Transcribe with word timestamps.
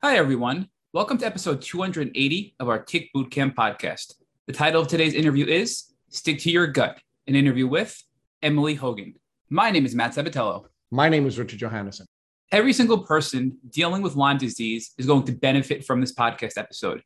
Hi, 0.00 0.16
everyone. 0.16 0.68
Welcome 0.92 1.18
to 1.18 1.26
episode 1.26 1.60
280 1.60 2.54
of 2.60 2.68
our 2.68 2.80
Tick 2.80 3.10
Bootcamp 3.12 3.56
podcast. 3.56 4.14
The 4.46 4.52
title 4.52 4.80
of 4.80 4.86
today's 4.86 5.12
interview 5.12 5.44
is 5.44 5.92
Stick 6.08 6.38
to 6.42 6.52
Your 6.52 6.68
Gut, 6.68 7.00
an 7.26 7.34
interview 7.34 7.66
with 7.66 8.00
Emily 8.40 8.74
Hogan. 8.74 9.16
My 9.50 9.72
name 9.72 9.84
is 9.84 9.96
Matt 9.96 10.14
Sabatello. 10.14 10.66
My 10.92 11.08
name 11.08 11.26
is 11.26 11.36
Richard 11.36 11.58
Johannesson. 11.58 12.06
Every 12.52 12.72
single 12.72 12.98
person 12.98 13.58
dealing 13.70 14.00
with 14.00 14.14
Lyme 14.14 14.38
disease 14.38 14.92
is 14.98 15.06
going 15.06 15.24
to 15.24 15.32
benefit 15.32 15.84
from 15.84 16.00
this 16.00 16.14
podcast 16.14 16.58
episode. 16.58 17.02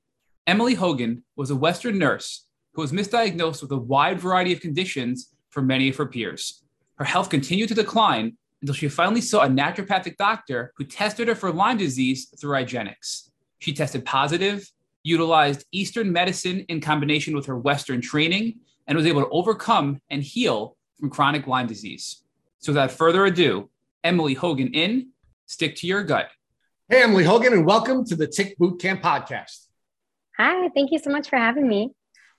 Emily 0.47 0.75
Hogan 0.75 1.25
was 1.35 1.51
a 1.51 1.57
Western 1.57 1.97
nurse 1.97 2.47
who 2.75 2.83
was 2.83 2.93
misdiagnosed 2.93 3.63
with 3.63 3.73
a 3.73 3.79
wide 3.79 4.21
variety 4.21 4.53
of 4.53 4.61
conditions 4.61 5.33
for 5.49 5.63
many 5.63 5.89
of 5.89 5.97
her 5.97 6.05
peers. 6.05 6.63
Her 6.97 7.07
health 7.07 7.31
continued 7.31 7.71
to 7.71 7.75
decline 7.75 8.37
until 8.63 8.75
she 8.75 8.89
finally 8.89 9.21
saw 9.21 9.43
a 9.43 9.49
naturopathic 9.49 10.17
doctor 10.17 10.73
who 10.77 10.85
tested 10.85 11.29
her 11.29 11.35
for 11.35 11.53
Lyme 11.53 11.77
disease 11.77 12.33
through 12.41 12.57
IGeneX. 12.57 13.31
She 13.59 13.73
tested 13.73 14.05
positive, 14.05 14.71
utilized 15.03 15.67
Eastern 15.73 16.13
medicine 16.13 16.61
in 16.69 16.81
combination 16.81 17.35
with 17.35 17.47
her 17.47 17.59
Western 17.59 18.01
training, 18.01 18.61
and 18.87 18.97
was 18.97 19.07
able 19.07 19.23
to 19.23 19.29
overcome 19.31 20.01
and 20.11 20.23
heal 20.23 20.77
from 20.99 21.11
chronic 21.11 21.47
Lyme 21.47 21.67
disease. 21.67 22.23
So, 22.59 22.73
without 22.73 22.93
further 22.93 23.27
ado, 23.27 23.69
Emily 24.05 24.35
Hogan 24.35 24.73
in 24.73 25.09
Stick 25.47 25.75
to 25.77 25.87
Your 25.87 26.05
Gut. 26.05 26.29
Hey, 26.89 27.03
Emily 27.03 27.25
Hogan, 27.25 27.53
and 27.53 27.67
welcome 27.67 28.05
to 28.07 28.15
the 28.15 28.29
Tick 28.29 28.57
Bootcamp 28.59 29.01
podcast. 29.03 29.67
Hi, 30.37 30.69
thank 30.69 30.93
you 30.93 30.99
so 30.99 31.11
much 31.11 31.29
for 31.29 31.37
having 31.37 31.69
me. 31.69 31.95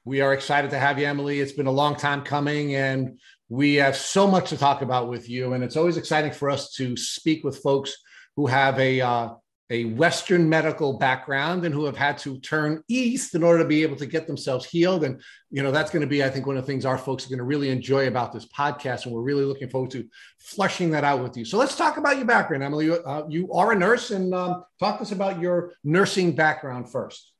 We 0.05 0.21
are 0.21 0.33
excited 0.33 0.71
to 0.71 0.79
have 0.79 0.99
you, 0.99 1.05
Emily. 1.05 1.39
It's 1.39 1.53
been 1.53 1.67
a 1.67 1.71
long 1.71 1.95
time 1.95 2.23
coming, 2.23 2.75
and 2.75 3.19
we 3.53 3.75
have 3.75 3.95
so 3.95 4.25
much 4.25 4.49
to 4.49 4.57
talk 4.57 4.81
about 4.81 5.09
with 5.09 5.29
you. 5.29 5.53
And 5.53 5.63
it's 5.63 5.77
always 5.77 5.97
exciting 5.97 6.31
for 6.31 6.49
us 6.49 6.71
to 6.73 6.97
speak 6.97 7.43
with 7.43 7.59
folks 7.59 7.95
who 8.35 8.47
have 8.47 8.79
a 8.79 8.99
uh, 8.99 9.29
a 9.69 9.85
Western 9.85 10.49
medical 10.49 10.97
background 10.97 11.63
and 11.63 11.73
who 11.73 11.85
have 11.85 11.95
had 11.95 12.17
to 12.19 12.39
turn 12.39 12.83
east 12.87 13.33
in 13.33 13.43
order 13.43 13.59
to 13.63 13.67
be 13.67 13.81
able 13.81 13.95
to 13.95 14.05
get 14.05 14.27
themselves 14.27 14.65
healed. 14.65 15.03
And, 15.03 15.21
you 15.51 15.63
know, 15.63 15.71
that's 15.71 15.89
going 15.89 16.01
to 16.01 16.07
be, 16.07 16.23
I 16.23 16.29
think, 16.29 16.45
one 16.45 16.57
of 16.57 16.63
the 16.63 16.71
things 16.71 16.85
our 16.85 16.97
folks 16.97 17.25
are 17.25 17.29
going 17.29 17.39
to 17.39 17.45
really 17.45 17.69
enjoy 17.69 18.07
about 18.07 18.33
this 18.33 18.45
podcast. 18.45 19.05
And 19.05 19.15
we're 19.15 19.21
really 19.21 19.45
looking 19.45 19.69
forward 19.69 19.91
to 19.91 20.07
flushing 20.39 20.91
that 20.91 21.03
out 21.03 21.23
with 21.23 21.37
you. 21.37 21.45
So 21.45 21.57
let's 21.57 21.75
talk 21.75 21.97
about 21.97 22.17
your 22.17 22.25
background, 22.25 22.63
Emily. 22.63 22.91
Uh, 22.91 23.23
you 23.29 23.51
are 23.53 23.71
a 23.71 23.75
nurse 23.75 24.11
and 24.11 24.33
um, 24.35 24.63
talk 24.79 24.97
to 24.97 25.03
us 25.03 25.11
about 25.11 25.39
your 25.39 25.73
nursing 25.83 26.35
background 26.35 26.91
first. 26.91 27.31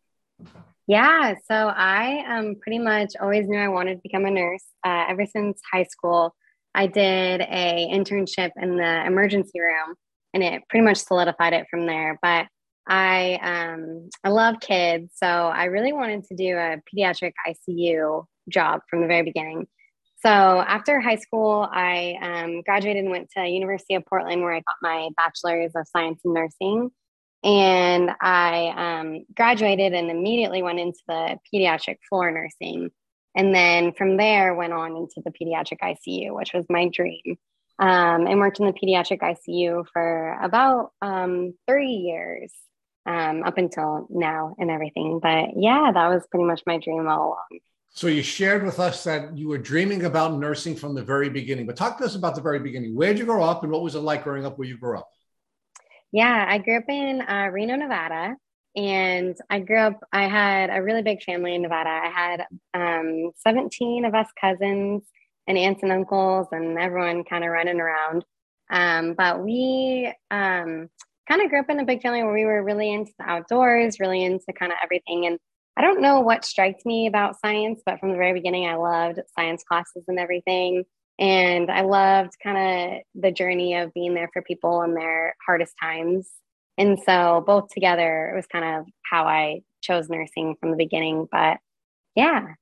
Yeah, 0.87 1.35
so 1.49 1.55
I 1.55 2.25
um, 2.27 2.55
pretty 2.61 2.79
much 2.79 3.13
always 3.21 3.47
knew 3.47 3.57
I 3.57 3.69
wanted 3.69 3.95
to 3.95 4.01
become 4.03 4.25
a 4.25 4.31
nurse 4.31 4.65
uh, 4.85 5.05
ever 5.09 5.25
since 5.25 5.61
high 5.71 5.83
school. 5.83 6.35
I 6.75 6.87
did 6.87 7.41
a 7.41 7.87
internship 7.91 8.51
in 8.61 8.77
the 8.77 9.05
emergency 9.05 9.59
room, 9.61 9.95
and 10.33 10.43
it 10.43 10.63
pretty 10.69 10.83
much 10.83 10.97
solidified 10.97 11.53
it 11.53 11.67
from 11.69 11.85
there. 11.85 12.19
But 12.21 12.47
I 12.87 13.39
um, 13.41 14.09
I 14.25 14.29
love 14.29 14.59
kids, 14.59 15.13
so 15.15 15.25
I 15.27 15.65
really 15.65 15.93
wanted 15.93 16.25
to 16.25 16.35
do 16.35 16.57
a 16.57 16.81
pediatric 16.93 17.31
ICU 17.47 18.25
job 18.49 18.81
from 18.89 19.01
the 19.01 19.07
very 19.07 19.23
beginning. 19.23 19.67
So 20.21 20.29
after 20.29 20.99
high 20.99 21.17
school, 21.17 21.67
I 21.71 22.15
um, 22.21 22.61
graduated 22.61 23.03
and 23.03 23.11
went 23.11 23.29
to 23.37 23.47
University 23.47 23.95
of 23.95 24.05
Portland, 24.05 24.41
where 24.41 24.53
I 24.53 24.59
got 24.59 24.75
my 24.81 25.09
bachelor's 25.15 25.71
of 25.75 25.87
science 25.95 26.21
in 26.25 26.33
nursing. 26.33 26.91
And 27.43 28.11
I 28.21 28.73
um, 28.75 29.25
graduated 29.35 29.93
and 29.93 30.09
immediately 30.09 30.63
went 30.63 30.79
into 30.79 30.99
the 31.07 31.37
pediatric 31.53 31.97
floor 32.07 32.31
nursing. 32.31 32.89
And 33.35 33.53
then 33.53 33.93
from 33.93 34.17
there, 34.17 34.53
went 34.53 34.73
on 34.73 34.95
into 34.95 35.21
the 35.23 35.31
pediatric 35.31 35.79
ICU, 35.81 36.35
which 36.35 36.53
was 36.53 36.65
my 36.69 36.89
dream. 36.89 37.37
Um, 37.79 38.27
and 38.27 38.39
worked 38.39 38.59
in 38.59 38.67
the 38.67 38.73
pediatric 38.73 39.19
ICU 39.19 39.85
for 39.91 40.37
about 40.41 40.91
um, 41.01 41.55
three 41.67 41.89
years 41.89 42.53
um, 43.05 43.43
up 43.43 43.57
until 43.57 44.07
now 44.09 44.55
and 44.59 44.69
everything. 44.69 45.19
But 45.21 45.49
yeah, 45.55 45.91
that 45.93 46.07
was 46.07 46.25
pretty 46.29 46.45
much 46.45 46.61
my 46.65 46.77
dream 46.77 47.07
all 47.07 47.29
along. 47.29 47.59
So 47.89 48.07
you 48.07 48.23
shared 48.23 48.63
with 48.63 48.79
us 48.79 49.03
that 49.03 49.37
you 49.37 49.47
were 49.47 49.57
dreaming 49.57 50.05
about 50.05 50.33
nursing 50.39 50.75
from 50.75 50.95
the 50.95 51.03
very 51.03 51.29
beginning. 51.29 51.67
But 51.67 51.75
talk 51.75 51.97
to 51.99 52.05
us 52.05 52.15
about 52.15 52.35
the 52.35 52.41
very 52.41 52.59
beginning. 52.59 52.95
Where 52.95 53.09
did 53.09 53.19
you 53.19 53.25
grow 53.25 53.43
up 53.43 53.63
and 53.63 53.71
what 53.71 53.83
was 53.83 53.95
it 53.95 53.99
like 53.99 54.23
growing 54.23 54.45
up 54.45 54.57
where 54.57 54.67
you 54.67 54.77
grew 54.77 54.97
up? 54.97 55.09
Yeah, 56.13 56.45
I 56.47 56.59
grew 56.59 56.77
up 56.77 56.89
in 56.89 57.21
uh, 57.21 57.49
Reno, 57.51 57.75
Nevada. 57.75 58.37
And 58.75 59.35
I 59.49 59.59
grew 59.59 59.79
up, 59.79 59.99
I 60.13 60.27
had 60.27 60.69
a 60.71 60.81
really 60.81 61.03
big 61.03 61.23
family 61.23 61.55
in 61.55 61.63
Nevada. 61.63 61.89
I 61.89 62.09
had 62.09 62.45
um, 62.73 63.31
17 63.37 64.05
of 64.05 64.15
us 64.15 64.27
cousins 64.39 65.03
and 65.47 65.57
aunts 65.57 65.83
and 65.83 65.91
uncles, 65.91 66.47
and 66.51 66.79
everyone 66.79 67.23
kind 67.25 67.43
of 67.43 67.51
running 67.51 67.81
around. 67.81 68.25
Um, 68.71 69.13
but 69.15 69.43
we 69.43 70.13
um, 70.31 70.89
kind 71.29 71.41
of 71.41 71.49
grew 71.49 71.59
up 71.59 71.69
in 71.69 71.79
a 71.81 71.85
big 71.85 72.01
family 72.01 72.23
where 72.23 72.33
we 72.33 72.45
were 72.45 72.63
really 72.63 72.93
into 72.93 73.11
the 73.19 73.25
outdoors, 73.29 73.99
really 73.99 74.23
into 74.23 74.45
kind 74.57 74.71
of 74.71 74.77
everything. 74.83 75.25
And 75.25 75.37
I 75.77 75.81
don't 75.81 76.01
know 76.01 76.21
what 76.21 76.45
strikes 76.45 76.85
me 76.85 77.07
about 77.07 77.39
science, 77.39 77.81
but 77.85 77.99
from 77.99 78.11
the 78.11 78.17
very 78.17 78.33
beginning, 78.33 78.67
I 78.67 78.75
loved 78.75 79.19
science 79.37 79.63
classes 79.67 80.05
and 80.07 80.19
everything. 80.19 80.85
And 81.19 81.69
I 81.71 81.81
loved 81.81 82.33
kind 82.41 82.57
of 82.57 83.21
the 83.21 83.31
journey 83.31 83.75
of 83.75 83.93
being 83.93 84.13
there 84.13 84.29
for 84.33 84.41
people 84.41 84.81
in 84.81 84.93
their 84.93 85.35
hardest 85.45 85.73
times. 85.81 86.29
And 86.77 86.99
so 87.05 87.43
both 87.45 87.69
together, 87.69 88.31
it 88.33 88.35
was 88.35 88.47
kind 88.47 88.79
of 88.79 88.85
how 89.09 89.25
I 89.25 89.61
chose 89.81 90.09
nursing 90.09 90.55
from 90.59 90.71
the 90.71 90.77
beginning. 90.77 91.27
But 91.31 91.57
yeah. 92.15 92.55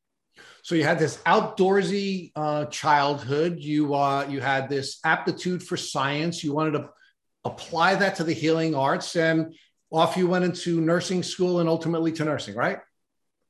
So 0.64 0.76
you 0.76 0.84
had 0.84 1.00
this 1.00 1.18
outdoorsy 1.26 2.32
uh, 2.36 2.66
childhood. 2.66 3.60
You 3.60 3.94
uh, 3.94 4.28
you 4.30 4.42
had 4.42 4.70
this 4.70 5.00
aptitude 5.04 5.64
for 5.64 5.78
science. 5.78 6.44
You 6.44 6.54
wanted 6.54 6.72
to 6.72 6.90
apply 7.46 7.96
that 7.96 8.16
to 8.16 8.24
the 8.24 8.34
healing 8.34 8.76
arts, 8.76 9.16
and 9.16 9.54
off 9.92 10.18
you 10.18 10.28
went 10.28 10.46
into 10.46 10.80
nursing 10.80 11.24
school 11.24 11.60
and 11.60 11.68
ultimately 11.68 12.12
to 12.14 12.26
nursing, 12.26 12.56
right? 12.56 12.80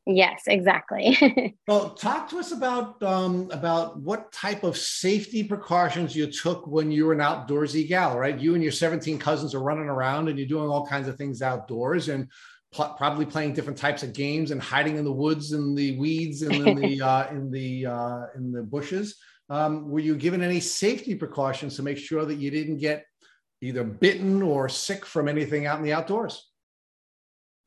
Yes, 0.07 0.43
exactly. 0.47 1.55
well, 1.67 1.91
talk 1.91 2.27
to 2.29 2.39
us 2.39 2.51
about 2.51 3.01
um, 3.03 3.49
about 3.51 3.99
what 3.99 4.31
type 4.31 4.63
of 4.63 4.75
safety 4.75 5.43
precautions 5.43 6.15
you 6.15 6.31
took 6.31 6.65
when 6.65 6.91
you 6.91 7.05
were 7.05 7.13
an 7.13 7.19
outdoorsy 7.19 7.87
gal, 7.87 8.17
right? 8.17 8.39
You 8.39 8.55
and 8.55 8.63
your 8.63 8.71
17 8.71 9.19
cousins 9.19 9.53
are 9.53 9.61
running 9.61 9.87
around 9.87 10.27
and 10.27 10.39
you're 10.39 10.47
doing 10.47 10.69
all 10.69 10.87
kinds 10.87 11.07
of 11.07 11.17
things 11.17 11.43
outdoors 11.43 12.09
and 12.09 12.27
pl- 12.71 12.95
probably 12.97 13.25
playing 13.27 13.53
different 13.53 13.77
types 13.77 14.01
of 14.01 14.13
games 14.13 14.49
and 14.49 14.59
hiding 14.59 14.97
in 14.97 15.05
the 15.05 15.11
woods 15.11 15.51
and 15.51 15.77
the 15.77 15.97
weeds 15.99 16.41
and 16.41 16.55
in 16.55 16.75
the 16.75 17.01
uh, 17.07 17.29
in 17.29 17.51
the 17.51 17.85
uh, 17.85 18.21
in 18.35 18.51
the 18.51 18.63
bushes. 18.63 19.17
Um, 19.49 19.89
were 19.89 19.99
you 19.99 20.15
given 20.15 20.41
any 20.41 20.61
safety 20.61 21.13
precautions 21.13 21.75
to 21.75 21.83
make 21.83 21.97
sure 21.97 22.25
that 22.25 22.35
you 22.35 22.49
didn't 22.49 22.77
get 22.77 23.05
either 23.61 23.83
bitten 23.83 24.41
or 24.41 24.67
sick 24.67 25.05
from 25.05 25.27
anything 25.27 25.67
out 25.67 25.77
in 25.77 25.83
the 25.83 25.93
outdoors? 25.93 26.50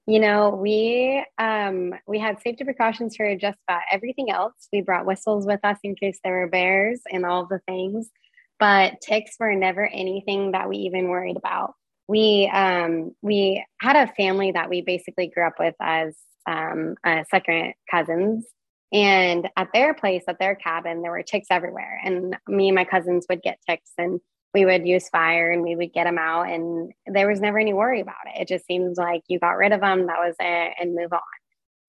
You 0.06 0.20
know, 0.20 0.50
we 0.50 1.24
um, 1.38 1.94
we 2.06 2.18
had 2.18 2.40
safety 2.42 2.64
precautions 2.64 3.16
for 3.16 3.34
just 3.36 3.58
about 3.66 3.82
everything 3.90 4.30
else. 4.30 4.68
We 4.70 4.82
brought 4.82 5.06
whistles 5.06 5.46
with 5.46 5.60
us 5.64 5.78
in 5.82 5.94
case 5.94 6.18
there 6.22 6.40
were 6.40 6.48
bears 6.48 7.00
and 7.10 7.24
all 7.24 7.46
the 7.46 7.60
things, 7.66 8.10
but 8.58 9.00
ticks 9.00 9.36
were 9.40 9.54
never 9.54 9.86
anything 9.86 10.52
that 10.52 10.68
we 10.68 10.76
even 10.78 11.08
worried 11.08 11.38
about. 11.38 11.74
We 12.06 12.50
um, 12.52 13.12
we 13.22 13.64
had 13.80 13.96
a 13.96 14.12
family 14.12 14.52
that 14.52 14.68
we 14.68 14.82
basically 14.82 15.28
grew 15.28 15.46
up 15.46 15.54
with 15.58 15.74
as 15.80 16.14
um, 16.46 16.96
uh, 17.02 17.24
second 17.30 17.72
cousins, 17.90 18.44
and 18.92 19.48
at 19.56 19.68
their 19.72 19.94
place, 19.94 20.24
at 20.28 20.38
their 20.38 20.54
cabin, 20.54 21.00
there 21.00 21.12
were 21.12 21.22
ticks 21.22 21.46
everywhere, 21.50 21.98
and 22.04 22.36
me 22.46 22.68
and 22.68 22.74
my 22.74 22.84
cousins 22.84 23.24
would 23.30 23.40
get 23.40 23.58
ticks 23.66 23.92
and 23.96 24.20
we 24.54 24.64
would 24.64 24.86
use 24.86 25.08
fire 25.08 25.50
and 25.50 25.62
we 25.62 25.74
would 25.74 25.92
get 25.92 26.04
them 26.04 26.16
out 26.16 26.48
and 26.48 26.92
there 27.06 27.28
was 27.28 27.40
never 27.40 27.58
any 27.58 27.74
worry 27.74 28.00
about 28.00 28.14
it. 28.26 28.40
It 28.40 28.48
just 28.48 28.64
seems 28.66 28.96
like 28.96 29.22
you 29.26 29.40
got 29.40 29.56
rid 29.56 29.72
of 29.72 29.80
them 29.80 30.06
that 30.06 30.18
was 30.18 30.36
it 30.38 30.74
and 30.80 30.94
move 30.94 31.12
on. 31.12 31.20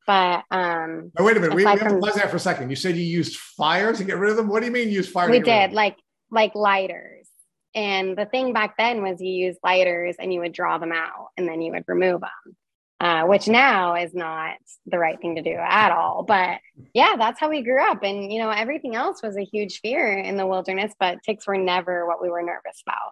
But 0.08 0.44
um 0.52 1.12
wait 1.18 1.38
a 1.38 1.40
minute 1.40 1.56
we, 1.56 1.64
we 1.64 1.70
have 1.70 1.80
to 1.80 2.00
pause 2.00 2.16
that 2.16 2.30
for 2.30 2.38
a 2.38 2.40
second. 2.40 2.70
You 2.70 2.76
said 2.76 2.96
you 2.96 3.04
used 3.04 3.38
fire 3.38 3.94
to 3.94 4.04
get 4.04 4.18
rid 4.18 4.32
of 4.32 4.38
them 4.38 4.48
what 4.48 4.62
do 4.62 4.66
you 4.66 4.72
mean 4.72 4.90
use 4.90 5.08
fire 5.08 5.30
we 5.30 5.40
did 5.40 5.72
like 5.74 5.98
like 6.32 6.56
lighters. 6.56 7.28
And 7.76 8.18
the 8.18 8.26
thing 8.26 8.54
back 8.54 8.78
then 8.78 9.04
was 9.04 9.22
you 9.22 9.32
use 9.32 9.58
lighters 9.64 10.16
and 10.18 10.34
you 10.34 10.40
would 10.40 10.54
draw 10.54 10.78
them 10.78 10.92
out 10.92 11.28
and 11.38 11.48
then 11.48 11.62
you 11.62 11.72
would 11.72 11.84
remove 11.88 12.22
them 12.22 12.56
uh, 13.00 13.24
which 13.24 13.48
now 13.48 13.96
is 13.96 14.14
not 14.14 14.56
the 14.86 14.98
right 14.98 15.20
thing 15.20 15.36
to 15.36 15.42
do 15.42 15.56
at 15.56 15.92
all. 15.92 16.24
But 16.24 16.60
yeah, 16.94 17.16
that's 17.18 17.40
how 17.40 17.50
we 17.50 17.62
grew 17.62 17.82
up. 17.82 18.04
And, 18.04 18.32
you 18.32 18.40
know, 18.40 18.50
everything 18.50 18.96
else 18.96 19.22
was 19.22 19.38
a 19.38 19.44
huge 19.44 19.82
fear 19.82 20.18
in 20.18 20.38
the 20.38 20.48
wilderness, 20.48 20.94
but 21.00 21.22
ticks 21.24 21.46
were 21.48 21.58
never 21.58 22.08
what 22.08 22.22
we 22.22 22.30
were 22.30 22.42
nervous 22.42 22.82
about. 22.86 23.12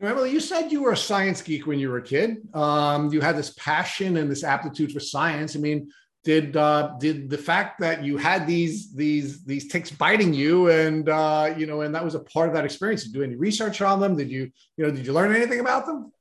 Emily, 0.00 0.30
you 0.30 0.38
said 0.40 0.70
you 0.70 0.82
were 0.82 0.92
a 0.92 0.96
science 0.96 1.42
geek 1.42 1.66
when 1.66 1.78
you 1.78 1.90
were 1.90 1.98
a 1.98 2.02
kid. 2.02 2.36
Um, 2.54 3.12
you 3.12 3.20
had 3.20 3.36
this 3.36 3.50
passion 3.58 4.16
and 4.16 4.30
this 4.30 4.44
aptitude 4.44 4.92
for 4.92 5.00
science. 5.00 5.56
I 5.56 5.58
mean, 5.58 5.90
did 6.24 6.56
uh, 6.56 6.94
did 7.00 7.30
the 7.30 7.38
fact 7.38 7.80
that 7.80 8.04
you 8.04 8.16
had 8.16 8.46
these 8.46 8.94
these 8.94 9.44
these 9.44 9.66
ticks 9.68 9.90
biting 9.90 10.34
you 10.34 10.68
and 10.68 11.08
uh, 11.08 11.54
you 11.56 11.66
know 11.66 11.80
and 11.80 11.94
that 11.94 12.04
was 12.04 12.14
a 12.14 12.20
part 12.20 12.48
of 12.48 12.54
that 12.54 12.64
experience? 12.64 13.04
Did 13.04 13.14
you 13.14 13.20
do 13.20 13.24
any 13.24 13.36
research 13.36 13.80
on 13.80 13.98
them? 13.98 14.16
Did 14.16 14.30
you 14.30 14.50
you 14.76 14.84
know 14.84 14.90
did 14.90 15.06
you 15.06 15.12
learn 15.12 15.34
anything 15.34 15.60
about 15.60 15.86
them? 15.86 16.12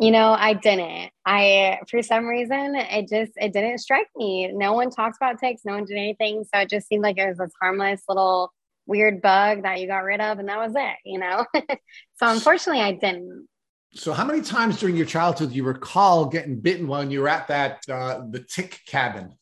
You 0.00 0.12
know, 0.12 0.32
I 0.32 0.52
didn't. 0.52 1.10
I 1.26 1.80
for 1.90 2.02
some 2.02 2.26
reason 2.26 2.76
it 2.76 3.08
just 3.08 3.32
it 3.36 3.52
didn't 3.52 3.78
strike 3.78 4.06
me. 4.14 4.52
No 4.52 4.72
one 4.72 4.90
talks 4.90 5.16
about 5.16 5.40
ticks. 5.40 5.62
No 5.64 5.74
one 5.74 5.84
did 5.84 5.96
anything. 5.96 6.44
So 6.44 6.60
it 6.60 6.70
just 6.70 6.86
seemed 6.86 7.02
like 7.02 7.18
it 7.18 7.28
was 7.28 7.38
this 7.38 7.52
harmless 7.60 8.02
little 8.08 8.52
weird 8.86 9.20
bug 9.20 9.62
that 9.62 9.80
you 9.80 9.86
got 9.86 10.04
rid 10.04 10.20
of, 10.20 10.38
and 10.38 10.48
that 10.48 10.58
was 10.58 10.72
it. 10.76 10.96
You 11.04 11.18
know. 11.18 11.44
so 11.54 12.28
unfortunately, 12.28 12.82
I 12.82 12.92
didn't. 12.92 13.48
So, 13.94 14.12
how 14.12 14.24
many 14.24 14.42
times 14.42 14.78
during 14.78 14.96
your 14.96 15.06
childhood 15.06 15.50
do 15.50 15.56
you 15.56 15.64
recall 15.64 16.26
getting 16.26 16.60
bitten 16.60 16.86
when 16.86 17.10
you 17.10 17.22
were 17.22 17.28
at 17.28 17.48
that 17.48 17.82
uh, 17.88 18.22
the 18.30 18.40
tick 18.40 18.80
cabin? 18.86 19.34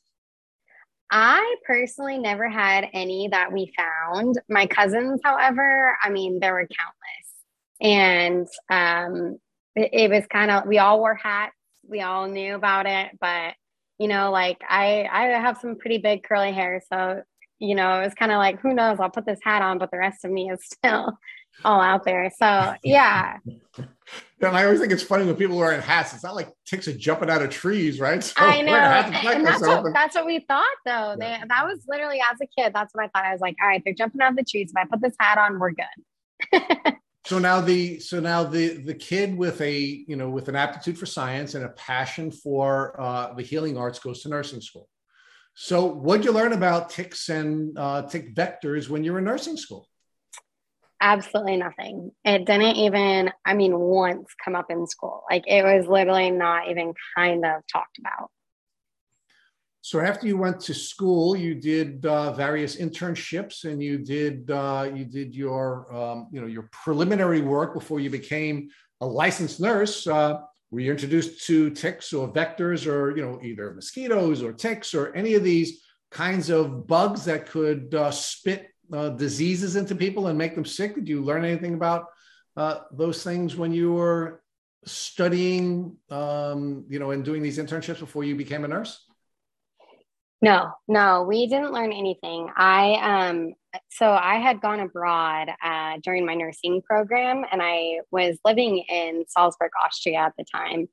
I 1.11 1.57
personally 1.67 2.19
never 2.19 2.49
had 2.49 2.89
any 2.93 3.29
that 3.29 3.53
we 3.53 3.73
found. 3.77 4.41
My 4.49 4.67
cousins, 4.67 5.21
however, 5.23 5.97
I 6.03 6.11
mean, 6.11 6.41
there 6.41 6.55
were 6.55 6.67
countless, 6.67 7.29
and 7.81 8.49
um, 8.71 9.39
it, 9.77 9.91
it 9.93 10.11
was 10.11 10.27
kind 10.27 10.51
of 10.51 10.67
we 10.67 10.79
all 10.79 10.99
wore 10.99 11.15
hats. 11.15 11.55
We 11.89 12.01
all 12.01 12.27
knew 12.27 12.57
about 12.57 12.87
it, 12.87 13.11
but 13.21 13.55
you 13.99 14.09
know, 14.09 14.31
like 14.31 14.61
I 14.69 15.09
I 15.11 15.23
have 15.39 15.59
some 15.59 15.77
pretty 15.77 15.99
big 15.99 16.25
curly 16.25 16.53
hair, 16.53 16.83
so 16.93 17.23
you 17.59 17.75
know, 17.75 18.01
it 18.01 18.05
was 18.05 18.15
kind 18.15 18.33
of 18.33 18.39
like, 18.39 18.61
who 18.61 18.75
knows? 18.75 18.99
I'll 19.01 19.11
put 19.11 19.25
this 19.25 19.41
hat 19.43 19.63
on, 19.63 19.79
but 19.79 19.91
the 19.91 19.99
rest 19.99 20.25
of 20.25 20.31
me 20.31 20.51
is 20.51 20.61
still 20.65 21.19
all 21.65 21.81
out 21.81 22.05
there. 22.05 22.31
So 22.37 22.75
yeah. 22.83 23.39
and 23.79 23.87
I 24.43 24.65
always 24.65 24.81
think 24.81 24.93
it's 24.93 25.03
funny 25.03 25.25
when 25.25 25.37
people 25.37 25.57
are 25.57 25.67
wearing 25.67 25.81
hats. 25.81 26.13
It's 26.13 26.23
not 26.23 26.35
like 26.35 26.53
ticks 26.67 26.87
are 26.89 26.93
jumping 26.93 27.31
out 27.31 27.43
of 27.43 27.51
trees, 27.51 27.99
right? 27.99 28.23
So 28.23 28.35
I 28.37 28.61
know. 28.61 28.75
And 28.75 29.47
that's 29.47 29.63
what, 29.63 29.93
that's 29.95 30.15
what 30.15 30.27
we 30.27 30.41
thought 30.41 30.65
though. 30.85 31.17
Yeah. 31.19 31.41
They, 31.41 31.47
that 31.49 31.65
was 31.65 31.81
literally 31.89 32.21
as 32.21 32.39
a 32.43 32.47
kid, 32.47 32.73
that's 32.75 32.95
what 32.95 33.05
I 33.05 33.09
thought. 33.09 33.25
I 33.25 33.33
was 33.33 33.41
like, 33.41 33.57
all 33.63 33.69
right, 33.69 33.81
they're 33.85 33.95
jumping 33.95 34.21
out 34.21 34.33
of 34.33 34.37
the 34.37 34.45
trees. 34.45 34.71
If 34.71 34.77
I 34.77 34.85
put 34.85 35.01
this 35.01 35.15
hat 35.19 35.39
on, 35.39 35.59
we're 35.59 35.73
good. 35.73 36.95
so 37.27 37.39
now 37.39 37.61
the 37.61 37.99
so 37.99 38.21
now 38.21 38.45
the 38.45 38.77
the 38.79 38.95
kid 38.95 39.37
with 39.37 39.61
a 39.61 39.75
you 39.79 40.17
know 40.17 40.31
with 40.31 40.49
an 40.49 40.57
aptitude 40.57 40.99
for 40.99 41.07
science 41.07 41.55
and 41.55 41.65
a 41.65 41.71
passion 41.71 42.31
for 42.31 42.99
uh, 43.01 43.35
the 43.35 43.43
healing 43.43 43.77
arts 43.77 43.99
goes 43.99 44.23
to 44.23 44.29
nursing 44.29 44.61
school. 44.61 44.89
So 45.55 45.87
what'd 45.87 46.25
you 46.25 46.33
learn 46.33 46.53
about 46.53 46.91
ticks 46.91 47.29
and 47.29 47.77
uh, 47.79 48.03
tick 48.03 48.35
vectors 48.35 48.89
when 48.89 49.03
you 49.05 49.13
were 49.13 49.19
in 49.19 49.25
nursing 49.25 49.57
school? 49.57 49.89
absolutely 51.01 51.57
nothing. 51.57 52.11
It 52.25 52.47
didn't 52.47 52.77
even, 52.77 53.31
I 53.45 53.55
mean, 53.55 53.79
once 53.79 54.29
come 54.43 54.57
up 54.57 54.71
in 54.71 54.87
school. 54.87 55.25
Like 55.31 55.45
it 55.47 55.63
was 55.63 55.87
literally 55.87 56.31
not 56.31 56.69
even 56.69 56.95
kind 57.17 57.45
of 57.45 57.63
talked 57.73 57.99
about. 57.99 58.31
So 59.87 60.01
after 60.01 60.27
you 60.27 60.37
went 60.37 60.59
to 60.63 60.75
school, 60.75 61.37
you 61.37 61.55
did 61.55 62.05
uh, 62.05 62.33
various 62.33 62.75
internships, 62.75 63.63
and 63.63 63.81
you 63.81 63.99
did 63.99 64.51
uh, 64.51 64.91
you 64.93 65.05
did 65.05 65.33
your 65.33 65.87
um, 65.95 66.27
you 66.33 66.41
know 66.41 66.49
your 66.49 66.69
preliminary 66.73 67.41
work 67.41 67.73
before 67.73 68.01
you 68.01 68.11
became 68.11 68.69
a 69.01 69.07
licensed 69.07 69.61
nurse. 69.61 70.05
Uh, 70.09 70.41
were 70.73 70.81
you 70.81 70.91
introduced 70.91 71.47
to 71.47 71.71
ticks 71.71 72.13
or 72.13 72.33
vectors, 72.33 72.85
or 72.85 73.17
you 73.17 73.25
know 73.25 73.39
either 73.45 73.75
mosquitoes 73.75 74.43
or 74.43 74.53
ticks 74.53 74.93
or 74.93 75.15
any 75.15 75.35
of 75.35 75.45
these 75.45 75.85
kinds 76.11 76.51
of 76.51 76.89
bugs 76.89 77.25
that 77.25 77.47
could 77.47 77.95
uh, 77.95 78.11
spit 78.11 78.67
uh, 78.93 79.11
diseases 79.11 79.77
into 79.77 79.95
people 79.95 80.27
and 80.27 80.37
make 80.37 80.57
them 80.57 80.65
sick? 80.65 80.97
Did 80.97 81.09
you 81.09 81.23
learn 81.23 81.45
anything 81.45 81.75
about 81.75 82.07
uh, 82.57 82.81
those 82.91 83.23
things 83.23 83.55
when 83.55 83.73
you 83.73 83.93
were 83.93 84.43
studying, 84.85 85.97
um, 86.11 86.87
you 86.89 86.99
know, 86.99 87.13
and 87.13 87.25
doing 87.25 87.41
these 87.41 87.59
internships 87.59 88.01
before 88.01 88.25
you 88.25 88.35
became 88.35 88.65
a 88.65 88.69
nurse? 88.69 89.06
No, 90.43 90.71
no, 90.87 91.23
we 91.23 91.47
didn't 91.47 91.73
learn 91.73 91.93
anything. 91.93 92.51
I 92.57 93.31
um 93.31 93.55
so 93.91 94.11
I 94.11 94.37
had 94.37 94.61
gone 94.61 94.81
abroad 94.81 95.49
uh, 95.63 95.99
during 96.03 96.25
my 96.25 96.35
nursing 96.35 96.83
program, 96.83 97.45
and 97.51 97.61
I 97.63 98.01
was 98.11 98.39
living 98.45 98.79
in 98.89 99.25
Salzburg, 99.29 99.71
Austria 99.85 100.19
at 100.19 100.33
the 100.39 100.45
time. 100.45 100.89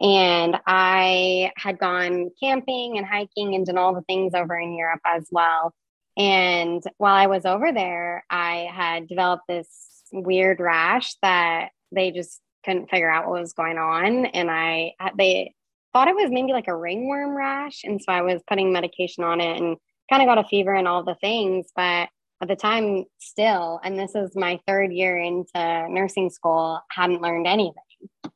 And 0.00 0.58
I 0.66 1.52
had 1.56 1.78
gone 1.78 2.30
camping 2.42 2.98
and 2.98 3.06
hiking 3.06 3.54
and 3.54 3.66
done 3.66 3.78
all 3.78 3.94
the 3.94 4.02
things 4.02 4.34
over 4.34 4.58
in 4.58 4.74
Europe 4.76 5.00
as 5.04 5.28
well. 5.30 5.74
And 6.16 6.82
while 6.98 7.14
I 7.14 7.26
was 7.26 7.44
over 7.46 7.72
there, 7.72 8.24
I 8.30 8.68
had 8.72 9.08
developed 9.08 9.44
this 9.48 9.68
weird 10.12 10.60
rash 10.60 11.14
that 11.22 11.70
they 11.92 12.10
just 12.10 12.40
couldn't 12.64 12.90
figure 12.90 13.10
out 13.10 13.28
what 13.28 13.40
was 13.40 13.52
going 13.52 13.78
on. 13.78 14.26
And 14.26 14.50
I, 14.50 14.94
they 15.16 15.54
thought 15.92 16.08
it 16.08 16.14
was 16.14 16.30
maybe 16.30 16.52
like 16.52 16.68
a 16.68 16.76
ringworm 16.76 17.36
rash. 17.36 17.82
And 17.84 18.00
so 18.02 18.12
I 18.12 18.22
was 18.22 18.42
putting 18.46 18.72
medication 18.72 19.24
on 19.24 19.40
it 19.40 19.60
and 19.60 19.76
kind 20.10 20.22
of 20.22 20.26
got 20.26 20.44
a 20.44 20.48
fever 20.48 20.74
and 20.74 20.88
all 20.88 21.04
the 21.04 21.16
things. 21.16 21.66
But 21.74 22.08
at 22.40 22.48
the 22.48 22.56
time, 22.56 23.04
still, 23.18 23.80
and 23.84 23.98
this 23.98 24.14
is 24.14 24.34
my 24.34 24.58
third 24.66 24.92
year 24.92 25.16
into 25.16 25.88
nursing 25.88 26.30
school, 26.30 26.80
hadn't 26.90 27.22
learned 27.22 27.46
anything. 27.46 27.74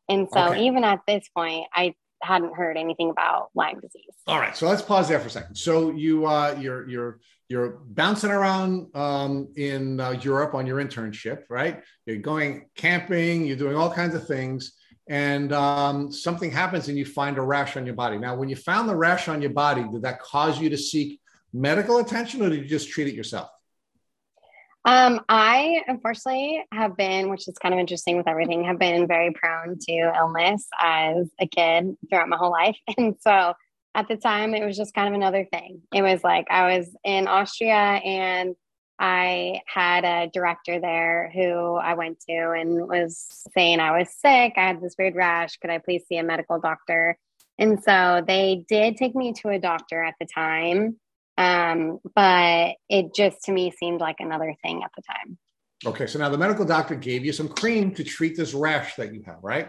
And 0.08 0.29
so 0.32 0.50
okay. 0.50 0.67
even 0.67 0.85
at 0.85 1.00
this 1.08 1.29
point, 1.35 1.67
I 1.75 1.94
hadn't 2.23 2.55
heard 2.55 2.76
anything 2.76 3.11
about 3.11 3.50
Lyme 3.55 3.81
disease. 3.81 4.14
All 4.26 4.38
right, 4.38 4.56
so 4.56 4.69
let's 4.69 4.82
pause 4.82 5.08
there 5.08 5.20
for 5.20 5.26
a 5.26 5.31
second. 5.31 5.56
So 5.56 5.91
you 5.91 6.26
uh, 6.26 6.56
you're 6.58 6.88
you're 6.88 7.20
you're 7.49 7.81
bouncing 7.87 8.31
around 8.31 8.94
um, 8.94 9.49
in 9.56 10.00
uh, 10.00 10.11
Europe 10.11 10.55
on 10.55 10.67
your 10.67 10.82
internship, 10.82 11.43
right? 11.49 11.82
You're 12.05 12.19
going 12.19 12.69
camping, 12.76 13.44
you're 13.44 13.56
doing 13.56 13.76
all 13.76 13.91
kinds 13.91 14.14
of 14.14 14.26
things, 14.26 14.73
and 15.08 15.53
um, 15.53 16.11
something 16.11 16.50
happens 16.50 16.88
and 16.88 16.99
you 16.99 17.05
find 17.05 17.38
a 17.38 17.43
rash 17.43 17.76
on 17.76 17.87
your 17.87 17.94
body. 17.94 18.19
Now, 18.19 18.37
when 18.37 18.49
you 18.49 18.56
found 18.56 18.88
the 18.88 18.97
rash 18.97 19.29
on 19.29 19.41
your 19.41 19.53
body, 19.53 19.85
did 19.91 20.03
that 20.03 20.20
cause 20.20 20.61
you 20.61 20.69
to 20.70 20.76
seek 20.76 21.20
medical 21.53 21.99
attention, 21.99 22.43
or 22.43 22.50
did 22.50 22.58
you 22.58 22.69
just 22.69 22.88
treat 22.88 23.06
it 23.06 23.14
yourself? 23.14 23.49
Um, 24.85 25.20
I 25.29 25.82
unfortunately 25.88 26.64
have 26.73 26.97
been, 26.97 27.29
which 27.29 27.49
is 27.49 27.58
kind 27.58 27.75
of 27.75 27.81
interesting 27.81 28.17
with 28.17 28.29
everything, 28.29 28.64
have 28.64 28.79
been 28.79 29.08
very 29.08 29.32
prone 29.32 29.79
to 29.81 30.12
illness 30.17 30.67
as 30.81 31.29
a 31.41 31.47
kid 31.47 31.97
throughout 32.08 32.29
my 32.29 32.37
whole 32.37 32.53
life. 32.53 32.76
And 32.97 33.17
so 33.20 33.55
at 33.97 34.08
the 34.08 34.17
time, 34.17 34.55
it 34.55 34.64
was 34.64 34.76
just 34.76 34.94
kind 34.94 35.08
of 35.08 35.14
another 35.14 35.44
thing. 35.53 35.82
It 35.93 36.03
was 36.03 36.23
like 36.23 36.47
I 36.50 36.76
was 36.76 36.94
in 37.03 37.26
Austria 37.26 37.75
and 37.75 38.55
I 38.98 39.60
had 39.66 40.04
a 40.04 40.31
director 40.32 40.81
there 40.81 41.31
who 41.34 41.75
I 41.75 41.94
went 41.94 42.20
to 42.28 42.52
and 42.52 42.88
was 42.88 43.26
saying 43.54 43.81
I 43.81 43.98
was 43.98 44.08
sick. 44.10 44.54
I 44.56 44.69
had 44.69 44.81
this 44.81 44.94
weird 44.98 45.14
rash. 45.14 45.58
Could 45.58 45.70
I 45.70 45.78
please 45.78 46.04
see 46.08 46.16
a 46.16 46.22
medical 46.22 46.58
doctor? 46.60 47.19
And 47.58 47.82
so 47.82 48.22
they 48.26 48.64
did 48.69 48.96
take 48.96 49.14
me 49.14 49.32
to 49.34 49.48
a 49.48 49.58
doctor 49.58 50.02
at 50.02 50.14
the 50.19 50.26
time. 50.26 50.96
Um, 51.38 51.98
but 52.14 52.76
it 52.88 53.14
just 53.14 53.43
to 53.44 53.52
me 53.52 53.70
seemed 53.70 54.00
like 54.00 54.16
another 54.20 54.54
thing 54.62 54.82
at 54.82 54.90
the 54.96 55.02
time. 55.02 55.38
Okay, 55.84 56.06
so 56.06 56.19
now 56.19 56.31
the 56.31 56.38
medical 56.38 56.64
doctor 56.64 56.94
gave 56.94 57.25
you 57.25 57.32
some 57.32 57.48
cream 57.48 57.94
to 57.94 58.04
treat 58.04 58.37
this 58.37 58.54
rash 58.54 58.96
that 58.96 59.12
you 59.12 59.22
have, 59.26 59.38
right? 59.43 59.69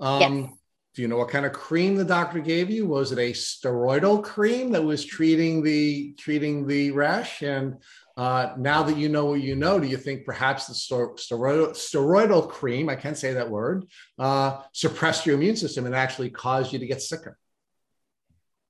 Um, 0.00 0.20
yes. 0.20 0.50
Do 0.94 1.02
you 1.02 1.08
know 1.08 1.18
what 1.18 1.28
kind 1.28 1.46
of 1.46 1.52
cream 1.52 1.94
the 1.94 2.04
doctor 2.04 2.40
gave 2.40 2.70
you? 2.70 2.84
Was 2.86 3.12
it 3.12 3.18
a 3.18 3.32
steroidal 3.32 4.24
cream 4.24 4.72
that 4.72 4.82
was 4.82 5.04
treating 5.04 5.62
the 5.62 6.12
treating 6.18 6.66
the 6.66 6.90
rash? 6.90 7.42
And 7.42 7.76
uh, 8.18 8.52
now 8.58 8.82
that 8.82 8.96
you 8.96 9.08
know 9.08 9.26
what 9.26 9.40
you 9.40 9.54
know, 9.54 9.78
do 9.78 9.86
you 9.86 9.96
think 9.96 10.26
perhaps 10.26 10.66
the 10.66 10.74
steroidal, 10.74 11.70
steroidal 11.70 12.48
cream, 12.48 12.88
I 12.88 12.96
can't 12.96 13.16
say 13.16 13.34
that 13.34 13.48
word, 13.48 13.86
uh, 14.18 14.62
suppressed 14.72 15.24
your 15.24 15.36
immune 15.36 15.54
system 15.54 15.86
and 15.86 15.94
actually 15.94 16.30
caused 16.30 16.72
you 16.72 16.80
to 16.80 16.86
get 16.86 17.00
sicker? 17.00 17.38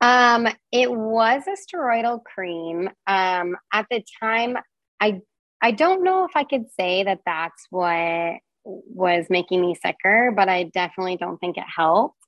Um, 0.03 0.49
it 0.71 0.93
was 0.93 1.43
a 1.47 1.57
steroidal 1.57 2.23
cream. 2.23 2.91
Um, 3.07 3.57
at 3.73 3.87
the 3.91 4.05
time, 4.21 4.59
I 5.01 5.23
I 5.63 5.71
don't 5.71 6.05
know 6.05 6.27
if 6.27 6.33
I 6.37 6.45
could 6.45 6.67
say 6.79 7.05
that 7.05 7.21
that's 7.25 7.67
what 7.71 8.37
was 8.65 9.27
making 9.31 9.63
me 9.63 9.75
sicker, 9.75 10.31
but 10.37 10.51
I 10.51 10.65
definitely 10.65 11.17
don't 11.17 11.39
think 11.39 11.57
it 11.57 11.65
helped 11.75 12.19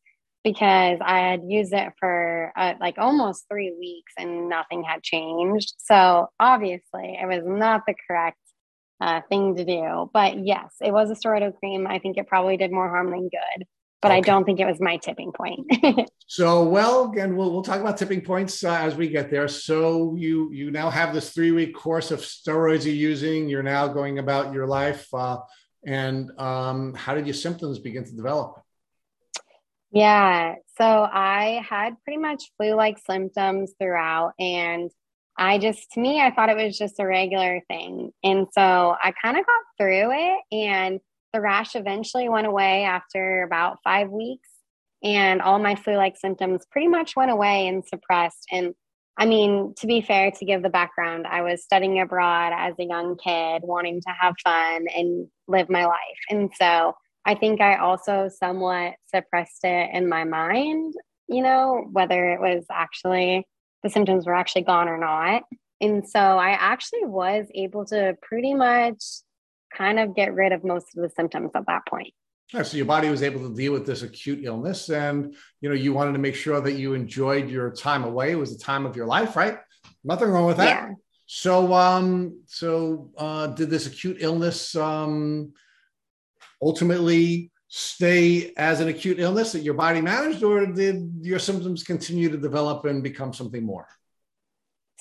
because 0.42 0.98
I 1.04 1.18
had 1.18 1.42
used 1.46 1.72
it 1.72 1.92
for 1.98 2.52
uh, 2.56 2.74
like 2.80 2.96
almost 2.98 3.46
three 3.50 3.74
weeks 3.78 4.12
and 4.18 4.48
nothing 4.48 4.82
had 4.82 5.02
changed. 5.02 5.74
So 5.78 6.28
obviously, 6.38 7.18
it 7.20 7.26
was 7.26 7.42
not 7.44 7.82
the 7.86 7.94
correct 8.06 8.38
uh, 9.00 9.20
thing 9.28 9.56
to 9.56 9.64
do. 9.64 10.10
But 10.12 10.44
yes, 10.44 10.74
it 10.80 10.92
was 10.92 11.10
a 11.10 11.14
steroidal 11.14 11.58
cream. 11.58 11.86
I 11.86 11.98
think 11.98 12.16
it 12.16 12.26
probably 12.26 12.56
did 12.56 12.72
more 12.72 12.88
harm 12.88 13.10
than 13.10 13.28
good 13.28 13.66
but 14.02 14.10
okay. 14.10 14.18
I 14.18 14.20
don't 14.20 14.44
think 14.44 14.60
it 14.60 14.66
was 14.66 14.80
my 14.80 14.96
tipping 14.96 15.32
point. 15.32 15.66
so, 16.26 16.64
well, 16.64 17.10
again, 17.10 17.36
we'll, 17.36 17.52
we'll 17.52 17.62
talk 17.62 17.80
about 17.80 17.98
tipping 17.98 18.22
points 18.22 18.64
uh, 18.64 18.74
as 18.74 18.94
we 18.96 19.08
get 19.08 19.30
there. 19.30 19.48
So, 19.48 20.14
you 20.16 20.50
you 20.52 20.70
now 20.70 20.90
have 20.90 21.12
this 21.12 21.30
three 21.30 21.50
week 21.50 21.74
course 21.74 22.10
of 22.10 22.20
steroids 22.20 22.84
you're 22.84 22.94
using. 22.94 23.48
You're 23.48 23.62
now 23.62 23.88
going 23.88 24.18
about 24.18 24.54
your 24.54 24.66
life, 24.66 25.12
uh, 25.12 25.38
and 25.86 26.30
um, 26.38 26.94
how 26.94 27.14
did 27.14 27.26
your 27.26 27.34
symptoms 27.34 27.78
begin 27.78 28.04
to 28.04 28.16
develop? 28.16 28.62
Yeah, 29.92 30.54
so 30.78 30.84
I 30.84 31.64
had 31.68 31.94
pretty 32.04 32.18
much 32.18 32.52
flu 32.56 32.74
like 32.74 32.98
symptoms 32.98 33.72
throughout, 33.80 34.32
and 34.38 34.90
I 35.36 35.58
just, 35.58 35.90
to 35.92 36.00
me, 36.00 36.20
I 36.20 36.30
thought 36.30 36.48
it 36.48 36.56
was 36.56 36.78
just 36.78 37.00
a 37.00 37.06
regular 37.06 37.60
thing, 37.68 38.12
and 38.22 38.46
so 38.52 38.94
I 39.02 39.12
kind 39.22 39.36
of 39.36 39.44
got 39.46 39.62
through 39.78 40.10
it 40.12 40.40
and 40.52 41.00
the 41.32 41.40
rash 41.40 41.76
eventually 41.76 42.28
went 42.28 42.46
away 42.48 42.82
after 42.84 43.42
about 43.42 43.78
five 43.84 44.10
weeks, 44.10 44.48
and 45.02 45.42
all 45.42 45.58
my 45.58 45.74
flu 45.74 45.96
like 45.96 46.16
symptoms 46.16 46.64
pretty 46.70 46.88
much 46.88 47.16
went 47.16 47.30
away 47.32 47.66
and 47.66 47.84
suppressed. 47.84 48.46
And 48.52 48.74
I 49.16 49.26
mean, 49.26 49.74
to 49.78 49.86
be 49.86 50.00
fair, 50.02 50.30
to 50.30 50.44
give 50.44 50.62
the 50.62 50.68
background, 50.70 51.26
I 51.28 51.42
was 51.42 51.62
studying 51.64 52.00
abroad 52.00 52.52
as 52.56 52.74
a 52.78 52.84
young 52.84 53.16
kid, 53.16 53.62
wanting 53.64 54.00
to 54.02 54.14
have 54.20 54.34
fun 54.44 54.86
and 54.96 55.28
live 55.48 55.68
my 55.68 55.84
life. 55.86 55.98
And 56.30 56.50
so 56.58 56.94
I 57.24 57.34
think 57.34 57.60
I 57.60 57.76
also 57.76 58.28
somewhat 58.28 58.94
suppressed 59.06 59.64
it 59.64 59.90
in 59.92 60.08
my 60.08 60.24
mind, 60.24 60.94
you 61.28 61.42
know, 61.42 61.86
whether 61.92 62.30
it 62.32 62.40
was 62.40 62.64
actually 62.70 63.46
the 63.82 63.90
symptoms 63.90 64.26
were 64.26 64.34
actually 64.34 64.62
gone 64.62 64.88
or 64.88 64.98
not. 64.98 65.42
And 65.80 66.06
so 66.08 66.20
I 66.20 66.50
actually 66.50 67.04
was 67.04 67.46
able 67.54 67.84
to 67.86 68.16
pretty 68.20 68.54
much 68.54 69.02
kind 69.74 69.98
of 69.98 70.14
get 70.14 70.34
rid 70.34 70.52
of 70.52 70.64
most 70.64 70.96
of 70.96 71.02
the 71.02 71.10
symptoms 71.10 71.50
at 71.54 71.66
that 71.66 71.86
point. 71.86 72.12
Right, 72.52 72.66
so 72.66 72.76
your 72.76 72.86
body 72.86 73.08
was 73.08 73.22
able 73.22 73.48
to 73.48 73.54
deal 73.54 73.72
with 73.72 73.86
this 73.86 74.02
acute 74.02 74.40
illness, 74.42 74.90
and 74.90 75.36
you 75.60 75.68
know 75.68 75.74
you 75.74 75.92
wanted 75.92 76.14
to 76.14 76.18
make 76.18 76.34
sure 76.34 76.60
that 76.60 76.72
you 76.72 76.94
enjoyed 76.94 77.48
your 77.48 77.70
time 77.70 78.02
away. 78.02 78.32
It 78.32 78.38
was 78.38 78.56
the 78.56 78.62
time 78.62 78.86
of 78.86 78.96
your 78.96 79.06
life, 79.06 79.36
right? 79.36 79.58
Nothing 80.02 80.30
wrong 80.30 80.46
with 80.46 80.56
that. 80.56 80.88
Yeah. 80.88 80.94
So, 81.26 81.72
um, 81.72 82.40
so 82.46 83.12
uh, 83.16 83.46
did 83.46 83.70
this 83.70 83.86
acute 83.86 84.16
illness 84.18 84.74
um, 84.74 85.52
ultimately 86.62 87.50
stay 87.68 88.52
as 88.56 88.80
an 88.80 88.88
acute 88.88 89.20
illness 89.20 89.52
that 89.52 89.62
your 89.62 89.74
body 89.74 90.00
managed, 90.00 90.42
or 90.42 90.66
did 90.66 91.12
your 91.22 91.38
symptoms 91.38 91.82
continue 91.82 92.28
to 92.28 92.36
develop 92.36 92.84
and 92.84 93.02
become 93.02 93.32
something 93.32 93.64
more? 93.64 93.86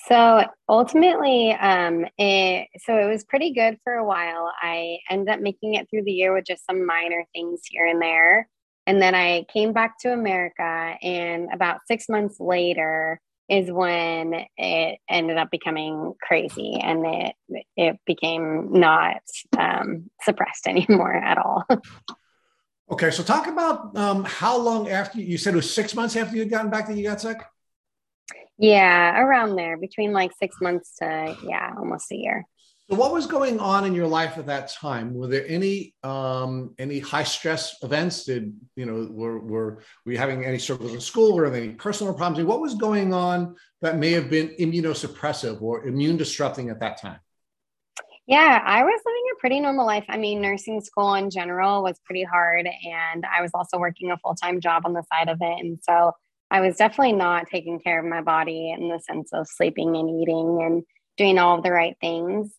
So 0.06 0.44
ultimately, 0.68 1.52
um, 1.52 2.06
it, 2.16 2.68
so 2.84 2.96
it 2.96 3.10
was 3.10 3.24
pretty 3.24 3.52
good 3.52 3.78
for 3.84 3.94
a 3.94 4.04
while. 4.04 4.50
I 4.62 4.98
ended 5.10 5.28
up 5.28 5.40
making 5.40 5.74
it 5.74 5.88
through 5.90 6.04
the 6.04 6.12
year 6.12 6.32
with 6.32 6.46
just 6.46 6.64
some 6.64 6.86
minor 6.86 7.24
things 7.34 7.60
here 7.68 7.86
and 7.86 8.00
there. 8.00 8.48
And 8.86 9.02
then 9.02 9.14
I 9.14 9.44
came 9.52 9.72
back 9.72 9.98
to 10.00 10.12
America, 10.12 10.96
and 11.02 11.48
about 11.52 11.80
six 11.86 12.08
months 12.08 12.40
later 12.40 13.20
is 13.50 13.70
when 13.70 14.46
it 14.56 15.00
ended 15.08 15.36
up 15.36 15.50
becoming 15.50 16.14
crazy 16.22 16.78
and 16.80 17.04
it 17.04 17.34
it 17.76 17.98
became 18.06 18.72
not 18.72 19.22
um, 19.58 20.08
suppressed 20.22 20.66
anymore 20.68 21.12
at 21.12 21.36
all. 21.36 21.64
okay, 22.90 23.10
so 23.10 23.24
talk 23.24 23.48
about 23.48 23.96
um, 23.96 24.24
how 24.24 24.56
long 24.56 24.88
after 24.88 25.20
you 25.20 25.36
said 25.36 25.52
it 25.52 25.56
was 25.56 25.74
six 25.74 25.94
months 25.94 26.14
after 26.14 26.36
you 26.36 26.42
had 26.42 26.50
gotten 26.50 26.70
back 26.70 26.86
that 26.86 26.96
you 26.96 27.02
got 27.02 27.20
sick. 27.20 27.38
Yeah, 28.56 29.18
around 29.18 29.56
there, 29.56 29.76
between 29.76 30.12
like 30.12 30.32
six 30.38 30.56
months 30.60 30.96
to 30.98 31.36
yeah, 31.42 31.72
almost 31.76 32.12
a 32.12 32.16
year. 32.16 32.46
So, 32.90 32.96
what 32.96 33.12
was 33.12 33.26
going 33.28 33.60
on 33.60 33.84
in 33.84 33.94
your 33.94 34.08
life 34.08 34.36
at 34.36 34.46
that 34.46 34.72
time? 34.72 35.14
Were 35.14 35.28
there 35.28 35.46
any 35.46 35.94
um, 36.02 36.74
any 36.76 36.98
high 36.98 37.22
stress 37.22 37.76
events? 37.84 38.24
Did 38.24 38.52
you 38.74 38.84
know 38.84 39.06
were 39.08 39.38
were 39.38 39.82
were 40.04 40.12
you 40.12 40.18
having 40.18 40.44
any 40.44 40.58
struggles 40.58 40.92
in 40.92 41.00
school? 41.00 41.36
Were 41.36 41.48
there 41.48 41.62
any 41.62 41.74
personal 41.74 42.14
problems? 42.14 42.44
What 42.44 42.60
was 42.60 42.74
going 42.74 43.14
on 43.14 43.54
that 43.80 43.98
may 43.98 44.10
have 44.10 44.28
been 44.28 44.48
immunosuppressive 44.58 45.62
or 45.62 45.86
immune 45.86 46.16
disrupting 46.16 46.68
at 46.68 46.80
that 46.80 47.00
time? 47.00 47.20
Yeah, 48.26 48.60
I 48.64 48.82
was 48.82 49.00
living 49.06 49.24
a 49.36 49.38
pretty 49.38 49.60
normal 49.60 49.86
life. 49.86 50.04
I 50.08 50.16
mean, 50.16 50.40
nursing 50.40 50.80
school 50.80 51.14
in 51.14 51.30
general 51.30 51.84
was 51.84 52.00
pretty 52.04 52.24
hard, 52.24 52.66
and 52.66 53.24
I 53.24 53.40
was 53.40 53.52
also 53.54 53.78
working 53.78 54.10
a 54.10 54.18
full 54.18 54.34
time 54.34 54.60
job 54.60 54.82
on 54.84 54.94
the 54.94 55.04
side 55.14 55.28
of 55.28 55.38
it, 55.40 55.64
and 55.64 55.78
so 55.82 56.10
I 56.50 56.60
was 56.60 56.74
definitely 56.74 57.12
not 57.12 57.46
taking 57.46 57.78
care 57.78 58.00
of 58.00 58.04
my 58.04 58.20
body 58.20 58.72
in 58.76 58.88
the 58.88 58.98
sense 58.98 59.32
of 59.32 59.46
sleeping 59.46 59.96
and 59.96 60.10
eating 60.20 60.60
and 60.60 60.82
doing 61.16 61.38
all 61.38 61.56
of 61.56 61.62
the 61.62 61.70
right 61.70 61.96
things. 62.00 62.52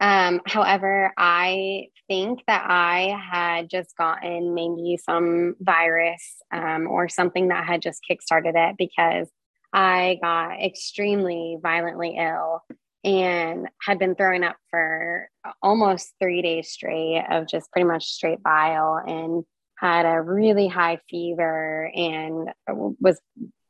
Um, 0.00 0.40
however, 0.46 1.12
I 1.16 1.86
think 2.08 2.40
that 2.46 2.64
I 2.68 3.18
had 3.30 3.70
just 3.70 3.96
gotten 3.96 4.54
maybe 4.54 4.98
some 5.02 5.54
virus 5.60 6.36
um, 6.52 6.86
or 6.86 7.08
something 7.08 7.48
that 7.48 7.66
had 7.66 7.82
just 7.82 8.02
kickstarted 8.08 8.54
it 8.54 8.76
because 8.78 9.28
I 9.72 10.18
got 10.22 10.62
extremely 10.62 11.58
violently 11.60 12.16
ill 12.18 12.62
and 13.04 13.68
had 13.80 13.98
been 13.98 14.14
throwing 14.14 14.42
up 14.42 14.56
for 14.70 15.28
almost 15.62 16.12
three 16.20 16.42
days 16.42 16.70
straight 16.70 17.24
of 17.30 17.46
just 17.46 17.70
pretty 17.70 17.86
much 17.86 18.06
straight 18.06 18.42
bile 18.42 19.00
and 19.06 19.44
had 19.78 20.06
a 20.06 20.20
really 20.20 20.66
high 20.68 20.98
fever 21.08 21.90
and 21.94 22.50
was 22.68 23.20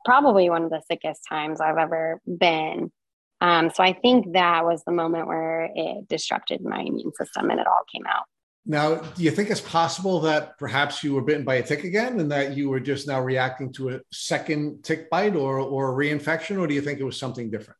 probably 0.05 0.49
one 0.49 0.63
of 0.63 0.69
the 0.69 0.81
sickest 0.89 1.21
times 1.27 1.59
I've 1.61 1.77
ever 1.77 2.21
been. 2.25 2.91
Um, 3.39 3.69
so 3.73 3.83
I 3.83 3.93
think 3.93 4.33
that 4.33 4.65
was 4.65 4.83
the 4.83 4.91
moment 4.91 5.27
where 5.27 5.69
it 5.73 6.07
disrupted 6.07 6.61
my 6.63 6.79
immune 6.79 7.11
system 7.13 7.49
and 7.49 7.59
it 7.59 7.67
all 7.67 7.83
came 7.93 8.05
out. 8.07 8.25
Now, 8.65 8.95
do 8.95 9.23
you 9.23 9.31
think 9.31 9.49
it's 9.49 9.61
possible 9.61 10.19
that 10.21 10.57
perhaps 10.57 11.01
you 11.01 11.13
were 11.13 11.21
bitten 11.21 11.45
by 11.45 11.55
a 11.55 11.63
tick 11.63 11.85
again 11.85 12.19
and 12.19 12.31
that 12.31 12.57
you 12.57 12.69
were 12.69 12.81
just 12.81 13.07
now 13.07 13.21
reacting 13.21 13.71
to 13.73 13.89
a 13.89 13.99
second 14.11 14.83
tick 14.83 15.09
bite 15.09 15.37
or, 15.37 15.59
or 15.59 15.93
a 15.93 15.95
reinfection, 15.95 16.59
or 16.59 16.67
do 16.67 16.73
you 16.73 16.81
think 16.81 16.99
it 16.99 17.05
was 17.05 17.17
something 17.17 17.49
different? 17.49 17.77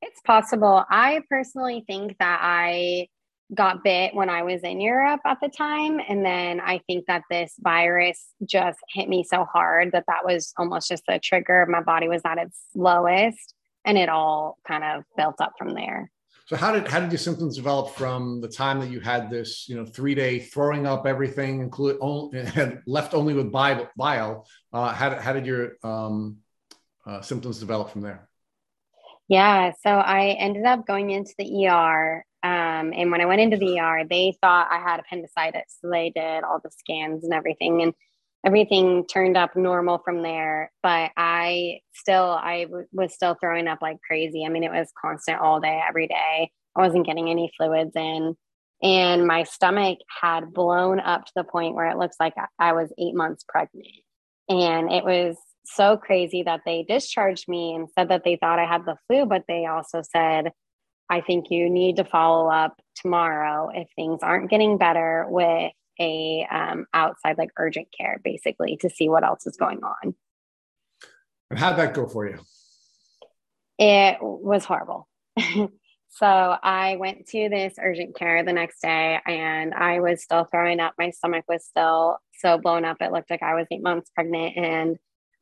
It's 0.00 0.20
possible. 0.22 0.84
I 0.88 1.20
personally 1.28 1.84
think 1.86 2.16
that 2.18 2.40
I 2.42 3.08
got 3.52 3.84
bit 3.84 4.14
when 4.14 4.30
I 4.30 4.42
was 4.42 4.62
in 4.62 4.80
Europe 4.80 5.20
at 5.26 5.38
the 5.42 5.50
time. 5.50 6.00
And 6.08 6.24
then 6.24 6.60
I 6.60 6.80
think 6.86 7.06
that 7.06 7.22
this 7.30 7.54
virus 7.58 8.24
just 8.44 8.78
hit 8.88 9.08
me 9.08 9.22
so 9.22 9.44
hard 9.44 9.92
that 9.92 10.04
that 10.08 10.24
was 10.24 10.54
almost 10.56 10.88
just 10.88 11.04
a 11.08 11.18
trigger. 11.18 11.66
My 11.68 11.82
body 11.82 12.08
was 12.08 12.22
at 12.24 12.38
its 12.38 12.58
lowest 12.74 13.54
and 13.84 13.98
it 13.98 14.08
all 14.08 14.58
kind 14.66 14.84
of 14.84 15.04
built 15.16 15.40
up 15.40 15.52
from 15.58 15.74
there. 15.74 16.10
So 16.46 16.56
how 16.56 16.72
did 16.72 16.86
how 16.86 17.00
did 17.00 17.10
your 17.10 17.18
symptoms 17.18 17.56
develop 17.56 17.94
from 17.94 18.42
the 18.42 18.48
time 18.48 18.78
that 18.80 18.90
you 18.90 19.00
had 19.00 19.30
this, 19.30 19.66
you 19.66 19.76
know, 19.76 19.86
three 19.86 20.14
day 20.14 20.40
throwing 20.40 20.86
up 20.86 21.06
everything, 21.06 21.60
include 21.60 21.96
only, 22.00 22.44
left 22.86 23.14
only 23.14 23.32
with 23.32 23.50
bile? 23.50 23.88
bile 23.96 24.46
uh, 24.72 24.92
how 24.92 25.08
did 25.08 25.20
how 25.20 25.32
did 25.32 25.46
your 25.46 25.72
um, 25.82 26.38
uh, 27.06 27.22
symptoms 27.22 27.60
develop 27.60 27.90
from 27.90 28.02
there? 28.02 28.28
Yeah, 29.26 29.72
so 29.82 29.90
I 29.90 30.36
ended 30.38 30.66
up 30.66 30.86
going 30.86 31.10
into 31.10 31.32
the 31.38 31.66
ER, 31.66 32.26
um, 32.42 32.92
and 32.94 33.10
when 33.10 33.22
I 33.22 33.24
went 33.24 33.40
into 33.40 33.56
the 33.56 33.80
ER, 33.80 34.04
they 34.08 34.36
thought 34.42 34.68
I 34.70 34.78
had 34.78 35.00
appendicitis, 35.00 35.78
so 35.80 35.88
they 35.90 36.10
did 36.10 36.44
all 36.44 36.60
the 36.62 36.70
scans 36.70 37.24
and 37.24 37.32
everything, 37.32 37.80
and 37.80 37.94
everything 38.44 39.06
turned 39.06 39.36
up 39.36 39.56
normal 39.56 39.98
from 40.04 40.22
there. 40.22 40.70
But 40.82 41.10
i 41.16 41.80
still 41.94 42.30
I 42.30 42.64
w- 42.64 42.86
was 42.92 43.14
still 43.14 43.36
throwing 43.40 43.68
up 43.68 43.78
like 43.82 43.98
crazy. 44.06 44.44
I 44.44 44.48
mean 44.48 44.64
it 44.64 44.70
was 44.70 44.92
constant 45.00 45.40
all 45.40 45.60
day 45.60 45.80
every 45.86 46.06
day. 46.06 46.50
I 46.76 46.80
wasn't 46.80 47.06
getting 47.06 47.28
any 47.28 47.52
fluids 47.56 47.94
in. 47.96 48.36
And 48.82 49.26
my 49.26 49.44
stomach 49.44 49.98
had 50.20 50.52
blown 50.52 51.00
up 51.00 51.24
to 51.24 51.32
the 51.36 51.44
point 51.44 51.74
where 51.74 51.88
it 51.88 51.96
looks 51.96 52.16
like 52.20 52.34
i 52.58 52.72
was 52.72 52.92
eight 52.98 53.14
months 53.14 53.44
pregnant. 53.48 53.88
And 54.48 54.92
it 54.92 55.04
was 55.04 55.36
so 55.64 55.96
crazy 55.96 56.42
that 56.42 56.60
they 56.66 56.82
discharged 56.82 57.48
me 57.48 57.74
and 57.74 57.88
said 57.90 58.10
that 58.10 58.22
they 58.24 58.36
thought 58.36 58.58
i 58.58 58.66
had 58.66 58.84
the 58.84 58.96
flu 59.06 59.24
but 59.24 59.44
they 59.48 59.66
also 59.66 60.02
said 60.02 60.52
i 61.10 61.20
think 61.20 61.50
you 61.50 61.70
need 61.70 61.96
to 61.96 62.04
follow 62.04 62.50
up 62.50 62.78
tomorrow 62.96 63.70
if 63.72 63.88
things 63.96 64.20
aren't 64.22 64.50
getting 64.50 64.76
better 64.76 65.26
with 65.28 65.72
a 66.00 66.46
um, 66.50 66.86
outside 66.92 67.38
like 67.38 67.50
urgent 67.56 67.88
care 67.96 68.20
basically 68.22 68.76
to 68.78 68.90
see 68.90 69.08
what 69.08 69.24
else 69.24 69.46
is 69.46 69.56
going 69.56 69.82
on. 69.82 70.14
And 71.50 71.58
how'd 71.58 71.76
that 71.76 71.94
go 71.94 72.06
for 72.06 72.28
you? 72.28 72.38
It 73.78 74.18
was 74.20 74.64
horrible. 74.64 75.08
so 76.08 76.26
I 76.26 76.96
went 76.96 77.26
to 77.28 77.48
this 77.48 77.74
urgent 77.80 78.16
care 78.16 78.42
the 78.42 78.52
next 78.52 78.80
day 78.80 79.18
and 79.26 79.74
I 79.74 80.00
was 80.00 80.22
still 80.22 80.44
throwing 80.44 80.80
up. 80.80 80.94
My 80.98 81.10
stomach 81.10 81.44
was 81.48 81.64
still 81.64 82.18
so 82.38 82.58
blown 82.58 82.84
up. 82.84 82.98
It 83.00 83.12
looked 83.12 83.30
like 83.30 83.42
I 83.42 83.54
was 83.54 83.66
eight 83.70 83.82
months 83.82 84.10
pregnant. 84.14 84.56
And 84.56 84.96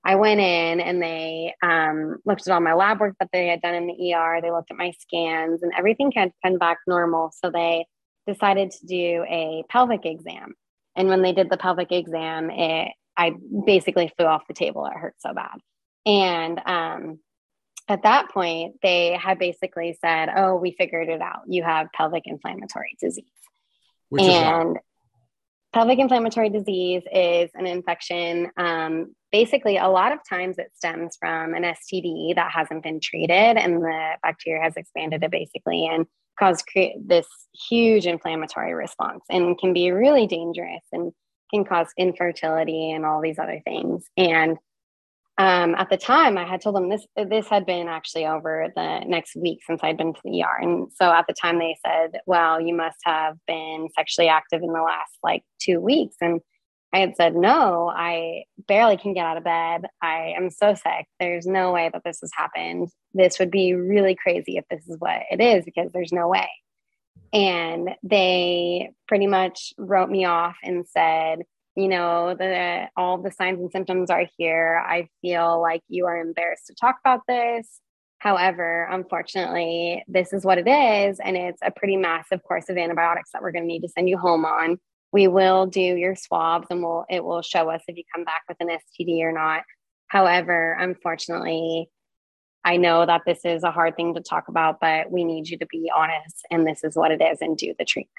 I 0.04 0.16
went 0.16 0.40
in 0.40 0.80
and 0.80 1.00
they 1.00 1.54
um, 1.62 2.16
looked 2.24 2.46
at 2.46 2.52
all 2.52 2.60
my 2.60 2.74
lab 2.74 3.00
work 3.00 3.14
that 3.20 3.28
they 3.32 3.46
had 3.46 3.62
done 3.62 3.74
in 3.74 3.86
the 3.86 4.14
ER. 4.14 4.40
They 4.42 4.50
looked 4.50 4.70
at 4.70 4.76
my 4.76 4.92
scans 4.98 5.62
and 5.62 5.72
everything 5.76 6.10
had 6.14 6.32
come 6.44 6.58
back 6.58 6.78
normal. 6.86 7.32
So 7.32 7.50
they 7.50 7.86
decided 8.26 8.70
to 8.70 8.86
do 8.86 9.24
a 9.28 9.64
pelvic 9.68 10.04
exam. 10.04 10.54
And 10.96 11.08
when 11.08 11.22
they 11.22 11.32
did 11.32 11.50
the 11.50 11.56
pelvic 11.56 11.90
exam, 11.90 12.50
it, 12.50 12.92
I 13.16 13.34
basically 13.66 14.12
flew 14.16 14.26
off 14.26 14.46
the 14.46 14.54
table. 14.54 14.86
It 14.86 14.96
hurt 14.96 15.14
so 15.18 15.32
bad. 15.32 15.58
And 16.04 16.60
um, 16.66 17.18
at 17.88 18.02
that 18.02 18.30
point, 18.30 18.76
they 18.82 19.12
had 19.12 19.38
basically 19.38 19.96
said, 20.00 20.28
Oh, 20.34 20.56
we 20.56 20.72
figured 20.72 21.08
it 21.08 21.20
out. 21.20 21.42
You 21.46 21.62
have 21.62 21.92
pelvic 21.92 22.24
inflammatory 22.26 22.96
disease. 23.00 23.24
Which 24.08 24.22
and 24.22 24.78
pelvic 25.72 25.98
inflammatory 25.98 26.50
disease 26.50 27.02
is 27.10 27.50
an 27.54 27.66
infection. 27.66 28.50
Um, 28.56 29.14
basically, 29.30 29.78
a 29.78 29.88
lot 29.88 30.12
of 30.12 30.18
times 30.28 30.58
it 30.58 30.70
stems 30.74 31.16
from 31.18 31.54
an 31.54 31.62
STD 31.62 32.34
that 32.34 32.52
hasn't 32.52 32.82
been 32.82 33.00
treated, 33.00 33.32
and 33.32 33.82
the 33.82 34.10
bacteria 34.22 34.62
has 34.62 34.76
expanded 34.76 35.22
it 35.22 35.30
basically. 35.30 35.86
And 35.86 36.06
cause 36.38 36.62
create 36.62 36.96
this 37.06 37.26
huge 37.68 38.06
inflammatory 38.06 38.74
response 38.74 39.24
and 39.30 39.58
can 39.58 39.72
be 39.72 39.90
really 39.90 40.26
dangerous 40.26 40.82
and 40.92 41.12
can 41.52 41.64
cause 41.64 41.88
infertility 41.98 42.90
and 42.90 43.04
all 43.04 43.20
these 43.20 43.38
other 43.38 43.60
things. 43.64 44.04
And 44.16 44.58
um, 45.38 45.74
at 45.76 45.88
the 45.88 45.96
time, 45.96 46.36
I 46.36 46.44
had 46.44 46.60
told 46.60 46.76
them 46.76 46.90
this 46.90 47.06
this 47.16 47.48
had 47.48 47.64
been 47.64 47.88
actually 47.88 48.26
over 48.26 48.68
the 48.76 49.00
next 49.06 49.34
week 49.34 49.60
since 49.66 49.80
I'd 49.82 49.96
been 49.96 50.12
to 50.12 50.20
the 50.22 50.42
ER, 50.42 50.58
and 50.60 50.92
so 50.94 51.10
at 51.10 51.26
the 51.26 51.32
time 51.32 51.58
they 51.58 51.76
said, 51.84 52.20
"Well, 52.26 52.60
you 52.60 52.74
must 52.74 52.98
have 53.04 53.38
been 53.46 53.88
sexually 53.96 54.28
active 54.28 54.62
in 54.62 54.72
the 54.72 54.82
last 54.82 55.16
like 55.22 55.42
two 55.58 55.80
weeks," 55.80 56.16
and 56.20 56.42
I 56.92 56.98
had 56.98 57.16
said, 57.16 57.34
no, 57.34 57.88
I 57.88 58.44
barely 58.68 58.98
can 58.98 59.14
get 59.14 59.24
out 59.24 59.38
of 59.38 59.44
bed. 59.44 59.86
I 60.02 60.34
am 60.36 60.50
so 60.50 60.74
sick. 60.74 61.06
There's 61.18 61.46
no 61.46 61.72
way 61.72 61.88
that 61.92 62.02
this 62.04 62.20
has 62.20 62.30
happened. 62.36 62.90
This 63.14 63.38
would 63.38 63.50
be 63.50 63.74
really 63.74 64.14
crazy 64.14 64.58
if 64.58 64.64
this 64.68 64.86
is 64.86 64.96
what 64.98 65.22
it 65.30 65.40
is 65.40 65.64
because 65.64 65.90
there's 65.92 66.12
no 66.12 66.28
way. 66.28 66.48
And 67.32 67.90
they 68.02 68.92
pretty 69.08 69.26
much 69.26 69.72
wrote 69.78 70.10
me 70.10 70.26
off 70.26 70.56
and 70.62 70.86
said, 70.86 71.40
you 71.76 71.88
know, 71.88 72.34
the 72.34 72.88
all 72.94 73.16
the 73.16 73.30
signs 73.30 73.58
and 73.58 73.72
symptoms 73.72 74.10
are 74.10 74.26
here. 74.36 74.82
I 74.86 75.08
feel 75.22 75.62
like 75.62 75.82
you 75.88 76.04
are 76.04 76.20
embarrassed 76.20 76.66
to 76.66 76.74
talk 76.74 76.96
about 77.02 77.20
this. 77.26 77.80
However, 78.18 78.86
unfortunately, 78.90 80.04
this 80.06 80.34
is 80.34 80.44
what 80.44 80.58
it 80.58 80.68
is. 80.68 81.18
And 81.18 81.36
it's 81.36 81.60
a 81.62 81.70
pretty 81.70 81.96
massive 81.96 82.42
course 82.42 82.68
of 82.68 82.76
antibiotics 82.76 83.30
that 83.32 83.40
we're 83.40 83.52
going 83.52 83.64
to 83.64 83.68
need 83.68 83.80
to 83.80 83.88
send 83.88 84.10
you 84.10 84.18
home 84.18 84.44
on 84.44 84.78
we 85.12 85.28
will 85.28 85.66
do 85.66 85.80
your 85.80 86.16
swabs 86.16 86.66
and 86.70 86.82
we'll 86.82 87.04
it 87.08 87.22
will 87.22 87.42
show 87.42 87.68
us 87.70 87.82
if 87.86 87.96
you 87.96 88.04
come 88.14 88.24
back 88.24 88.42
with 88.48 88.56
an 88.60 88.68
STD 88.68 89.22
or 89.22 89.32
not. 89.32 89.62
However, 90.08 90.76
unfortunately, 90.78 91.90
I 92.64 92.76
know 92.76 93.04
that 93.04 93.22
this 93.26 93.40
is 93.44 93.64
a 93.64 93.70
hard 93.70 93.96
thing 93.96 94.14
to 94.14 94.20
talk 94.20 94.48
about, 94.48 94.78
but 94.80 95.10
we 95.10 95.24
need 95.24 95.48
you 95.48 95.58
to 95.58 95.66
be 95.66 95.90
honest 95.94 96.44
and 96.50 96.66
this 96.66 96.84
is 96.84 96.96
what 96.96 97.10
it 97.10 97.20
is 97.20 97.38
and 97.40 97.56
do 97.56 97.74
the 97.78 97.84
treatment. 97.84 98.10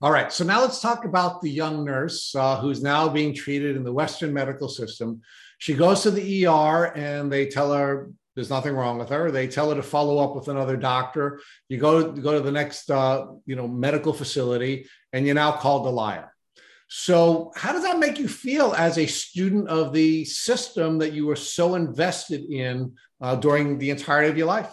All 0.00 0.10
right. 0.10 0.32
So 0.32 0.44
now 0.44 0.60
let's 0.60 0.80
talk 0.80 1.04
about 1.04 1.40
the 1.40 1.50
young 1.50 1.84
nurse 1.84 2.34
uh, 2.34 2.56
who's 2.56 2.82
now 2.82 3.08
being 3.08 3.32
treated 3.32 3.76
in 3.76 3.84
the 3.84 3.92
Western 3.92 4.32
medical 4.32 4.68
system. 4.68 5.20
She 5.58 5.74
goes 5.74 6.02
to 6.02 6.10
the 6.10 6.46
ER 6.46 6.96
and 6.96 7.30
they 7.30 7.46
tell 7.46 7.72
her 7.72 8.10
there's 8.38 8.50
nothing 8.50 8.76
wrong 8.76 8.98
with 8.98 9.08
her. 9.08 9.32
They 9.32 9.48
tell 9.48 9.70
her 9.70 9.74
to 9.74 9.82
follow 9.82 10.18
up 10.18 10.36
with 10.36 10.46
another 10.46 10.76
doctor. 10.76 11.40
You 11.68 11.78
go 11.78 12.12
to 12.12 12.20
go 12.20 12.34
to 12.34 12.40
the 12.40 12.52
next 12.52 12.88
uh, 12.88 13.26
you 13.46 13.56
know 13.56 13.66
medical 13.66 14.12
facility, 14.12 14.86
and 15.12 15.26
you're 15.26 15.34
now 15.34 15.50
called 15.50 15.88
a 15.88 15.90
liar. 15.90 16.32
So, 16.86 17.50
how 17.56 17.72
does 17.72 17.82
that 17.82 17.98
make 17.98 18.16
you 18.20 18.28
feel 18.28 18.74
as 18.74 18.96
a 18.96 19.06
student 19.06 19.66
of 19.66 19.92
the 19.92 20.24
system 20.24 20.98
that 20.98 21.14
you 21.14 21.26
were 21.26 21.34
so 21.34 21.74
invested 21.74 22.44
in 22.44 22.94
uh, 23.20 23.34
during 23.34 23.76
the 23.78 23.90
entirety 23.90 24.28
of 24.28 24.38
your 24.38 24.46
life? 24.46 24.72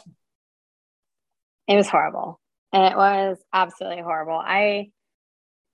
It 1.67 1.75
was 1.75 1.89
horrible. 1.89 2.39
And 2.71 2.83
it 2.83 2.95
was 2.95 3.39
absolutely 3.51 4.03
horrible. 4.03 4.39
I, 4.45 4.91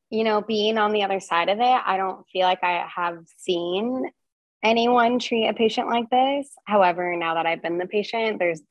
you 0.09 0.23
know, 0.23 0.39
being 0.39 0.77
on 0.77 0.93
the 0.93 1.03
other 1.03 1.19
side 1.19 1.49
of 1.49 1.59
it, 1.59 1.81
I 1.85 1.97
don't 1.97 2.25
feel 2.31 2.43
like 2.43 2.63
I 2.63 2.87
have 2.95 3.17
seen 3.35 4.05
anyone 4.63 5.19
treat 5.19 5.47
a 5.47 5.53
patient 5.53 5.87
like 5.87 6.09
this. 6.09 6.49
However, 6.65 7.15
now 7.15 7.35
that 7.35 7.45
I've 7.45 7.61
been 7.61 7.77
the 7.77 7.87
patient, 7.87 8.39
there's, 8.39 8.61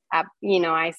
you 0.40 0.60
know, 0.60 0.72
I, 0.72 0.92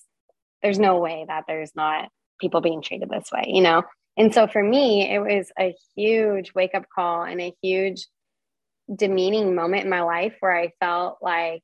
there's 0.61 0.79
no 0.79 0.99
way 0.99 1.25
that 1.27 1.45
there's 1.47 1.71
not 1.75 2.09
people 2.39 2.61
being 2.61 2.81
treated 2.81 3.09
this 3.09 3.31
way, 3.31 3.45
you 3.47 3.61
know? 3.61 3.83
And 4.17 4.33
so 4.33 4.47
for 4.47 4.61
me, 4.61 5.09
it 5.09 5.19
was 5.19 5.51
a 5.59 5.73
huge 5.95 6.53
wake 6.53 6.75
up 6.75 6.85
call 6.93 7.23
and 7.23 7.39
a 7.39 7.53
huge 7.61 8.07
demeaning 8.93 9.55
moment 9.55 9.85
in 9.85 9.89
my 9.89 10.01
life 10.01 10.35
where 10.41 10.55
I 10.55 10.71
felt 10.79 11.19
like, 11.21 11.61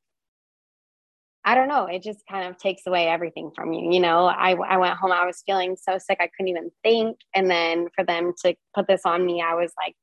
I 1.43 1.55
don't 1.55 1.67
know, 1.67 1.86
it 1.86 2.03
just 2.03 2.19
kind 2.29 2.48
of 2.48 2.57
takes 2.57 2.84
away 2.86 3.07
everything 3.07 3.51
from 3.55 3.74
you. 3.74 3.91
You 3.91 4.00
know, 4.00 4.25
I, 4.25 4.51
I 4.51 4.77
went 4.77 4.98
home, 4.98 5.12
I 5.12 5.25
was 5.25 5.43
feeling 5.46 5.77
so 5.77 5.98
sick, 5.98 6.17
I 6.19 6.29
couldn't 6.36 6.50
even 6.50 6.72
think. 6.84 7.17
And 7.36 7.50
then 7.50 7.88
for 7.96 8.03
them 8.03 8.34
to 8.43 8.55
put 8.75 8.88
this 8.88 9.01
on 9.05 9.25
me, 9.25 9.41
I 9.41 9.55
was 9.55 9.72
like, 9.81 9.96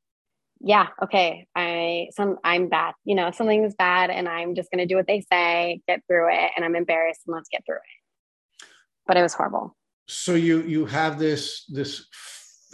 yeah, 0.61 0.89
okay, 1.03 1.47
I 1.55 2.09
some 2.13 2.39
I'm 2.45 2.69
bad. 2.69 2.95
You 3.05 3.15
know, 3.15 3.31
something's 3.31 3.75
bad 3.75 4.11
and 4.11 4.29
I'm 4.29 4.55
just 4.55 4.71
gonna 4.71 4.87
do 4.87 4.97
what 4.97 5.07
they 5.07 5.25
say, 5.31 5.81
get 5.87 6.03
through 6.07 6.33
it, 6.33 6.51
and 6.57 6.65
I'm 6.65 6.77
embarrassed 6.77 7.23
and 7.27 7.35
let's 7.35 7.49
get 7.49 7.65
through 7.67 7.77
it. 7.77 8.67
But 9.07 9.17
it 9.17 9.23
was 9.23 9.35
horrible. 9.35 9.77
So 10.07 10.35
you 10.35 10.63
you 10.63 10.87
have 10.87 11.19
this 11.19 11.65
this 11.67 12.07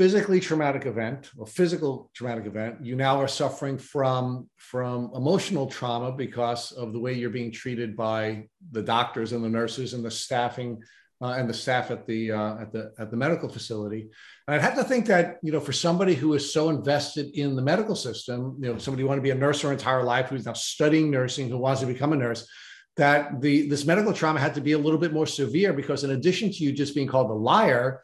physically 0.00 0.40
traumatic 0.40 0.86
event 0.86 1.30
or 1.36 1.46
physical 1.46 2.10
traumatic 2.14 2.46
event 2.46 2.82
you 2.82 2.96
now 2.96 3.20
are 3.20 3.28
suffering 3.28 3.76
from 3.76 4.48
from 4.56 5.10
emotional 5.14 5.66
trauma 5.66 6.10
because 6.10 6.72
of 6.72 6.94
the 6.94 6.98
way 6.98 7.12
you're 7.12 7.28
being 7.28 7.52
treated 7.52 7.94
by 7.94 8.48
the 8.70 8.80
doctors 8.80 9.32
and 9.32 9.44
the 9.44 9.48
nurses 9.48 9.92
and 9.92 10.02
the 10.02 10.10
staffing 10.10 10.80
uh, 11.22 11.34
and 11.36 11.48
the 11.48 11.54
staff 11.54 11.90
at 11.90 12.06
the 12.06 12.32
uh, 12.32 12.60
at 12.60 12.72
the 12.72 12.92
at 12.98 13.10
the 13.10 13.16
medical 13.16 13.48
facility. 13.48 14.08
And 14.46 14.54
I'd 14.54 14.62
have 14.62 14.76
to 14.76 14.84
think 14.84 15.06
that 15.06 15.38
you 15.42 15.52
know 15.52 15.60
for 15.60 15.72
somebody 15.72 16.14
who 16.14 16.32
is 16.34 16.52
so 16.52 16.70
invested 16.70 17.30
in 17.34 17.56
the 17.56 17.62
medical 17.62 17.94
system, 17.94 18.56
you 18.60 18.72
know, 18.72 18.78
somebody 18.78 19.02
who 19.02 19.08
want 19.08 19.18
to 19.18 19.22
be 19.22 19.30
a 19.30 19.34
nurse 19.34 19.60
her 19.60 19.72
entire 19.72 20.02
life, 20.02 20.28
who's 20.28 20.46
now 20.46 20.54
studying 20.54 21.10
nursing, 21.10 21.48
who 21.48 21.58
wants 21.58 21.80
to 21.80 21.86
become 21.86 22.12
a 22.12 22.16
nurse, 22.16 22.48
that 22.96 23.40
the 23.40 23.68
this 23.68 23.84
medical 23.84 24.12
trauma 24.12 24.40
had 24.40 24.54
to 24.54 24.60
be 24.60 24.72
a 24.72 24.78
little 24.78 24.98
bit 24.98 25.12
more 25.12 25.26
severe 25.26 25.72
because 25.72 26.04
in 26.04 26.10
addition 26.10 26.50
to 26.50 26.64
you 26.64 26.72
just 26.72 26.94
being 26.94 27.08
called 27.08 27.30
a 27.30 27.34
liar, 27.34 28.02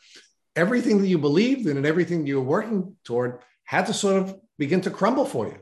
everything 0.55 1.01
that 1.01 1.09
you 1.09 1.19
believed 1.19 1.67
in 1.67 1.77
and 1.77 1.87
everything 1.87 2.27
you 2.27 2.37
were 2.37 2.47
working 2.47 2.97
toward 3.05 3.41
had 3.65 3.87
to 3.87 3.95
sort 3.95 4.23
of 4.23 4.39
begin 4.59 4.81
to 4.83 4.91
crumble 4.91 5.25
for 5.25 5.47
you. 5.47 5.59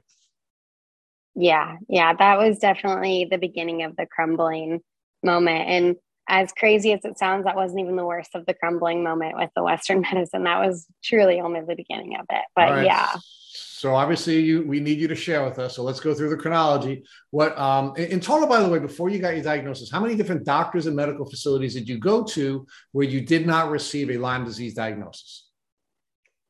Yeah, 1.37 1.77
yeah, 1.89 2.15
that 2.15 2.39
was 2.39 2.59
definitely 2.59 3.27
the 3.29 3.39
beginning 3.39 3.83
of 3.83 3.97
the 3.97 4.07
crumbling 4.07 4.81
moment. 5.23 5.69
And 5.69 5.97
as 6.29 6.53
crazy 6.53 6.93
as 6.93 7.05
it 7.05 7.19
sounds, 7.19 7.45
that 7.45 7.57
wasn't 7.57 7.81
even 7.81 7.97
the 7.97 8.05
worst 8.05 8.35
of 8.35 8.47
the 8.47 8.55
crumbling 8.55 9.03
moment 9.03 9.37
with 9.37 9.51
the 9.55 9.63
Western 9.63 10.01
medicine. 10.13 10.45
That 10.45 10.65
was 10.65 10.87
truly 11.03 11.41
only 11.41 11.61
the 11.61 11.77
beginning 11.77 12.17
of 12.17 12.27
it. 12.31 12.45
But 12.55 12.71
right. 12.71 12.87
yeah. 12.87 13.15
So 13.57 13.95
obviously, 13.95 14.41
you 14.41 14.67
we 14.67 14.81
need 14.81 14.99
you 14.99 15.09
to 15.09 15.15
share 15.15 15.45
with 15.45 15.59
us. 15.59 15.77
So 15.77 15.83
let's 15.83 16.01
go 16.01 16.15
through 16.15 16.31
the 16.31 16.37
chronology. 16.37 17.05
What 17.31 17.57
um, 17.59 17.95
in 17.97 18.19
total, 18.19 18.49
by 18.49 18.63
the 18.63 18.69
way, 18.69 18.79
before 18.79 19.11
you 19.11 19.19
got 19.19 19.35
your 19.35 19.45
diagnosis, 19.45 19.91
how 19.91 20.01
many 20.01 20.15
different 20.15 20.45
doctors 20.45 20.87
and 20.87 20.97
medical 20.97 21.29
facilities 21.29 21.75
did 21.75 21.89
you 21.89 21.99
go 21.99 22.25
to 22.25 22.67
where 22.93 23.07
you 23.07 23.21
did 23.21 23.47
not 23.47 23.71
receive 23.71 24.11
a 24.11 24.17
Lyme 24.17 24.45
disease 24.45 24.75
diagnosis? 24.75 25.49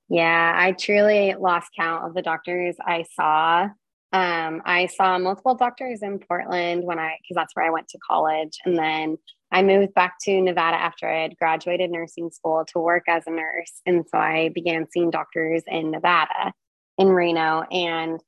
Yeah, 0.09 0.53
I 0.55 0.73
truly 0.73 1.35
lost 1.39 1.71
count 1.77 2.07
of 2.07 2.15
the 2.15 2.23
doctors 2.23 2.77
I 2.81 3.05
saw. 3.15 3.69
Um, 4.13 4.63
I 4.65 4.87
saw 4.87 5.19
multiple 5.19 5.57
doctors 5.57 6.03
in 6.03 6.21
Portland 6.21 6.85
when 6.85 7.01
I, 7.01 7.17
because 7.21 7.35
that's 7.35 7.57
where 7.57 7.67
I 7.67 7.71
went 7.71 7.89
to 7.89 7.99
college. 8.09 8.59
And 8.65 8.79
then 8.79 9.19
I 9.55 9.62
moved 9.62 9.95
back 9.95 10.17
to 10.23 10.40
Nevada 10.40 10.77
after 10.77 11.09
I 11.09 11.23
had 11.23 11.37
graduated 11.37 11.88
nursing 11.88 12.33
school 12.33 12.64
to 12.73 12.81
work 12.81 13.05
as 13.09 13.23
a 13.29 13.31
nurse. 13.31 13.81
And 13.87 14.05
so 14.11 14.19
I 14.19 14.51
began 14.53 14.88
seeing 14.90 15.12
doctors 15.12 15.62
in 15.69 15.93
Nevada, 15.93 16.53
in 16.99 17.07
Reno. 17.07 17.62
And 17.71 18.21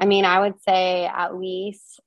I 0.00 0.06
mean, 0.06 0.24
I 0.24 0.40
would 0.40 0.60
say 0.68 1.06
at 1.06 1.36
least 1.36 2.00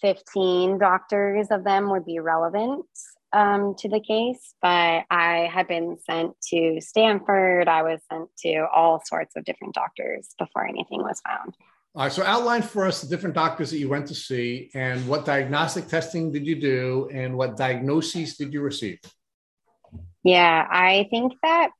15 0.00 0.78
doctors 0.78 1.48
of 1.50 1.64
them 1.64 1.90
would 1.90 2.06
be 2.06 2.20
relevant 2.20 2.86
um, 3.34 3.74
to 3.80 3.88
the 3.90 4.00
case, 4.00 4.54
but 4.62 5.04
I 5.10 5.50
had 5.52 5.68
been 5.68 5.98
sent 5.98 6.40
to 6.52 6.80
Stanford. 6.80 7.68
I 7.68 7.82
was 7.82 8.00
sent 8.10 8.30
to 8.44 8.66
all 8.74 9.02
sorts 9.04 9.36
of 9.36 9.44
different 9.44 9.74
doctors 9.74 10.34
before 10.38 10.66
anything 10.66 11.02
was 11.02 11.20
found. 11.20 11.54
All 11.96 12.02
right, 12.02 12.12
so 12.12 12.24
outline 12.24 12.62
for 12.62 12.86
us 12.86 13.02
the 13.02 13.06
different 13.06 13.36
doctors 13.36 13.70
that 13.70 13.78
you 13.78 13.88
went 13.88 14.08
to 14.08 14.16
see 14.16 14.68
and 14.74 15.06
what 15.06 15.24
diagnostic 15.24 15.86
testing 15.86 16.32
did 16.32 16.44
you 16.44 16.60
do 16.60 17.08
and 17.12 17.36
what 17.36 17.56
diagnoses 17.56 18.36
did 18.36 18.52
you 18.52 18.62
receive? 18.62 18.98
Yeah, 20.24 20.66
I 20.68 21.06
think 21.10 21.34
that 21.44 21.70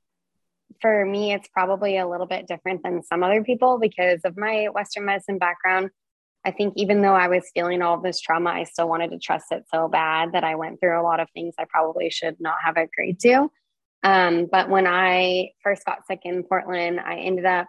for 0.80 1.04
me, 1.04 1.32
it's 1.32 1.48
probably 1.48 1.98
a 1.98 2.06
little 2.06 2.26
bit 2.26 2.46
different 2.46 2.84
than 2.84 3.02
some 3.02 3.24
other 3.24 3.42
people 3.42 3.80
because 3.80 4.20
of 4.24 4.36
my 4.36 4.68
Western 4.72 5.04
medicine 5.04 5.38
background. 5.38 5.90
I 6.44 6.52
think 6.52 6.74
even 6.76 7.02
though 7.02 7.14
I 7.14 7.26
was 7.26 7.50
feeling 7.52 7.82
all 7.82 8.00
this 8.00 8.20
trauma, 8.20 8.50
I 8.50 8.64
still 8.64 8.88
wanted 8.88 9.10
to 9.10 9.18
trust 9.18 9.46
it 9.50 9.64
so 9.72 9.88
bad 9.88 10.30
that 10.32 10.44
I 10.44 10.54
went 10.54 10.78
through 10.78 11.00
a 11.00 11.02
lot 11.02 11.18
of 11.18 11.28
things 11.34 11.54
I 11.58 11.64
probably 11.64 12.10
should 12.10 12.36
not 12.38 12.56
have 12.64 12.76
agreed 12.76 13.18
to. 13.20 13.50
Um, 14.04 14.46
but 14.52 14.68
when 14.68 14.86
I 14.86 15.50
first 15.64 15.84
got 15.84 16.06
sick 16.06 16.20
in 16.22 16.44
Portland, 16.44 17.00
I 17.00 17.16
ended 17.16 17.46
up 17.46 17.66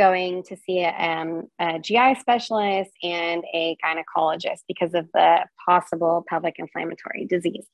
going 0.00 0.42
to 0.44 0.56
see 0.56 0.80
a, 0.80 0.94
um, 0.96 1.42
a 1.60 1.78
GI 1.78 2.14
specialist 2.18 2.90
and 3.02 3.44
a 3.52 3.76
gynecologist 3.84 4.60
because 4.66 4.94
of 4.94 5.06
the 5.12 5.40
possible 5.68 6.24
pelvic 6.26 6.54
inflammatory 6.58 7.26
disease. 7.26 7.66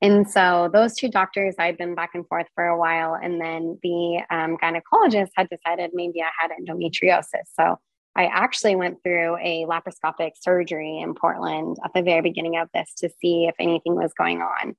And 0.00 0.28
so 0.28 0.70
those 0.72 0.94
two 0.96 1.10
doctors, 1.10 1.54
I'd 1.58 1.76
been 1.76 1.94
back 1.94 2.12
and 2.14 2.26
forth 2.26 2.46
for 2.54 2.64
a 2.64 2.78
while. 2.78 3.14
And 3.14 3.38
then 3.38 3.78
the 3.82 4.22
um, 4.30 4.56
gynecologist 4.56 5.28
had 5.36 5.50
decided 5.50 5.90
maybe 5.92 6.22
I 6.22 6.30
had 6.40 6.52
endometriosis. 6.58 7.48
So 7.54 7.76
I 8.16 8.26
actually 8.32 8.76
went 8.76 9.02
through 9.02 9.36
a 9.36 9.66
laparoscopic 9.68 10.32
surgery 10.40 11.00
in 11.00 11.14
Portland 11.14 11.76
at 11.84 11.92
the 11.94 12.02
very 12.02 12.22
beginning 12.22 12.56
of 12.56 12.68
this 12.72 12.94
to 12.98 13.10
see 13.20 13.44
if 13.44 13.54
anything 13.58 13.94
was 13.94 14.14
going 14.16 14.40
on. 14.40 14.74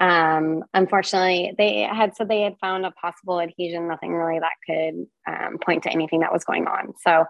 Um, 0.00 0.64
unfortunately, 0.72 1.54
they 1.58 1.82
had 1.82 2.16
said 2.16 2.28
they 2.28 2.40
had 2.40 2.58
found 2.58 2.86
a 2.86 2.90
possible 2.92 3.40
adhesion, 3.40 3.86
nothing 3.86 4.14
really 4.14 4.40
that 4.40 4.52
could 4.66 5.06
um, 5.30 5.58
point 5.58 5.82
to 5.82 5.92
anything 5.92 6.20
that 6.20 6.32
was 6.32 6.44
going 6.44 6.66
on. 6.66 6.94
So 7.04 7.24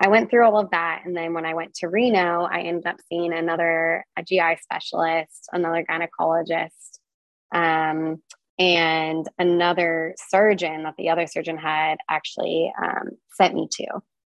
I 0.00 0.08
went 0.08 0.28
through 0.28 0.44
all 0.44 0.58
of 0.58 0.70
that. 0.70 1.02
And 1.04 1.16
then 1.16 1.32
when 1.32 1.46
I 1.46 1.54
went 1.54 1.74
to 1.74 1.88
Reno, 1.88 2.42
I 2.42 2.62
ended 2.62 2.86
up 2.86 2.96
seeing 3.08 3.32
another 3.32 4.04
a 4.18 4.22
GI 4.22 4.58
specialist, 4.60 5.48
another 5.52 5.84
gynecologist, 5.88 6.98
um, 7.54 8.20
and 8.58 9.26
another 9.38 10.14
surgeon 10.28 10.82
that 10.82 10.94
the 10.98 11.10
other 11.10 11.26
surgeon 11.26 11.56
had 11.56 11.98
actually 12.10 12.72
um, 12.82 13.10
sent 13.34 13.54
me 13.54 13.68
to. 13.70 13.86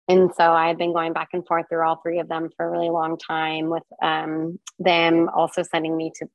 And 0.10 0.32
so 0.36 0.52
I 0.52 0.68
had 0.68 0.78
been 0.78 0.94
going 0.94 1.12
back 1.12 1.30
and 1.34 1.46
forth 1.46 1.66
through 1.68 1.86
all 1.86 2.00
three 2.02 2.20
of 2.20 2.30
them 2.30 2.50
for 2.56 2.66
a 2.66 2.70
really 2.70 2.90
long 2.90 3.18
time, 3.18 3.70
with 3.70 3.84
um, 4.02 4.60
them 4.80 5.30
also 5.36 5.64
sending 5.64 5.98
me 5.98 6.12
to 6.16 6.28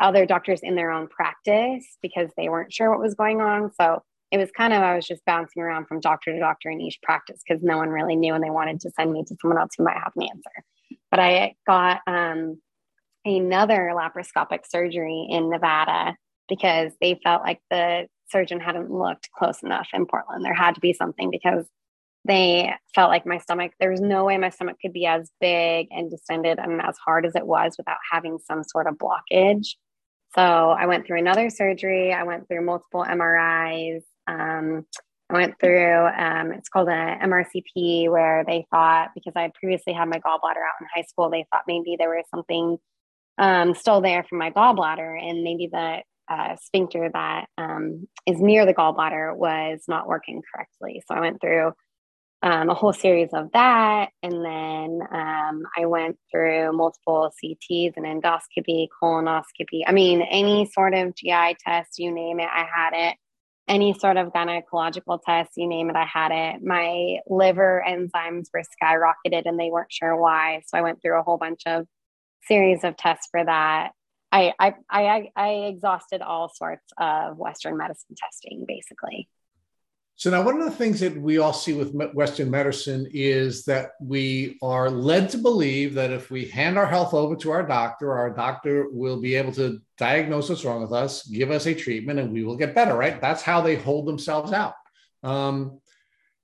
other 0.00 0.26
doctors 0.26 0.60
in 0.62 0.74
their 0.74 0.90
own 0.90 1.08
practice 1.08 1.84
because 2.02 2.30
they 2.36 2.48
weren't 2.48 2.72
sure 2.72 2.90
what 2.90 3.00
was 3.00 3.14
going 3.14 3.40
on. 3.40 3.70
So 3.80 4.02
it 4.30 4.38
was 4.38 4.50
kind 4.56 4.72
of, 4.72 4.82
I 4.82 4.96
was 4.96 5.06
just 5.06 5.24
bouncing 5.26 5.62
around 5.62 5.86
from 5.86 6.00
doctor 6.00 6.32
to 6.32 6.38
doctor 6.38 6.70
in 6.70 6.80
each 6.80 6.98
practice 7.02 7.40
because 7.46 7.62
no 7.62 7.76
one 7.76 7.90
really 7.90 8.16
knew 8.16 8.34
and 8.34 8.42
they 8.42 8.50
wanted 8.50 8.80
to 8.80 8.90
send 8.90 9.12
me 9.12 9.24
to 9.24 9.36
someone 9.40 9.60
else 9.60 9.72
who 9.76 9.84
might 9.84 9.98
have 9.98 10.12
an 10.16 10.22
answer. 10.22 10.64
But 11.10 11.20
I 11.20 11.54
got 11.66 12.00
um, 12.06 12.60
another 13.24 13.92
laparoscopic 13.94 14.60
surgery 14.68 15.26
in 15.30 15.50
Nevada 15.50 16.16
because 16.48 16.92
they 17.00 17.20
felt 17.22 17.42
like 17.42 17.60
the 17.70 18.06
surgeon 18.30 18.60
hadn't 18.60 18.90
looked 18.90 19.30
close 19.36 19.62
enough 19.62 19.88
in 19.92 20.06
Portland. 20.06 20.44
There 20.44 20.54
had 20.54 20.74
to 20.74 20.80
be 20.80 20.94
something 20.94 21.30
because 21.30 21.66
they 22.24 22.72
felt 22.94 23.10
like 23.10 23.26
my 23.26 23.38
stomach, 23.38 23.72
there 23.80 23.90
was 23.90 24.00
no 24.00 24.24
way 24.24 24.38
my 24.38 24.50
stomach 24.50 24.76
could 24.80 24.92
be 24.92 25.06
as 25.06 25.30
big 25.40 25.88
and 25.90 26.10
distended 26.10 26.58
and 26.58 26.80
as 26.80 26.96
hard 27.04 27.26
as 27.26 27.34
it 27.34 27.46
was 27.46 27.74
without 27.76 27.98
having 28.10 28.38
some 28.38 28.62
sort 28.62 28.86
of 28.86 28.96
blockage. 28.96 29.74
So 30.34 30.42
I 30.42 30.86
went 30.86 31.06
through 31.06 31.18
another 31.18 31.50
surgery. 31.50 32.12
I 32.12 32.22
went 32.22 32.48
through 32.48 32.64
multiple 32.64 33.04
MRIs. 33.04 34.02
Um, 34.26 34.86
I 35.30 35.34
went 35.34 35.58
through, 35.58 36.06
um, 36.06 36.52
it's 36.52 36.68
called 36.68 36.88
an 36.88 37.18
MRCP, 37.30 38.10
where 38.10 38.44
they 38.46 38.66
thought, 38.70 39.10
because 39.14 39.32
I 39.34 39.50
previously 39.58 39.92
had 39.92 40.08
my 40.08 40.18
gallbladder 40.18 40.62
out 40.62 40.80
in 40.80 40.86
high 40.94 41.04
school, 41.08 41.30
they 41.30 41.46
thought 41.50 41.62
maybe 41.66 41.96
there 41.98 42.10
was 42.10 42.26
something 42.30 42.76
um, 43.38 43.74
still 43.74 44.00
there 44.00 44.24
from 44.24 44.38
my 44.38 44.50
gallbladder, 44.50 45.18
and 45.20 45.42
maybe 45.42 45.68
the 45.72 46.02
uh, 46.28 46.56
sphincter 46.60 47.10
that 47.12 47.46
um, 47.58 48.06
is 48.26 48.40
near 48.40 48.66
the 48.66 48.74
gallbladder 48.74 49.34
was 49.34 49.82
not 49.88 50.06
working 50.06 50.42
correctly. 50.52 51.02
So 51.08 51.14
I 51.14 51.20
went 51.20 51.40
through 51.40 51.72
um, 52.42 52.70
a 52.70 52.74
whole 52.74 52.92
series 52.92 53.30
of 53.32 53.52
that. 53.52 54.10
And 54.22 54.44
then 54.44 55.00
um, 55.12 55.62
I 55.76 55.86
went 55.86 56.18
through 56.30 56.72
multiple 56.72 57.32
CTs 57.42 57.94
and 57.96 58.04
endoscopy, 58.04 58.88
colonoscopy. 59.00 59.82
I 59.86 59.92
mean, 59.92 60.22
any 60.22 60.66
sort 60.66 60.94
of 60.94 61.14
GI 61.14 61.56
test, 61.64 61.98
you 61.98 62.12
name 62.12 62.40
it, 62.40 62.48
I 62.52 62.66
had 62.74 63.10
it. 63.10 63.16
Any 63.68 63.94
sort 63.94 64.16
of 64.16 64.32
gynecological 64.32 65.20
test, 65.24 65.52
you 65.56 65.68
name 65.68 65.88
it, 65.88 65.94
I 65.94 66.04
had 66.04 66.32
it. 66.32 66.64
My 66.64 67.18
liver 67.28 67.82
enzymes 67.86 68.48
were 68.52 68.62
skyrocketed 68.62 69.42
and 69.44 69.58
they 69.58 69.70
weren't 69.70 69.92
sure 69.92 70.16
why. 70.16 70.62
So 70.66 70.76
I 70.76 70.82
went 70.82 71.00
through 71.00 71.20
a 71.20 71.22
whole 71.22 71.38
bunch 71.38 71.62
of 71.66 71.86
series 72.48 72.82
of 72.82 72.96
tests 72.96 73.28
for 73.30 73.44
that. 73.44 73.92
I, 74.32 74.52
I, 74.58 74.74
I, 74.90 75.30
I 75.36 75.48
exhausted 75.68 76.22
all 76.22 76.50
sorts 76.52 76.86
of 76.98 77.36
Western 77.36 77.76
medicine 77.76 78.16
testing, 78.16 78.64
basically. 78.66 79.28
So 80.16 80.30
now, 80.30 80.42
one 80.42 80.60
of 80.60 80.64
the 80.64 80.76
things 80.76 81.00
that 81.00 81.20
we 81.20 81.38
all 81.38 81.52
see 81.52 81.72
with 81.72 81.92
Western 82.14 82.50
medicine 82.50 83.08
is 83.12 83.64
that 83.64 83.92
we 84.00 84.58
are 84.62 84.88
led 84.88 85.30
to 85.30 85.38
believe 85.38 85.94
that 85.94 86.12
if 86.12 86.30
we 86.30 86.44
hand 86.44 86.78
our 86.78 86.86
health 86.86 87.12
over 87.12 87.34
to 87.36 87.50
our 87.50 87.66
doctor, 87.66 88.12
our 88.12 88.30
doctor 88.30 88.86
will 88.90 89.20
be 89.20 89.34
able 89.34 89.52
to 89.52 89.80
diagnose 89.98 90.48
what's 90.48 90.64
wrong 90.64 90.82
with 90.82 90.92
us, 90.92 91.26
give 91.26 91.50
us 91.50 91.66
a 91.66 91.74
treatment, 91.74 92.20
and 92.20 92.32
we 92.32 92.44
will 92.44 92.56
get 92.56 92.74
better. 92.74 92.94
Right? 92.94 93.20
That's 93.20 93.42
how 93.42 93.62
they 93.62 93.76
hold 93.76 94.06
themselves 94.06 94.52
out. 94.52 94.74
Um, 95.22 95.80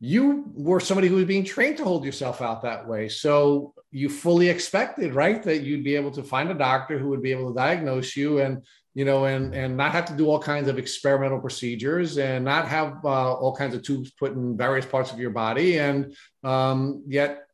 you 0.00 0.50
were 0.54 0.80
somebody 0.80 1.08
who 1.08 1.16
was 1.16 1.24
being 1.24 1.44
trained 1.44 1.76
to 1.78 1.84
hold 1.84 2.04
yourself 2.04 2.40
out 2.40 2.62
that 2.62 2.86
way. 2.86 3.08
So 3.08 3.74
you 3.90 4.08
fully 4.08 4.48
expected, 4.48 5.14
right, 5.14 5.42
that 5.42 5.62
you'd 5.62 5.84
be 5.84 5.96
able 5.96 6.12
to 6.12 6.22
find 6.22 6.50
a 6.50 6.54
doctor 6.54 6.98
who 6.98 7.08
would 7.08 7.22
be 7.22 7.32
able 7.32 7.48
to 7.48 7.56
diagnose 7.56 8.16
you 8.16 8.40
and 8.40 8.64
you 8.98 9.04
know, 9.04 9.26
and 9.26 9.54
and 9.54 9.76
not 9.76 9.92
have 9.92 10.06
to 10.06 10.16
do 10.16 10.28
all 10.28 10.40
kinds 10.40 10.66
of 10.66 10.76
experimental 10.76 11.38
procedures 11.38 12.18
and 12.18 12.44
not 12.44 12.66
have 12.66 12.98
uh, 13.04 13.32
all 13.34 13.54
kinds 13.54 13.76
of 13.76 13.84
tubes 13.84 14.10
put 14.10 14.32
in 14.32 14.56
various 14.56 14.84
parts 14.84 15.12
of 15.12 15.20
your 15.20 15.30
body, 15.30 15.78
and 15.78 16.16
um, 16.42 17.04
yet 17.06 17.44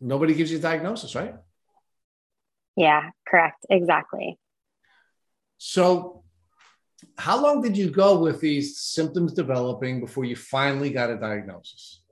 nobody 0.00 0.34
gives 0.34 0.50
you 0.50 0.58
a 0.58 0.60
diagnosis, 0.60 1.14
right? 1.14 1.36
Yeah, 2.76 3.10
correct, 3.28 3.64
exactly. 3.70 4.40
So, 5.56 6.24
how 7.16 7.40
long 7.40 7.62
did 7.62 7.76
you 7.76 7.88
go 7.88 8.18
with 8.18 8.40
these 8.40 8.80
symptoms 8.80 9.34
developing 9.34 10.00
before 10.00 10.24
you 10.24 10.34
finally 10.34 10.90
got 10.90 11.10
a 11.10 11.16
diagnosis? 11.16 12.02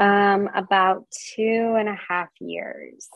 Um, 0.00 0.50
about 0.52 1.06
two 1.36 1.76
and 1.78 1.88
a 1.88 1.96
half 2.08 2.30
years. 2.40 3.08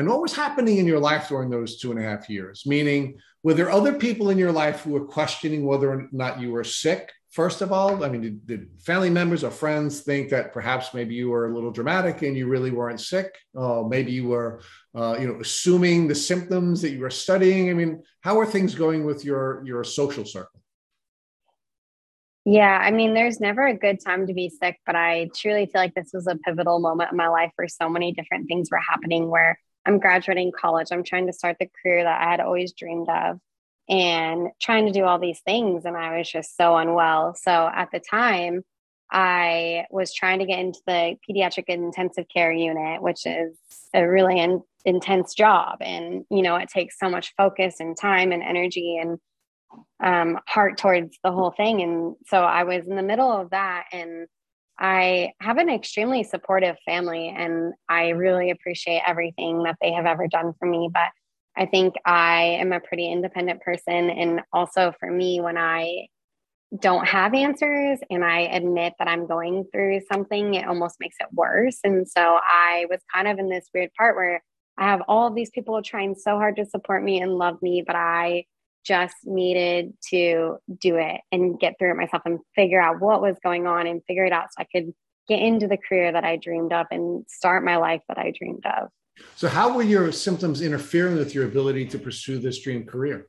And 0.00 0.08
what 0.08 0.22
was 0.22 0.32
happening 0.32 0.78
in 0.78 0.86
your 0.86 0.98
life 0.98 1.28
during 1.28 1.50
those 1.50 1.78
two 1.78 1.90
and 1.90 2.00
a 2.00 2.02
half 2.02 2.30
years? 2.30 2.64
Meaning, 2.64 3.18
were 3.42 3.52
there 3.52 3.70
other 3.70 3.92
people 3.92 4.30
in 4.30 4.38
your 4.38 4.50
life 4.50 4.80
who 4.80 4.92
were 4.92 5.04
questioning 5.04 5.66
whether 5.66 5.92
or 5.92 6.08
not 6.10 6.40
you 6.40 6.52
were 6.52 6.64
sick? 6.64 7.12
First 7.28 7.60
of 7.60 7.70
all, 7.70 8.02
I 8.02 8.08
mean, 8.08 8.22
did, 8.22 8.46
did 8.46 8.68
family 8.80 9.10
members 9.10 9.44
or 9.44 9.50
friends 9.50 10.00
think 10.00 10.30
that 10.30 10.54
perhaps 10.54 10.94
maybe 10.94 11.14
you 11.14 11.28
were 11.28 11.50
a 11.50 11.54
little 11.54 11.70
dramatic 11.70 12.22
and 12.22 12.34
you 12.34 12.46
really 12.48 12.70
weren't 12.70 12.98
sick? 12.98 13.36
Uh, 13.54 13.82
maybe 13.82 14.10
you 14.10 14.26
were, 14.26 14.62
uh, 14.94 15.18
you 15.20 15.26
know, 15.26 15.38
assuming 15.38 16.08
the 16.08 16.14
symptoms 16.14 16.80
that 16.80 16.92
you 16.92 17.00
were 17.00 17.10
studying. 17.10 17.68
I 17.68 17.74
mean, 17.74 18.02
how 18.22 18.40
are 18.40 18.46
things 18.46 18.74
going 18.74 19.04
with 19.04 19.22
your 19.22 19.62
your 19.66 19.84
social 19.84 20.24
circle? 20.24 20.62
Yeah, 22.46 22.78
I 22.82 22.90
mean, 22.90 23.12
there's 23.12 23.38
never 23.38 23.66
a 23.66 23.76
good 23.76 24.02
time 24.02 24.26
to 24.28 24.32
be 24.32 24.48
sick, 24.48 24.80
but 24.86 24.96
I 24.96 25.28
truly 25.36 25.66
feel 25.66 25.82
like 25.82 25.94
this 25.94 26.10
was 26.14 26.26
a 26.26 26.36
pivotal 26.36 26.80
moment 26.80 27.10
in 27.10 27.18
my 27.18 27.28
life 27.28 27.52
where 27.56 27.68
so 27.68 27.90
many 27.90 28.12
different 28.12 28.48
things 28.48 28.70
were 28.70 28.80
happening 28.80 29.28
where 29.28 29.58
I'm 29.86 29.98
graduating 29.98 30.52
college. 30.58 30.88
I'm 30.90 31.04
trying 31.04 31.26
to 31.26 31.32
start 31.32 31.56
the 31.58 31.70
career 31.82 32.04
that 32.04 32.20
I 32.20 32.30
had 32.30 32.40
always 32.40 32.72
dreamed 32.72 33.08
of 33.08 33.38
and 33.88 34.48
trying 34.60 34.86
to 34.86 34.92
do 34.92 35.04
all 35.04 35.18
these 35.18 35.40
things. 35.40 35.84
And 35.84 35.96
I 35.96 36.18
was 36.18 36.30
just 36.30 36.56
so 36.56 36.76
unwell. 36.76 37.34
So 37.34 37.70
at 37.74 37.88
the 37.92 38.00
time, 38.00 38.62
I 39.12 39.86
was 39.90 40.14
trying 40.14 40.38
to 40.38 40.46
get 40.46 40.60
into 40.60 40.80
the 40.86 41.16
pediatric 41.28 41.64
intensive 41.66 42.26
care 42.32 42.52
unit, 42.52 43.02
which 43.02 43.26
is 43.26 43.56
a 43.92 44.06
really 44.06 44.38
in, 44.38 44.62
intense 44.84 45.34
job. 45.34 45.78
And, 45.80 46.24
you 46.30 46.42
know, 46.42 46.56
it 46.56 46.68
takes 46.68 46.98
so 46.98 47.10
much 47.10 47.34
focus 47.36 47.80
and 47.80 47.96
time 47.96 48.30
and 48.30 48.42
energy 48.42 48.98
and 48.98 49.18
um, 50.02 50.38
heart 50.46 50.78
towards 50.78 51.18
the 51.24 51.32
whole 51.32 51.50
thing. 51.50 51.82
And 51.82 52.14
so 52.26 52.42
I 52.42 52.62
was 52.62 52.86
in 52.86 52.94
the 52.94 53.02
middle 53.02 53.30
of 53.30 53.50
that. 53.50 53.84
And 53.92 54.28
I 54.80 55.32
have 55.40 55.58
an 55.58 55.68
extremely 55.68 56.24
supportive 56.24 56.76
family 56.86 57.34
and 57.36 57.74
I 57.88 58.08
really 58.10 58.50
appreciate 58.50 59.02
everything 59.06 59.62
that 59.64 59.76
they 59.80 59.92
have 59.92 60.06
ever 60.06 60.26
done 60.26 60.54
for 60.58 60.66
me. 60.66 60.88
But 60.92 61.10
I 61.56 61.66
think 61.66 61.94
I 62.06 62.42
am 62.60 62.72
a 62.72 62.80
pretty 62.80 63.10
independent 63.10 63.60
person. 63.60 64.08
And 64.08 64.40
also 64.52 64.94
for 64.98 65.10
me, 65.10 65.40
when 65.40 65.58
I 65.58 66.06
don't 66.78 67.06
have 67.06 67.34
answers 67.34 67.98
and 68.10 68.24
I 68.24 68.40
admit 68.40 68.94
that 68.98 69.08
I'm 69.08 69.26
going 69.26 69.64
through 69.72 70.00
something, 70.10 70.54
it 70.54 70.66
almost 70.66 70.96
makes 71.00 71.16
it 71.20 71.26
worse. 71.32 71.78
And 71.84 72.08
so 72.08 72.38
I 72.48 72.86
was 72.88 73.00
kind 73.12 73.28
of 73.28 73.38
in 73.38 73.50
this 73.50 73.68
weird 73.74 73.90
part 73.98 74.16
where 74.16 74.42
I 74.78 74.84
have 74.84 75.02
all 75.08 75.26
of 75.26 75.34
these 75.34 75.50
people 75.50 75.82
trying 75.82 76.14
so 76.14 76.36
hard 76.36 76.56
to 76.56 76.64
support 76.64 77.04
me 77.04 77.20
and 77.20 77.36
love 77.36 77.60
me, 77.60 77.82
but 77.86 77.96
I 77.96 78.44
just 78.84 79.14
needed 79.24 79.94
to 80.10 80.58
do 80.80 80.96
it 80.96 81.20
and 81.30 81.58
get 81.58 81.78
through 81.78 81.92
it 81.92 81.96
myself 81.96 82.22
and 82.24 82.40
figure 82.54 82.80
out 82.80 83.00
what 83.00 83.20
was 83.20 83.36
going 83.42 83.66
on 83.66 83.86
and 83.86 84.02
figure 84.06 84.24
it 84.24 84.32
out 84.32 84.48
so 84.50 84.62
I 84.62 84.64
could 84.64 84.92
get 85.28 85.40
into 85.40 85.68
the 85.68 85.76
career 85.76 86.12
that 86.12 86.24
I 86.24 86.36
dreamed 86.36 86.72
of 86.72 86.86
and 86.90 87.24
start 87.28 87.64
my 87.64 87.76
life 87.76 88.02
that 88.08 88.18
I 88.18 88.32
dreamed 88.36 88.64
of. 88.66 88.88
So, 89.36 89.48
how 89.48 89.74
were 89.74 89.82
your 89.82 90.10
symptoms 90.12 90.62
interfering 90.62 91.16
with 91.16 91.34
your 91.34 91.44
ability 91.44 91.86
to 91.86 91.98
pursue 91.98 92.38
this 92.38 92.60
dream 92.60 92.86
career? 92.86 93.26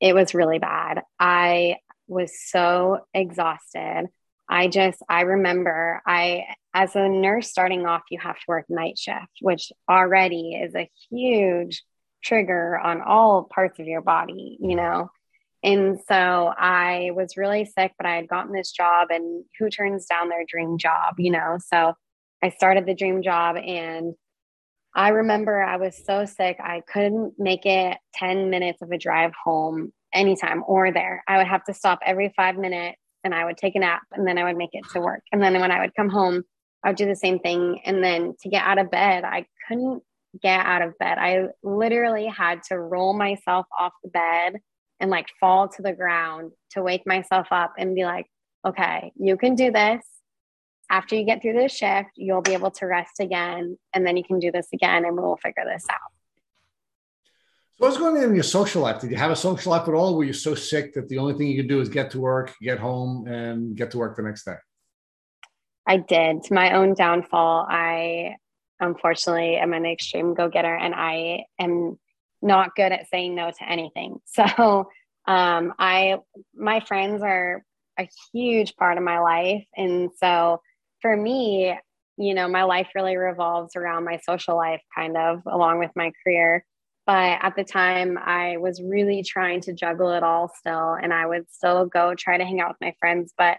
It 0.00 0.14
was 0.14 0.34
really 0.34 0.58
bad. 0.58 1.02
I 1.18 1.76
was 2.08 2.32
so 2.40 3.00
exhausted. 3.14 4.08
I 4.48 4.68
just, 4.68 5.02
I 5.08 5.22
remember 5.22 6.02
I, 6.06 6.44
as 6.74 6.94
a 6.94 7.08
nurse 7.08 7.48
starting 7.48 7.86
off, 7.86 8.02
you 8.10 8.18
have 8.20 8.36
to 8.36 8.44
work 8.48 8.66
night 8.68 8.98
shift, 8.98 9.38
which 9.40 9.72
already 9.88 10.54
is 10.54 10.74
a 10.74 10.90
huge 11.10 11.82
trigger 12.22 12.78
on 12.78 13.00
all 13.00 13.44
parts 13.44 13.78
of 13.78 13.86
your 13.86 14.02
body, 14.02 14.58
you 14.60 14.68
mm-hmm. 14.68 14.76
know? 14.76 15.10
And 15.64 16.00
so 16.08 16.52
I 16.58 17.10
was 17.14 17.36
really 17.36 17.64
sick, 17.64 17.92
but 17.96 18.06
I 18.06 18.16
had 18.16 18.28
gotten 18.28 18.52
this 18.52 18.72
job, 18.72 19.08
and 19.10 19.44
who 19.58 19.70
turns 19.70 20.06
down 20.06 20.28
their 20.28 20.44
dream 20.46 20.76
job, 20.76 21.14
you 21.18 21.30
know? 21.30 21.58
So 21.64 21.94
I 22.42 22.50
started 22.50 22.84
the 22.84 22.94
dream 22.94 23.22
job, 23.22 23.56
and 23.56 24.14
I 24.94 25.08
remember 25.08 25.62
I 25.62 25.76
was 25.76 26.04
so 26.04 26.24
sick, 26.24 26.58
I 26.60 26.82
couldn't 26.92 27.34
make 27.38 27.64
it 27.64 27.96
10 28.14 28.50
minutes 28.50 28.82
of 28.82 28.90
a 28.90 28.98
drive 28.98 29.32
home 29.42 29.92
anytime 30.12 30.62
or 30.66 30.92
there. 30.92 31.22
I 31.26 31.38
would 31.38 31.46
have 31.46 31.64
to 31.64 31.74
stop 31.74 32.00
every 32.04 32.32
five 32.36 32.56
minutes 32.56 32.98
and 33.24 33.34
I 33.34 33.44
would 33.44 33.56
take 33.56 33.76
a 33.76 33.78
nap, 33.78 34.02
and 34.10 34.26
then 34.26 34.36
I 34.36 34.44
would 34.44 34.56
make 34.56 34.70
it 34.72 34.82
to 34.92 35.00
work. 35.00 35.22
And 35.30 35.40
then 35.40 35.60
when 35.60 35.70
I 35.70 35.80
would 35.80 35.94
come 35.94 36.08
home, 36.08 36.42
I 36.84 36.88
would 36.88 36.96
do 36.96 37.06
the 37.06 37.14
same 37.14 37.38
thing. 37.38 37.80
And 37.84 38.02
then 38.02 38.34
to 38.42 38.48
get 38.48 38.64
out 38.64 38.78
of 38.78 38.90
bed, 38.90 39.22
I 39.22 39.46
couldn't 39.68 40.02
get 40.40 40.64
out 40.64 40.82
of 40.82 40.98
bed. 40.98 41.18
I 41.18 41.48
literally 41.62 42.26
had 42.26 42.62
to 42.64 42.78
roll 42.78 43.12
myself 43.12 43.66
off 43.78 43.92
the 44.02 44.10
bed 44.10 44.60
and 45.00 45.10
like 45.10 45.26
fall 45.40 45.68
to 45.68 45.82
the 45.82 45.92
ground 45.92 46.52
to 46.70 46.82
wake 46.82 47.06
myself 47.06 47.48
up 47.50 47.74
and 47.76 47.94
be 47.94 48.04
like, 48.04 48.26
okay, 48.66 49.12
you 49.16 49.36
can 49.36 49.54
do 49.54 49.70
this. 49.70 50.04
After 50.90 51.16
you 51.16 51.24
get 51.24 51.42
through 51.42 51.54
this 51.54 51.72
shift, 51.72 52.10
you'll 52.16 52.42
be 52.42 52.52
able 52.52 52.70
to 52.72 52.86
rest 52.86 53.20
again. 53.20 53.78
And 53.94 54.06
then 54.06 54.16
you 54.16 54.24
can 54.24 54.38
do 54.38 54.52
this 54.52 54.68
again 54.72 55.04
and 55.04 55.16
we'll 55.16 55.36
figure 55.36 55.64
this 55.64 55.84
out. 55.90 55.98
So 57.74 57.86
what's 57.86 57.96
going 57.96 58.16
on 58.16 58.22
in 58.24 58.34
your 58.34 58.44
social 58.44 58.82
life? 58.82 59.00
Did 59.00 59.10
you 59.10 59.16
have 59.16 59.30
a 59.30 59.36
social 59.36 59.72
life 59.72 59.88
at 59.88 59.94
all? 59.94 60.16
Were 60.16 60.24
you 60.24 60.32
so 60.32 60.54
sick 60.54 60.94
that 60.94 61.08
the 61.08 61.18
only 61.18 61.34
thing 61.34 61.48
you 61.48 61.56
could 61.56 61.68
do 61.68 61.80
is 61.80 61.88
get 61.88 62.10
to 62.12 62.20
work, 62.20 62.54
get 62.62 62.78
home, 62.78 63.26
and 63.26 63.74
get 63.74 63.90
to 63.92 63.98
work 63.98 64.16
the 64.16 64.22
next 64.22 64.44
day? 64.44 64.56
I 65.86 65.96
did. 65.96 66.44
To 66.44 66.54
my 66.54 66.76
own 66.76 66.94
downfall, 66.94 67.66
I 67.68 68.36
unfortunately 68.82 69.56
am 69.56 69.72
an 69.72 69.86
extreme 69.86 70.34
go-getter 70.34 70.74
and 70.74 70.94
I 70.94 71.44
am 71.58 71.98
not 72.42 72.74
good 72.74 72.92
at 72.92 73.08
saying 73.08 73.34
no 73.34 73.50
to 73.50 73.68
anything. 73.68 74.18
So 74.26 74.88
um, 75.24 75.74
I 75.78 76.18
my 76.52 76.80
friends 76.80 77.22
are 77.22 77.64
a 77.98 78.08
huge 78.32 78.74
part 78.74 78.98
of 78.98 79.04
my 79.04 79.20
life. 79.20 79.64
And 79.76 80.10
so 80.18 80.60
for 81.00 81.16
me, 81.16 81.78
you 82.16 82.34
know, 82.34 82.48
my 82.48 82.64
life 82.64 82.88
really 82.94 83.16
revolves 83.16 83.76
around 83.76 84.04
my 84.04 84.18
social 84.18 84.56
life 84.56 84.80
kind 84.96 85.16
of 85.16 85.42
along 85.46 85.78
with 85.78 85.90
my 85.94 86.10
career. 86.24 86.64
But 87.06 87.38
at 87.42 87.54
the 87.56 87.64
time, 87.64 88.18
I 88.18 88.56
was 88.58 88.82
really 88.82 89.22
trying 89.22 89.60
to 89.62 89.72
juggle 89.72 90.10
it 90.10 90.22
all 90.22 90.50
still. 90.56 90.94
And 90.94 91.12
I 91.12 91.26
would 91.26 91.46
still 91.50 91.86
go 91.86 92.14
try 92.14 92.38
to 92.38 92.44
hang 92.44 92.60
out 92.60 92.70
with 92.70 92.80
my 92.80 92.94
friends. 93.00 93.32
But 93.36 93.58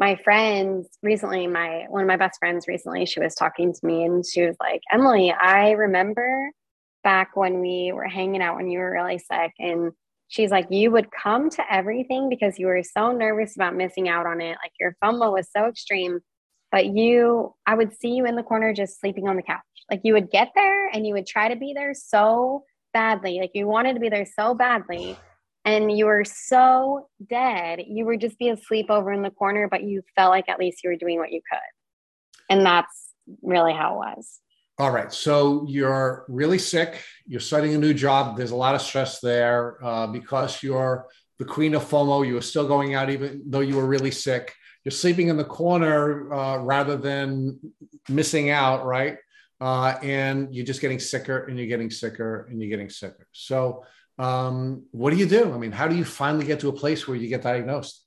my 0.00 0.16
friends 0.24 0.88
recently, 1.02 1.46
my 1.46 1.84
one 1.90 2.00
of 2.00 2.08
my 2.08 2.16
best 2.16 2.38
friends 2.38 2.66
recently, 2.66 3.04
she 3.04 3.20
was 3.20 3.34
talking 3.34 3.70
to 3.70 3.86
me 3.86 4.04
and 4.04 4.24
she 4.24 4.40
was 4.46 4.56
like, 4.58 4.80
Emily, 4.90 5.30
I 5.30 5.72
remember 5.72 6.50
back 7.04 7.36
when 7.36 7.60
we 7.60 7.92
were 7.94 8.08
hanging 8.08 8.40
out 8.40 8.56
when 8.56 8.70
you 8.70 8.78
were 8.78 8.90
really 8.90 9.18
sick 9.18 9.52
and 9.58 9.92
she's 10.28 10.50
like, 10.50 10.68
you 10.70 10.90
would 10.90 11.08
come 11.10 11.50
to 11.50 11.62
everything 11.70 12.30
because 12.30 12.58
you 12.58 12.66
were 12.66 12.82
so 12.82 13.12
nervous 13.12 13.54
about 13.56 13.76
missing 13.76 14.08
out 14.08 14.24
on 14.24 14.40
it. 14.40 14.56
Like 14.62 14.72
your 14.80 14.96
FOMO 15.04 15.34
was 15.34 15.48
so 15.54 15.66
extreme, 15.66 16.20
but 16.72 16.86
you, 16.86 17.54
I 17.66 17.74
would 17.74 17.92
see 17.94 18.14
you 18.14 18.24
in 18.24 18.36
the 18.36 18.42
corner 18.42 18.72
just 18.72 18.98
sleeping 19.00 19.28
on 19.28 19.36
the 19.36 19.42
couch. 19.42 19.60
Like 19.90 20.00
you 20.02 20.14
would 20.14 20.30
get 20.30 20.48
there 20.54 20.86
and 20.88 21.06
you 21.06 21.12
would 21.12 21.26
try 21.26 21.48
to 21.48 21.56
be 21.56 21.74
there 21.74 21.92
so 21.92 22.64
badly. 22.94 23.38
Like 23.38 23.50
you 23.52 23.66
wanted 23.66 23.94
to 23.94 24.00
be 24.00 24.08
there 24.08 24.26
so 24.26 24.54
badly 24.54 25.18
and 25.64 25.96
you 25.96 26.06
were 26.06 26.24
so 26.24 27.08
dead. 27.28 27.80
You 27.86 28.06
would 28.06 28.20
just 28.20 28.38
be 28.38 28.48
asleep 28.48 28.86
over 28.90 29.12
in 29.12 29.22
the 29.22 29.30
corner, 29.30 29.68
but 29.68 29.82
you 29.82 30.02
felt 30.16 30.30
like 30.30 30.48
at 30.48 30.58
least 30.58 30.82
you 30.82 30.90
were 30.90 30.96
doing 30.96 31.18
what 31.18 31.32
you 31.32 31.40
could. 31.50 32.54
And 32.56 32.64
that's 32.64 33.12
really 33.42 33.72
how 33.72 33.94
it 33.94 34.16
was. 34.16 34.40
All 34.78 34.90
right. 34.90 35.12
So 35.12 35.66
you're 35.68 36.24
really 36.28 36.58
sick. 36.58 37.02
You're 37.26 37.40
starting 37.40 37.74
a 37.74 37.78
new 37.78 37.92
job. 37.92 38.38
There's 38.38 38.50
a 38.52 38.56
lot 38.56 38.74
of 38.74 38.80
stress 38.80 39.20
there 39.20 39.78
uh, 39.84 40.06
because 40.06 40.62
you're 40.62 41.06
the 41.38 41.44
queen 41.44 41.74
of 41.74 41.84
FOMO. 41.84 42.26
You 42.26 42.34
were 42.34 42.40
still 42.40 42.66
going 42.66 42.94
out 42.94 43.10
even 43.10 43.42
though 43.46 43.60
you 43.60 43.76
were 43.76 43.86
really 43.86 44.10
sick. 44.10 44.54
You're 44.84 44.92
sleeping 44.92 45.28
in 45.28 45.36
the 45.36 45.44
corner 45.44 46.32
uh, 46.32 46.58
rather 46.58 46.96
than 46.96 47.60
missing 48.08 48.48
out, 48.48 48.86
right? 48.86 49.18
Uh, 49.60 49.98
and 50.02 50.54
you're 50.54 50.64
just 50.64 50.80
getting 50.80 50.98
sicker 50.98 51.44
and 51.44 51.58
you're 51.58 51.66
getting 51.66 51.90
sicker 51.90 52.46
and 52.50 52.62
you're 52.62 52.70
getting 52.70 52.88
sicker. 52.88 53.26
So, 53.32 53.84
um, 54.18 54.84
what 54.90 55.10
do 55.10 55.16
you 55.16 55.26
do? 55.26 55.52
I 55.52 55.58
mean, 55.58 55.72
how 55.72 55.88
do 55.88 55.96
you 55.96 56.04
finally 56.04 56.44
get 56.44 56.60
to 56.60 56.68
a 56.68 56.72
place 56.72 57.06
where 57.06 57.16
you 57.16 57.28
get 57.28 57.42
diagnosed? 57.42 58.04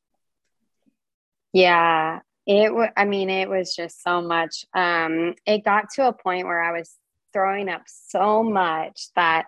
Yeah, 1.54 2.20
it 2.46 2.68
w- 2.68 2.90
I 2.96 3.06
mean, 3.06 3.30
it 3.30 3.50
was 3.50 3.76
just 3.76 4.02
so 4.04 4.22
much. 4.22 4.66
Um, 4.74 5.36
it 5.46 5.64
got 5.64 5.90
to 5.96 6.08
a 6.08 6.14
point 6.14 6.46
where 6.46 6.62
I 6.62 6.78
was 6.78 6.96
throwing 7.32 7.70
up 7.70 7.84
so 7.86 8.44
much 8.44 9.08
that 9.16 9.46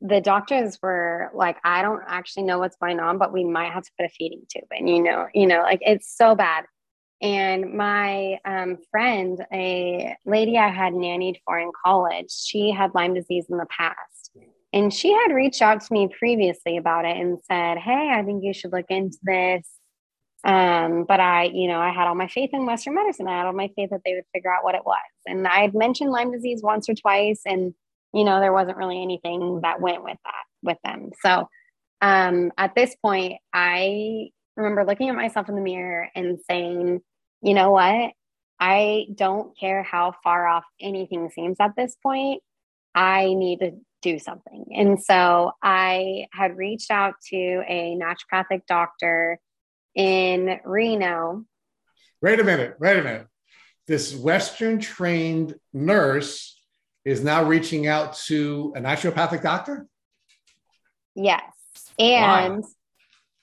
the 0.00 0.20
doctors 0.20 0.78
were 0.82 1.30
like, 1.34 1.56
I 1.64 1.82
don't 1.82 2.02
actually 2.06 2.44
know 2.44 2.58
what's 2.58 2.76
going 2.76 3.00
on, 3.00 3.18
but 3.18 3.32
we 3.32 3.44
might 3.44 3.72
have 3.72 3.84
to 3.84 3.90
put 3.98 4.06
a 4.06 4.10
feeding 4.10 4.42
tube 4.48 4.68
in, 4.70 4.86
you 4.86 5.02
know, 5.02 5.26
you 5.34 5.46
know, 5.46 5.62
like 5.62 5.80
it's 5.82 6.14
so 6.14 6.34
bad. 6.34 6.64
And 7.22 7.72
my 7.72 8.38
um, 8.44 8.76
friend, 8.90 9.44
a 9.52 10.14
lady 10.26 10.58
I 10.58 10.68
had 10.68 10.92
nannied 10.92 11.40
for 11.46 11.58
in 11.58 11.72
college, 11.84 12.30
she 12.30 12.70
had 12.70 12.94
Lyme 12.94 13.14
disease 13.14 13.46
in 13.48 13.56
the 13.56 13.66
past. 13.70 13.96
And 14.72 14.92
she 14.92 15.12
had 15.12 15.32
reached 15.32 15.62
out 15.62 15.80
to 15.80 15.92
me 15.92 16.08
previously 16.18 16.76
about 16.76 17.04
it 17.04 17.16
and 17.16 17.38
said, 17.50 17.78
Hey, 17.78 18.10
I 18.12 18.22
think 18.22 18.44
you 18.44 18.52
should 18.52 18.72
look 18.72 18.86
into 18.88 19.18
this. 19.22 19.66
Um, 20.44 21.04
but 21.08 21.18
I, 21.18 21.44
you 21.44 21.66
know, 21.66 21.80
I 21.80 21.90
had 21.90 22.06
all 22.06 22.14
my 22.14 22.28
faith 22.28 22.50
in 22.52 22.66
Western 22.66 22.94
medicine. 22.94 23.26
I 23.26 23.38
had 23.38 23.46
all 23.46 23.52
my 23.52 23.70
faith 23.74 23.90
that 23.90 24.02
they 24.04 24.14
would 24.14 24.24
figure 24.32 24.52
out 24.52 24.64
what 24.64 24.74
it 24.74 24.84
was. 24.84 24.98
And 25.26 25.46
I 25.46 25.62
had 25.62 25.74
mentioned 25.74 26.10
Lyme 26.10 26.30
disease 26.30 26.62
once 26.62 26.88
or 26.88 26.94
twice, 26.94 27.40
and 27.44 27.74
you 28.14 28.24
know, 28.24 28.40
there 28.40 28.52
wasn't 28.52 28.76
really 28.76 29.02
anything 29.02 29.60
that 29.62 29.80
went 29.80 30.04
with 30.04 30.18
that 30.24 30.44
with 30.62 30.78
them. 30.84 31.10
So 31.20 31.48
um, 32.00 32.52
at 32.56 32.74
this 32.74 32.94
point, 33.02 33.40
I 33.52 34.28
remember 34.56 34.84
looking 34.84 35.08
at 35.08 35.16
myself 35.16 35.48
in 35.48 35.54
the 35.54 35.60
mirror 35.60 36.08
and 36.14 36.38
saying, 36.48 37.00
you 37.42 37.54
know 37.54 37.70
what? 37.70 38.12
I 38.58 39.06
don't 39.14 39.58
care 39.58 39.82
how 39.82 40.14
far 40.24 40.46
off 40.46 40.64
anything 40.80 41.28
seems 41.30 41.56
at 41.60 41.76
this 41.76 41.96
point. 42.02 42.42
I 42.94 43.34
need 43.34 43.58
to 43.60 43.72
do 44.06 44.18
something. 44.18 44.66
And 44.74 45.02
so 45.02 45.52
I 45.62 46.26
had 46.32 46.56
reached 46.56 46.90
out 46.90 47.14
to 47.30 47.62
a 47.68 47.98
naturopathic 48.00 48.62
doctor 48.68 49.38
in 49.94 50.60
Reno. 50.64 51.44
Wait 52.22 52.38
a 52.38 52.44
minute, 52.44 52.76
wait 52.78 52.98
a 52.98 53.02
minute. 53.02 53.26
This 53.86 54.14
Western 54.14 54.78
trained 54.78 55.54
nurse 55.72 56.60
is 57.04 57.22
now 57.22 57.44
reaching 57.44 57.86
out 57.86 58.16
to 58.26 58.72
a 58.76 58.80
naturopathic 58.80 59.42
doctor? 59.42 59.86
Yes. 61.14 61.42
And? 61.98 62.64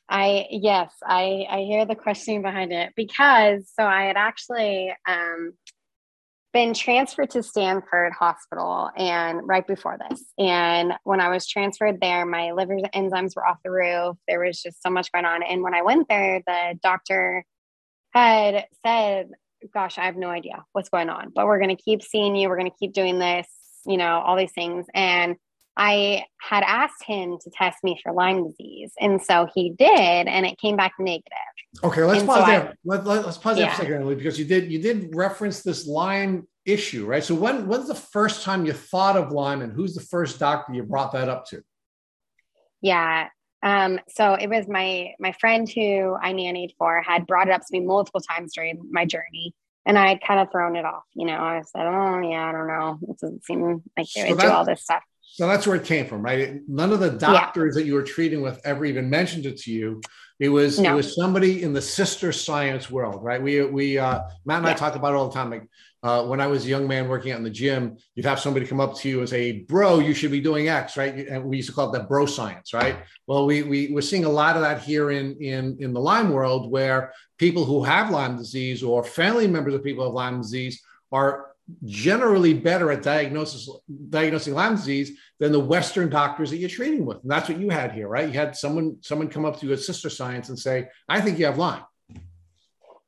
I, 0.09 0.47
yes, 0.51 0.93
I, 1.03 1.47
I 1.49 1.59
hear 1.61 1.85
the 1.85 1.95
questioning 1.95 2.43
behind 2.43 2.71
it 2.71 2.93
because 2.95 3.71
so 3.73 3.83
I 3.83 4.03
had 4.03 4.17
actually 4.17 4.93
um, 5.07 5.53
been 6.53 6.73
transferred 6.73 7.31
to 7.31 7.41
Stanford 7.41 8.13
Hospital 8.13 8.91
and 8.95 9.41
right 9.43 9.65
before 9.65 9.97
this. 10.09 10.23
And 10.37 10.93
when 11.03 11.19
I 11.19 11.29
was 11.29 11.47
transferred 11.47 11.99
there, 11.99 12.25
my 12.25 12.51
liver 12.51 12.77
enzymes 12.95 13.35
were 13.35 13.45
off 13.45 13.57
the 13.63 13.71
roof. 13.71 14.17
There 14.27 14.39
was 14.39 14.61
just 14.61 14.81
so 14.83 14.89
much 14.89 15.11
going 15.11 15.25
on. 15.25 15.41
And 15.41 15.63
when 15.63 15.73
I 15.73 15.81
went 15.81 16.07
there, 16.07 16.41
the 16.45 16.79
doctor 16.83 17.43
had 18.13 18.65
said, 18.85 19.31
Gosh, 19.73 19.97
I 19.97 20.05
have 20.05 20.17
no 20.17 20.29
idea 20.29 20.63
what's 20.73 20.89
going 20.89 21.09
on, 21.09 21.31
but 21.33 21.45
we're 21.45 21.57
going 21.57 21.75
to 21.75 21.81
keep 21.81 22.03
seeing 22.03 22.35
you. 22.35 22.49
We're 22.49 22.57
going 22.57 22.69
to 22.69 22.77
keep 22.77 22.91
doing 22.93 23.17
this, 23.17 23.47
you 23.85 23.95
know, 23.95 24.19
all 24.19 24.35
these 24.35 24.51
things. 24.51 24.85
And 24.93 25.37
I 25.75 26.25
had 26.39 26.63
asked 26.63 27.03
him 27.03 27.37
to 27.41 27.49
test 27.49 27.83
me 27.83 27.99
for 28.03 28.13
Lyme 28.13 28.47
disease. 28.47 28.91
And 28.99 29.21
so 29.21 29.47
he 29.53 29.71
did, 29.71 30.27
and 30.27 30.45
it 30.45 30.57
came 30.59 30.75
back 30.75 30.93
negative. 30.99 31.31
Okay, 31.83 32.03
let's 32.03 32.19
and 32.19 32.29
pause 32.29 32.41
so 32.41 32.45
there. 32.45 32.69
I, 32.69 32.73
let, 32.85 33.05
let, 33.05 33.25
us 33.25 33.37
pause 33.37 33.57
yeah. 33.57 33.65
there 33.65 33.75
for 33.75 33.81
a 33.81 33.85
second, 33.85 34.17
because 34.17 34.37
you 34.37 34.45
did 34.45 34.71
you 34.71 34.79
did 34.79 35.15
reference 35.15 35.63
this 35.63 35.87
Lyme 35.87 36.47
issue, 36.65 37.05
right? 37.05 37.23
So 37.23 37.33
when 37.33 37.67
when's 37.67 37.87
the 37.87 37.95
first 37.95 38.43
time 38.43 38.65
you 38.65 38.73
thought 38.73 39.17
of 39.17 39.31
Lyme 39.31 39.61
and 39.61 39.73
who's 39.73 39.95
the 39.95 40.01
first 40.01 40.39
doctor 40.39 40.73
you 40.73 40.83
brought 40.83 41.13
that 41.13 41.29
up 41.29 41.47
to? 41.47 41.63
Yeah. 42.81 43.29
Um, 43.63 43.99
so 44.09 44.33
it 44.33 44.49
was 44.49 44.67
my 44.67 45.13
my 45.19 45.31
friend 45.31 45.67
who 45.67 46.15
I 46.21 46.33
nannied 46.33 46.75
for 46.77 47.01
had 47.01 47.25
brought 47.25 47.47
it 47.47 47.53
up 47.53 47.61
to 47.61 47.67
me 47.71 47.79
multiple 47.79 48.21
times 48.21 48.53
during 48.53 48.79
my 48.91 49.05
journey. 49.05 49.55
And 49.85 49.97
I 49.97 50.07
had 50.07 50.21
kind 50.21 50.39
of 50.39 50.49
thrown 50.49 50.77
it 50.77 50.85
off, 50.85 51.03
you 51.13 51.25
know. 51.25 51.37
I 51.37 51.61
said, 51.65 51.85
"Oh 51.85 52.21
yeah, 52.21 52.47
I 52.47 52.51
don't 52.51 52.67
know. 52.67 52.99
It 53.09 53.19
doesn't 53.19 53.43
seem 53.43 53.83
like 53.97 54.07
they 54.15 54.21
so 54.21 54.29
would 54.29 54.39
do 54.39 54.49
all 54.49 54.63
this 54.63 54.83
stuff." 54.83 55.03
So 55.25 55.47
that's 55.47 55.65
where 55.65 55.75
it 55.75 55.85
came 55.85 56.05
from, 56.05 56.21
right? 56.21 56.59
None 56.67 56.91
of 56.91 56.99
the 56.99 57.09
doctors 57.09 57.75
yeah. 57.75 57.81
that 57.81 57.87
you 57.87 57.95
were 57.95 58.03
treating 58.03 58.41
with 58.41 58.61
ever 58.65 58.85
even 58.85 59.09
mentioned 59.09 59.45
it 59.45 59.57
to 59.61 59.71
you. 59.71 60.01
It 60.39 60.49
was 60.49 60.79
no. 60.79 60.91
it 60.91 60.95
was 60.95 61.15
somebody 61.15 61.63
in 61.63 61.73
the 61.73 61.81
sister 61.81 62.31
science 62.31 62.91
world, 62.91 63.23
right? 63.23 63.41
We 63.41 63.63
we 63.65 63.97
uh, 63.97 64.21
Matt 64.45 64.57
and 64.57 64.67
yeah. 64.67 64.73
I 64.73 64.75
talk 64.75 64.95
about 64.95 65.13
it 65.13 65.15
all 65.15 65.29
the 65.29 65.33
time. 65.33 65.51
Like 65.51 65.67
uh, 66.03 66.25
when 66.25 66.41
I 66.41 66.47
was 66.47 66.65
a 66.65 66.67
young 66.67 66.87
man 66.87 67.07
working 67.07 67.31
out 67.31 67.37
in 67.37 67.43
the 67.43 67.49
gym, 67.49 67.97
you'd 68.13 68.25
have 68.25 68.39
somebody 68.39 68.65
come 68.65 68.81
up 68.81 68.95
to 68.97 69.09
you 69.09 69.19
and 69.19 69.29
say, 69.29 69.61
"Bro, 69.61 69.99
you 69.99 70.13
should 70.13 70.31
be 70.31 70.41
doing 70.41 70.67
X," 70.67 70.97
right? 70.97 71.15
And 71.27 71.45
we 71.45 71.57
used 71.57 71.69
to 71.69 71.75
call 71.75 71.93
it 71.93 71.97
that 71.97 72.09
bro 72.09 72.25
science, 72.25 72.73
right? 72.73 72.97
Well, 73.25 73.45
we 73.45 73.63
we 73.63 73.87
we're 73.87 74.01
seeing 74.01 74.25
a 74.25 74.29
lot 74.29 74.55
of 74.55 74.63
that 74.63 74.81
here 74.81 75.11
in 75.11 75.37
in 75.37 75.77
in 75.79 75.93
the 75.93 75.99
Lyme 75.99 76.31
world, 76.31 76.69
where 76.69 77.13
people 77.37 77.63
who 77.63 77.83
have 77.83 78.09
Lyme 78.09 78.37
disease 78.37 78.83
or 78.83 79.03
family 79.03 79.47
members 79.47 79.73
of 79.73 79.83
people 79.83 80.03
who 80.03 80.09
have 80.09 80.15
Lyme 80.15 80.41
disease 80.41 80.81
are 81.11 81.52
generally 81.85 82.53
better 82.53 82.91
at 82.91 83.01
diagnosis 83.01 83.69
diagnosing 84.09 84.53
Lyme 84.53 84.75
disease 84.75 85.17
than 85.39 85.51
the 85.51 85.59
Western 85.59 86.09
doctors 86.09 86.49
that 86.49 86.57
you're 86.57 86.69
treating 86.69 87.05
with. 87.05 87.21
And 87.21 87.31
that's 87.31 87.47
what 87.47 87.59
you 87.59 87.69
had 87.69 87.93
here, 87.93 88.07
right? 88.07 88.27
You 88.27 88.33
had 88.33 88.55
someone 88.55 88.97
someone 89.01 89.29
come 89.29 89.45
up 89.45 89.59
to 89.59 89.67
you 89.67 89.73
at 89.73 89.79
Sister 89.79 90.09
Science 90.09 90.49
and 90.49 90.59
say, 90.59 90.89
"I 91.07 91.21
think 91.21 91.39
you 91.39 91.45
have 91.45 91.57
Lyme." 91.57 91.83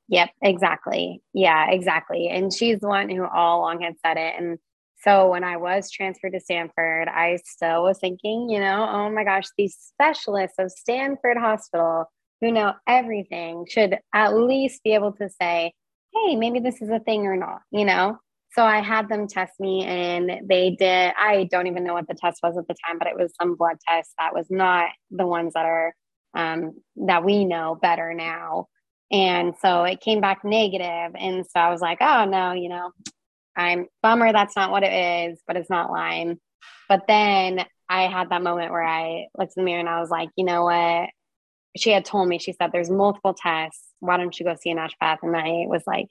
Yep, 0.07 0.29
exactly. 0.41 1.21
Yeah, 1.33 1.69
exactly. 1.69 2.29
And 2.29 2.53
she's 2.53 2.79
the 2.79 2.87
one 2.87 3.09
who 3.09 3.25
all 3.25 3.61
along 3.61 3.81
had 3.81 3.95
said 4.05 4.17
it. 4.17 4.35
And 4.37 4.59
so 5.01 5.29
when 5.29 5.43
I 5.43 5.57
was 5.57 5.91
transferred 5.91 6.33
to 6.33 6.39
Stanford, 6.39 7.07
I 7.07 7.39
still 7.43 7.83
was 7.83 7.99
thinking, 7.99 8.49
you 8.49 8.59
know, 8.59 8.87
oh 8.89 9.09
my 9.09 9.23
gosh, 9.23 9.45
these 9.57 9.75
specialists 9.75 10.57
of 10.59 10.71
Stanford 10.71 11.37
Hospital 11.37 12.05
who 12.41 12.51
know 12.51 12.73
everything 12.87 13.65
should 13.67 13.97
at 14.13 14.35
least 14.35 14.83
be 14.83 14.93
able 14.93 15.13
to 15.13 15.29
say, 15.29 15.73
hey, 16.13 16.35
maybe 16.35 16.59
this 16.59 16.81
is 16.81 16.89
a 16.89 16.99
thing 16.99 17.25
or 17.25 17.35
not, 17.35 17.61
you 17.71 17.85
know? 17.85 18.17
So 18.55 18.63
I 18.63 18.81
had 18.81 19.09
them 19.09 19.27
test 19.27 19.59
me 19.59 19.83
and 19.83 20.47
they 20.47 20.77
did. 20.79 21.13
I 21.19 21.47
don't 21.51 21.67
even 21.67 21.83
know 21.83 21.93
what 21.93 22.07
the 22.07 22.15
test 22.15 22.39
was 22.41 22.57
at 22.57 22.67
the 22.67 22.75
time, 22.85 22.97
but 22.97 23.09
it 23.09 23.17
was 23.17 23.33
some 23.39 23.55
blood 23.55 23.77
test 23.85 24.11
that 24.17 24.33
was 24.33 24.47
not 24.49 24.87
the 25.11 25.27
ones 25.27 25.53
that 25.53 25.65
are 25.65 25.93
um, 26.33 26.75
that 27.07 27.25
we 27.25 27.43
know 27.43 27.77
better 27.81 28.13
now. 28.13 28.67
And 29.11 29.55
so 29.61 29.83
it 29.83 29.99
came 29.99 30.21
back 30.21 30.45
negative. 30.45 31.15
And 31.15 31.45
so 31.45 31.59
I 31.59 31.69
was 31.69 31.81
like, 31.81 31.97
oh 31.99 32.25
no, 32.25 32.53
you 32.53 32.69
know, 32.69 32.91
I'm 33.57 33.87
bummer 34.01 34.31
that's 34.31 34.55
not 34.55 34.71
what 34.71 34.83
it 34.83 35.31
is, 35.31 35.41
but 35.45 35.57
it's 35.57 35.69
not 35.69 35.91
Lyme. 35.91 36.39
But 36.87 37.07
then 37.07 37.65
I 37.89 38.03
had 38.03 38.29
that 38.29 38.41
moment 38.41 38.71
where 38.71 38.83
I 38.83 39.27
looked 39.37 39.53
in 39.57 39.63
the 39.63 39.65
mirror 39.65 39.81
and 39.81 39.89
I 39.89 39.99
was 39.99 40.09
like, 40.09 40.29
you 40.37 40.45
know 40.45 40.63
what? 40.63 41.09
She 41.75 41.91
had 41.91 42.05
told 42.05 42.29
me, 42.29 42.39
she 42.39 42.53
said, 42.53 42.71
there's 42.71 42.89
multiple 42.89 43.35
tests. 43.37 43.83
Why 43.99 44.15
don't 44.15 44.37
you 44.39 44.45
go 44.45 44.55
see 44.55 44.71
a 44.71 44.75
naturopath? 44.75 45.17
And 45.23 45.35
I 45.35 45.65
was 45.67 45.83
like, 45.85 46.07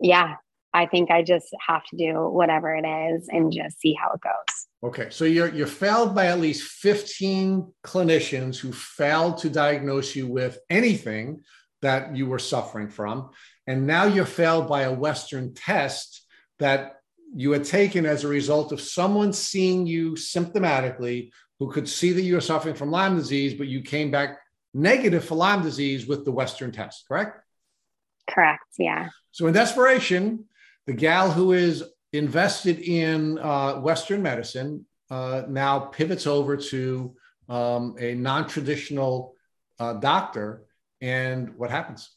yeah, 0.00 0.36
I 0.74 0.86
think 0.86 1.10
I 1.10 1.22
just 1.22 1.48
have 1.66 1.84
to 1.86 1.96
do 1.96 2.28
whatever 2.28 2.74
it 2.74 2.86
is 2.86 3.28
and 3.28 3.52
just 3.52 3.80
see 3.80 3.94
how 3.94 4.12
it 4.12 4.20
goes. 4.20 4.66
Okay, 4.84 5.08
so 5.10 5.24
you're 5.24 5.52
you're 5.52 5.66
failed 5.66 6.14
by 6.14 6.26
at 6.26 6.40
least 6.40 6.62
15 6.62 7.72
clinicians 7.84 8.56
who 8.58 8.72
failed 8.72 9.38
to 9.38 9.50
diagnose 9.50 10.14
you 10.14 10.26
with 10.28 10.58
anything 10.70 11.42
that 11.82 12.14
you 12.14 12.26
were 12.26 12.38
suffering 12.38 12.88
from, 12.88 13.30
and 13.66 13.86
now 13.86 14.04
you're 14.04 14.24
failed 14.24 14.68
by 14.68 14.82
a 14.82 14.92
Western 14.92 15.54
test 15.54 16.26
that 16.58 16.96
you 17.34 17.50
had 17.52 17.64
taken 17.64 18.06
as 18.06 18.24
a 18.24 18.28
result 18.28 18.72
of 18.72 18.80
someone 18.80 19.32
seeing 19.32 19.86
you 19.86 20.12
symptomatically 20.12 21.30
who 21.58 21.70
could 21.70 21.88
see 21.88 22.12
that 22.12 22.22
you 22.22 22.34
were 22.34 22.40
suffering 22.40 22.74
from 22.74 22.90
Lyme 22.90 23.16
disease, 23.16 23.54
but 23.54 23.66
you 23.66 23.82
came 23.82 24.10
back 24.10 24.38
negative 24.74 25.24
for 25.24 25.34
Lyme 25.34 25.62
disease 25.62 26.06
with 26.06 26.24
the 26.24 26.32
Western 26.32 26.72
test, 26.72 27.04
correct? 27.08 27.40
Correct. 28.30 28.64
Yeah. 28.78 29.08
So 29.32 29.46
in 29.46 29.54
desperation, 29.54 30.44
the 30.88 30.94
gal 30.94 31.30
who 31.30 31.52
is 31.52 31.84
invested 32.14 32.78
in 32.78 33.38
uh, 33.40 33.74
Western 33.74 34.22
medicine 34.22 34.86
uh, 35.10 35.42
now 35.46 35.78
pivots 35.78 36.26
over 36.26 36.56
to 36.56 37.14
um, 37.50 37.94
a 38.00 38.14
non-traditional 38.14 39.34
uh, 39.78 39.92
doctor, 39.92 40.64
and 41.02 41.54
what 41.56 41.70
happens? 41.70 42.10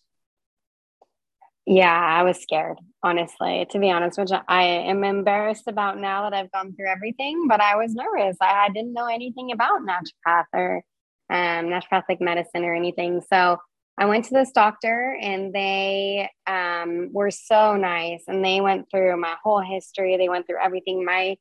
Yeah, 1.65 1.93
I 1.93 2.23
was 2.23 2.41
scared, 2.41 2.77
honestly, 3.03 3.67
to 3.71 3.77
be 3.79 3.91
honest, 3.91 4.17
which 4.17 4.31
I 4.47 4.63
am 4.63 5.03
embarrassed 5.03 5.67
about 5.67 5.99
now 5.99 6.29
that 6.29 6.33
I've 6.33 6.51
gone 6.53 6.73
through 6.73 6.89
everything, 6.89 7.47
but 7.49 7.59
I 7.59 7.75
was 7.75 7.93
nervous. 7.93 8.37
I, 8.41 8.67
I 8.67 8.69
didn't 8.69 8.93
know 8.93 9.07
anything 9.07 9.51
about 9.51 9.81
naturopath 9.81 10.45
or 10.53 10.81
um, 11.29 11.65
naturopathic 11.65 12.21
medicine 12.21 12.63
or 12.63 12.73
anything. 12.73 13.21
So 13.29 13.57
I 14.01 14.05
went 14.05 14.25
to 14.25 14.33
this 14.33 14.51
doctor 14.51 15.15
and 15.21 15.53
they 15.53 16.27
um, 16.47 17.09
were 17.13 17.29
so 17.29 17.75
nice 17.75 18.23
and 18.27 18.43
they 18.43 18.59
went 18.59 18.89
through 18.89 19.15
my 19.17 19.35
whole 19.43 19.61
history. 19.61 20.17
They 20.17 20.27
went 20.27 20.47
through 20.47 20.57
everything. 20.59 21.05
My 21.05 21.37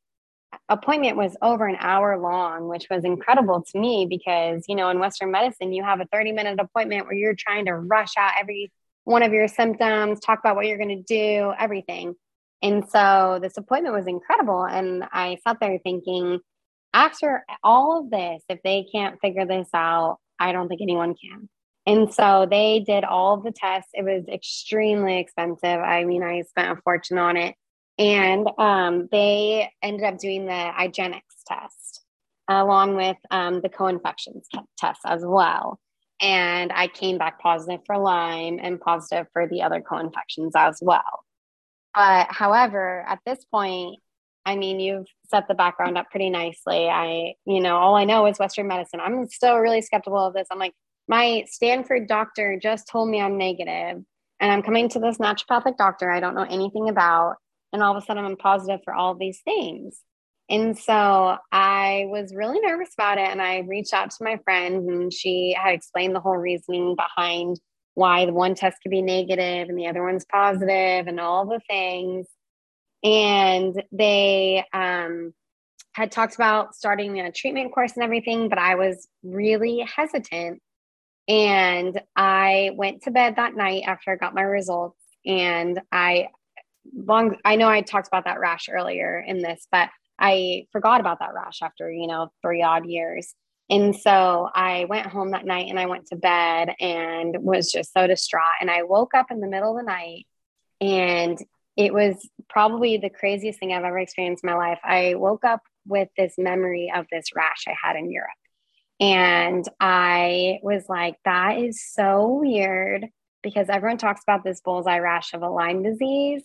appointment 0.68 1.16
was 1.16 1.34
over 1.40 1.66
an 1.66 1.78
hour 1.80 2.18
long, 2.18 2.68
which 2.68 2.86
was 2.90 3.02
incredible 3.02 3.64
to 3.72 3.78
me 3.80 4.06
because, 4.10 4.64
you 4.68 4.76
know, 4.76 4.90
in 4.90 4.98
Western 4.98 5.30
medicine, 5.30 5.72
you 5.72 5.82
have 5.82 6.02
a 6.02 6.08
30 6.12 6.32
minute 6.32 6.60
appointment 6.60 7.06
where 7.06 7.14
you're 7.14 7.34
trying 7.34 7.64
to 7.64 7.72
rush 7.72 8.12
out 8.18 8.34
every 8.38 8.70
one 9.04 9.22
of 9.22 9.32
your 9.32 9.48
symptoms, 9.48 10.20
talk 10.20 10.40
about 10.40 10.54
what 10.54 10.66
you're 10.66 10.76
going 10.76 11.02
to 11.02 11.02
do, 11.02 11.54
everything. 11.58 12.14
And 12.60 12.86
so 12.86 13.38
this 13.40 13.56
appointment 13.56 13.94
was 13.94 14.06
incredible. 14.06 14.66
And 14.66 15.04
I 15.10 15.38
sat 15.48 15.56
there 15.62 15.78
thinking, 15.82 16.40
after 16.92 17.42
all 17.64 18.00
of 18.00 18.10
this, 18.10 18.42
if 18.50 18.60
they 18.62 18.84
can't 18.92 19.18
figure 19.22 19.46
this 19.46 19.70
out, 19.72 20.18
I 20.38 20.52
don't 20.52 20.68
think 20.68 20.82
anyone 20.82 21.14
can. 21.14 21.48
And 21.86 22.12
so 22.12 22.46
they 22.48 22.80
did 22.86 23.04
all 23.04 23.38
the 23.38 23.52
tests. 23.52 23.90
It 23.94 24.04
was 24.04 24.28
extremely 24.28 25.18
expensive. 25.18 25.80
I 25.80 26.04
mean, 26.04 26.22
I 26.22 26.42
spent 26.42 26.78
a 26.78 26.82
fortune 26.82 27.18
on 27.18 27.36
it. 27.36 27.54
And 27.98 28.48
um, 28.58 29.08
they 29.12 29.70
ended 29.82 30.04
up 30.04 30.18
doing 30.18 30.46
the 30.46 30.52
IGeneX 30.52 31.20
test 31.46 32.02
along 32.48 32.96
with 32.96 33.16
um, 33.30 33.60
the 33.60 33.68
co 33.68 33.86
infections 33.86 34.48
test 34.78 35.00
as 35.04 35.22
well. 35.24 35.78
And 36.20 36.72
I 36.72 36.88
came 36.88 37.18
back 37.18 37.40
positive 37.40 37.80
for 37.86 37.98
Lyme 37.98 38.58
and 38.60 38.80
positive 38.80 39.26
for 39.32 39.46
the 39.48 39.62
other 39.62 39.80
co 39.80 39.98
infections 39.98 40.52
as 40.56 40.78
well. 40.82 41.24
But 41.94 42.28
however, 42.30 43.04
at 43.08 43.20
this 43.26 43.44
point, 43.44 43.98
I 44.46 44.56
mean, 44.56 44.80
you've 44.80 45.06
set 45.28 45.48
the 45.48 45.54
background 45.54 45.98
up 45.98 46.10
pretty 46.10 46.30
nicely. 46.30 46.88
I, 46.88 47.34
you 47.46 47.60
know, 47.60 47.76
all 47.76 47.94
I 47.94 48.04
know 48.04 48.26
is 48.26 48.38
Western 48.38 48.68
medicine. 48.68 49.00
I'm 49.00 49.26
still 49.28 49.58
really 49.58 49.82
skeptical 49.82 50.18
of 50.18 50.34
this. 50.34 50.48
I'm 50.50 50.58
like, 50.58 50.74
my 51.08 51.44
Stanford 51.48 52.06
doctor 52.08 52.58
just 52.60 52.88
told 52.88 53.08
me 53.08 53.20
I'm 53.20 53.38
negative, 53.38 54.02
and 54.40 54.52
I'm 54.52 54.62
coming 54.62 54.88
to 54.90 54.98
this 54.98 55.18
naturopathic 55.18 55.76
doctor 55.76 56.10
I 56.10 56.20
don't 56.20 56.34
know 56.34 56.46
anything 56.48 56.88
about. 56.88 57.36
And 57.72 57.82
all 57.82 57.96
of 57.96 58.02
a 58.02 58.04
sudden, 58.04 58.24
I'm 58.24 58.36
positive 58.36 58.80
for 58.84 58.94
all 58.94 59.14
these 59.14 59.40
things. 59.44 60.00
And 60.48 60.76
so 60.76 61.36
I 61.52 62.06
was 62.08 62.34
really 62.34 62.58
nervous 62.60 62.90
about 62.94 63.18
it. 63.18 63.28
And 63.28 63.40
I 63.40 63.58
reached 63.58 63.94
out 63.94 64.10
to 64.10 64.24
my 64.24 64.38
friend, 64.42 64.88
and 64.90 65.12
she 65.12 65.56
had 65.56 65.74
explained 65.74 66.14
the 66.14 66.20
whole 66.20 66.36
reasoning 66.36 66.96
behind 66.96 67.60
why 67.94 68.26
the 68.26 68.32
one 68.32 68.54
test 68.54 68.78
could 68.82 68.90
be 68.90 69.02
negative 69.02 69.68
and 69.68 69.78
the 69.78 69.86
other 69.86 70.02
one's 70.02 70.24
positive 70.24 71.06
and 71.06 71.20
all 71.20 71.46
the 71.46 71.60
things. 71.68 72.26
And 73.04 73.80
they 73.92 74.64
um, 74.72 75.32
had 75.92 76.10
talked 76.10 76.34
about 76.34 76.74
starting 76.74 77.20
a 77.20 77.32
treatment 77.32 77.72
course 77.72 77.92
and 77.94 78.02
everything, 78.02 78.48
but 78.48 78.58
I 78.58 78.74
was 78.74 79.06
really 79.22 79.86
hesitant. 79.96 80.60
And 81.30 82.00
I 82.16 82.72
went 82.74 83.02
to 83.02 83.12
bed 83.12 83.36
that 83.36 83.54
night 83.54 83.84
after 83.86 84.10
I 84.10 84.16
got 84.16 84.34
my 84.34 84.42
results. 84.42 84.98
And 85.24 85.80
I 85.92 86.28
long 86.92 87.36
I 87.44 87.54
know 87.54 87.68
I 87.68 87.82
talked 87.82 88.08
about 88.08 88.24
that 88.24 88.40
rash 88.40 88.68
earlier 88.68 89.24
in 89.24 89.38
this, 89.38 89.68
but 89.70 89.90
I 90.18 90.66
forgot 90.72 90.98
about 90.98 91.20
that 91.20 91.32
rash 91.32 91.62
after, 91.62 91.88
you 91.88 92.08
know, 92.08 92.32
three 92.42 92.64
odd 92.64 92.84
years. 92.84 93.32
And 93.68 93.94
so 93.94 94.50
I 94.52 94.86
went 94.88 95.06
home 95.06 95.30
that 95.30 95.46
night 95.46 95.68
and 95.70 95.78
I 95.78 95.86
went 95.86 96.06
to 96.06 96.16
bed 96.16 96.74
and 96.80 97.36
was 97.38 97.70
just 97.70 97.92
so 97.92 98.08
distraught. 98.08 98.58
And 98.60 98.68
I 98.68 98.82
woke 98.82 99.14
up 99.14 99.30
in 99.30 99.38
the 99.38 99.46
middle 99.46 99.70
of 99.70 99.84
the 99.84 99.88
night 99.88 100.26
and 100.80 101.38
it 101.76 101.94
was 101.94 102.28
probably 102.48 102.96
the 102.96 103.08
craziest 103.08 103.60
thing 103.60 103.72
I've 103.72 103.84
ever 103.84 104.00
experienced 104.00 104.42
in 104.42 104.50
my 104.50 104.56
life. 104.56 104.80
I 104.82 105.14
woke 105.14 105.44
up 105.44 105.60
with 105.86 106.08
this 106.16 106.34
memory 106.38 106.90
of 106.92 107.06
this 107.12 107.26
rash 107.36 107.66
I 107.68 107.74
had 107.80 107.94
in 107.94 108.10
Europe. 108.10 108.30
And 109.00 109.66
I 109.80 110.58
was 110.62 110.84
like, 110.88 111.16
that 111.24 111.58
is 111.58 111.82
so 111.82 112.40
weird 112.42 113.06
because 113.42 113.70
everyone 113.70 113.96
talks 113.96 114.22
about 114.22 114.44
this 114.44 114.60
bullseye 114.60 114.98
rash 114.98 115.32
of 115.32 115.42
a 115.42 115.48
Lyme 115.48 115.82
disease. 115.82 116.42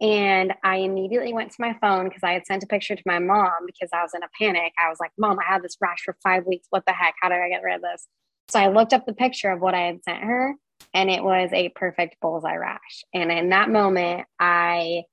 And 0.00 0.52
I 0.62 0.76
immediately 0.76 1.32
went 1.32 1.52
to 1.52 1.56
my 1.58 1.74
phone 1.80 2.04
because 2.04 2.22
I 2.22 2.32
had 2.32 2.46
sent 2.46 2.62
a 2.62 2.66
picture 2.66 2.94
to 2.94 3.02
my 3.06 3.18
mom 3.18 3.64
because 3.64 3.88
I 3.94 4.02
was 4.02 4.12
in 4.14 4.22
a 4.22 4.28
panic. 4.38 4.74
I 4.78 4.90
was 4.90 4.98
like, 5.00 5.12
Mom, 5.16 5.38
I 5.38 5.50
had 5.50 5.62
this 5.62 5.78
rash 5.80 6.02
for 6.04 6.16
five 6.22 6.44
weeks. 6.44 6.66
What 6.68 6.84
the 6.86 6.92
heck? 6.92 7.14
How 7.22 7.30
do 7.30 7.34
I 7.34 7.48
get 7.48 7.62
rid 7.62 7.76
of 7.76 7.82
this? 7.82 8.06
So 8.48 8.60
I 8.60 8.68
looked 8.68 8.92
up 8.92 9.06
the 9.06 9.14
picture 9.14 9.50
of 9.50 9.60
what 9.60 9.74
I 9.74 9.86
had 9.86 10.04
sent 10.04 10.22
her, 10.22 10.54
and 10.92 11.10
it 11.10 11.24
was 11.24 11.50
a 11.52 11.70
perfect 11.70 12.16
bullseye 12.20 12.56
rash. 12.56 13.04
And 13.14 13.32
in 13.32 13.48
that 13.48 13.70
moment, 13.70 14.26
I 14.38 15.04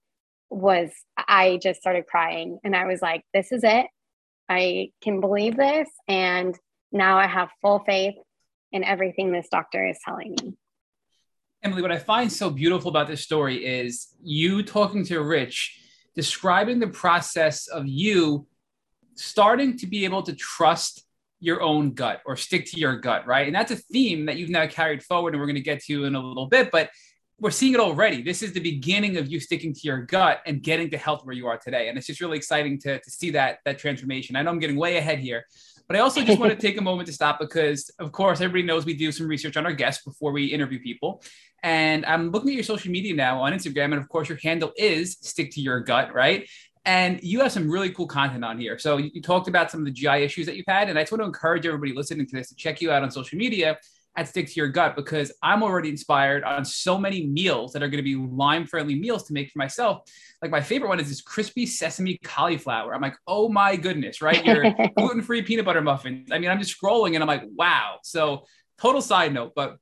was, 0.49 0.91
I 1.17 1.59
just 1.63 1.79
started 1.79 2.05
crying 2.05 2.59
and 2.63 2.75
I 2.75 2.85
was 2.85 3.01
like, 3.01 3.23
This 3.33 3.53
is 3.53 3.63
it. 3.63 3.87
I 4.49 4.89
can 5.01 5.21
believe 5.21 5.55
this. 5.55 5.89
And 6.09 6.59
now 6.93 7.17
I 7.17 7.27
have 7.27 7.49
full 7.61 7.79
faith 7.79 8.15
in 8.71 8.83
everything 8.83 9.31
this 9.31 9.47
doctor 9.49 9.85
is 9.85 9.97
telling 10.05 10.35
me. 10.41 10.55
Emily, 11.63 11.81
what 11.81 11.91
I 11.91 11.97
find 11.97 12.31
so 12.31 12.49
beautiful 12.49 12.89
about 12.89 13.07
this 13.07 13.23
story 13.23 13.65
is 13.65 14.15
you 14.21 14.63
talking 14.63 15.05
to 15.05 15.21
Rich, 15.21 15.79
describing 16.15 16.79
the 16.79 16.87
process 16.87 17.67
of 17.67 17.87
you 17.87 18.47
starting 19.15 19.77
to 19.77 19.87
be 19.87 20.05
able 20.05 20.23
to 20.23 20.33
trust 20.33 21.05
your 21.39 21.61
own 21.61 21.93
gut 21.93 22.21
or 22.25 22.35
stick 22.35 22.65
to 22.65 22.79
your 22.79 22.97
gut, 22.97 23.27
right? 23.27 23.47
And 23.47 23.55
that's 23.55 23.71
a 23.71 23.75
theme 23.75 24.25
that 24.27 24.37
you've 24.37 24.49
now 24.49 24.67
carried 24.67 25.03
forward, 25.03 25.33
and 25.33 25.41
we're 25.41 25.47
going 25.47 25.55
to 25.55 25.61
get 25.61 25.83
to 25.85 26.05
in 26.05 26.15
a 26.15 26.19
little 26.19 26.47
bit. 26.47 26.71
But 26.71 26.89
we're 27.39 27.51
seeing 27.51 27.73
it 27.73 27.79
already. 27.79 28.21
This 28.21 28.41
is 28.41 28.53
the 28.53 28.61
beginning 28.61 29.17
of 29.17 29.27
you 29.27 29.39
sticking 29.39 29.73
to 29.73 29.81
your 29.83 30.03
gut 30.03 30.41
and 30.45 30.61
getting 30.61 30.89
to 30.91 30.97
health 30.97 31.25
where 31.25 31.35
you 31.35 31.47
are 31.47 31.57
today. 31.57 31.89
And 31.89 31.97
it's 31.97 32.07
just 32.07 32.21
really 32.21 32.37
exciting 32.37 32.79
to, 32.81 32.99
to 32.99 33.11
see 33.11 33.31
that 33.31 33.59
that 33.65 33.79
transformation. 33.79 34.35
I 34.35 34.41
know 34.41 34.51
I'm 34.51 34.59
getting 34.59 34.77
way 34.77 34.97
ahead 34.97 35.19
here, 35.19 35.45
but 35.87 35.97
I 35.97 35.99
also 35.99 36.23
just 36.23 36.39
want 36.39 36.51
to 36.51 36.57
take 36.67 36.77
a 36.77 36.81
moment 36.81 37.07
to 37.07 37.13
stop 37.13 37.39
because, 37.39 37.89
of 37.99 38.11
course, 38.11 38.41
everybody 38.41 38.63
knows 38.63 38.85
we 38.85 38.93
do 38.93 39.11
some 39.11 39.27
research 39.27 39.57
on 39.57 39.65
our 39.65 39.73
guests 39.73 40.03
before 40.03 40.31
we 40.31 40.45
interview 40.45 40.79
people. 40.79 41.23
And 41.61 42.05
I'm 42.05 42.31
looking 42.31 42.49
at 42.49 42.55
your 42.55 42.63
social 42.63 42.91
media 42.91 43.13
now 43.15 43.41
on 43.41 43.53
Instagram. 43.53 43.85
And 43.85 43.95
of 43.95 44.09
course, 44.09 44.29
your 44.29 44.37
handle 44.41 44.71
is 44.77 45.17
stick 45.21 45.51
to 45.51 45.61
your 45.61 45.79
gut, 45.79 46.13
right? 46.13 46.47
And 46.85 47.23
you 47.23 47.39
have 47.39 47.51
some 47.51 47.69
really 47.69 47.91
cool 47.91 48.07
content 48.07 48.43
on 48.43 48.59
here. 48.59 48.77
So 48.77 48.97
you 48.97 49.21
talked 49.21 49.47
about 49.47 49.71
some 49.71 49.79
of 49.81 49.85
the 49.85 49.91
GI 49.91 50.23
issues 50.23 50.45
that 50.47 50.57
you've 50.57 50.65
had. 50.67 50.89
And 50.89 50.99
I 50.99 51.03
just 51.03 51.13
want 51.13 51.21
to 51.21 51.25
encourage 51.25 51.65
everybody 51.65 51.93
listening 51.93 52.27
to 52.27 52.35
this 52.35 52.49
to 52.49 52.55
check 52.55 52.81
you 52.81 52.91
out 52.91 53.03
on 53.03 53.11
social 53.11 53.37
media 53.37 53.77
at 54.15 54.27
Stick 54.27 54.47
to 54.47 54.53
Your 54.53 54.67
Gut 54.67 54.95
because 54.95 55.31
I'm 55.41 55.63
already 55.63 55.89
inspired 55.89 56.43
on 56.43 56.63
so 56.65 56.97
many 56.97 57.25
meals 57.25 57.73
that 57.73 57.81
are 57.81 57.87
going 57.87 57.97
to 57.97 58.03
be 58.03 58.15
Lyme 58.15 58.65
friendly 58.65 58.95
meals 58.95 59.23
to 59.23 59.33
make 59.33 59.49
for 59.49 59.57
myself. 59.57 60.01
Like 60.41 60.51
my 60.51 60.61
favorite 60.61 60.89
one 60.89 60.99
is 60.99 61.09
this 61.09 61.21
crispy 61.21 61.65
sesame 61.65 62.19
cauliflower. 62.23 62.93
I'm 62.93 63.01
like, 63.01 63.17
oh 63.27 63.49
my 63.49 63.75
goodness, 63.75 64.21
right? 64.21 64.43
Your 64.45 64.73
gluten 64.97 65.21
free 65.21 65.41
peanut 65.41 65.65
butter 65.65 65.81
muffins. 65.81 66.31
I 66.31 66.39
mean, 66.39 66.51
I'm 66.51 66.59
just 66.59 66.79
scrolling 66.79 67.15
and 67.15 67.23
I'm 67.23 67.27
like, 67.27 67.43
wow. 67.55 67.97
So, 68.03 68.45
total 68.77 69.01
side 69.01 69.33
note, 69.33 69.53
but 69.55 69.77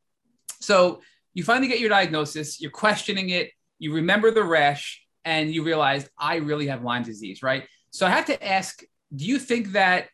so 0.60 1.02
you 1.34 1.44
finally 1.44 1.68
get 1.68 1.80
your 1.80 1.90
diagnosis, 1.90 2.62
you're 2.62 2.72
questioning 2.72 3.30
it, 3.30 3.52
you 3.80 3.94
remember 3.94 4.32
the 4.32 4.44
rash, 4.44 5.02
and 5.26 5.54
you 5.54 5.64
realize 5.64 6.10
I 6.18 6.38
really 6.38 6.68
have 6.68 6.84
Lyme 6.84 7.04
disease, 7.04 7.44
right? 7.44 7.68
So 7.92 8.06
I 8.06 8.10
have 8.10 8.26
to 8.26 8.46
ask, 8.46 8.84
do 9.16 9.26
you 9.26 9.40
think 9.40 9.74
that 9.74 10.08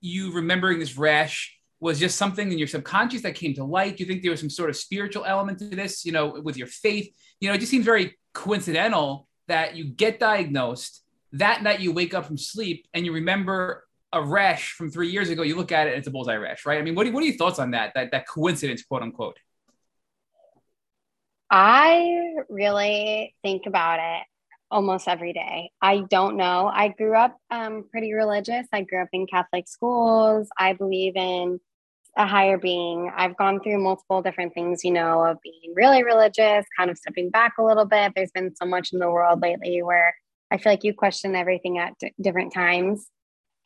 you 0.00 0.32
remembering 0.32 0.78
this 0.78 0.96
rash 0.96 1.56
was 1.80 1.98
just 1.98 2.18
something 2.18 2.52
in 2.52 2.58
your 2.58 2.68
subconscious 2.68 3.22
that 3.22 3.34
came 3.34 3.54
to 3.54 3.64
light? 3.64 3.96
Do 3.96 4.04
you 4.04 4.08
think 4.08 4.22
there 4.22 4.30
was 4.30 4.40
some 4.40 4.50
sort 4.50 4.70
of 4.70 4.76
spiritual 4.76 5.24
element 5.24 5.58
to 5.60 5.64
this, 5.64 6.04
you 6.04 6.12
know, 6.12 6.40
with 6.42 6.56
your 6.56 6.66
faith? 6.66 7.12
You 7.40 7.48
know, 7.48 7.54
it 7.54 7.58
just 7.58 7.70
seems 7.70 7.84
very 7.84 8.18
coincidental 8.34 9.26
that 9.48 9.74
you 9.74 9.84
get 9.84 10.20
diagnosed, 10.20 11.02
that 11.32 11.62
night 11.62 11.80
you 11.80 11.92
wake 11.92 12.14
up 12.14 12.26
from 12.26 12.38
sleep 12.38 12.86
and 12.94 13.04
you 13.04 13.12
remember 13.12 13.86
a 14.12 14.22
rash 14.22 14.72
from 14.72 14.90
three 14.90 15.10
years 15.10 15.30
ago, 15.30 15.42
you 15.42 15.56
look 15.56 15.72
at 15.72 15.86
it, 15.86 15.96
it's 15.96 16.06
a 16.06 16.10
bullseye 16.10 16.36
rash, 16.36 16.66
right? 16.66 16.78
I 16.78 16.82
mean, 16.82 16.94
what 16.94 17.06
are, 17.06 17.12
what 17.12 17.22
are 17.22 17.26
your 17.26 17.36
thoughts 17.36 17.58
on 17.58 17.72
that, 17.72 17.92
that, 17.94 18.10
that 18.10 18.28
coincidence, 18.28 18.82
quote 18.82 19.02
unquote? 19.02 19.38
I 21.50 22.34
really 22.48 23.34
think 23.42 23.66
about 23.66 23.98
it 24.00 24.26
almost 24.70 25.08
every 25.08 25.32
day. 25.32 25.70
I 25.82 26.04
don't 26.08 26.36
know. 26.36 26.70
I 26.72 26.88
grew 26.88 27.16
up 27.16 27.36
um, 27.50 27.84
pretty 27.90 28.12
religious. 28.12 28.66
I 28.72 28.82
grew 28.82 29.02
up 29.02 29.08
in 29.12 29.26
Catholic 29.26 29.66
schools. 29.68 30.48
I 30.56 30.74
believe 30.74 31.16
in 31.16 31.60
a 32.16 32.26
higher 32.26 32.58
being. 32.58 33.10
I've 33.14 33.36
gone 33.36 33.60
through 33.60 33.82
multiple 33.82 34.22
different 34.22 34.54
things, 34.54 34.84
you 34.84 34.90
know, 34.90 35.24
of 35.24 35.38
being 35.42 35.72
really 35.74 36.02
religious, 36.02 36.66
kind 36.76 36.90
of 36.90 36.98
stepping 36.98 37.30
back 37.30 37.54
a 37.58 37.64
little 37.64 37.84
bit. 37.84 38.12
There's 38.14 38.32
been 38.32 38.54
so 38.56 38.66
much 38.66 38.92
in 38.92 38.98
the 38.98 39.10
world 39.10 39.40
lately 39.40 39.82
where 39.82 40.14
I 40.50 40.58
feel 40.58 40.72
like 40.72 40.84
you 40.84 40.94
question 40.94 41.36
everything 41.36 41.78
at 41.78 41.94
d- 41.98 42.12
different 42.20 42.52
times. 42.52 43.06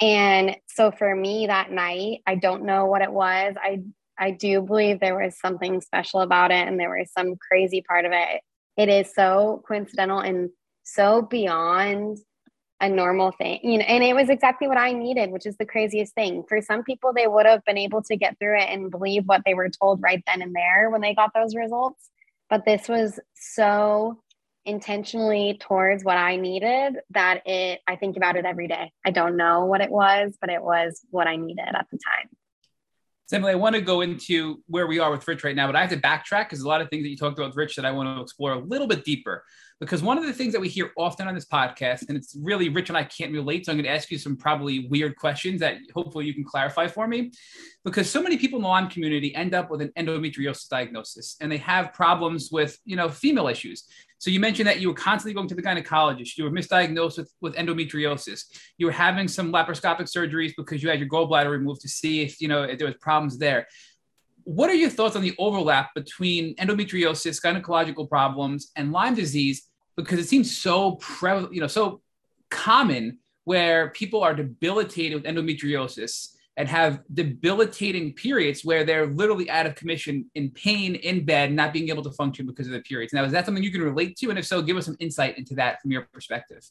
And 0.01 0.57
so 0.69 0.91
for 0.91 1.15
me 1.15 1.47
that 1.47 1.71
night, 1.71 2.21
I 2.27 2.35
don't 2.35 2.65
know 2.65 2.87
what 2.87 3.03
it 3.03 3.13
was. 3.13 3.55
I 3.61 3.83
I 4.17 4.31
do 4.31 4.61
believe 4.61 5.01
there 5.01 5.19
was 5.19 5.39
something 5.39 5.81
special 5.81 6.21
about 6.21 6.53
it 6.53 6.69
and 6.69 6.79
there 6.79 6.97
was 6.97 7.11
some 7.13 7.35
crazy 7.37 7.83
part 7.83 8.05
of 8.05 8.13
it. 8.15 8.43
It 8.77 8.89
is 8.89 9.13
so 9.13 9.63
coincidental 9.67 10.21
and 10.21 10.51
so 10.85 11.23
beyond 11.23 12.19
a 12.85 12.89
normal 12.89 13.32
thing, 13.32 13.61
you 13.62 13.78
know, 13.78 13.85
and 13.85 14.05
it 14.05 14.14
was 14.14 14.28
exactly 14.28 14.68
what 14.68 14.76
I 14.76 14.93
needed, 14.93 15.30
which 15.30 15.47
is 15.47 15.57
the 15.57 15.64
craziest 15.64 16.14
thing. 16.14 16.45
For 16.47 16.61
some 16.61 16.82
people, 16.82 17.14
they 17.14 17.26
would 17.26 17.47
have 17.47 17.64
been 17.64 17.78
able 17.78 18.03
to 18.03 18.16
get 18.16 18.39
through 18.39 18.59
it 18.59 18.68
and 18.68 18.91
believe 18.91 19.24
what 19.24 19.41
they 19.47 19.55
were 19.55 19.70
told 19.70 20.03
right 20.03 20.22
then 20.26 20.43
and 20.43 20.55
there 20.55 20.91
when 20.91 21.01
they 21.01 21.14
got 21.14 21.32
those 21.35 21.55
results. 21.55 22.11
But 22.51 22.66
this 22.66 22.87
was 22.87 23.18
so 23.35 24.20
intentionally 24.66 25.59
towards 25.61 26.05
what 26.05 26.18
I 26.18 26.37
needed 26.37 26.97
that 27.11 27.47
it, 27.47 27.80
I 27.87 27.97
think 27.97 28.18
about 28.18 28.37
it 28.37 28.45
every 28.45 28.68
day. 28.68 28.93
I 29.05 29.11
don't 29.11 29.39
know 29.39 29.64
what 29.64 29.80
it 29.80 29.91
was, 29.91 30.37
but 30.39 30.51
it 30.51 30.62
was 30.62 31.01
what 31.11 31.26
I 31.26 31.37
needed 31.37 31.66
at 31.66 31.87
the 31.91 31.99
time. 31.99 32.28
Emily, 33.32 33.53
I 33.53 33.57
want 33.57 33.74
to 33.74 33.80
go 33.80 34.03
into 34.03 34.62
where 34.68 34.87
we 34.87 35.01
are 35.01 35.11
with 35.11 35.26
Rich 35.26 35.43
right 35.43 35.57
now, 35.57 35.66
but 35.66 35.74
I 35.74 35.80
have 35.80 35.91
to 35.91 35.97
backtrack 35.97 36.45
because 36.45 36.61
a 36.61 36.68
lot 36.68 36.80
of 36.80 36.89
things 36.89 37.03
that 37.03 37.09
you 37.09 37.16
talked 37.16 37.37
about 37.37 37.49
with 37.49 37.57
Rich 37.57 37.76
that 37.76 37.85
I 37.85 37.91
want 37.91 38.16
to 38.16 38.22
explore 38.22 38.53
a 38.53 38.59
little 38.59 38.87
bit 38.87 39.05
deeper. 39.05 39.43
Because 39.81 40.03
one 40.03 40.16
of 40.16 40.25
the 40.25 40.33
things 40.33 40.53
that 40.53 40.61
we 40.61 40.68
hear 40.68 40.93
often 40.97 41.27
on 41.27 41.35
this 41.35 41.47
podcast, 41.47 42.09
and 42.09 42.16
it's 42.16 42.37
really 42.41 42.68
Rich 42.68 42.91
and 42.91 42.97
I 42.97 43.05
can't 43.05 43.33
relate, 43.33 43.66
so 43.66 43.72
I'm 43.72 43.79
going 43.79 43.85
to 43.85 43.91
ask 43.91 44.11
you 44.11 44.18
some 44.18 44.37
probably 44.37 44.87
weird 44.89 45.16
questions 45.16 45.61
that 45.61 45.79
hopefully 45.93 46.27
you 46.27 46.33
can 46.33 46.45
clarify 46.45 46.87
for 46.87 47.09
me. 47.09 47.33
Because 47.85 48.09
so 48.09 48.22
many 48.22 48.37
people 48.37 48.59
in 48.59 48.62
the 48.62 48.68
Lyme 48.68 48.89
community 48.89 49.35
end 49.35 49.55
up 49.55 49.70
with 49.70 49.83
an 49.83 49.93
endometriosis 49.99 50.68
diagnosis 50.68 51.37
and 51.41 51.51
they 51.51 51.59
have 51.59 51.93
problems 51.93 52.51
with, 52.53 52.79
you 52.85 52.97
know, 52.97 53.09
female 53.09 53.49
issues. 53.49 53.85
So 54.18 54.31
you 54.31 54.41
mentioned 54.41 54.68
that 54.68 54.81
you 54.81 54.89
were 54.89 54.95
constantly 54.95 55.35
going 55.35 55.49
to 55.49 55.55
the 55.55 55.62
gynecologist. 55.62 56.39
You 56.39 56.45
were 56.45 56.51
misdiagnosed 56.51 57.18
with, 57.18 57.33
with 57.43 57.55
endometriosis. 57.57 58.45
You 58.79 58.87
were 58.87 58.93
having 58.93 59.29
some 59.29 59.53
laparoscopic 59.53 60.11
surgeries 60.11 60.53
because 60.57 60.83
you 60.83 60.89
had 60.89 60.99
your 60.99 61.09
gallbladder 61.09 61.51
removed 61.51 61.83
to 61.83 61.89
see 61.89 62.22
if 62.22 62.41
you 62.41 62.49
know 62.49 62.62
if 62.62 62.79
there 62.79 62.87
was 62.87 62.97
problems 63.03 63.37
there. 63.37 63.66
What 64.45 64.71
are 64.71 64.75
your 64.75 64.91
thoughts 64.91 65.17
on 65.17 65.23
the 65.23 65.35
overlap 65.39 65.95
between 65.95 66.55
endometriosis, 66.57 67.43
gynecological 67.43 68.09
problems, 68.09 68.71
and 68.77 68.93
Lyme 68.93 69.15
disease? 69.15 69.69
Because 69.97 70.19
it 70.19 70.29
seems 70.29 70.57
so 70.57 70.93
prevalent, 70.97 71.55
you 71.55 71.61
know, 71.61 71.67
so 71.67 72.03
common 72.51 73.19
where 73.45 73.91
people 73.91 74.23
are 74.23 74.35
debilitated 74.35 75.23
with 75.23 75.25
endometriosis 75.25 76.35
and 76.57 76.69
have 76.69 77.01
debilitating 77.13 78.13
periods 78.13 78.65
where 78.65 78.85
they're 78.85 79.07
literally 79.07 79.51
out 79.51 79.67
of 79.67 79.75
commission 79.75 80.31
in 80.35 80.51
pain 80.51 80.95
in 80.95 81.25
bed, 81.25 81.53
not 81.53 81.73
being 81.73 81.89
able 81.89 82.03
to 82.03 82.13
function 82.13 82.47
because 82.47 82.67
of 82.67 82.73
the 82.73 82.81
periods. 82.81 83.13
Now, 83.13 83.25
is 83.25 83.33
that 83.33 83.45
something 83.45 83.65
you 83.65 83.73
can 83.73 83.83
relate 83.83 84.17
to? 84.19 84.31
And 84.31 84.39
if 84.39 84.47
so, 84.47 84.63
give 84.63 84.77
us 84.77 84.87
some 84.87 84.97
insight 85.01 85.37
into 85.37 85.55
that 85.57 85.83
from 85.83 85.91
your 85.91 86.03
perspective. 86.13 86.65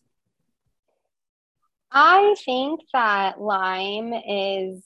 I 1.91 2.35
think 2.43 2.81
that 2.93 3.39
Lyme 3.41 4.13
is 4.13 4.83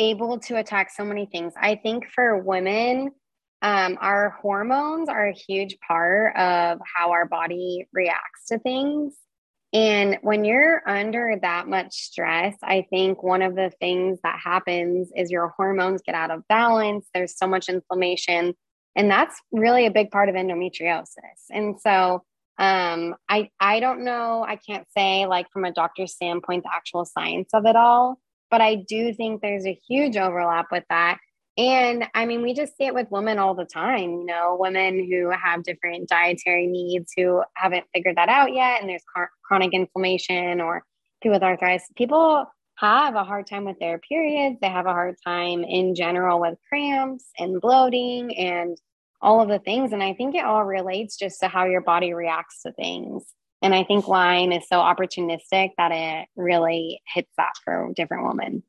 able 0.00 0.38
to 0.40 0.56
attack 0.56 0.90
so 0.90 1.04
many 1.04 1.26
things. 1.26 1.52
I 1.60 1.76
think 1.76 2.08
for 2.10 2.38
women, 2.38 3.10
um, 3.62 3.98
our 4.00 4.30
hormones 4.40 5.08
are 5.08 5.28
a 5.28 5.34
huge 5.34 5.76
part 5.86 6.34
of 6.36 6.80
how 6.96 7.10
our 7.10 7.26
body 7.26 7.86
reacts 7.92 8.46
to 8.48 8.58
things. 8.58 9.14
And 9.72 10.18
when 10.22 10.44
you're 10.44 10.82
under 10.88 11.38
that 11.42 11.68
much 11.68 11.94
stress, 11.94 12.56
I 12.62 12.86
think 12.90 13.22
one 13.22 13.42
of 13.42 13.54
the 13.54 13.70
things 13.78 14.18
that 14.24 14.40
happens 14.42 15.12
is 15.14 15.30
your 15.30 15.52
hormones 15.56 16.02
get 16.02 16.14
out 16.14 16.30
of 16.30 16.48
balance. 16.48 17.06
There's 17.14 17.36
so 17.36 17.46
much 17.46 17.68
inflammation. 17.68 18.54
And 18.96 19.10
that's 19.10 19.36
really 19.52 19.86
a 19.86 19.90
big 19.90 20.10
part 20.10 20.28
of 20.28 20.34
endometriosis. 20.34 21.44
And 21.50 21.80
so 21.80 22.24
um, 22.58 23.14
I, 23.28 23.50
I 23.60 23.78
don't 23.78 24.04
know, 24.04 24.44
I 24.46 24.56
can't 24.56 24.86
say 24.96 25.26
like 25.26 25.46
from 25.52 25.64
a 25.64 25.72
doctor's 25.72 26.14
standpoint, 26.14 26.64
the 26.64 26.74
actual 26.74 27.04
science 27.04 27.50
of 27.54 27.64
it 27.66 27.76
all, 27.76 28.18
but 28.50 28.60
I 28.60 28.76
do 28.76 29.14
think 29.14 29.40
there's 29.40 29.66
a 29.66 29.78
huge 29.88 30.16
overlap 30.16 30.66
with 30.70 30.84
that. 30.90 31.18
And 31.56 32.06
I 32.14 32.26
mean, 32.26 32.42
we 32.42 32.54
just 32.54 32.76
see 32.76 32.86
it 32.86 32.94
with 32.94 33.10
women 33.10 33.38
all 33.38 33.54
the 33.54 33.64
time, 33.64 34.10
you 34.10 34.24
know, 34.24 34.56
women 34.58 35.06
who 35.10 35.30
have 35.30 35.62
different 35.62 36.08
dietary 36.08 36.66
needs 36.66 37.12
who 37.16 37.42
haven't 37.54 37.84
figured 37.92 38.16
that 38.16 38.28
out 38.28 38.54
yet. 38.54 38.80
And 38.80 38.88
there's 38.88 39.04
chronic 39.44 39.74
inflammation 39.74 40.60
or 40.60 40.84
people 41.22 41.34
with 41.36 41.42
arthritis. 41.42 41.86
People 41.96 42.46
have 42.76 43.14
a 43.14 43.24
hard 43.24 43.46
time 43.46 43.66
with 43.66 43.78
their 43.78 43.98
periods. 43.98 44.58
They 44.60 44.70
have 44.70 44.86
a 44.86 44.92
hard 44.92 45.16
time 45.22 45.64
in 45.64 45.94
general 45.94 46.40
with 46.40 46.56
cramps 46.68 47.26
and 47.38 47.60
bloating 47.60 48.34
and 48.38 48.78
all 49.20 49.42
of 49.42 49.48
the 49.48 49.58
things. 49.58 49.92
And 49.92 50.02
I 50.02 50.14
think 50.14 50.34
it 50.34 50.44
all 50.44 50.64
relates 50.64 51.18
just 51.18 51.40
to 51.40 51.48
how 51.48 51.66
your 51.66 51.82
body 51.82 52.14
reacts 52.14 52.62
to 52.62 52.72
things. 52.72 53.24
And 53.62 53.74
I 53.74 53.84
think 53.84 54.08
wine 54.08 54.52
is 54.52 54.66
so 54.68 54.78
opportunistic 54.78 55.70
that 55.76 55.92
it 55.92 56.28
really 56.34 57.02
hits 57.12 57.30
that 57.36 57.52
for 57.64 57.92
different 57.94 58.26
women. 58.26 58.62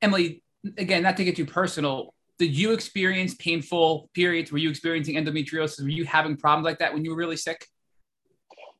Emily, 0.00 0.42
again, 0.78 1.02
not 1.02 1.16
to 1.16 1.24
get 1.24 1.36
too 1.36 1.46
personal, 1.46 2.14
did 2.38 2.56
you 2.56 2.72
experience 2.72 3.34
painful 3.34 4.10
periods? 4.14 4.50
Were 4.52 4.58
you 4.58 4.70
experiencing 4.70 5.16
endometriosis? 5.16 5.82
Were 5.82 5.88
you 5.88 6.04
having 6.04 6.36
problems 6.36 6.64
like 6.64 6.78
that 6.78 6.92
when 6.94 7.04
you 7.04 7.10
were 7.10 7.16
really 7.16 7.36
sick? 7.36 7.66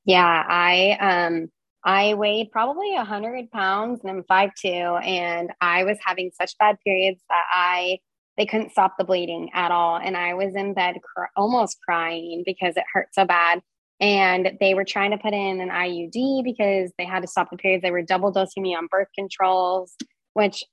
Yeah, 0.05 0.45
I 0.49 0.97
um 1.01 1.51
I 1.85 2.15
weighed 2.15 2.51
probably 2.51 2.95
a 2.97 3.05
hundred 3.05 3.51
pounds 3.51 4.01
and 4.03 4.11
I'm 4.11 4.25
five 4.25 4.51
two, 4.61 4.69
and 4.69 5.53
I 5.61 5.85
was 5.85 5.99
having 6.05 6.31
such 6.35 6.57
bad 6.59 6.77
periods 6.85 7.23
that 7.29 7.45
I 7.53 7.99
they 8.37 8.47
couldn't 8.47 8.73
stop 8.73 8.95
the 8.99 9.05
bleeding 9.05 9.51
at 9.53 9.71
all, 9.71 9.97
and 9.97 10.17
I 10.17 10.35
was 10.35 10.55
in 10.57 10.75
bed 10.75 10.97
cr- 11.03 11.27
almost 11.37 11.79
crying 11.85 12.43
because 12.47 12.77
it 12.77 12.85
hurt 12.93 13.09
so 13.13 13.25
bad. 13.25 13.63
And 14.03 14.59
they 14.61 14.75
were 14.75 14.85
trying 14.85 15.13
to 15.13 15.19
put 15.19 15.33
in 15.33 15.61
an 15.61 15.71
IUD 15.71 16.43
because 16.43 16.91
they 16.99 17.05
had 17.05 17.21
to 17.21 17.29
stop 17.29 17.51
the 17.51 17.57
periods. 17.57 17.83
They 17.83 17.93
were 17.93 18.03
double 18.03 18.33
dosing 18.33 18.65
me 18.65 18.75
on 18.75 18.89
birth 18.89 19.09
controls, 19.17 19.95
which 20.35 20.65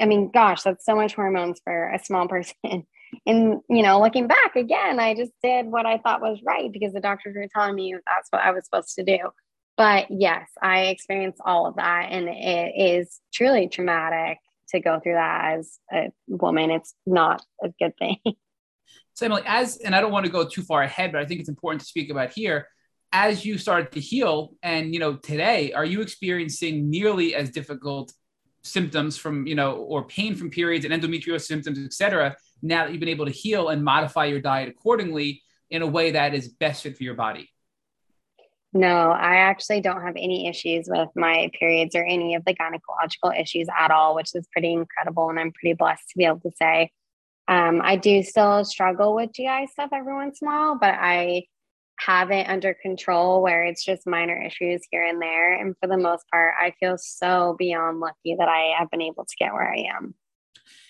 I 0.00 0.06
mean, 0.06 0.30
gosh, 0.32 0.62
that's 0.62 0.84
so 0.84 0.96
much 0.96 1.14
hormones 1.14 1.60
for 1.62 1.90
a 1.92 2.02
small 2.02 2.28
person. 2.28 2.54
and, 3.24 3.60
you 3.70 3.82
know, 3.82 4.00
looking 4.00 4.26
back 4.26 4.56
again, 4.56 4.98
I 4.98 5.14
just 5.14 5.32
did 5.42 5.66
what 5.66 5.86
I 5.86 5.98
thought 5.98 6.20
was 6.20 6.40
right 6.44 6.72
because 6.72 6.92
the 6.92 7.00
doctors 7.00 7.36
were 7.36 7.46
telling 7.54 7.76
me 7.76 7.94
that's 7.94 8.28
what 8.30 8.42
I 8.42 8.50
was 8.50 8.64
supposed 8.64 8.94
to 8.96 9.04
do. 9.04 9.18
But 9.76 10.06
yes, 10.10 10.48
I 10.60 10.86
experienced 10.86 11.40
all 11.44 11.66
of 11.66 11.76
that. 11.76 12.08
And 12.10 12.28
it 12.28 12.72
is 12.76 13.20
truly 13.32 13.68
traumatic 13.68 14.38
to 14.70 14.80
go 14.80 14.98
through 14.98 15.14
that 15.14 15.58
as 15.58 15.78
a 15.92 16.10
woman. 16.26 16.70
It's 16.70 16.94
not 17.06 17.42
a 17.62 17.68
good 17.78 17.96
thing. 17.98 18.18
So, 19.16 19.24
Emily, 19.24 19.42
as, 19.46 19.78
and 19.78 19.94
I 19.94 20.00
don't 20.00 20.12
want 20.12 20.26
to 20.26 20.32
go 20.32 20.46
too 20.46 20.62
far 20.62 20.82
ahead, 20.82 21.10
but 21.10 21.22
I 21.22 21.24
think 21.24 21.40
it's 21.40 21.48
important 21.48 21.80
to 21.80 21.86
speak 21.86 22.10
about 22.10 22.32
here 22.32 22.68
as 23.12 23.46
you 23.46 23.56
started 23.56 23.90
to 23.92 24.00
heal 24.00 24.52
and 24.62 24.92
you 24.92 24.98
know 24.98 25.14
today 25.14 25.72
are 25.72 25.84
you 25.84 26.02
experiencing 26.02 26.90
nearly 26.90 27.34
as 27.36 27.50
difficult 27.50 28.12
symptoms 28.66 29.16
from, 29.16 29.46
you 29.46 29.54
know, 29.54 29.76
or 29.76 30.04
pain 30.04 30.34
from 30.34 30.50
periods 30.50 30.84
and 30.84 30.92
endometriosis 30.92 31.42
symptoms, 31.42 31.78
et 31.82 31.92
cetera, 31.92 32.36
now 32.62 32.84
that 32.84 32.90
you've 32.90 33.00
been 33.00 33.08
able 33.08 33.24
to 33.24 33.32
heal 33.32 33.68
and 33.68 33.82
modify 33.82 34.24
your 34.26 34.40
diet 34.40 34.68
accordingly 34.68 35.42
in 35.70 35.82
a 35.82 35.86
way 35.86 36.10
that 36.10 36.34
is 36.34 36.48
best 36.48 36.82
fit 36.82 36.96
for 36.96 37.04
your 37.04 37.14
body? 37.14 37.48
No, 38.72 39.10
I 39.10 39.36
actually 39.36 39.80
don't 39.80 40.02
have 40.02 40.16
any 40.16 40.48
issues 40.48 40.86
with 40.88 41.08
my 41.14 41.50
periods 41.58 41.94
or 41.94 42.04
any 42.04 42.34
of 42.34 42.44
the 42.44 42.54
gynecological 42.54 43.38
issues 43.40 43.68
at 43.78 43.90
all, 43.90 44.14
which 44.14 44.34
is 44.34 44.46
pretty 44.52 44.72
incredible. 44.72 45.30
And 45.30 45.40
I'm 45.40 45.52
pretty 45.52 45.74
blessed 45.74 46.08
to 46.10 46.18
be 46.18 46.24
able 46.24 46.40
to 46.40 46.50
say. 46.60 46.90
Um, 47.48 47.80
I 47.82 47.96
do 47.96 48.22
still 48.22 48.64
struggle 48.64 49.14
with 49.14 49.32
GI 49.32 49.68
stuff 49.72 49.90
every 49.92 50.14
once 50.14 50.40
in 50.42 50.48
a 50.48 50.50
while, 50.50 50.78
but 50.78 50.94
I 50.98 51.44
have 51.98 52.30
it 52.30 52.48
under 52.48 52.74
control 52.74 53.42
where 53.42 53.64
it's 53.64 53.84
just 53.84 54.06
minor 54.06 54.36
issues 54.40 54.82
here 54.90 55.04
and 55.04 55.20
there. 55.20 55.54
And 55.54 55.74
for 55.80 55.88
the 55.88 55.96
most 55.96 56.24
part, 56.30 56.54
I 56.60 56.72
feel 56.78 56.98
so 56.98 57.56
beyond 57.58 58.00
lucky 58.00 58.36
that 58.38 58.48
I 58.48 58.74
have 58.78 58.90
been 58.90 59.02
able 59.02 59.24
to 59.24 59.34
get 59.38 59.52
where 59.52 59.70
I 59.70 59.86
am. 59.96 60.14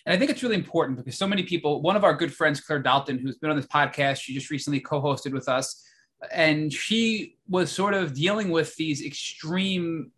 And 0.04 0.14
I 0.14 0.18
think 0.18 0.30
it's 0.30 0.42
really 0.42 0.56
important 0.56 0.98
because 0.98 1.18
so 1.18 1.26
many 1.26 1.42
people, 1.42 1.82
one 1.82 1.96
of 1.96 2.04
our 2.04 2.14
good 2.14 2.32
friends, 2.32 2.60
Claire 2.60 2.80
Dalton, 2.80 3.18
who's 3.18 3.36
been 3.36 3.50
on 3.50 3.56
this 3.56 3.66
podcast, 3.66 4.20
she 4.20 4.34
just 4.34 4.50
recently 4.50 4.80
co 4.80 5.02
hosted 5.02 5.32
with 5.32 5.48
us. 5.48 5.84
And 6.32 6.72
she 6.72 7.36
was 7.48 7.70
sort 7.70 7.92
of 7.92 8.14
dealing 8.14 8.50
with 8.50 8.74
these 8.76 9.04
extreme 9.04 10.12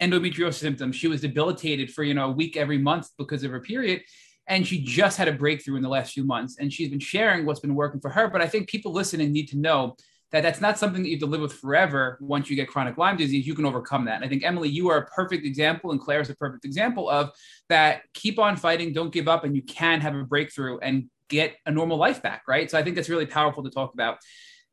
endometriosis 0.00 0.54
symptoms. 0.54 0.96
She 0.96 1.08
was 1.08 1.20
debilitated 1.20 1.92
for, 1.92 2.02
you 2.02 2.14
know, 2.14 2.26
a 2.28 2.32
week 2.32 2.56
every 2.56 2.78
month 2.78 3.08
because 3.18 3.42
of 3.42 3.50
her 3.50 3.60
period. 3.60 4.02
And 4.50 4.66
she 4.66 4.82
just 4.82 5.16
had 5.16 5.28
a 5.28 5.32
breakthrough 5.32 5.76
in 5.76 5.82
the 5.82 5.88
last 5.88 6.12
few 6.12 6.24
months. 6.24 6.56
And 6.58 6.70
she's 6.70 6.90
been 6.90 7.00
sharing 7.00 7.46
what's 7.46 7.60
been 7.60 7.74
working 7.74 8.00
for 8.00 8.10
her. 8.10 8.28
But 8.28 8.42
I 8.42 8.46
think 8.46 8.68
people 8.68 8.92
listening 8.92 9.32
need 9.32 9.46
to 9.48 9.56
know 9.56 9.96
that 10.32 10.42
that's 10.42 10.60
not 10.60 10.78
something 10.78 11.02
that 11.02 11.08
you 11.08 11.16
have 11.16 11.20
to 11.20 11.26
live 11.26 11.40
with 11.40 11.52
forever. 11.54 12.18
Once 12.20 12.50
you 12.50 12.56
get 12.56 12.68
chronic 12.68 12.98
Lyme 12.98 13.16
disease, 13.16 13.46
you 13.46 13.54
can 13.54 13.64
overcome 13.64 14.04
that. 14.04 14.16
And 14.16 14.24
I 14.24 14.28
think 14.28 14.44
Emily, 14.44 14.68
you 14.68 14.88
are 14.90 14.98
a 14.98 15.06
perfect 15.06 15.44
example, 15.44 15.90
and 15.90 16.00
Claire 16.00 16.20
is 16.20 16.30
a 16.30 16.36
perfect 16.36 16.64
example 16.64 17.08
of 17.08 17.30
that. 17.68 18.02
Keep 18.14 18.38
on 18.38 18.56
fighting, 18.56 18.92
don't 18.92 19.12
give 19.12 19.28
up, 19.28 19.44
and 19.44 19.56
you 19.56 19.62
can 19.62 20.00
have 20.00 20.14
a 20.14 20.22
breakthrough 20.22 20.78
and 20.78 21.08
get 21.28 21.56
a 21.66 21.70
normal 21.70 21.96
life 21.96 22.22
back, 22.22 22.42
right? 22.46 22.70
So 22.70 22.78
I 22.78 22.82
think 22.82 22.96
that's 22.96 23.08
really 23.08 23.26
powerful 23.26 23.62
to 23.64 23.70
talk 23.70 23.94
about. 23.94 24.18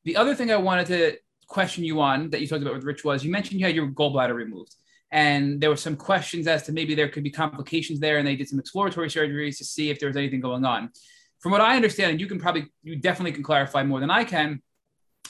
The 0.05 0.15
other 0.15 0.35
thing 0.35 0.51
I 0.51 0.57
wanted 0.57 0.87
to 0.87 1.17
question 1.47 1.83
you 1.83 2.01
on 2.01 2.29
that 2.31 2.41
you 2.41 2.47
talked 2.47 2.61
about 2.61 2.75
with 2.75 2.83
Rich 2.83 3.03
was 3.03 3.23
you 3.23 3.31
mentioned 3.31 3.59
you 3.59 3.65
had 3.65 3.75
your 3.75 3.87
gallbladder 3.87 4.35
removed. 4.35 4.75
And 5.11 5.61
there 5.61 5.69
were 5.69 5.77
some 5.77 5.95
questions 5.95 6.47
as 6.47 6.63
to 6.63 6.71
maybe 6.71 6.95
there 6.95 7.07
could 7.07 7.23
be 7.23 7.31
complications 7.31 7.99
there, 7.99 8.17
and 8.17 8.27
they 8.27 8.35
did 8.35 8.49
some 8.49 8.59
exploratory 8.59 9.07
surgeries 9.07 9.57
to 9.57 9.65
see 9.65 9.89
if 9.89 9.99
there 9.99 10.09
was 10.09 10.17
anything 10.17 10.41
going 10.41 10.65
on. 10.65 10.91
From 11.39 11.51
what 11.51 11.61
I 11.61 11.75
understand, 11.75 12.11
and 12.11 12.19
you 12.19 12.27
can 12.27 12.39
probably, 12.39 12.67
you 12.83 12.97
definitely 12.97 13.31
can 13.31 13.43
clarify 13.43 13.83
more 13.83 13.99
than 13.99 14.09
I 14.11 14.23
can, 14.23 14.61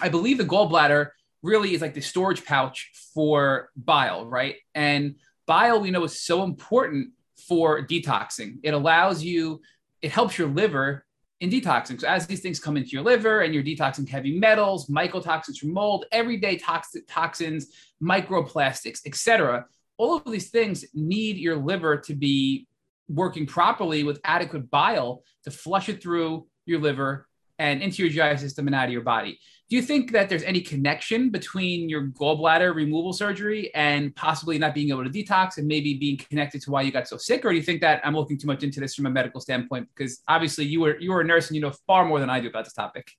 I 0.02 0.10
believe 0.10 0.38
the 0.38 0.46
gallbladder 0.46 1.10
really 1.44 1.74
is 1.74 1.82
like 1.82 1.94
the 1.94 2.02
storage 2.02 2.44
pouch 2.46 2.92
for 3.14 3.70
bile, 3.76 4.26
right? 4.26 4.56
And 4.74 5.16
bile, 5.46 5.80
we 5.80 5.92
know, 5.92 6.04
is 6.04 6.24
so 6.24 6.44
important 6.44 7.10
for 7.48 7.86
detoxing. 7.86 8.58
It 8.64 8.74
allows 8.74 9.24
you, 9.24 9.62
it 10.02 10.12
helps 10.12 10.38
your 10.38 10.48
liver 10.48 11.06
in 11.40 11.50
detoxing. 11.50 12.02
So 12.02 12.08
as 12.08 12.26
these 12.26 12.42
things 12.42 12.60
come 12.60 12.78
into 12.78 12.90
your 12.90 13.04
liver 13.04 13.42
and 13.42 13.54
you're 13.54 13.64
detoxing 13.64 14.10
heavy 14.10 14.38
metals, 14.40 14.88
mycotoxins 14.88 15.58
from 15.58 15.74
mold, 15.74 16.06
everyday 16.12 16.58
toxic 16.58 17.04
toxins, 17.08 17.68
microplastics, 18.02 19.02
etc. 19.06 19.66
All 19.98 20.18
of 20.18 20.32
these 20.32 20.50
things 20.50 20.86
need 20.94 21.38
your 21.38 21.56
liver 21.56 21.98
to 21.98 22.16
be 22.16 22.68
working 23.08 23.46
properly 23.46 24.04
with 24.04 24.20
adequate 24.24 24.70
bile 24.70 25.24
to 25.44 25.52
flush 25.52 25.90
it 25.90 26.02
through 26.02 26.48
your 26.66 26.80
liver 26.80 27.28
and 27.60 27.82
into 27.82 28.06
your 28.06 28.12
GI 28.12 28.40
system 28.40 28.68
and 28.68 28.76
out 28.76 28.86
of 28.86 28.92
your 28.92 29.02
body. 29.02 29.40
Do 29.70 29.76
you 29.76 29.82
think 29.82 30.14
that 30.14 30.30
there's 30.30 30.44
any 30.44 30.62
connection 30.62 31.30
between 31.30 31.90
your 31.90 32.04
gallbladder 32.08 32.74
removal 32.74 33.12
surgery 33.12 33.70
and 33.76 34.16
possibly 34.16 34.58
not 34.58 34.74
being 34.74 34.90
able 34.92 35.04
to 35.04 35.10
detox 35.10 35.58
and 35.58 35.68
maybe 35.68 35.96
being 35.96 36.16
connected 36.16 36.62
to 36.62 36.72
why 36.72 36.84
you 36.84 36.92
got 36.92 37.06
so 37.06 37.18
sick? 37.18 37.44
Or 37.44 37.50
do 37.50 37.58
you 37.58 37.62
think 37.62 37.82
that 37.82 38.00
I'm 38.06 38.16
looking 38.16 38.38
too 38.38 38.48
much 38.48 38.64
into 38.64 38.80
this 38.80 38.96
from 38.96 39.08
a 39.08 39.10
medical 39.10 39.42
standpoint? 39.42 39.90
Because 39.94 40.22
obviously 40.26 40.66
you 40.66 40.80
were 40.80 40.98
you 41.00 41.12
were 41.12 41.20
a 41.20 41.26
nurse 41.26 41.48
and 41.48 41.56
you 41.56 41.62
know 41.62 41.74
far 41.86 42.06
more 42.06 42.22
than 42.22 42.30
I 42.30 42.40
do 42.40 42.48
about 42.48 42.64
this 42.64 42.74
topic. 42.74 43.12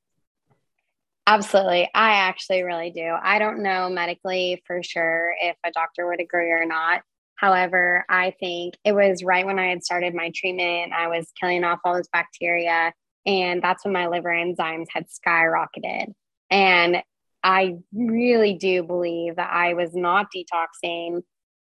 Absolutely. 1.26 1.90
I 1.94 2.12
actually 2.12 2.62
really 2.62 2.90
do. 2.90 3.14
I 3.22 3.38
don't 3.38 3.62
know 3.62 3.90
medically 3.90 4.62
for 4.66 4.82
sure 4.82 5.34
if 5.42 5.56
a 5.64 5.70
doctor 5.70 6.08
would 6.08 6.20
agree 6.20 6.50
or 6.50 6.64
not. 6.64 7.02
However, 7.34 8.06
I 8.08 8.32
think 8.40 8.74
it 8.84 8.92
was 8.92 9.22
right 9.22 9.44
when 9.44 9.58
I 9.58 9.68
had 9.68 9.84
started 9.84 10.14
my 10.14 10.32
treatment, 10.34 10.94
I 10.94 11.08
was 11.08 11.30
killing 11.38 11.62
off 11.62 11.80
all 11.84 11.94
this 11.94 12.08
bacteria 12.10 12.94
and 13.26 13.62
that's 13.62 13.84
when 13.84 13.92
my 13.92 14.06
liver 14.06 14.30
enzymes 14.30 14.86
had 14.90 15.04
skyrocketed. 15.08 16.14
And 16.50 17.02
I 17.42 17.76
really 17.92 18.54
do 18.54 18.82
believe 18.82 19.36
that 19.36 19.50
I 19.52 19.74
was 19.74 19.94
not 19.94 20.28
detoxing. 20.34 21.22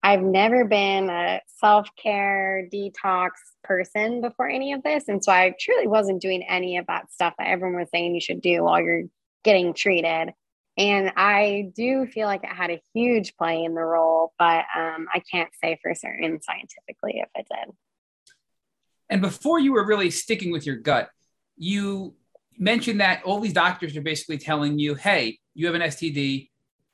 I've 0.03 0.21
never 0.21 0.65
been 0.65 1.09
a 1.09 1.41
self 1.57 1.89
care 2.01 2.67
detox 2.71 3.32
person 3.63 4.21
before 4.21 4.47
any 4.47 4.73
of 4.73 4.84
this. 4.84 5.05
And 5.07 5.23
so 5.23 5.32
I 5.32 5.53
truly 5.59 5.88
wasn't 5.88 6.21
doing 6.21 6.43
any 6.43 6.78
of 6.78 6.88
that 6.88 7.11
stuff 7.11 7.34
that 7.38 7.47
everyone 7.47 7.80
was 7.80 7.89
saying 7.91 8.15
you 8.15 8.21
should 8.21 8.41
do 8.41 8.63
while 8.63 8.82
you're 8.82 9.03
getting 9.43 9.73
treated. 9.73 10.34
And 10.78 11.11
I 11.17 11.71
do 11.75 12.05
feel 12.05 12.28
like 12.28 12.43
it 12.43 12.51
had 12.51 12.69
a 12.69 12.82
huge 12.93 13.36
play 13.36 13.63
in 13.63 13.73
the 13.73 13.82
role, 13.82 14.34
but 14.38 14.65
um, 14.75 15.07
I 15.13 15.23
can't 15.32 15.49
say 15.61 15.80
for 15.82 15.95
certain 15.95 16.39
scientifically 16.41 17.15
if 17.15 17.30
it 17.36 17.47
did. 17.51 17.73
And 19.09 19.21
before 19.21 19.59
you 19.59 19.73
were 19.73 19.86
really 19.86 20.11
sticking 20.11 20.51
with 20.51 20.65
your 20.65 20.75
gut, 20.75 21.09
you 21.57 22.15
mentioned 22.58 23.01
that 23.01 23.24
all 23.24 23.39
these 23.39 23.53
doctors 23.53 23.95
are 23.95 24.01
basically 24.01 24.38
telling 24.38 24.80
you, 24.80 24.95
hey, 24.95 25.39
you 25.53 25.66
have 25.66 25.76
an 25.76 25.82
STD, 25.82 26.49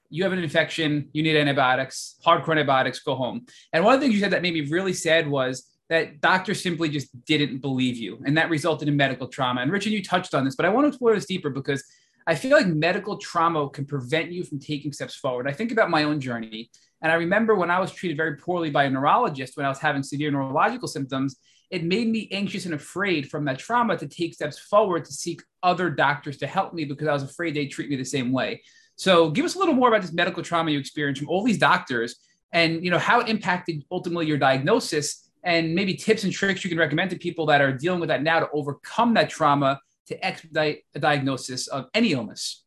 you 0.09 0.23
have 0.23 0.33
an 0.33 0.39
infection, 0.39 1.09
you 1.13 1.23
need 1.23 1.35
antibiotics, 1.35 2.15
hardcore 2.25 2.51
antibiotics, 2.51 2.99
go 2.99 3.15
home. 3.15 3.45
And 3.71 3.83
one 3.83 3.95
of 3.95 3.99
the 3.99 4.05
things 4.05 4.15
you 4.15 4.21
said 4.21 4.31
that 4.31 4.41
made 4.41 4.53
me 4.53 4.67
really 4.69 4.93
sad 4.93 5.27
was 5.27 5.67
that 5.89 6.21
doctors 6.21 6.61
simply 6.61 6.89
just 6.89 7.09
didn't 7.25 7.59
believe 7.59 7.97
you. 7.97 8.21
And 8.25 8.37
that 8.37 8.49
resulted 8.49 8.87
in 8.87 8.95
medical 8.95 9.27
trauma. 9.27 9.61
And 9.61 9.71
Richard, 9.71 9.91
you 9.91 10.03
touched 10.03 10.33
on 10.33 10.45
this, 10.45 10.55
but 10.55 10.65
I 10.65 10.69
want 10.69 10.85
to 10.85 10.89
explore 10.89 11.15
this 11.15 11.25
deeper 11.25 11.49
because 11.49 11.83
I 12.25 12.35
feel 12.35 12.55
like 12.55 12.67
medical 12.67 13.17
trauma 13.17 13.69
can 13.69 13.85
prevent 13.85 14.31
you 14.31 14.43
from 14.43 14.59
taking 14.59 14.93
steps 14.93 15.15
forward. 15.15 15.47
I 15.47 15.51
think 15.51 15.71
about 15.71 15.89
my 15.89 16.03
own 16.03 16.19
journey. 16.19 16.69
And 17.01 17.11
I 17.11 17.15
remember 17.15 17.55
when 17.55 17.69
I 17.69 17.79
was 17.79 17.91
treated 17.91 18.15
very 18.15 18.37
poorly 18.37 18.69
by 18.69 18.85
a 18.85 18.89
neurologist 18.89 19.57
when 19.57 19.65
I 19.65 19.69
was 19.69 19.79
having 19.79 20.03
severe 20.03 20.31
neurological 20.31 20.87
symptoms, 20.87 21.35
it 21.69 21.83
made 21.83 22.07
me 22.07 22.27
anxious 22.31 22.65
and 22.65 22.73
afraid 22.73 23.29
from 23.29 23.45
that 23.45 23.59
trauma 23.59 23.97
to 23.97 24.07
take 24.07 24.33
steps 24.33 24.59
forward 24.59 25.05
to 25.05 25.13
seek 25.13 25.41
other 25.61 25.89
doctors 25.89 26.37
to 26.37 26.47
help 26.47 26.73
me 26.73 26.85
because 26.85 27.07
I 27.07 27.13
was 27.13 27.23
afraid 27.23 27.55
they'd 27.55 27.67
treat 27.67 27.89
me 27.89 27.95
the 27.95 28.05
same 28.05 28.31
way. 28.31 28.61
So 28.95 29.31
give 29.31 29.45
us 29.45 29.55
a 29.55 29.59
little 29.59 29.73
more 29.73 29.87
about 29.87 30.01
this 30.01 30.13
medical 30.13 30.43
trauma 30.43 30.71
you 30.71 30.79
experienced 30.79 31.19
from 31.19 31.29
all 31.29 31.43
these 31.43 31.57
doctors 31.57 32.15
and 32.51 32.83
you 32.83 32.91
know 32.91 32.99
how 32.99 33.19
it 33.19 33.27
impacted 33.27 33.83
ultimately 33.91 34.27
your 34.27 34.37
diagnosis 34.37 35.29
and 35.43 35.75
maybe 35.75 35.93
tips 35.95 36.23
and 36.23 36.31
tricks 36.31 36.63
you 36.63 36.69
can 36.69 36.79
recommend 36.79 37.09
to 37.09 37.17
people 37.17 37.45
that 37.47 37.59
are 37.59 37.73
dealing 37.73 37.99
with 37.99 38.09
that 38.09 38.23
now 38.23 38.39
to 38.39 38.49
overcome 38.53 39.13
that 39.15 39.29
trauma 39.29 39.79
to 40.07 40.25
expedite 40.25 40.83
a 40.95 40.99
diagnosis 40.99 41.67
of 41.67 41.87
any 41.93 42.11
illness. 42.11 42.63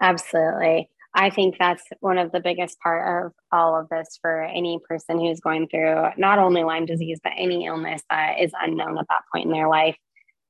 Absolutely. 0.00 0.90
I 1.16 1.30
think 1.30 1.56
that's 1.58 1.82
one 2.00 2.18
of 2.18 2.30
the 2.30 2.40
biggest 2.40 2.78
part 2.80 3.26
of 3.26 3.32
all 3.50 3.74
of 3.80 3.88
this 3.88 4.18
for 4.20 4.42
any 4.42 4.78
person 4.86 5.18
who's 5.18 5.40
going 5.40 5.66
through 5.68 6.08
not 6.18 6.38
only 6.38 6.62
Lyme 6.62 6.84
disease, 6.84 7.18
but 7.24 7.32
any 7.38 7.64
illness 7.64 8.02
that 8.10 8.38
is 8.38 8.52
unknown 8.60 8.98
at 8.98 9.06
that 9.08 9.22
point 9.32 9.46
in 9.46 9.52
their 9.52 9.66
life. 9.66 9.96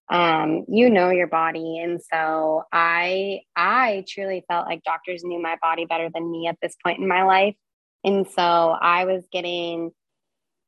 Um, 0.09 0.65
you 0.69 0.91
know 0.91 1.11
your 1.11 1.29
body. 1.29 1.79
And 1.79 2.01
so 2.03 2.65
I 2.73 3.43
I 3.55 4.05
truly 4.09 4.45
felt 4.49 4.67
like 4.67 4.83
doctors 4.83 5.23
knew 5.23 5.41
my 5.41 5.57
body 5.63 5.85
better 5.85 6.11
than 6.13 6.31
me 6.31 6.49
at 6.49 6.59
this 6.61 6.75
point 6.85 6.99
in 6.99 7.07
my 7.07 7.23
life. 7.23 7.55
And 8.03 8.27
so 8.27 8.43
I 8.43 9.05
was 9.05 9.25
getting 9.31 9.93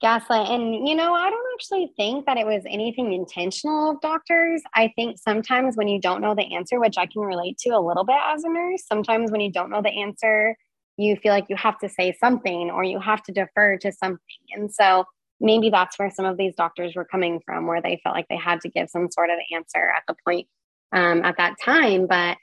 gaslight. 0.00 0.48
And, 0.48 0.86
you 0.86 0.94
know, 0.94 1.12
I 1.12 1.28
don't 1.28 1.46
actually 1.54 1.92
think 1.96 2.26
that 2.26 2.36
it 2.36 2.46
was 2.46 2.62
anything 2.66 3.12
intentional 3.12 3.90
of 3.90 4.00
doctors. 4.00 4.62
I 4.74 4.92
think 4.96 5.18
sometimes 5.18 5.76
when 5.76 5.88
you 5.88 6.00
don't 6.00 6.20
know 6.20 6.34
the 6.34 6.54
answer, 6.54 6.78
which 6.78 6.98
I 6.98 7.06
can 7.06 7.22
relate 7.22 7.58
to 7.58 7.70
a 7.70 7.80
little 7.80 8.04
bit 8.04 8.16
as 8.24 8.44
a 8.44 8.48
nurse, 8.48 8.84
sometimes 8.86 9.30
when 9.30 9.40
you 9.40 9.50
don't 9.50 9.70
know 9.70 9.82
the 9.82 10.00
answer, 10.00 10.56
you 10.96 11.16
feel 11.16 11.32
like 11.32 11.46
you 11.48 11.56
have 11.56 11.78
to 11.78 11.88
say 11.88 12.12
something 12.12 12.70
or 12.70 12.84
you 12.84 12.98
have 13.00 13.22
to 13.24 13.32
defer 13.32 13.76
to 13.78 13.92
something. 13.92 14.18
And 14.54 14.72
so 14.72 15.04
maybe 15.40 15.70
that's 15.70 15.98
where 15.98 16.10
some 16.10 16.24
of 16.24 16.36
these 16.36 16.54
doctors 16.56 16.94
were 16.96 17.04
coming 17.04 17.40
from, 17.44 17.66
where 17.66 17.82
they 17.82 18.00
felt 18.02 18.16
like 18.16 18.26
they 18.28 18.36
had 18.36 18.60
to 18.62 18.68
give 18.68 18.88
some 18.90 19.08
sort 19.10 19.30
of 19.30 19.38
answer 19.54 19.90
at 19.96 20.02
the 20.08 20.14
point 20.26 20.46
um, 20.92 21.24
at 21.24 21.36
that 21.36 21.54
time. 21.64 22.06
But, 22.06 22.36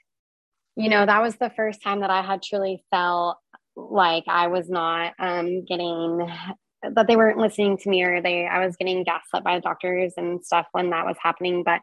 you 0.76 0.88
know, 0.88 1.04
that 1.04 1.22
was 1.22 1.36
the 1.36 1.52
first 1.56 1.82
time 1.82 2.00
that 2.00 2.10
I 2.10 2.22
had 2.22 2.42
truly 2.42 2.82
felt 2.90 3.38
like 3.76 4.24
I 4.26 4.46
was 4.46 4.70
not 4.70 5.12
um, 5.18 5.64
getting 5.66 6.26
that 6.94 7.06
they 7.06 7.16
weren't 7.16 7.38
listening 7.38 7.76
to 7.78 7.88
me 7.88 8.02
or 8.02 8.20
they 8.20 8.46
I 8.46 8.64
was 8.64 8.76
getting 8.76 9.04
gaslit 9.04 9.44
by 9.44 9.56
the 9.56 9.62
doctors 9.62 10.14
and 10.16 10.44
stuff 10.44 10.66
when 10.72 10.90
that 10.90 11.06
was 11.06 11.16
happening. 11.20 11.62
But 11.62 11.80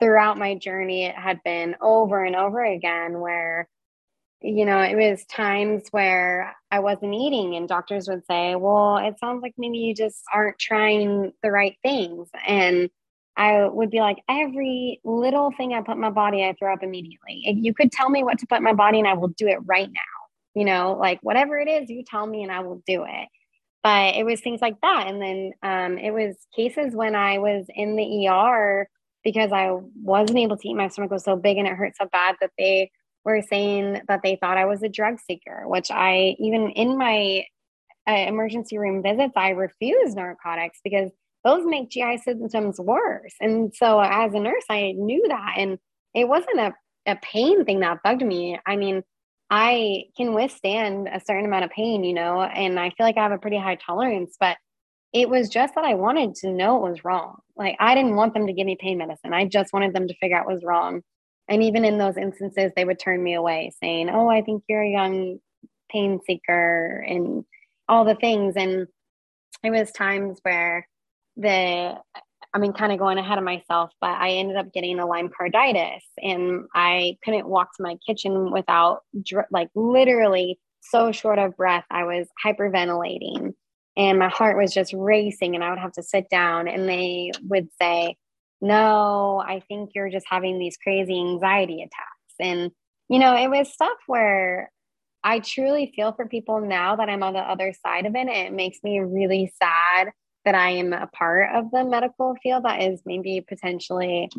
throughout 0.00 0.38
my 0.38 0.54
journey, 0.54 1.04
it 1.04 1.14
had 1.14 1.40
been 1.44 1.76
over 1.80 2.24
and 2.24 2.36
over 2.36 2.64
again 2.64 3.20
where, 3.20 3.68
you 4.40 4.64
know, 4.64 4.80
it 4.80 4.96
was 4.96 5.24
times 5.26 5.84
where 5.90 6.54
I 6.70 6.80
wasn't 6.80 7.14
eating 7.14 7.56
and 7.56 7.68
doctors 7.68 8.08
would 8.08 8.26
say, 8.26 8.54
Well, 8.56 8.98
it 8.98 9.18
sounds 9.18 9.42
like 9.42 9.54
maybe 9.58 9.78
you 9.78 9.94
just 9.94 10.22
aren't 10.32 10.58
trying 10.58 11.32
the 11.42 11.50
right 11.50 11.76
things. 11.82 12.28
And 12.46 12.90
I 13.38 13.66
would 13.66 13.90
be 13.90 14.00
like, 14.00 14.18
every 14.30 15.00
little 15.04 15.52
thing 15.52 15.74
I 15.74 15.82
put 15.82 15.98
my 15.98 16.08
body, 16.08 16.42
I 16.42 16.54
throw 16.54 16.72
up 16.72 16.82
immediately. 16.82 17.42
If 17.44 17.58
you 17.62 17.74
could 17.74 17.92
tell 17.92 18.08
me 18.08 18.24
what 18.24 18.38
to 18.38 18.46
put 18.46 18.62
my 18.62 18.72
body 18.72 18.98
and 18.98 19.06
I 19.06 19.12
will 19.12 19.28
do 19.28 19.46
it 19.46 19.58
right 19.66 19.90
now. 19.92 20.00
You 20.54 20.64
know, 20.64 20.96
like 20.98 21.18
whatever 21.22 21.58
it 21.58 21.68
is, 21.68 21.90
you 21.90 22.02
tell 22.02 22.26
me 22.26 22.42
and 22.42 22.50
I 22.50 22.60
will 22.60 22.82
do 22.86 23.04
it 23.04 23.28
but 23.86 24.16
it 24.16 24.26
was 24.26 24.40
things 24.40 24.60
like 24.60 24.80
that. 24.80 25.06
And 25.06 25.22
then 25.22 25.52
um, 25.62 25.96
it 25.96 26.10
was 26.10 26.34
cases 26.56 26.92
when 26.92 27.14
i 27.14 27.38
was 27.38 27.66
in 27.72 27.94
the 27.94 28.26
er 28.28 28.88
because 29.22 29.52
i 29.52 29.70
wasn't 30.02 30.40
able 30.40 30.56
to 30.56 30.68
eat. 30.68 30.74
My 30.74 30.88
stomach 30.88 31.12
was 31.12 31.22
so 31.22 31.36
big 31.36 31.56
and 31.56 31.68
it 31.68 31.74
hurt 31.74 31.92
so 31.96 32.08
bad 32.10 32.34
that 32.40 32.50
they 32.58 32.90
were 33.24 33.42
saying 33.42 34.00
that 34.08 34.22
they 34.24 34.34
thought 34.40 34.56
i 34.56 34.64
was 34.64 34.82
a 34.82 34.88
drug 34.88 35.20
seeker 35.20 35.62
which 35.66 35.88
i 35.92 36.34
even 36.40 36.70
in 36.70 36.98
my 36.98 37.44
uh, 38.08 38.24
emergency 38.32 38.76
room 38.76 39.04
visits 39.04 39.34
i 39.36 39.50
refused 39.50 40.16
narcotics 40.16 40.80
because 40.82 41.12
those 41.44 41.64
make 41.64 41.88
gi 41.88 42.18
symptoms 42.24 42.80
worse. 42.80 43.34
And 43.40 43.72
so 43.72 44.00
as 44.00 44.34
a 44.34 44.40
nurse 44.40 44.64
i 44.68 44.94
knew 44.96 45.24
that. 45.28 45.54
And 45.58 45.78
it 46.12 46.26
wasn't 46.26 46.58
a, 46.58 46.74
a 47.06 47.16
pain 47.22 47.64
thing 47.64 47.80
that 47.80 48.02
bugged 48.02 48.26
me. 48.26 48.58
I 48.66 48.74
mean 48.74 49.04
I 49.50 50.04
can 50.16 50.34
withstand 50.34 51.08
a 51.08 51.20
certain 51.20 51.44
amount 51.44 51.64
of 51.64 51.70
pain, 51.70 52.02
you 52.04 52.14
know, 52.14 52.42
and 52.42 52.80
I 52.80 52.90
feel 52.90 53.06
like 53.06 53.16
I 53.16 53.22
have 53.22 53.32
a 53.32 53.38
pretty 53.38 53.58
high 53.58 53.76
tolerance, 53.76 54.36
but 54.38 54.56
it 55.12 55.28
was 55.28 55.48
just 55.48 55.74
that 55.76 55.84
I 55.84 55.94
wanted 55.94 56.34
to 56.36 56.50
know 56.50 56.76
it 56.76 56.90
was 56.90 57.04
wrong. 57.04 57.38
Like 57.56 57.76
I 57.78 57.94
didn't 57.94 58.16
want 58.16 58.34
them 58.34 58.46
to 58.48 58.52
give 58.52 58.66
me 58.66 58.76
pain 58.78 58.98
medicine. 58.98 59.32
I 59.32 59.46
just 59.46 59.72
wanted 59.72 59.94
them 59.94 60.08
to 60.08 60.16
figure 60.16 60.36
out 60.36 60.46
what 60.46 60.54
was 60.54 60.64
wrong. 60.64 61.02
And 61.48 61.62
even 61.62 61.84
in 61.84 61.96
those 61.96 62.16
instances, 62.16 62.72
they 62.74 62.84
would 62.84 62.98
turn 62.98 63.22
me 63.22 63.34
away 63.34 63.72
saying, 63.80 64.10
Oh, 64.10 64.28
I 64.28 64.42
think 64.42 64.64
you're 64.68 64.82
a 64.82 64.90
young 64.90 65.38
pain 65.90 66.20
seeker 66.26 67.04
and 67.06 67.44
all 67.88 68.04
the 68.04 68.16
things. 68.16 68.56
And 68.56 68.88
it 69.62 69.70
was 69.70 69.92
times 69.92 70.40
where 70.42 70.88
the 71.36 71.96
I 72.56 72.58
mean, 72.58 72.72
kind 72.72 72.90
of 72.90 72.98
going 72.98 73.18
ahead 73.18 73.36
of 73.36 73.44
myself, 73.44 73.90
but 74.00 74.12
I 74.12 74.30
ended 74.30 74.56
up 74.56 74.72
getting 74.72 74.98
a 74.98 75.04
Lyme 75.04 75.28
carditis 75.28 76.00
and 76.22 76.64
I 76.74 77.18
couldn't 77.22 77.46
walk 77.46 77.76
to 77.76 77.82
my 77.82 77.98
kitchen 78.06 78.50
without, 78.50 79.02
like, 79.50 79.68
literally 79.74 80.58
so 80.80 81.12
short 81.12 81.38
of 81.38 81.54
breath. 81.54 81.84
I 81.90 82.04
was 82.04 82.26
hyperventilating 82.42 83.52
and 83.94 84.18
my 84.18 84.30
heart 84.30 84.56
was 84.56 84.72
just 84.72 84.94
racing, 84.96 85.54
and 85.54 85.62
I 85.62 85.68
would 85.68 85.78
have 85.78 85.92
to 85.92 86.02
sit 86.02 86.30
down. 86.30 86.66
And 86.66 86.88
they 86.88 87.30
would 87.42 87.68
say, 87.78 88.16
No, 88.62 89.42
I 89.46 89.60
think 89.68 89.90
you're 89.94 90.10
just 90.10 90.26
having 90.26 90.58
these 90.58 90.78
crazy 90.78 91.20
anxiety 91.20 91.82
attacks. 91.82 92.34
And, 92.40 92.70
you 93.10 93.18
know, 93.18 93.36
it 93.36 93.48
was 93.48 93.70
stuff 93.70 93.98
where 94.06 94.70
I 95.22 95.40
truly 95.40 95.92
feel 95.94 96.14
for 96.14 96.26
people 96.26 96.62
now 96.62 96.96
that 96.96 97.10
I'm 97.10 97.22
on 97.22 97.34
the 97.34 97.40
other 97.40 97.74
side 97.84 98.06
of 98.06 98.14
it. 98.14 98.28
It 98.28 98.54
makes 98.54 98.78
me 98.82 99.00
really 99.00 99.52
sad 99.62 100.12
that 100.46 100.54
I 100.54 100.70
am 100.70 100.94
a 100.94 101.08
part 101.08 101.54
of 101.54 101.70
the 101.70 101.84
medical 101.84 102.34
field 102.42 102.64
that 102.64 102.82
is 102.82 103.02
maybe 103.04 103.44
potentially 103.46 104.30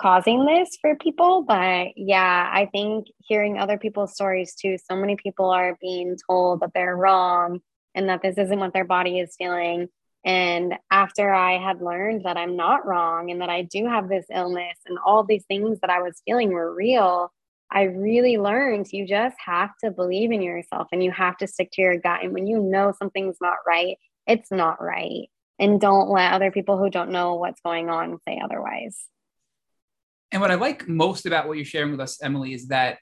causing 0.00 0.44
this 0.44 0.76
for 0.80 0.96
people. 0.96 1.42
But 1.42 1.92
yeah, 1.96 2.50
I 2.52 2.66
think 2.66 3.06
hearing 3.26 3.58
other 3.58 3.78
people's 3.78 4.12
stories 4.12 4.54
too, 4.54 4.76
so 4.78 4.96
many 4.96 5.16
people 5.16 5.50
are 5.50 5.78
being 5.80 6.16
told 6.28 6.60
that 6.60 6.72
they're 6.74 6.96
wrong 6.96 7.60
and 7.94 8.08
that 8.08 8.20
this 8.22 8.36
isn't 8.36 8.58
what 8.58 8.74
their 8.74 8.84
body 8.84 9.20
is 9.20 9.34
feeling. 9.38 9.88
And 10.24 10.74
after 10.90 11.32
I 11.32 11.58
had 11.58 11.80
learned 11.80 12.24
that 12.24 12.36
I'm 12.36 12.56
not 12.56 12.84
wrong 12.84 13.30
and 13.30 13.40
that 13.40 13.48
I 13.48 13.62
do 13.62 13.86
have 13.86 14.08
this 14.08 14.26
illness 14.30 14.76
and 14.84 14.98
all 15.06 15.24
these 15.24 15.44
things 15.46 15.78
that 15.80 15.90
I 15.90 16.02
was 16.02 16.20
feeling 16.26 16.52
were 16.52 16.74
real, 16.74 17.32
I 17.70 17.82
really 17.82 18.36
learned 18.36 18.92
you 18.92 19.06
just 19.06 19.36
have 19.44 19.70
to 19.84 19.92
believe 19.92 20.32
in 20.32 20.42
yourself 20.42 20.88
and 20.92 21.02
you 21.02 21.12
have 21.12 21.36
to 21.38 21.46
stick 21.46 21.70
to 21.72 21.82
your 21.82 21.98
gut. 21.98 22.24
And 22.24 22.32
when 22.32 22.46
you 22.48 22.60
know 22.60 22.92
something's 22.98 23.36
not 23.40 23.58
right, 23.66 23.96
it's 24.26 24.50
not 24.50 24.82
right. 24.82 25.28
And 25.58 25.80
don't 25.80 26.10
let 26.10 26.32
other 26.32 26.50
people 26.50 26.78
who 26.78 26.90
don't 26.90 27.10
know 27.10 27.36
what's 27.36 27.60
going 27.60 27.88
on 27.88 28.18
say 28.26 28.40
otherwise. 28.42 28.98
And 30.30 30.42
what 30.42 30.50
I 30.50 30.56
like 30.56 30.86
most 30.86 31.24
about 31.24 31.48
what 31.48 31.56
you're 31.56 31.64
sharing 31.64 31.90
with 31.90 32.00
us, 32.00 32.22
Emily, 32.22 32.52
is 32.52 32.68
that 32.68 32.98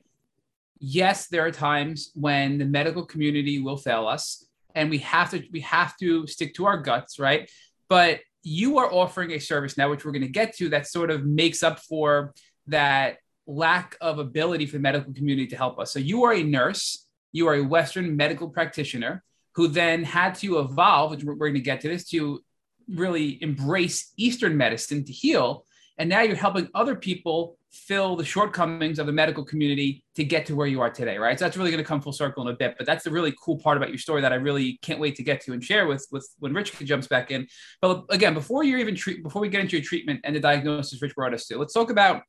yes, 0.78 1.28
there 1.28 1.44
are 1.44 1.50
times 1.50 2.10
when 2.14 2.58
the 2.58 2.64
medical 2.64 3.04
community 3.04 3.58
will 3.58 3.76
fail 3.76 4.06
us 4.06 4.46
and 4.74 4.90
we 4.90 4.98
have 4.98 5.30
to 5.30 5.42
we 5.52 5.60
have 5.60 5.96
to 5.98 6.26
stick 6.26 6.54
to 6.54 6.66
our 6.66 6.78
guts, 6.78 7.18
right? 7.18 7.50
But 7.88 8.20
you 8.42 8.78
are 8.78 8.92
offering 8.92 9.32
a 9.32 9.38
service 9.38 9.78
now, 9.78 9.90
which 9.90 10.04
we're 10.04 10.12
going 10.12 10.22
to 10.22 10.28
get 10.28 10.56
to, 10.56 10.68
that 10.68 10.86
sort 10.86 11.10
of 11.10 11.24
makes 11.24 11.62
up 11.62 11.78
for 11.80 12.34
that 12.66 13.16
lack 13.46 13.96
of 14.00 14.18
ability 14.18 14.66
for 14.66 14.76
the 14.76 14.82
medical 14.82 15.12
community 15.12 15.46
to 15.48 15.56
help 15.56 15.78
us. 15.78 15.92
So 15.92 15.98
you 15.98 16.24
are 16.24 16.34
a 16.34 16.42
nurse, 16.42 17.06
you 17.32 17.48
are 17.48 17.54
a 17.54 17.62
Western 17.62 18.16
medical 18.16 18.48
practitioner 18.48 19.22
who 19.54 19.68
then 19.68 20.04
had 20.04 20.34
to 20.36 20.58
evolve, 20.58 21.10
which 21.10 21.24
we're 21.24 21.34
going 21.34 21.54
to 21.54 21.60
get 21.60 21.80
to 21.82 21.88
this, 21.88 22.08
to 22.10 22.42
really 22.88 23.42
embrace 23.42 24.12
Eastern 24.16 24.56
medicine 24.56 25.04
to 25.04 25.12
heal. 25.12 25.64
And 25.98 26.08
now 26.08 26.22
you're 26.22 26.36
helping 26.36 26.68
other 26.74 26.96
people 26.96 27.56
fill 27.74 28.14
the 28.14 28.24
shortcomings 28.24 28.98
of 28.98 29.06
the 29.06 29.12
medical 29.12 29.44
community 29.44 30.04
to 30.14 30.24
get 30.24 30.46
to 30.46 30.54
where 30.54 30.66
you 30.66 30.80
are 30.80 30.90
today, 30.90 31.18
right? 31.18 31.38
So 31.38 31.44
that's 31.44 31.56
really 31.56 31.70
going 31.70 31.82
to 31.82 31.86
come 31.86 32.00
full 32.00 32.12
circle 32.12 32.46
in 32.46 32.54
a 32.54 32.56
bit. 32.56 32.76
But 32.76 32.86
that's 32.86 33.04
the 33.04 33.10
really 33.10 33.34
cool 33.42 33.58
part 33.58 33.76
about 33.76 33.88
your 33.88 33.98
story 33.98 34.20
that 34.22 34.32
I 34.32 34.36
really 34.36 34.78
can't 34.82 35.00
wait 35.00 35.16
to 35.16 35.22
get 35.22 35.40
to 35.42 35.52
and 35.52 35.62
share 35.62 35.86
with 35.86 36.06
with 36.10 36.28
when 36.38 36.54
Rich 36.54 36.78
jumps 36.80 37.06
back 37.06 37.30
in. 37.30 37.48
But 37.80 38.04
again, 38.10 38.34
before 38.34 38.64
you're 38.64 38.78
even 38.78 38.94
treat, 38.94 39.22
before 39.22 39.42
we 39.42 39.48
get 39.48 39.60
into 39.60 39.76
your 39.76 39.84
treatment 39.84 40.20
and 40.24 40.36
the 40.36 40.40
diagnosis 40.40 41.02
Rich 41.02 41.14
brought 41.14 41.34
us 41.34 41.46
to, 41.46 41.58
let's 41.58 41.74
talk 41.74 41.90
about 41.90 42.22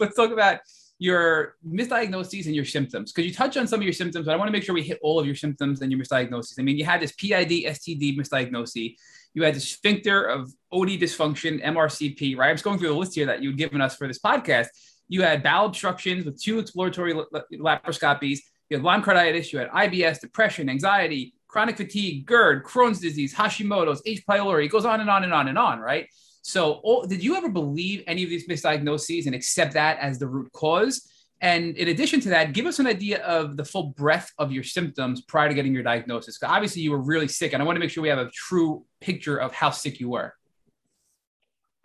let's 0.00 0.16
talk 0.16 0.30
about 0.30 0.60
your 0.98 1.54
misdiagnoses 1.66 2.46
and 2.46 2.54
your 2.56 2.64
symptoms. 2.64 3.12
Because 3.12 3.28
you 3.28 3.34
touch 3.34 3.56
on 3.56 3.66
some 3.66 3.80
of 3.80 3.84
your 3.84 3.92
symptoms 3.92 4.26
but 4.26 4.32
i 4.32 4.36
want 4.36 4.48
to 4.48 4.52
make 4.52 4.64
sure 4.64 4.74
we 4.74 4.82
hit 4.82 4.98
all 5.02 5.18
of 5.18 5.26
your 5.26 5.34
symptoms 5.34 5.80
and 5.80 5.90
your 5.92 6.00
misdiagnoses. 6.00 6.54
I 6.58 6.62
mean 6.62 6.76
you 6.76 6.84
had 6.84 7.00
this 7.00 7.12
pid 7.12 7.48
std 7.48 8.18
misdiagnosis. 8.18 8.94
You 9.34 9.44
had 9.44 9.54
the 9.54 9.60
sphincter 9.60 10.24
of 10.24 10.52
Oddi 10.72 11.00
dysfunction 11.00 11.62
mrcp 11.64 12.36
right? 12.36 12.50
I'm 12.50 12.54
just 12.54 12.64
going 12.64 12.78
through 12.78 12.88
the 12.88 12.94
list 12.94 13.14
here 13.14 13.26
that 13.26 13.42
you've 13.42 13.56
given 13.56 13.80
us 13.80 13.96
for 13.96 14.08
this 14.08 14.18
podcast. 14.18 14.66
You 15.08 15.22
had 15.22 15.42
bowel 15.42 15.66
obstructions 15.66 16.24
with 16.24 16.42
two 16.42 16.58
exploratory 16.58 17.14
laparoscopies. 17.14 18.40
You 18.68 18.76
had 18.76 18.84
lyme 18.84 19.02
carditis 19.02 19.52
you 19.52 19.60
had 19.60 19.70
ibs 19.70 20.20
depression 20.20 20.68
anxiety 20.68 21.34
chronic 21.46 21.76
fatigue 21.76 22.26
gerd 22.26 22.64
crohn's 22.64 23.00
disease 23.00 23.32
hashimoto's 23.32 24.02
h 24.04 24.24
pylori. 24.28 24.64
It 24.64 24.68
goes 24.68 24.84
on 24.84 25.00
and 25.00 25.08
on 25.08 25.22
and 25.22 25.32
on 25.32 25.46
and 25.46 25.58
on 25.58 25.78
right 25.78 26.08
so, 26.42 26.74
all, 26.82 27.06
did 27.06 27.22
you 27.22 27.36
ever 27.36 27.48
believe 27.48 28.02
any 28.06 28.22
of 28.22 28.30
these 28.30 28.46
misdiagnoses 28.46 29.26
and 29.26 29.34
accept 29.34 29.74
that 29.74 29.98
as 29.98 30.18
the 30.18 30.26
root 30.26 30.50
cause? 30.52 31.10
And 31.40 31.76
in 31.76 31.88
addition 31.88 32.20
to 32.20 32.30
that, 32.30 32.52
give 32.52 32.66
us 32.66 32.78
an 32.78 32.86
idea 32.86 33.22
of 33.24 33.56
the 33.56 33.64
full 33.64 33.94
breadth 33.96 34.32
of 34.38 34.50
your 34.50 34.64
symptoms 34.64 35.22
prior 35.22 35.48
to 35.48 35.54
getting 35.54 35.72
your 35.72 35.84
diagnosis. 35.84 36.38
Because 36.38 36.52
obviously, 36.54 36.82
you 36.82 36.90
were 36.90 37.02
really 37.02 37.28
sick, 37.28 37.52
and 37.52 37.62
I 37.62 37.66
want 37.66 37.76
to 37.76 37.80
make 37.80 37.90
sure 37.90 38.02
we 38.02 38.08
have 38.08 38.18
a 38.18 38.30
true 38.30 38.84
picture 39.00 39.36
of 39.36 39.52
how 39.52 39.70
sick 39.70 40.00
you 40.00 40.10
were. 40.10 40.34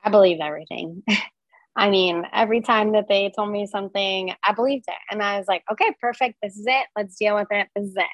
I 0.04 0.10
believed 0.10 0.42
everything. 0.42 1.04
I 1.76 1.90
mean, 1.90 2.24
every 2.32 2.62
time 2.62 2.92
that 2.92 3.08
they 3.08 3.32
told 3.36 3.50
me 3.50 3.66
something, 3.66 4.34
I 4.46 4.54
believed 4.54 4.86
it. 4.88 4.96
And 5.10 5.24
I 5.24 5.40
was 5.40 5.48
like, 5.48 5.64
okay, 5.72 5.92
perfect. 6.00 6.36
This 6.42 6.56
is 6.56 6.66
it. 6.68 6.86
Let's 6.96 7.16
deal 7.16 7.36
with 7.36 7.48
it. 7.50 7.68
This 7.76 7.86
is 7.88 7.96
it. 7.96 8.06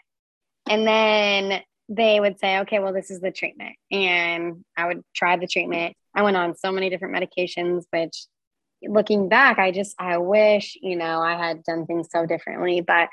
And 0.70 0.88
then 0.88 1.62
they 1.90 2.20
would 2.20 2.40
say, 2.40 2.60
okay, 2.60 2.80
well, 2.80 2.94
this 2.94 3.10
is 3.10 3.20
the 3.20 3.32
treatment. 3.32 3.76
And 3.92 4.64
I 4.78 4.88
would 4.88 5.04
try 5.14 5.38
the 5.38 5.48
treatment. 5.48 5.98
I 6.16 6.22
went 6.22 6.38
on 6.38 6.56
so 6.56 6.72
many 6.72 6.90
different 6.90 7.16
medications, 7.16 7.84
which 7.90 8.26
looking 8.84 9.28
back, 9.28 9.58
I 9.58 9.72
just, 9.72 9.96
I 10.00 10.20
wish, 10.20 10.78
you 10.82 10.96
know, 10.96 11.20
I 11.20 11.36
had 11.36 11.64
done 11.64 11.86
things 11.88 12.08
so 12.12 12.26
differently. 12.26 12.82
But 12.82 13.10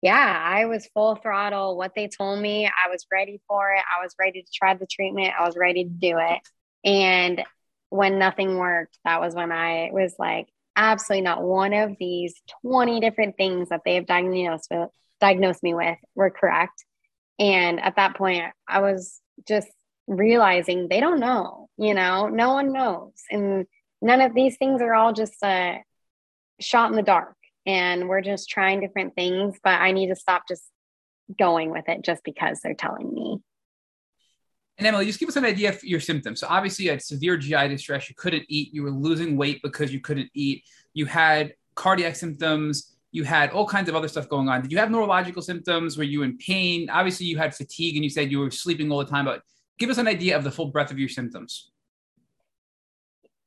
yeah, 0.00 0.42
I 0.44 0.64
was 0.64 0.88
full 0.94 1.16
throttle. 1.16 1.76
What 1.76 1.92
they 1.94 2.08
told 2.08 2.40
me, 2.40 2.66
I 2.66 2.90
was 2.90 3.06
ready 3.12 3.40
for 3.46 3.72
it. 3.72 3.82
I 3.96 4.02
was 4.02 4.14
ready 4.18 4.42
to 4.42 4.48
try 4.52 4.74
the 4.74 4.86
treatment. 4.86 5.34
I 5.38 5.46
was 5.46 5.56
ready 5.56 5.84
to 5.84 5.90
do 5.90 6.18
it. 6.18 6.40
And 6.82 7.42
when 7.90 8.18
nothing 8.18 8.56
worked, 8.56 8.98
that 9.04 9.20
was 9.20 9.34
when 9.34 9.52
I 9.52 9.90
was 9.92 10.14
like, 10.18 10.48
absolutely 10.76 11.22
not 11.22 11.42
one 11.42 11.72
of 11.72 11.96
these 11.98 12.34
20 12.62 13.00
different 13.00 13.36
things 13.36 13.68
that 13.68 13.82
they 13.84 13.94
have 13.94 14.06
diagnosed 14.06 14.68
with, 14.70 14.88
diagnosed 15.20 15.62
me 15.62 15.74
with 15.74 15.98
were 16.14 16.30
correct. 16.30 16.84
And 17.38 17.80
at 17.80 17.96
that 17.96 18.16
point, 18.16 18.44
I 18.68 18.80
was 18.80 19.20
just 19.46 19.68
realizing 20.06 20.88
they 20.88 21.00
don't 21.00 21.20
know, 21.20 21.68
you 21.76 21.94
know, 21.94 22.28
no 22.28 22.54
one 22.54 22.72
knows. 22.72 23.12
And 23.30 23.66
none 24.00 24.20
of 24.20 24.34
these 24.34 24.56
things 24.56 24.82
are 24.82 24.94
all 24.94 25.12
just 25.12 25.42
a 25.42 25.82
shot 26.60 26.90
in 26.90 26.96
the 26.96 27.02
dark. 27.02 27.34
And 27.66 28.08
we're 28.08 28.20
just 28.20 28.50
trying 28.50 28.80
different 28.80 29.14
things, 29.14 29.58
but 29.62 29.80
I 29.80 29.92
need 29.92 30.08
to 30.08 30.16
stop 30.16 30.42
just 30.46 30.64
going 31.38 31.70
with 31.70 31.88
it 31.88 32.02
just 32.02 32.22
because 32.22 32.60
they're 32.60 32.74
telling 32.74 33.12
me. 33.12 33.38
And 34.76 34.86
Emily, 34.86 35.06
just 35.06 35.20
give 35.20 35.28
us 35.28 35.36
an 35.36 35.44
idea 35.44 35.70
of 35.70 35.82
your 35.84 36.00
symptoms. 36.00 36.40
So 36.40 36.48
obviously 36.50 36.86
you 36.86 36.90
had 36.90 37.02
severe 37.02 37.36
GI 37.36 37.68
distress. 37.68 38.08
You 38.08 38.16
couldn't 38.16 38.44
eat. 38.48 38.74
You 38.74 38.82
were 38.82 38.90
losing 38.90 39.36
weight 39.36 39.60
because 39.62 39.92
you 39.92 40.00
couldn't 40.00 40.30
eat. 40.34 40.64
You 40.92 41.06
had 41.06 41.54
cardiac 41.74 42.16
symptoms 42.16 42.93
you 43.14 43.22
had 43.22 43.50
all 43.50 43.64
kinds 43.64 43.88
of 43.88 43.94
other 43.94 44.08
stuff 44.08 44.28
going 44.28 44.48
on. 44.48 44.60
Did 44.60 44.72
you 44.72 44.78
have 44.78 44.90
neurological 44.90 45.40
symptoms? 45.40 45.96
Were 45.96 46.02
you 46.02 46.24
in 46.24 46.36
pain? 46.36 46.90
Obviously, 46.90 47.26
you 47.26 47.38
had 47.38 47.54
fatigue 47.54 47.94
and 47.94 48.02
you 48.02 48.10
said 48.10 48.28
you 48.28 48.40
were 48.40 48.50
sleeping 48.50 48.90
all 48.90 48.98
the 48.98 49.04
time, 49.04 49.24
but 49.24 49.40
give 49.78 49.88
us 49.88 49.98
an 49.98 50.08
idea 50.08 50.36
of 50.36 50.42
the 50.42 50.50
full 50.50 50.66
breadth 50.66 50.90
of 50.90 50.98
your 50.98 51.08
symptoms. 51.08 51.70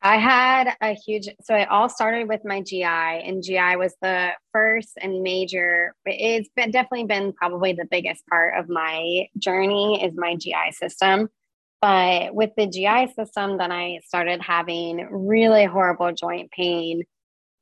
I 0.01 0.19
had 0.19 0.73
a 0.79 0.93
huge, 0.93 1.27
so 1.41 1.53
it 1.53 1.67
all 1.67 1.89
started 1.89 2.29
with 2.29 2.45
my 2.45 2.61
GI, 2.61 2.83
and 2.83 3.43
GI 3.43 3.75
was 3.75 3.93
the 4.01 4.29
first 4.53 4.91
and 5.01 5.21
major. 5.21 5.93
It's 6.05 6.47
been 6.55 6.71
definitely 6.71 7.07
been 7.07 7.33
probably 7.33 7.73
the 7.73 7.87
biggest 7.91 8.25
part 8.27 8.57
of 8.57 8.69
my 8.69 9.27
journey 9.37 10.01
is 10.01 10.13
my 10.15 10.37
GI 10.37 10.71
system. 10.71 11.27
But 11.81 12.33
with 12.33 12.51
the 12.55 12.67
GI 12.67 13.11
system, 13.15 13.57
then 13.57 13.73
I 13.73 13.99
started 14.05 14.41
having 14.41 15.09
really 15.11 15.65
horrible 15.65 16.13
joint 16.13 16.51
pain 16.51 17.03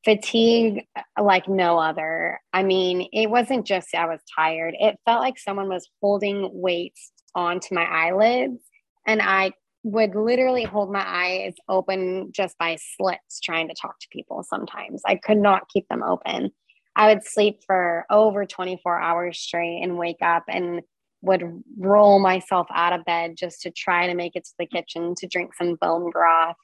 fatigue 0.06 0.86
like 1.20 1.49
no 1.49 1.80
other. 1.80 2.39
I 2.53 2.64
mean, 2.64 3.10
it 3.12 3.30
wasn't 3.30 3.66
just 3.66 3.93
I 3.93 4.06
was 4.06 4.22
tired, 4.34 4.76
it 4.80 4.99
felt 5.03 5.22
like 5.22 5.39
someone 5.39 5.68
was 5.68 5.89
holding 6.01 6.49
weights 6.53 7.12
onto 7.34 7.76
my 7.76 7.84
eyelids. 7.84 8.62
And 9.08 9.22
I 9.22 9.51
would 9.84 10.16
literally 10.16 10.64
hold 10.64 10.91
my 10.91 11.03
eyes 11.06 11.53
open 11.68 12.32
just 12.32 12.58
by 12.58 12.78
slits 12.97 13.39
trying 13.39 13.68
to 13.68 13.76
talk 13.80 13.99
to 13.99 14.08
people 14.12 14.43
sometimes. 14.43 15.01
I 15.06 15.16
could 15.16 15.38
not 15.38 15.70
keep 15.70 15.88
them 15.89 16.01
open. 16.01 16.51
I 16.95 17.14
would 17.14 17.26
sleep 17.26 17.60
for 17.68 18.06
over 18.10 18.45
24 18.45 18.99
hours 18.99 19.38
straight 19.38 19.82
and 19.84 19.97
wake 19.97 20.22
up 20.22 20.43
and 20.47 20.82
would 21.22 21.43
roll 21.78 22.20
myself 22.20 22.68
out 22.74 22.93
of 22.93 23.06
bed 23.06 23.36
just 23.36 23.62
to 23.62 23.72
try 23.72 24.08
to 24.08 24.16
make 24.16 24.36
it 24.36 24.45
to 24.45 24.53
the 24.58 24.66
kitchen 24.66 25.14
to 25.16 25.28
drink 25.28 25.53
some 25.56 25.76
bone 25.76 26.10
broth. 26.10 26.56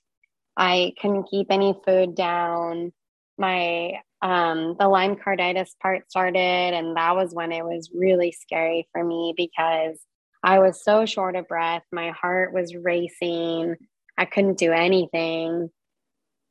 I 0.58 0.94
couldn't 1.00 1.30
keep 1.30 1.48
any 1.50 1.76
food 1.86 2.16
down 2.16 2.92
my 3.38 4.00
um, 4.22 4.76
the 4.80 4.88
Lyme 4.88 5.16
carditis 5.16 5.72
part 5.82 6.10
started, 6.10 6.38
and 6.38 6.96
that 6.96 7.16
was 7.16 7.34
when 7.34 7.52
it 7.52 7.66
was 7.66 7.90
really 7.94 8.32
scary 8.32 8.88
for 8.92 9.04
me 9.04 9.34
because 9.36 10.00
I 10.44 10.60
was 10.60 10.84
so 10.84 11.06
short 11.06 11.36
of 11.36 11.48
breath. 11.48 11.84
My 11.92 12.12
heart 12.12 12.54
was 12.54 12.76
racing. 12.76 13.76
I 14.18 14.26
couldn't 14.26 14.60
do 14.60 14.72
anything. 14.72 15.70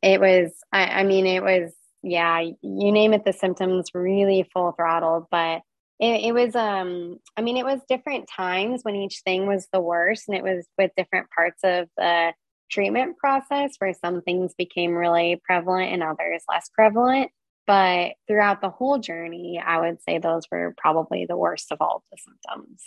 It 0.02 0.20
was, 0.20 0.52
I, 0.72 1.00
I 1.00 1.02
mean, 1.04 1.26
it 1.26 1.42
was, 1.42 1.72
yeah, 2.02 2.40
you 2.40 2.92
name 2.92 3.12
it, 3.12 3.24
the 3.24 3.32
symptoms 3.32 3.90
really 3.94 4.48
full 4.52 4.72
throttle, 4.72 5.28
but 5.30 5.60
it, 6.00 6.28
it 6.28 6.32
was, 6.32 6.56
um, 6.56 7.18
I 7.36 7.42
mean, 7.42 7.58
it 7.58 7.66
was 7.66 7.80
different 7.88 8.28
times 8.34 8.80
when 8.82 8.96
each 8.96 9.20
thing 9.24 9.46
was 9.46 9.68
the 9.72 9.80
worst, 9.80 10.24
and 10.26 10.36
it 10.36 10.42
was 10.42 10.66
with 10.78 10.90
different 10.96 11.28
parts 11.36 11.60
of 11.62 11.88
the 11.96 12.32
treatment 12.70 13.18
process 13.18 13.74
where 13.78 13.94
some 13.94 14.22
things 14.22 14.54
became 14.56 14.92
really 14.92 15.40
prevalent 15.44 15.92
and 15.92 16.02
others 16.02 16.42
less 16.48 16.70
prevalent. 16.72 17.30
But 17.66 18.12
throughout 18.26 18.60
the 18.60 18.70
whole 18.70 18.98
journey, 18.98 19.62
I 19.64 19.80
would 19.80 20.02
say 20.02 20.18
those 20.18 20.44
were 20.50 20.74
probably 20.76 21.26
the 21.26 21.36
worst 21.36 21.70
of 21.70 21.78
all 21.80 22.02
the 22.10 22.18
symptoms. 22.18 22.82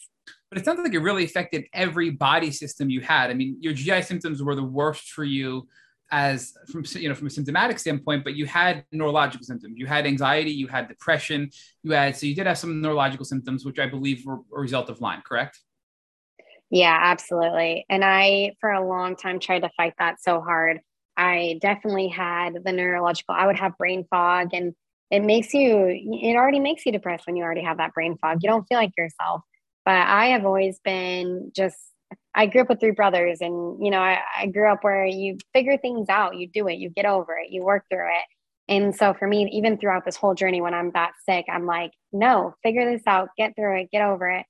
But 0.50 0.60
it 0.60 0.66
sounds 0.66 0.80
like 0.80 0.94
it 0.94 1.00
really 1.00 1.24
affected 1.24 1.66
every 1.74 2.10
body 2.10 2.52
system 2.52 2.90
you 2.90 3.02
had. 3.02 3.30
I 3.30 3.34
mean, 3.34 3.58
your 3.60 3.74
GI 3.74 4.02
symptoms 4.02 4.42
were 4.42 4.56
the 4.56 4.64
worst 4.64 5.12
for 5.12 5.24
you 5.24 5.68
as 6.12 6.54
from 6.72 6.84
you 6.94 7.10
know 7.10 7.16
from 7.16 7.26
a 7.26 7.30
symptomatic 7.30 7.80
standpoint 7.80 8.24
but 8.24 8.36
you 8.36 8.46
had 8.46 8.86
neurological 8.92 9.44
symptoms 9.44 9.74
you 9.78 9.88
had 9.88 10.06
anxiety 10.06 10.52
you 10.52 10.68
had 10.68 10.88
depression 10.88 11.50
you 11.82 11.92
had 11.92 12.16
so 12.16 12.28
you 12.28 12.36
did 12.36 12.46
have 12.46 12.58
some 12.58 12.80
neurological 12.82 13.26
symptoms 13.26 13.66
which 13.66 13.80
i 13.80 13.88
believe 13.88 14.24
were 14.24 14.40
a 14.56 14.60
result 14.60 14.90
of 14.90 15.02
lyme 15.02 15.24
correct 15.26 15.60
yeah, 16.70 16.98
absolutely. 17.02 17.86
And 17.90 18.04
I, 18.04 18.54
for 18.60 18.72
a 18.72 18.88
long 18.88 19.16
time, 19.16 19.40
tried 19.40 19.60
to 19.62 19.70
fight 19.78 19.94
that 20.00 20.22
so 20.22 20.42
hard. 20.42 20.80
I 21.18 21.60
definitely 21.62 22.08
had 22.08 22.56
the 22.64 22.72
neurological, 22.72 23.36
I 23.36 23.46
would 23.46 23.60
have 23.60 23.78
brain 23.78 24.06
fog, 24.10 24.50
and 24.54 24.74
it 25.12 25.20
makes 25.22 25.54
you, 25.54 25.86
it 25.88 26.36
already 26.36 26.60
makes 26.60 26.86
you 26.86 26.92
depressed 26.92 27.28
when 27.28 27.36
you 27.36 27.44
already 27.44 27.64
have 27.64 27.78
that 27.78 27.94
brain 27.94 28.18
fog. 28.20 28.40
You 28.42 28.50
don't 28.50 28.66
feel 28.68 28.80
like 28.80 28.94
yourself. 28.98 29.42
But 29.86 29.96
I 30.08 30.28
have 30.28 30.46
always 30.46 30.80
been 30.84 31.52
just 31.56 31.78
I 32.36 32.48
grew 32.48 32.62
up 32.62 32.70
with 32.70 32.80
three 32.80 32.92
brothers, 32.92 33.40
and 33.42 33.84
you 33.84 33.92
know, 33.92 34.00
I, 34.00 34.20
I 34.38 34.48
grew 34.48 34.72
up 34.72 34.84
where 34.84 35.06
you 35.06 35.38
figure 35.54 35.78
things 35.78 36.10
out, 36.10 36.38
you 36.38 36.48
do 36.48 36.68
it, 36.68 36.76
you 36.76 36.90
get 36.90 37.06
over 37.06 37.38
it, 37.38 37.52
you 37.52 37.64
work 37.64 37.86
through 37.92 38.08
it. 38.08 38.24
And 38.74 38.96
so 38.96 39.14
for 39.14 39.28
me, 39.28 39.50
even 39.52 39.78
throughout 39.78 40.06
this 40.06 40.16
whole 40.16 40.34
journey, 40.34 40.62
when 40.62 40.74
I'm 40.74 40.92
that 40.94 41.12
sick, 41.28 41.46
I'm 41.52 41.66
like, 41.66 41.92
no, 42.12 42.56
figure 42.64 42.90
this 42.90 43.04
out, 43.08 43.30
get 43.38 43.56
through 43.56 43.82
it, 43.82 43.92
get 43.92 44.02
over 44.04 44.30
it. 44.30 44.46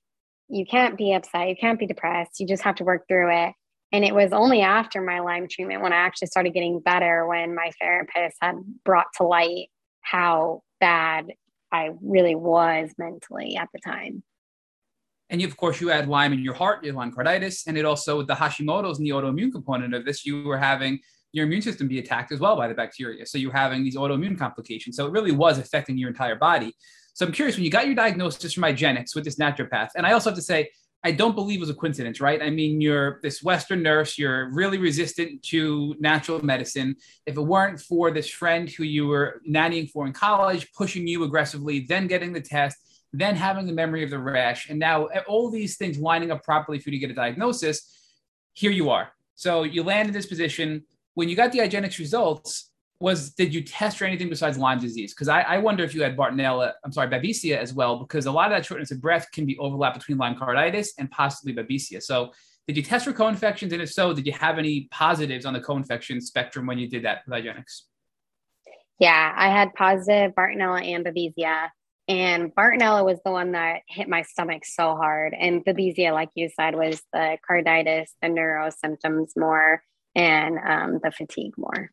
You 0.48 0.66
can't 0.66 0.96
be 0.96 1.12
upset, 1.12 1.48
you 1.48 1.56
can't 1.56 1.78
be 1.78 1.86
depressed. 1.86 2.38
You 2.38 2.46
just 2.46 2.62
have 2.62 2.76
to 2.76 2.84
work 2.84 3.06
through 3.08 3.30
it. 3.30 3.54
And 3.92 4.04
it 4.04 4.14
was 4.14 4.32
only 4.32 4.60
after 4.60 5.00
my 5.00 5.20
Lyme 5.20 5.46
treatment 5.48 5.82
when 5.82 5.92
I 5.92 5.96
actually 5.96 6.26
started 6.26 6.52
getting 6.52 6.80
better 6.80 7.26
when 7.26 7.54
my 7.54 7.70
therapist 7.80 8.36
had 8.40 8.56
brought 8.84 9.06
to 9.18 9.24
light 9.24 9.68
how 10.00 10.62
bad 10.80 11.26
I 11.72 11.90
really 12.02 12.34
was 12.34 12.90
mentally 12.98 13.56
at 13.56 13.68
the 13.72 13.80
time. 13.84 14.22
And 15.30 15.40
you, 15.40 15.46
of 15.46 15.56
course, 15.56 15.80
you 15.80 15.88
had 15.88 16.08
Lyme 16.08 16.32
in 16.32 16.40
your 16.40 16.54
heart, 16.54 16.84
your 16.84 16.94
Lyme 16.94 17.12
carditis, 17.12 17.66
and 17.66 17.78
it 17.78 17.84
also 17.84 18.18
with 18.18 18.26
the 18.26 18.34
Hashimoto's 18.34 18.98
and 18.98 19.06
the 19.06 19.10
autoimmune 19.10 19.50
component 19.50 19.94
of 19.94 20.04
this, 20.04 20.26
you 20.26 20.44
were 20.44 20.58
having 20.58 21.00
your 21.32 21.46
immune 21.46 21.62
system 21.62 21.88
be 21.88 21.98
attacked 21.98 22.30
as 22.30 22.38
well 22.38 22.56
by 22.56 22.68
the 22.68 22.74
bacteria. 22.74 23.26
So 23.26 23.38
you're 23.38 23.52
having 23.52 23.82
these 23.82 23.96
autoimmune 23.96 24.38
complications. 24.38 24.96
So 24.96 25.06
it 25.06 25.12
really 25.12 25.32
was 25.32 25.58
affecting 25.58 25.98
your 25.98 26.08
entire 26.08 26.36
body. 26.36 26.72
So 27.14 27.24
I'm 27.24 27.32
curious 27.32 27.56
when 27.56 27.64
you 27.64 27.70
got 27.70 27.86
your 27.86 27.94
diagnosis 27.94 28.52
from 28.52 28.64
IGeneX 28.64 29.14
with 29.14 29.24
this 29.24 29.36
naturopath, 29.36 29.90
and 29.96 30.06
I 30.06 30.12
also 30.12 30.30
have 30.30 30.36
to 30.36 30.42
say, 30.42 30.70
I 31.06 31.12
don't 31.12 31.34
believe 31.34 31.58
it 31.58 31.60
was 31.60 31.70
a 31.70 31.74
coincidence, 31.74 32.20
right? 32.20 32.42
I 32.42 32.48
mean, 32.48 32.80
you're 32.80 33.20
this 33.22 33.42
Western 33.42 33.82
nurse, 33.82 34.16
you're 34.18 34.50
really 34.52 34.78
resistant 34.78 35.42
to 35.44 35.94
natural 36.00 36.42
medicine. 36.44 36.96
If 37.26 37.36
it 37.36 37.42
weren't 37.42 37.78
for 37.78 38.10
this 38.10 38.28
friend 38.28 38.70
who 38.70 38.84
you 38.84 39.06
were 39.06 39.42
nannying 39.48 39.90
for 39.90 40.06
in 40.06 40.14
college, 40.14 40.72
pushing 40.72 41.06
you 41.06 41.22
aggressively, 41.24 41.80
then 41.80 42.06
getting 42.06 42.32
the 42.32 42.40
test, 42.40 42.78
then 43.12 43.36
having 43.36 43.66
the 43.66 43.72
memory 43.72 44.02
of 44.02 44.10
the 44.10 44.18
rash, 44.18 44.70
and 44.70 44.78
now 44.78 45.08
all 45.28 45.50
these 45.50 45.76
things 45.76 45.98
lining 45.98 46.30
up 46.30 46.42
properly 46.42 46.78
for 46.78 46.88
you 46.88 46.96
to 46.96 47.06
get 47.06 47.10
a 47.10 47.14
diagnosis, 47.14 47.96
here 48.54 48.72
you 48.72 48.90
are. 48.90 49.12
So 49.34 49.62
you 49.62 49.82
land 49.82 50.08
in 50.08 50.14
this 50.14 50.26
position. 50.26 50.84
When 51.12 51.28
you 51.28 51.36
got 51.36 51.52
the 51.52 51.60
IGeneX 51.60 51.98
results, 51.98 52.70
was 53.00 53.30
did 53.30 53.52
you 53.52 53.62
test 53.62 53.98
for 53.98 54.04
anything 54.04 54.28
besides 54.28 54.56
Lyme 54.56 54.78
disease? 54.78 55.12
Because 55.12 55.28
I, 55.28 55.40
I, 55.42 55.58
wonder 55.58 55.84
if 55.84 55.94
you 55.94 56.02
had 56.02 56.16
Bartonella, 56.16 56.72
I'm 56.84 56.92
sorry, 56.92 57.08
Babesia 57.08 57.56
as 57.56 57.74
well, 57.74 57.98
because 57.98 58.26
a 58.26 58.32
lot 58.32 58.50
of 58.50 58.56
that 58.56 58.64
shortness 58.64 58.90
of 58.92 59.00
breath 59.00 59.30
can 59.32 59.44
be 59.44 59.58
overlap 59.58 59.94
between 59.94 60.16
Lyme 60.16 60.36
carditis 60.36 60.88
and 60.98 61.10
possibly 61.10 61.52
Babesia. 61.52 62.02
So 62.02 62.32
did 62.66 62.76
you 62.76 62.82
test 62.82 63.04
for 63.04 63.12
co-infections? 63.12 63.72
And 63.72 63.82
if 63.82 63.92
so, 63.92 64.14
did 64.14 64.26
you 64.26 64.32
have 64.32 64.58
any 64.58 64.88
positives 64.90 65.44
on 65.44 65.52
the 65.52 65.60
co-infection 65.60 66.20
spectrum 66.20 66.66
when 66.66 66.78
you 66.78 66.88
did 66.88 67.04
that 67.04 67.22
with 67.26 67.34
IGeneX? 67.34 67.82
Yeah, 68.98 69.34
I 69.36 69.48
had 69.48 69.74
positive 69.74 70.32
Bartonella 70.34 70.86
and 70.86 71.04
Babesia. 71.04 71.68
And 72.06 72.54
Bartonella 72.54 73.04
was 73.04 73.18
the 73.24 73.30
one 73.30 73.52
that 73.52 73.80
hit 73.88 74.08
my 74.08 74.22
stomach 74.22 74.64
so 74.64 74.94
hard. 74.94 75.34
And 75.38 75.64
Babesia, 75.64 76.12
like 76.12 76.30
you 76.34 76.50
said, 76.54 76.74
was 76.74 77.02
the 77.12 77.38
carditis, 77.48 78.08
the 78.22 78.28
neuro 78.28 78.70
symptoms 78.70 79.32
more, 79.36 79.82
and 80.14 80.58
um, 80.58 81.00
the 81.02 81.10
fatigue 81.10 81.54
more. 81.56 81.90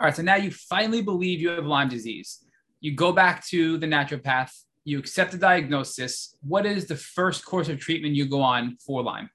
All 0.00 0.06
right, 0.06 0.14
so 0.14 0.22
now 0.22 0.36
you 0.36 0.52
finally 0.52 1.02
believe 1.02 1.40
you 1.40 1.48
have 1.48 1.66
Lyme 1.66 1.88
disease. 1.88 2.44
You 2.80 2.94
go 2.94 3.10
back 3.10 3.44
to 3.48 3.78
the 3.78 3.86
naturopath, 3.86 4.52
you 4.84 4.98
accept 4.98 5.32
the 5.32 5.38
diagnosis. 5.38 6.36
What 6.40 6.66
is 6.66 6.86
the 6.86 6.94
first 6.94 7.44
course 7.44 7.68
of 7.68 7.80
treatment 7.80 8.14
you 8.14 8.26
go 8.26 8.40
on 8.40 8.76
for 8.86 9.02
Lyme? 9.02 9.28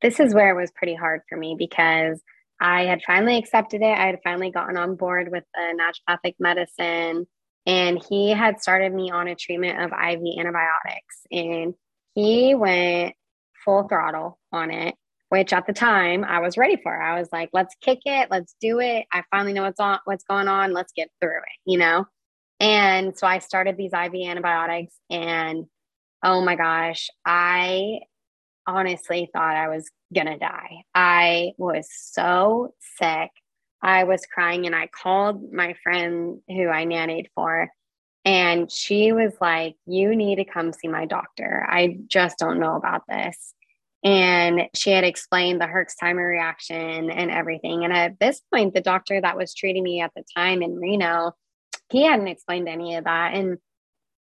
This 0.00 0.18
is 0.18 0.34
where 0.34 0.50
it 0.50 0.60
was 0.60 0.72
pretty 0.72 0.96
hard 0.96 1.20
for 1.28 1.38
me 1.38 1.54
because 1.56 2.20
I 2.60 2.82
had 2.86 3.02
finally 3.06 3.38
accepted 3.38 3.80
it. 3.80 3.96
I 3.96 4.06
had 4.06 4.18
finally 4.24 4.50
gotten 4.50 4.76
on 4.76 4.96
board 4.96 5.30
with 5.30 5.44
the 5.54 5.78
naturopathic 5.80 6.34
medicine, 6.40 7.28
and 7.64 8.02
he 8.08 8.30
had 8.30 8.60
started 8.60 8.92
me 8.92 9.12
on 9.12 9.28
a 9.28 9.36
treatment 9.36 9.80
of 9.80 9.92
IV 9.92 10.20
antibiotics. 10.36 11.26
And 11.30 11.74
he 12.16 12.56
went 12.56 13.14
full 13.64 13.86
throttle 13.86 14.40
on 14.50 14.72
it 14.72 14.96
which 15.32 15.54
at 15.54 15.66
the 15.66 15.72
time 15.72 16.24
I 16.24 16.40
was 16.40 16.58
ready 16.58 16.76
for. 16.76 16.94
I 16.94 17.18
was 17.18 17.30
like, 17.32 17.48
let's 17.54 17.74
kick 17.80 18.00
it, 18.04 18.30
let's 18.30 18.54
do 18.60 18.80
it. 18.80 19.06
I 19.14 19.22
finally 19.30 19.54
know 19.54 19.62
what's 19.62 19.80
on 19.80 19.98
what's 20.04 20.24
going 20.24 20.46
on. 20.46 20.74
Let's 20.74 20.92
get 20.92 21.08
through 21.22 21.38
it, 21.38 21.70
you 21.70 21.78
know? 21.78 22.04
And 22.60 23.16
so 23.16 23.26
I 23.26 23.38
started 23.38 23.78
these 23.78 23.94
IV 23.94 24.12
antibiotics 24.14 24.94
and 25.08 25.64
oh 26.22 26.42
my 26.42 26.54
gosh, 26.54 27.08
I 27.24 28.00
honestly 28.66 29.30
thought 29.32 29.56
I 29.56 29.68
was 29.68 29.90
gonna 30.14 30.38
die. 30.38 30.82
I 30.94 31.52
was 31.56 31.88
so 31.90 32.74
sick. 32.98 33.30
I 33.80 34.04
was 34.04 34.26
crying 34.26 34.66
and 34.66 34.76
I 34.76 34.86
called 34.88 35.50
my 35.50 35.76
friend 35.82 36.40
who 36.46 36.68
I 36.68 36.84
nannied 36.84 37.28
for 37.34 37.70
and 38.26 38.70
she 38.70 39.12
was 39.12 39.32
like, 39.40 39.76
You 39.86 40.14
need 40.14 40.36
to 40.36 40.44
come 40.44 40.74
see 40.74 40.88
my 40.88 41.06
doctor. 41.06 41.66
I 41.66 42.00
just 42.06 42.36
don't 42.36 42.60
know 42.60 42.76
about 42.76 43.04
this. 43.08 43.54
And 44.04 44.62
she 44.74 44.90
had 44.90 45.04
explained 45.04 45.60
the 45.60 45.66
Herxheimer 45.66 46.28
reaction 46.28 47.10
and 47.10 47.30
everything. 47.30 47.84
And 47.84 47.92
at 47.92 48.18
this 48.18 48.40
point, 48.52 48.74
the 48.74 48.80
doctor 48.80 49.20
that 49.20 49.36
was 49.36 49.54
treating 49.54 49.84
me 49.84 50.00
at 50.00 50.10
the 50.16 50.24
time 50.36 50.62
in 50.62 50.76
Reno, 50.76 51.32
he 51.90 52.04
hadn't 52.04 52.28
explained 52.28 52.68
any 52.68 52.96
of 52.96 53.04
that. 53.04 53.34
And 53.34 53.58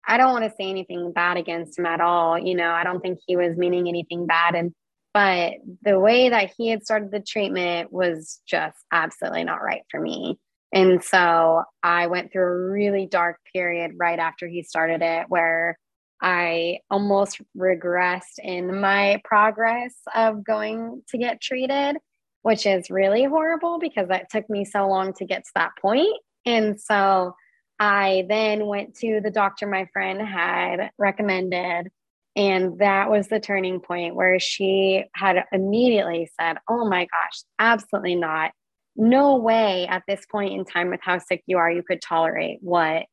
I 0.07 0.17
don't 0.17 0.32
want 0.32 0.45
to 0.45 0.55
say 0.57 0.69
anything 0.69 1.11
bad 1.11 1.38
against 1.38 1.78
him 1.78 1.86
at 1.86 2.01
all. 2.01 2.39
You 2.39 2.55
know, 2.55 2.71
I 2.71 2.84
don't 2.84 3.01
think 3.01 3.19
he 3.28 3.36
was 3.36 3.57
meaning 3.57 3.88
anything 3.88 4.25
bad. 4.25 4.55
And 4.55 4.73
but 5.13 5.53
the 5.82 5.99
way 5.99 6.30
that 6.30 6.53
he 6.57 6.69
had 6.69 6.84
started 6.84 7.11
the 7.11 7.19
treatment 7.19 7.91
was 7.91 8.39
just 8.47 8.78
absolutely 8.91 9.43
not 9.43 9.63
right 9.63 9.82
for 9.89 9.99
me. 9.99 10.38
And 10.71 11.03
so 11.03 11.63
I 11.82 12.07
went 12.07 12.32
through 12.32 12.43
a 12.43 12.71
really 12.71 13.07
dark 13.07 13.38
period 13.53 13.93
right 13.97 14.19
after 14.19 14.47
he 14.47 14.63
started 14.63 15.01
it 15.01 15.25
where 15.28 15.78
I 16.22 16.80
almost 16.89 17.41
regressed 17.57 18.39
in 18.39 18.80
my 18.80 19.22
progress 19.24 19.93
of 20.15 20.43
going 20.43 21.03
to 21.09 21.18
get 21.18 21.41
treated, 21.41 21.97
which 22.41 22.65
is 22.65 22.89
really 22.89 23.24
horrible 23.24 23.80
because 23.80 24.07
it 24.09 24.28
took 24.32 24.49
me 24.49 24.65
so 24.65 24.88
long 24.88 25.13
to 25.13 25.26
get 25.26 25.43
to 25.43 25.51
that 25.55 25.72
point. 25.82 26.18
And 26.45 26.80
so 26.80 27.36
I 27.80 28.26
then 28.30 28.65
went 28.65 28.95
to 28.95 29.22
the 29.24 29.32
doctor 29.32 29.68
my 29.68 29.88
friend 29.93 30.22
had 30.22 30.89
recommended. 30.97 31.89
And 32.36 32.80
that 32.80 33.09
was 33.09 33.28
the 33.28 33.39
turning 33.39 33.80
point 33.80 34.15
where 34.15 34.39
she 34.39 35.03
had 35.13 35.43
immediately 35.51 36.30
said, 36.39 36.57
Oh 36.70 36.88
my 36.88 37.01
gosh, 37.05 37.43
absolutely 37.59 38.15
not. 38.15 38.51
No 38.95 39.38
way 39.38 39.88
at 39.88 40.03
this 40.07 40.26
point 40.32 40.53
in 40.53 40.65
time, 40.65 40.89
with 40.89 40.99
how 41.03 41.20
sick 41.20 41.43
you 41.45 41.57
are, 41.57 41.72
you 41.72 41.84
could 41.84 42.01
tolerate 42.01 42.59
what 42.61 43.05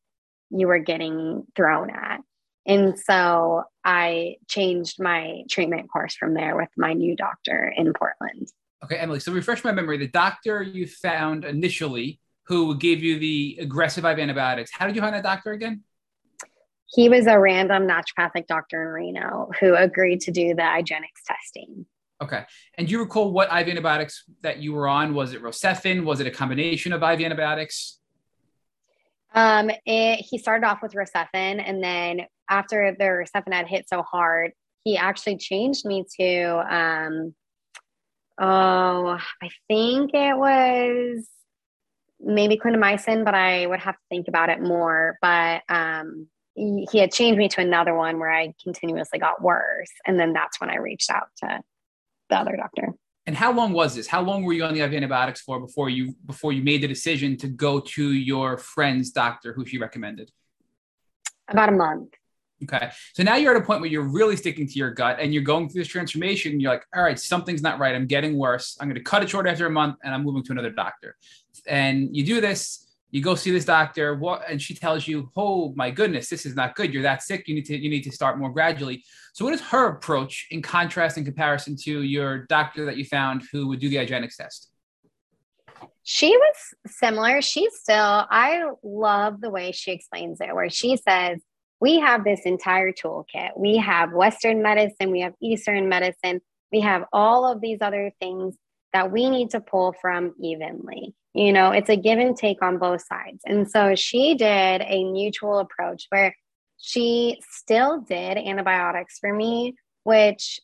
you 0.49 0.67
were 0.67 0.79
getting 0.79 1.43
thrown 1.55 1.89
at. 1.91 2.21
And 2.67 2.97
so 2.97 3.63
I 3.83 4.37
changed 4.47 4.99
my 4.99 5.43
treatment 5.49 5.91
course 5.91 6.15
from 6.15 6.33
there 6.33 6.55
with 6.55 6.69
my 6.77 6.93
new 6.93 7.15
doctor 7.15 7.71
in 7.75 7.93
Portland. 7.93 8.47
Okay, 8.83 8.97
Emily. 8.97 9.19
So 9.19 9.31
refresh 9.31 9.63
my 9.63 9.71
memory. 9.71 9.97
The 9.97 10.07
doctor 10.07 10.61
you 10.61 10.87
found 10.87 11.45
initially 11.45 12.19
who 12.47 12.77
gave 12.77 13.03
you 13.03 13.19
the 13.19 13.57
aggressive 13.61 14.05
IV 14.05 14.19
antibiotics, 14.19 14.71
how 14.71 14.85
did 14.85 14.95
you 14.95 15.01
find 15.01 15.15
that 15.15 15.23
doctor 15.23 15.51
again? 15.51 15.83
He 16.87 17.09
was 17.09 17.27
a 17.27 17.39
random 17.39 17.87
naturopathic 17.87 18.47
doctor 18.47 18.81
in 18.83 18.89
Reno 18.89 19.49
who 19.59 19.75
agreed 19.75 20.21
to 20.21 20.31
do 20.31 20.53
the 20.53 20.61
IGeneX 20.61 21.23
testing. 21.25 21.85
Okay. 22.21 22.43
And 22.77 22.87
do 22.87 22.93
you 22.93 22.99
recall 22.99 23.31
what 23.31 23.49
IV 23.49 23.69
antibiotics 23.69 24.23
that 24.41 24.59
you 24.59 24.73
were 24.73 24.87
on? 24.87 25.13
Was 25.13 25.33
it 25.33 25.41
Rocephin? 25.41 26.05
Was 26.05 26.19
it 26.19 26.27
a 26.27 26.31
combination 26.31 26.93
of 26.93 27.03
IV 27.03 27.21
antibiotics? 27.21 27.99
Um, 29.33 29.69
it, 29.85 30.25
he 30.29 30.37
started 30.37 30.65
off 30.65 30.81
with 30.81 30.93
Rocephin, 30.93 31.61
and 31.65 31.83
then 31.83 32.21
after 32.49 32.95
the 32.97 33.05
Rocephin 33.05 33.53
had 33.53 33.67
hit 33.67 33.87
so 33.89 34.01
hard, 34.01 34.51
he 34.83 34.97
actually 34.97 35.37
changed 35.37 35.85
me 35.85 36.05
to, 36.19 36.75
um, 36.75 37.35
oh, 38.39 39.17
I 39.41 39.49
think 39.67 40.11
it 40.13 40.37
was 40.37 41.27
maybe 42.19 42.57
clindamycin, 42.57 43.25
but 43.25 43.33
I 43.33 43.65
would 43.65 43.79
have 43.79 43.95
to 43.95 44.01
think 44.09 44.27
about 44.27 44.49
it 44.49 44.61
more. 44.61 45.17
But 45.21 45.63
um, 45.69 46.27
he, 46.53 46.87
he 46.91 46.99
had 46.99 47.11
changed 47.11 47.37
me 47.37 47.49
to 47.49 47.61
another 47.61 47.95
one 47.95 48.19
where 48.19 48.31
I 48.31 48.53
continuously 48.63 49.19
got 49.19 49.41
worse, 49.41 49.91
and 50.05 50.19
then 50.19 50.33
that's 50.33 50.59
when 50.61 50.69
I 50.69 50.77
reached 50.77 51.09
out 51.09 51.27
to 51.37 51.61
the 52.29 52.37
other 52.37 52.55
doctor. 52.55 52.93
And 53.27 53.35
how 53.35 53.51
long 53.51 53.73
was 53.73 53.95
this? 53.95 54.05
How 54.07 54.21
long 54.21 54.43
were 54.43 54.53
you 54.53 54.63
on 54.63 54.75
the 54.75 54.83
antibiotics 54.83 55.41
for 55.41 55.59
before 55.59 55.89
you 55.89 56.15
before 56.25 56.53
you 56.53 56.61
made 56.61 56.81
the 56.81 56.87
decision 56.87 57.37
to 57.37 57.47
go 57.47 57.79
to 57.79 58.11
your 58.11 58.57
friend's 58.57 59.09
doctor 59.09 59.51
who 59.53 59.65
she 59.65 59.79
recommended? 59.79 60.31
About 61.47 61.69
a 61.69 61.71
month. 61.71 62.13
Okay. 62.71 62.91
So 63.13 63.23
now 63.23 63.35
you're 63.35 63.55
at 63.55 63.61
a 63.61 63.65
point 63.65 63.81
where 63.81 63.89
you're 63.89 64.07
really 64.07 64.35
sticking 64.35 64.67
to 64.67 64.73
your 64.73 64.91
gut 64.91 65.17
and 65.19 65.33
you're 65.33 65.43
going 65.43 65.69
through 65.69 65.81
this 65.81 65.87
transformation. 65.87 66.59
You're 66.59 66.71
like, 66.71 66.85
all 66.95 67.03
right, 67.03 67.19
something's 67.19 67.61
not 67.61 67.79
right. 67.79 67.95
I'm 67.95 68.07
getting 68.07 68.37
worse. 68.37 68.77
I'm 68.79 68.87
going 68.87 68.95
to 68.95 69.03
cut 69.03 69.23
it 69.23 69.29
short 69.29 69.47
after 69.47 69.65
a 69.65 69.69
month 69.69 69.97
and 70.03 70.13
I'm 70.13 70.23
moving 70.23 70.43
to 70.43 70.51
another 70.51 70.71
doctor. 70.71 71.15
And 71.67 72.15
you 72.15 72.25
do 72.25 72.41
this 72.41 72.85
you 73.15 73.21
go 73.21 73.33
see 73.33 73.49
this 73.49 73.63
doctor 73.63 74.13
what 74.15 74.43
and 74.49 74.61
she 74.61 74.75
tells 74.75 75.07
you 75.07 75.31
oh 75.37 75.73
my 75.77 75.89
goodness 75.89 76.27
this 76.27 76.45
is 76.45 76.53
not 76.53 76.75
good 76.75 76.93
you're 76.93 77.01
that 77.01 77.23
sick 77.23 77.47
you 77.47 77.55
need 77.55 77.63
to 77.63 77.77
you 77.77 77.89
need 77.89 78.01
to 78.01 78.11
start 78.11 78.37
more 78.37 78.49
gradually 78.49 79.01
so 79.33 79.45
what 79.45 79.53
is 79.53 79.61
her 79.61 79.87
approach 79.87 80.47
in 80.51 80.61
contrast 80.61 81.15
and 81.15 81.25
comparison 81.25 81.77
to 81.77 82.01
your 82.01 82.39
doctor 82.47 82.85
that 82.85 82.97
you 82.97 83.05
found 83.05 83.41
who 83.53 83.67
would 83.69 83.79
do 83.79 83.87
the 83.87 83.95
IGeneX 83.95 84.35
test 84.35 84.69
she 86.03 86.35
was 86.35 86.55
similar 86.87 87.41
she's 87.41 87.73
still 87.79 88.25
i 88.29 88.69
love 88.83 89.39
the 89.39 89.49
way 89.49 89.71
she 89.71 89.91
explains 89.91 90.41
it 90.41 90.53
where 90.53 90.69
she 90.69 90.97
says 90.97 91.39
we 91.81 91.99
have 91.99 92.23
this 92.23 92.41
entire 92.45 92.91
toolkit 92.91 93.51
we 93.57 93.77
have 93.77 94.13
western 94.13 94.61
medicine 94.61 95.11
we 95.11 95.21
have 95.21 95.33
eastern 95.41 95.89
medicine 95.89 96.41
We 96.71 96.81
have 96.81 97.05
all 97.13 97.49
of 97.49 97.61
these 97.61 97.77
other 97.81 98.11
things 98.19 98.57
that 98.95 99.11
we 99.11 99.29
need 99.29 99.49
to 99.49 99.59
pull 99.59 99.93
from 100.01 100.33
evenly. 100.41 101.13
You 101.33 101.51
know, 101.51 101.71
it's 101.71 101.89
a 101.89 101.97
give 101.97 102.17
and 102.17 102.35
take 102.35 102.61
on 102.61 102.77
both 102.77 103.01
sides. 103.05 103.41
And 103.45 103.69
so 103.69 103.93
she 103.93 104.35
did 104.35 104.81
a 104.81 105.03
mutual 105.03 105.59
approach 105.59 106.05
where 106.09 106.33
she 106.81 107.41
still 107.49 107.99
did 107.99 108.37
antibiotics 108.37 109.19
for 109.19 109.33
me, 109.33 109.75
which 110.03 110.61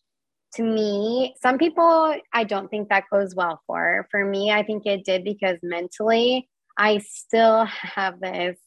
to 0.55 0.63
me, 0.63 1.35
some 1.41 1.57
people 1.57 2.15
I 2.33 2.45
don't 2.45 2.69
think 2.69 2.87
that 2.87 3.03
goes 3.11 3.35
well 3.35 3.61
for. 3.67 4.07
For 4.11 4.23
me, 4.23 4.51
I 4.51 4.63
think 4.63 4.85
it 4.85 5.03
did 5.03 5.25
because 5.25 5.57
mentally 5.61 6.49
I 6.77 6.99
still 6.99 7.65
have 7.95 8.21
this 8.21 8.57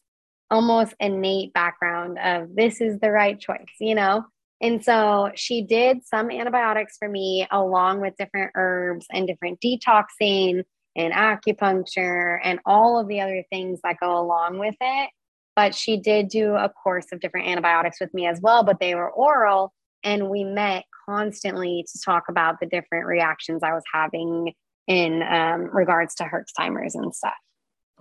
almost 0.51 0.93
innate 0.99 1.53
background 1.53 2.17
of 2.19 2.55
this 2.55 2.81
is 2.81 2.99
the 2.99 3.11
right 3.11 3.39
choice, 3.39 3.65
you 3.79 3.95
know? 3.95 4.25
And 4.61 4.83
so 4.83 5.31
she 5.35 5.61
did 5.61 6.05
some 6.05 6.31
antibiotics 6.31 6.97
for 6.97 7.09
me 7.09 7.47
along 7.51 8.01
with 8.01 8.15
different 8.17 8.51
herbs 8.55 9.05
and 9.11 9.27
different 9.27 9.59
detoxing 9.59 10.63
and 10.95 11.13
acupuncture 11.13 12.39
and 12.43 12.59
all 12.65 12.99
of 12.99 13.07
the 13.07 13.21
other 13.21 13.43
things 13.51 13.79
that 13.83 13.97
go 13.99 14.17
along 14.17 14.59
with 14.59 14.75
it. 14.79 15.09
But 15.55 15.75
she 15.75 15.97
did 15.97 16.29
do 16.29 16.55
a 16.55 16.69
course 16.69 17.07
of 17.11 17.19
different 17.19 17.47
antibiotics 17.47 17.99
with 17.99 18.13
me 18.13 18.27
as 18.27 18.39
well, 18.41 18.63
but 18.63 18.79
they 18.79 18.95
were 18.95 19.09
oral. 19.09 19.73
And 20.03 20.29
we 20.29 20.43
met 20.43 20.85
constantly 21.07 21.85
to 21.91 21.99
talk 22.03 22.23
about 22.29 22.59
the 22.59 22.65
different 22.65 23.07
reactions 23.07 23.61
I 23.63 23.73
was 23.73 23.83
having 23.93 24.53
in 24.87 25.23
um, 25.23 25.69
regards 25.73 26.15
to 26.15 26.23
Herxheimer's 26.23 26.95
and 26.95 27.13
stuff. 27.13 27.33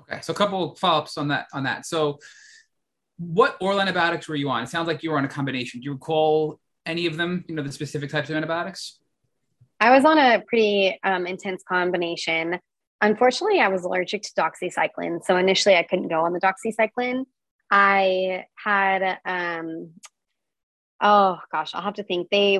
Okay, 0.01 0.21
so 0.23 0.33
a 0.33 0.37
couple 0.37 0.75
follow-ups 0.75 1.17
on 1.17 1.29
that. 1.29 1.47
On 1.53 1.65
that, 1.65 1.87
so 1.87 2.19
what 3.19 3.57
oral 3.61 3.81
antibiotics 3.81 4.29
were 4.29 4.35
you 4.35 4.51
on? 4.51 4.63
It 4.63 4.69
sounds 4.69 4.89
like 4.89 5.03
you 5.03 5.11
were 5.11 5.19
on 5.19 5.25
a 5.25 5.29
combination. 5.29 5.81
Do 5.81 5.85
you 5.85 5.93
recall 5.93 6.59
any 6.85 7.07
of 7.07 7.17
them? 7.17 7.45
You 7.49 7.55
know, 7.55 7.63
the 7.63 7.73
specific 7.73 8.11
types 8.11 8.31
of 8.31 8.37
antibiotics. 8.37 8.99
I 9.81 9.91
was 9.91 10.05
on 10.05 10.19
a 10.19 10.43
pretty 10.47 10.99
um, 11.05 11.27
intense 11.27 11.63
combination. 11.69 12.59
Unfortunately, 13.01 13.61
I 13.61 13.69
was 13.69 13.85
allergic 13.85 14.23
to 14.23 14.31
doxycycline, 14.39 15.25
so 15.25 15.37
initially 15.37 15.77
I 15.77 15.83
couldn't 15.83 16.09
go 16.09 16.25
on 16.25 16.33
the 16.33 16.41
doxycycline. 16.41 17.25
I 17.71 18.45
had 18.57 19.19
um, 19.25 19.91
oh 21.01 21.39
gosh, 21.53 21.73
I'll 21.75 21.83
have 21.83 21.95
to 21.95 22.03
think. 22.03 22.29
They, 22.31 22.59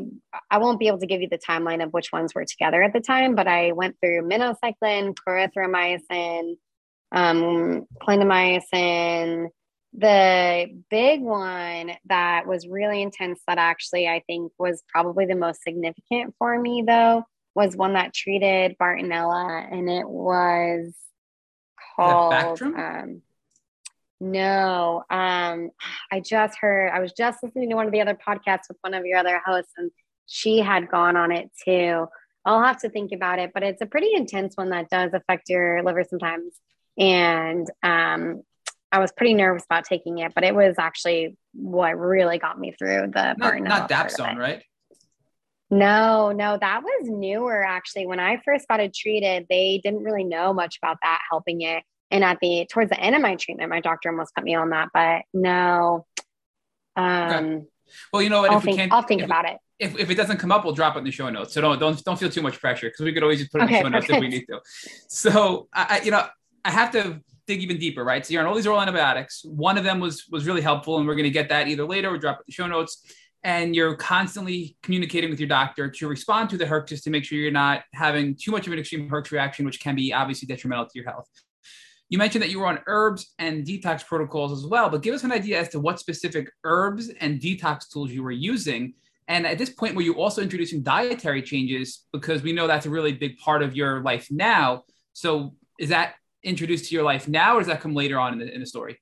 I 0.51 0.59
won't 0.59 0.79
be 0.79 0.87
able 0.87 0.99
to 0.99 1.07
give 1.07 1.23
you 1.23 1.29
the 1.29 1.39
timeline 1.39 1.83
of 1.83 1.93
which 1.93 2.13
ones 2.13 2.35
were 2.35 2.45
together 2.45 2.83
at 2.83 2.93
the 2.93 3.01
time, 3.01 3.35
but 3.35 3.49
I 3.49 3.73
went 3.73 3.97
through 4.01 4.29
minocycline, 4.29 5.15
clarithromycin, 5.27 6.57
um, 7.15 7.87
clindamycin. 8.03 9.49
The 9.97 10.83
big 10.91 11.23
one 11.23 11.93
that 12.07 12.49
was 12.49 12.67
really 12.67 13.01
intense, 13.01 13.41
that 13.47 13.59
actually 13.59 14.09
I 14.09 14.23
think 14.27 14.53
was 14.59 14.83
probably 14.89 15.25
the 15.25 15.37
most 15.37 15.63
significant 15.63 16.35
for 16.37 16.61
me, 16.61 16.83
though, 16.87 17.23
was 17.55 17.77
one 17.77 17.93
that 17.93 18.13
treated 18.13 18.77
Bartonella, 18.81 19.73
and 19.73 19.89
it 19.89 20.09
was 20.09 20.93
called. 21.95 22.61
Um, 22.61 23.23
no, 24.21 25.05
um, 25.11 25.71
I 26.11 26.21
just 26.21 26.59
heard. 26.59 26.91
I 26.91 26.99
was 26.99 27.13
just 27.13 27.43
listening 27.43 27.71
to 27.71 27.77
one 27.77 27.87
of 27.87 27.93
the 27.93 28.01
other 28.01 28.17
podcasts 28.17 28.69
with 28.69 28.79
one 28.81 28.95
of 28.95 29.07
your 29.07 29.19
other 29.19 29.41
hosts, 29.45 29.73
and 29.77 29.93
she 30.27 30.59
had 30.59 30.89
gone 30.89 31.17
on 31.17 31.31
it 31.31 31.51
too. 31.65 32.07
I'll 32.45 32.63
have 32.63 32.81
to 32.81 32.89
think 32.89 33.13
about 33.13 33.39
it, 33.39 33.53
but 33.55 33.63
it's 33.63 33.81
a 33.81 33.87
pretty 33.87 34.11
intense 34.15 34.57
one 34.57 34.71
that 34.71 34.91
does 34.91 35.13
affect 35.15 35.49
your 35.49 35.83
liver 35.85 36.05
sometimes. 36.05 36.55
And 36.99 37.67
um, 37.83 38.43
I 38.93 38.99
was 39.01 39.13
pretty 39.13 39.35
nervous 39.35 39.65
about 39.65 39.85
taking 39.85 40.19
it, 40.19 40.33
but 40.35 40.45
it 40.45 40.55
was 40.55 40.77
actually 40.79 41.37
what 41.53 41.99
really 41.99 42.39
got 42.39 42.59
me 42.59 42.75
through 42.79 43.11
the 43.13 43.35
not, 43.35 43.61
not 43.61 43.91
Dapsone, 43.91 44.37
right? 44.37 44.63
No, 45.71 46.31
no, 46.31 46.57
that 46.57 46.83
was 46.83 47.09
newer 47.09 47.65
actually. 47.65 48.07
When 48.07 48.21
I 48.21 48.41
first 48.45 48.69
got 48.69 48.81
it 48.81 48.95
treated, 48.95 49.47
they 49.51 49.81
didn't 49.83 50.05
really 50.05 50.25
know 50.25 50.53
much 50.53 50.79
about 50.81 50.99
that 51.03 51.21
helping 51.29 51.63
it. 51.63 51.83
And 52.11 52.23
at 52.23 52.39
the 52.41 52.67
towards 52.71 52.91
the 52.91 53.01
end 53.01 53.17
of 53.17 53.23
my 53.23 53.35
treatment, 53.35 53.71
my 53.71 53.81
doctor 53.81 54.11
almost 54.11 54.35
put 54.37 54.45
me 54.45 54.55
on 54.55 54.71
that, 54.71 54.91
but 54.95 55.23
no. 55.33 56.07
Um, 56.95 57.31
okay. 57.31 57.63
Well, 58.13 58.23
you 58.23 58.29
know 58.29 58.43
what? 58.43 58.51
I'll 58.53 58.61
think, 58.61 58.77
can't, 58.77 58.93
I'll 58.93 59.03
think 59.03 59.23
about 59.23 59.45
we, 59.45 59.51
it. 59.51 59.59
If, 59.81 59.99
if 59.99 60.11
it 60.11 60.15
doesn't 60.15 60.37
come 60.37 60.53
up, 60.53 60.65
we'll 60.65 60.75
drop 60.75 60.95
it 60.95 61.01
in 61.01 61.05
the 61.05 61.11
show 61.11 61.29
notes. 61.31 61.55
So 61.55 61.61
don't 61.61 61.81
don't 61.81 62.03
don't 62.05 62.19
feel 62.19 62.31
too 62.31 62.43
much 62.43 62.61
pressure 62.61 62.89
because 62.89 63.01
we 63.05 63.13
could 63.13 63.25
always 63.25 63.41
just 63.41 63.51
put 63.51 63.63
it 63.63 63.65
okay, 63.65 63.79
in 63.79 63.91
the 63.91 64.01
show 64.01 64.09
perfect. 64.09 64.11
notes 64.11 64.17
if 64.17 64.21
we 64.21 64.29
need 64.29 64.47
to. 64.47 64.61
So 65.09 65.69
I, 65.73 66.03
you 66.05 66.13
know, 66.13 66.25
I 66.65 66.71
have 66.71 66.91
to 66.93 67.21
dig 67.47 67.61
even 67.61 67.79
deeper, 67.79 68.05
right? 68.05 68.25
So 68.25 68.33
you're 68.33 68.43
on 68.43 68.49
all 68.49 68.55
these 68.55 68.67
oral 68.67 68.81
antibiotics. 68.81 69.43
One 69.45 69.77
of 69.77 69.85
them 69.85 70.01
was 70.01 70.27
was 70.31 70.47
really 70.47 70.63
helpful, 70.63 70.99
and 70.99 71.07
we're 71.07 71.15
going 71.15 71.25
to 71.25 71.31
get 71.31 71.49
that 71.51 71.69
either 71.69 71.87
later 71.87 72.11
or 72.11 72.19
drop 72.19 72.37
it 72.37 72.41
in 72.41 72.45
the 72.49 72.53
show 72.53 72.67
notes. 72.67 73.03
And 73.43 73.77
you're 73.77 73.95
constantly 73.97 74.79
communicating 74.83 75.29
with 75.29 75.39
your 75.39 75.49
doctor 75.49 75.91
to 75.91 76.09
respond 76.09 76.49
to 76.51 76.57
the 76.57 76.65
herx 76.65 76.89
just 76.89 77.05
to 77.05 77.11
make 77.11 77.25
sure 77.25 77.37
you're 77.37 77.53
not 77.53 77.83
having 77.93 78.35
too 78.35 78.51
much 78.51 78.67
of 78.67 78.73
an 78.73 78.79
extreme 78.79 79.11
herx 79.11 79.31
reaction, 79.31 79.67
which 79.67 79.81
can 79.81 79.95
be 79.95 80.15
obviously 80.15 80.47
detrimental 80.47 80.87
to 80.87 80.93
your 80.95 81.05
health. 81.05 81.29
You 82.09 82.17
mentioned 82.17 82.43
that 82.43 82.51
you 82.51 82.61
were 82.61 82.67
on 82.67 82.79
herbs 82.87 83.35
and 83.39 83.67
detox 83.67 84.07
protocols 84.07 84.53
as 84.53 84.67
well, 84.67 84.89
but 84.89 85.03
give 85.03 85.15
us 85.15 85.25
an 85.25 85.33
idea 85.33 85.61
as 85.61 85.69
to 85.71 85.81
what 85.81 86.01
specific 86.01 86.51
herbs 86.65 87.11
and 87.21 87.39
detox 87.39 87.91
tools 87.91 88.13
you 88.13 88.23
were 88.23 88.31
using. 88.31 88.95
And 89.29 89.47
at 89.47 89.59
this 89.59 89.69
point, 89.69 89.95
were 89.95 90.03
you 90.03 90.15
also 90.15 90.41
introducing 90.41 90.83
dietary 90.83 91.43
changes? 91.43 92.07
Because 92.13 92.43
we 92.43 92.53
know 92.53 92.67
that's 92.67 92.87
a 92.87 92.91
really 92.91 93.13
big 93.13 93.37
part 93.39 93.63
of 93.63 93.77
your 93.77 94.01
life 94.03 94.29
now. 94.31 94.85
So 95.13 95.55
is 95.79 95.91
that 95.91 96.15
introduced 96.45 96.89
to 96.89 96.95
your 96.95 97.05
life 97.05 97.29
now, 97.29 97.57
or 97.57 97.61
does 97.61 97.69
that 97.69 97.81
come 97.81 97.95
later 97.95 98.19
on 98.19 98.35
in 98.35 98.39
the, 98.39 98.55
in 98.55 98.61
the 98.61 98.67
story? 98.67 99.01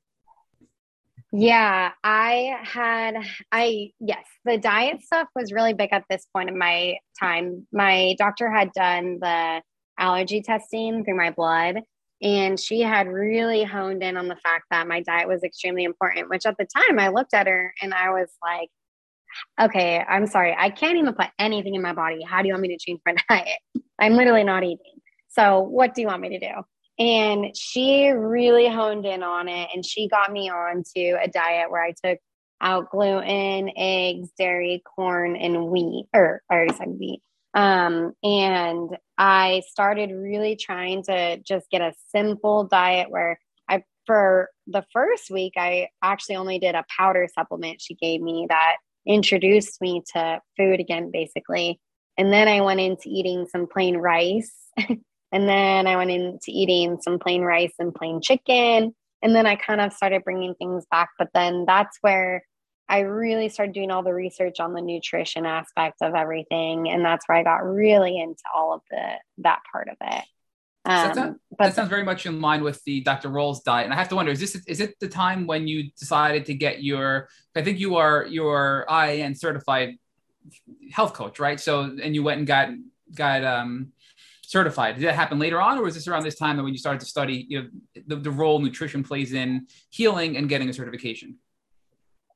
Yeah, 1.35 1.93
I 2.05 2.59
had, 2.63 3.17
I, 3.51 3.93
yes, 4.01 4.25
the 4.45 4.59
diet 4.59 5.03
stuff 5.03 5.29
was 5.35 5.51
really 5.51 5.73
big 5.73 5.91
at 5.93 6.05
this 6.11 6.27
point 6.35 6.51
in 6.51 6.59
my 6.59 6.99
time. 7.19 7.67
My 7.73 8.15
doctor 8.19 8.51
had 8.51 8.73
done 8.75 9.19
the 9.21 9.63
allergy 9.99 10.43
testing 10.43 11.05
through 11.05 11.17
my 11.17 11.31
blood 11.31 11.81
and 12.23 12.59
she 12.59 12.81
had 12.81 13.09
really 13.09 13.65
honed 13.65 14.03
in 14.03 14.17
on 14.17 14.29
the 14.29 14.37
fact 14.37 14.67
that 14.71 14.87
my 14.87 15.01
diet 15.01 15.27
was 15.27 15.43
extremely 15.43 15.85
important, 15.85 16.31
which 16.31 16.47
at 16.47 16.57
the 16.57 16.67
time 16.67 16.99
I 16.99 17.09
looked 17.09 17.35
at 17.35 17.49
her 17.49 17.75
and 17.83 17.93
I 17.93 18.11
was 18.11 18.29
like, 18.43 18.69
okay, 19.61 20.05
I'm 20.07 20.27
sorry. 20.27 20.55
I 20.57 20.71
can't 20.71 20.99
even 20.99 21.15
put 21.15 21.29
anything 21.39 21.75
in 21.75 21.83
my 21.83 21.93
body. 21.93 22.23
How 22.23 22.43
do 22.43 22.49
you 22.49 22.55
want 22.55 22.63
me 22.63 22.77
to 22.77 22.79
change 22.79 23.01
my 23.05 23.17
diet? 23.29 23.59
I'm 23.99 24.15
literally 24.15 24.45
not 24.45 24.63
eating. 24.63 24.79
So, 25.29 25.61
what 25.61 25.95
do 25.95 26.03
you 26.03 26.07
want 26.07 26.23
me 26.23 26.39
to 26.39 26.39
do? 26.39 26.53
And 26.99 27.57
she 27.57 28.09
really 28.09 28.69
honed 28.69 29.07
in 29.07 29.23
on 29.23 29.49
it 29.49 29.71
and 29.75 29.85
she 29.85 30.09
got 30.09 30.31
me 30.31 30.51
on 30.51 30.85
to 30.95 31.19
a 31.23 31.29
diet 31.29 31.71
where 31.71 31.83
I 31.83 31.95
took 32.05 32.19
out 32.61 32.91
gluten, 32.91 33.71
eggs, 33.77 34.31
dairy, 34.39 34.83
corn, 34.97 35.37
and 35.37 35.67
wheat, 35.67 36.07
or 36.15 36.43
I 36.51 36.55
already 36.55 36.75
said 36.75 36.97
wheat. 36.99 37.21
Um, 37.55 38.13
and 38.23 38.97
I 39.19 39.63
started 39.69 40.11
really 40.13 40.57
trying 40.57 41.03
to 41.05 41.39
just 41.39 41.71
get 41.71 41.83
a 41.83 41.93
simple 42.11 42.65
diet 42.65 43.11
where 43.11 43.39
I, 43.69 43.83
for 44.07 44.49
the 44.67 44.85
first 44.93 45.31
week, 45.31 45.55
I 45.57 45.89
actually 46.03 46.37
only 46.37 46.59
did 46.59 46.75
a 46.75 46.85
powder 46.97 47.29
supplement 47.35 47.83
she 47.83 47.95
gave 47.95 48.23
me 48.23 48.47
that 48.49 48.77
introduced 49.07 49.81
me 49.81 50.03
to 50.15 50.41
food 50.57 50.81
again, 50.81 51.11
basically. 51.13 51.81
And 52.17 52.33
then 52.33 52.49
I 52.49 52.61
went 52.61 52.81
into 52.81 53.05
eating 53.07 53.47
some 53.51 53.67
plain 53.67 53.97
rice. 53.97 54.53
and 55.33 55.49
then 55.49 55.87
I 55.87 55.97
went 55.97 56.11
into 56.11 56.49
eating 56.49 56.99
some 57.01 57.19
plain 57.19 57.43
rice 57.43 57.75
and 57.79 57.95
plain 57.95 58.21
chicken. 58.21 58.95
And 59.23 59.35
then 59.35 59.47
I 59.47 59.57
kind 59.57 59.81
of 59.81 59.93
started 59.93 60.25
bringing 60.25 60.55
things 60.55 60.85
back. 60.91 61.11
But 61.19 61.29
then 61.33 61.65
that's 61.67 61.97
where 62.03 62.43
I 62.89 63.01
really 63.01 63.49
started 63.49 63.75
doing 63.75 63.91
all 63.91 64.03
the 64.03 64.13
research 64.13 64.61
on 64.61 64.75
the 64.75 64.83
nutrition 64.83 65.47
aspect 65.47 66.03
of 66.03 66.15
everything, 66.15 66.91
and 66.91 67.03
that's 67.03 67.27
where 67.27 67.39
I 67.39 67.43
got 67.43 67.65
really 67.65 68.21
into 68.21 68.43
all 68.55 68.75
of 68.75 68.83
the 68.91 69.15
that 69.39 69.61
part 69.73 69.89
of 69.89 69.97
it. 70.01 70.25
Um, 70.85 71.15
so 71.15 71.35
but 71.57 71.65
that 71.67 71.75
sounds 71.75 71.89
very 71.89 72.03
much 72.03 72.27
in 72.27 72.41
line 72.41 72.63
with 72.63 72.83
the 72.85 73.01
Dr. 73.01 73.31
Rawls 73.31 73.63
diet. 73.63 73.85
And 73.85 73.95
I 73.95 73.97
have 73.97 74.09
to 74.11 74.17
wonder, 74.17 74.33
is 74.33 74.41
this 74.41 74.57
is 74.67 74.81
it 74.81 74.99
the 75.01 75.09
time 75.09 75.47
when 75.47 75.67
you 75.67 75.91
decided 75.99 76.45
to 76.47 76.55
get 76.55 76.83
your? 76.83 77.29
I 77.57 77.63
think 77.63 77.79
you 77.79 77.97
are 77.97 78.27
your 78.27 78.85
IAN 78.91 79.37
certified 79.37 79.97
health 80.93 81.15
coach, 81.15 81.39
right? 81.39 81.59
So 81.59 81.97
and 82.03 82.15
you 82.15 82.23
went 82.23 82.39
and 82.39 82.47
got 82.47 82.69
got 83.15 83.43
um, 83.43 83.93
certified. 84.53 84.97
Did 84.97 85.05
that 85.05 85.15
happen 85.15 85.39
later 85.39 85.61
on, 85.61 85.79
or 85.79 85.83
was 85.83 85.95
this 85.95 86.07
around 86.07 86.25
this 86.25 86.37
time 86.37 86.57
that 86.57 86.63
when 86.63 86.75
you 86.75 86.79
started 86.79 87.01
to 87.01 87.07
study, 87.07 87.47
you 87.49 87.63
know, 87.63 87.69
the, 88.07 88.17
the 88.17 88.31
role 88.31 88.59
nutrition 88.61 89.03
plays 89.03 89.33
in 89.33 89.67
healing 89.91 90.37
and 90.37 90.49
getting 90.49 90.69
a 90.69 90.73
certification? 90.73 91.39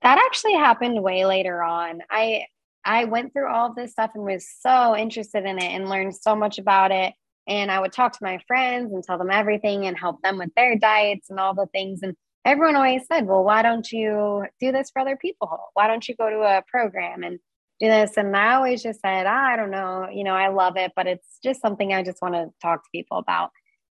That 0.03 0.19
actually 0.27 0.55
happened 0.55 1.03
way 1.03 1.27
later 1.27 1.63
on. 1.63 2.01
I 2.11 2.47
I 2.85 3.05
went 3.05 3.33
through 3.33 3.49
all 3.49 3.69
of 3.71 3.77
this 3.77 3.93
stuff 3.93 4.13
and 4.15 4.25
was 4.25 4.49
so 4.61 4.97
interested 4.97 5.45
in 5.45 5.59
it 5.59 5.71
and 5.73 5.91
learned 5.91 6.15
so 6.15 6.35
much 6.37 6.59
about 6.59 6.93
it. 6.93 7.13
And 7.49 7.71
I 7.71 7.81
would 7.81 7.93
talk 7.93 8.13
to 8.13 8.25
my 8.25 8.39
friends 8.47 8.93
and 8.93 9.03
tell 9.03 9.19
them 9.19 9.31
everything 9.31 9.87
and 9.87 9.99
help 9.99 10.23
them 10.23 10.39
with 10.39 10.55
their 10.57 10.77
diets 10.77 11.29
and 11.29 11.39
all 11.39 11.53
the 11.53 11.67
things. 11.67 12.01
And 12.03 12.17
everyone 12.45 12.77
always 12.77 13.07
said, 13.07 13.27
Well, 13.27 13.45
why 13.45 13.63
don't 13.63 13.91
you 13.93 14.47
do 14.61 14.73
this 14.73 14.91
for 14.91 15.01
other 15.01 15.17
people? 15.17 15.59
Why 15.75 15.87
don't 15.87 16.09
you 16.09 16.17
go 16.17 16.31
to 16.31 16.41
a 16.41 16.65
program 16.67 17.25
and 17.25 17.41
do 17.81 17.89
this? 17.89 18.17
And 18.17 18.37
I 18.37 18.55
always 18.55 18.83
just 18.83 19.01
said, 19.01 19.27
I 19.27 19.57
don't 19.57 19.71
know, 19.71 20.09
you 20.13 20.25
know, 20.25 20.35
I 20.35 20.49
love 20.49 20.77
it, 20.77 20.93
but 20.97 21.07
it's 21.07 21.39
just 21.43 21.61
something 21.61 21.93
I 21.93 22.03
just 22.03 22.23
want 22.23 22.35
to 22.35 22.49
talk 22.63 22.85
to 22.85 22.91
people 22.93 23.19
about. 23.19 23.51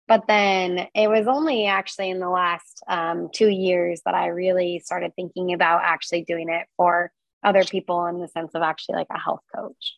But 0.07 0.27
then 0.27 0.87
it 0.93 1.09
was 1.09 1.27
only 1.27 1.65
actually 1.65 2.09
in 2.09 2.19
the 2.19 2.29
last 2.29 2.83
um, 2.87 3.29
two 3.33 3.49
years 3.49 4.01
that 4.05 4.13
I 4.13 4.27
really 4.27 4.79
started 4.79 5.13
thinking 5.15 5.53
about 5.53 5.81
actually 5.83 6.23
doing 6.23 6.49
it 6.49 6.67
for 6.75 7.11
other 7.43 7.63
people 7.63 8.05
in 8.07 8.19
the 8.19 8.27
sense 8.27 8.51
of 8.53 8.61
actually 8.61 8.95
like 8.95 9.07
a 9.13 9.19
health 9.19 9.41
coach. 9.55 9.97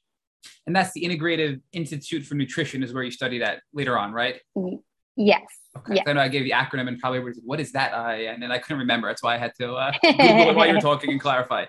and 0.67 0.75
that's 0.75 0.91
the 0.93 1.03
Integrative 1.03 1.61
Institute 1.73 2.23
for 2.23 2.35
Nutrition, 2.35 2.83
is 2.83 2.93
where 2.93 3.03
you 3.03 3.11
studied 3.11 3.41
at 3.41 3.61
later 3.73 3.97
on, 3.97 4.13
right? 4.13 4.39
Yes. 5.15 5.43
Okay. 5.77 5.95
Yes. 5.95 6.03
I 6.07 6.13
know 6.13 6.21
I 6.21 6.27
gave 6.27 6.43
the 6.43 6.51
acronym 6.51 6.87
and 6.87 6.99
probably 6.99 7.19
was, 7.19 7.39
what 7.43 7.59
is 7.59 7.71
that? 7.73 7.93
Uh, 7.93 8.09
and 8.09 8.41
then 8.41 8.51
I 8.51 8.59
couldn't 8.59 8.79
remember. 8.79 9.07
That's 9.07 9.23
why 9.23 9.35
I 9.35 9.37
had 9.37 9.53
to 9.59 9.73
uh, 9.73 9.91
Google 10.03 10.49
it 10.49 10.55
while 10.55 10.67
you're 10.67 10.81
talking 10.81 11.11
and 11.11 11.19
clarify. 11.19 11.65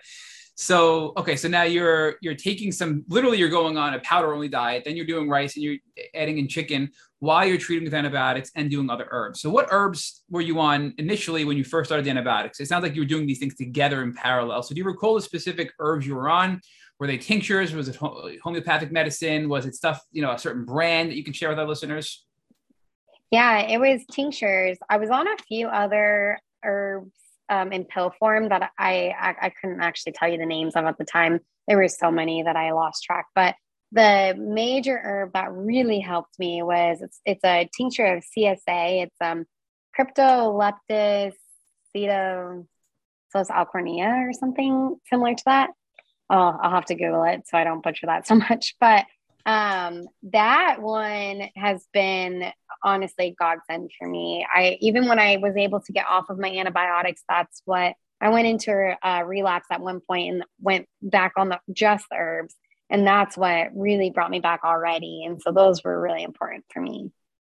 So 0.59 1.13
okay, 1.19 1.37
so 1.37 1.49
now 1.49 1.65
you're 1.65 2.17
you're 2.23 2.35
taking 2.35 2.73
some 2.73 3.05
literally 3.09 3.37
you're 3.37 3.51
going 3.51 3.77
on 3.77 3.93
a 3.93 4.01
powder 4.01 4.33
only 4.33 4.49
diet, 4.49 4.85
then 4.87 4.97
you're 4.97 5.05
doing 5.05 5.29
rice 5.29 5.55
and 5.55 5.63
you're 5.63 5.77
adding 6.15 6.39
in 6.39 6.49
chicken 6.49 6.91
while 7.19 7.47
you're 7.47 7.59
treating 7.59 7.85
with 7.85 7.93
antibiotics 7.93 8.51
and 8.57 8.71
doing 8.71 8.89
other 8.89 9.07
herbs. 9.11 9.43
So 9.43 9.51
what 9.51 9.69
herbs 9.71 10.25
were 10.31 10.41
you 10.41 10.59
on 10.59 10.95
initially 10.97 11.45
when 11.45 11.59
you 11.59 11.65
first 11.65 11.89
started 11.89 12.07
the 12.07 12.11
antibiotics? 12.11 12.59
It 12.59 12.69
sounds 12.69 12.85
like 12.85 12.95
you 12.95 13.03
were 13.03 13.07
doing 13.07 13.27
these 13.27 13.39
things 13.39 13.55
together 13.55 14.03
in 14.03 14.15
parallel. 14.15 14.63
So 14.63 14.75
do 14.75 14.79
you 14.79 14.87
recall 14.87 15.15
the 15.15 15.21
specific 15.21 15.73
herbs 15.79 16.07
you 16.07 16.15
were 16.15 16.31
on? 16.31 16.63
Were 16.99 17.07
they 17.07 17.19
tinctures? 17.19 17.75
Was 17.75 17.89
it 17.89 17.97
homeopathic 17.97 18.91
medicine? 18.91 19.51
Was 19.51 19.67
it 19.67 19.75
stuff, 19.75 20.01
you 20.11 20.23
know, 20.23 20.31
a 20.31 20.39
certain 20.39 20.65
brand 20.65 21.11
that 21.11 21.17
you 21.17 21.25
can 21.25 21.35
share 21.35 21.51
with 21.51 21.59
our 21.59 21.67
listeners? 21.67 22.25
Yeah, 23.31 23.59
it 23.61 23.79
was 23.79 24.01
tinctures. 24.11 24.79
I 24.89 24.97
was 24.97 25.11
on 25.11 25.29
a 25.29 25.37
few 25.47 25.67
other 25.67 26.41
herbs 26.65 27.13
um, 27.49 27.73
in 27.73 27.85
pill 27.85 28.13
form 28.19 28.49
that 28.49 28.71
I, 28.79 29.15
I, 29.19 29.35
I 29.43 29.53
couldn't 29.61 29.81
actually 29.81 30.13
tell 30.13 30.29
you 30.29 30.39
the 30.39 30.47
names 30.47 30.75
of 30.77 30.85
at 30.85 30.99
the 30.99 31.05
time. 31.05 31.41
There 31.69 31.77
were 31.77 31.89
so 31.89 32.11
many 32.11 32.43
that 32.43 32.57
I 32.57 32.73
lost 32.73 33.05
track. 33.05 33.27
But 33.35 33.55
the 33.93 34.35
major 34.39 35.01
herb 35.03 35.33
that 35.35 35.53
really 35.53 36.01
helped 36.01 36.39
me 36.39 36.63
was 36.63 37.03
it's 37.03 37.21
it's 37.25 37.45
a 37.45 37.69
tincture 37.77 38.17
of 38.17 38.25
CSA. 38.37 39.05
It's 39.05 39.17
um 39.21 39.47
Cryptolepis 39.99 41.33
ceto 41.97 42.67
alcornea 43.35 44.27
or 44.27 44.33
something 44.33 44.97
similar 45.09 45.35
to 45.35 45.43
that. 45.47 45.71
Oh, 46.29 46.57
I'll 46.61 46.71
have 46.71 46.87
to 46.87 46.95
Google 46.95 47.25
it 47.25 47.47
so 47.47 47.59
I 47.59 47.65
don't 47.65 47.83
butcher 47.83 48.07
that 48.07 48.27
so 48.27 48.35
much. 48.51 48.75
But 48.81 49.05
um, 49.47 50.09
that 50.25 50.83
one 50.83 51.49
has 51.55 51.87
been 51.93 52.53
honestly 52.83 53.35
godsend 53.39 53.93
for 53.97 54.09
me. 54.09 54.45
I 54.53 54.77
even 54.81 55.07
when 55.07 55.21
I 55.21 55.37
was 55.37 55.57
able 55.57 55.81
to 55.81 55.93
get 55.93 56.07
off 56.09 56.29
of 56.29 56.39
my 56.39 56.51
antibiotics, 56.51 57.23
that's 57.29 57.63
what 57.65 57.95
I 58.21 58.31
went 58.31 58.49
into 58.49 58.97
a 59.03 59.25
relapse 59.25 59.67
at 59.71 59.81
one 59.81 60.01
point 60.01 60.35
and 60.35 60.45
went 60.61 60.89
back 61.01 61.33
on 61.37 61.51
the 61.51 61.61
just 61.73 62.07
the 62.11 62.17
herbs, 62.17 62.57
and 62.91 63.07
that's 63.07 63.37
what 63.37 63.69
really 63.75 64.11
brought 64.11 64.31
me 64.31 64.41
back 64.41 64.61
already. 64.65 65.25
And 65.25 65.41
so 65.41 65.53
those 65.53 65.85
were 65.85 66.01
really 66.01 66.25
important 66.25 66.65
for 66.73 66.81
me. 66.81 67.13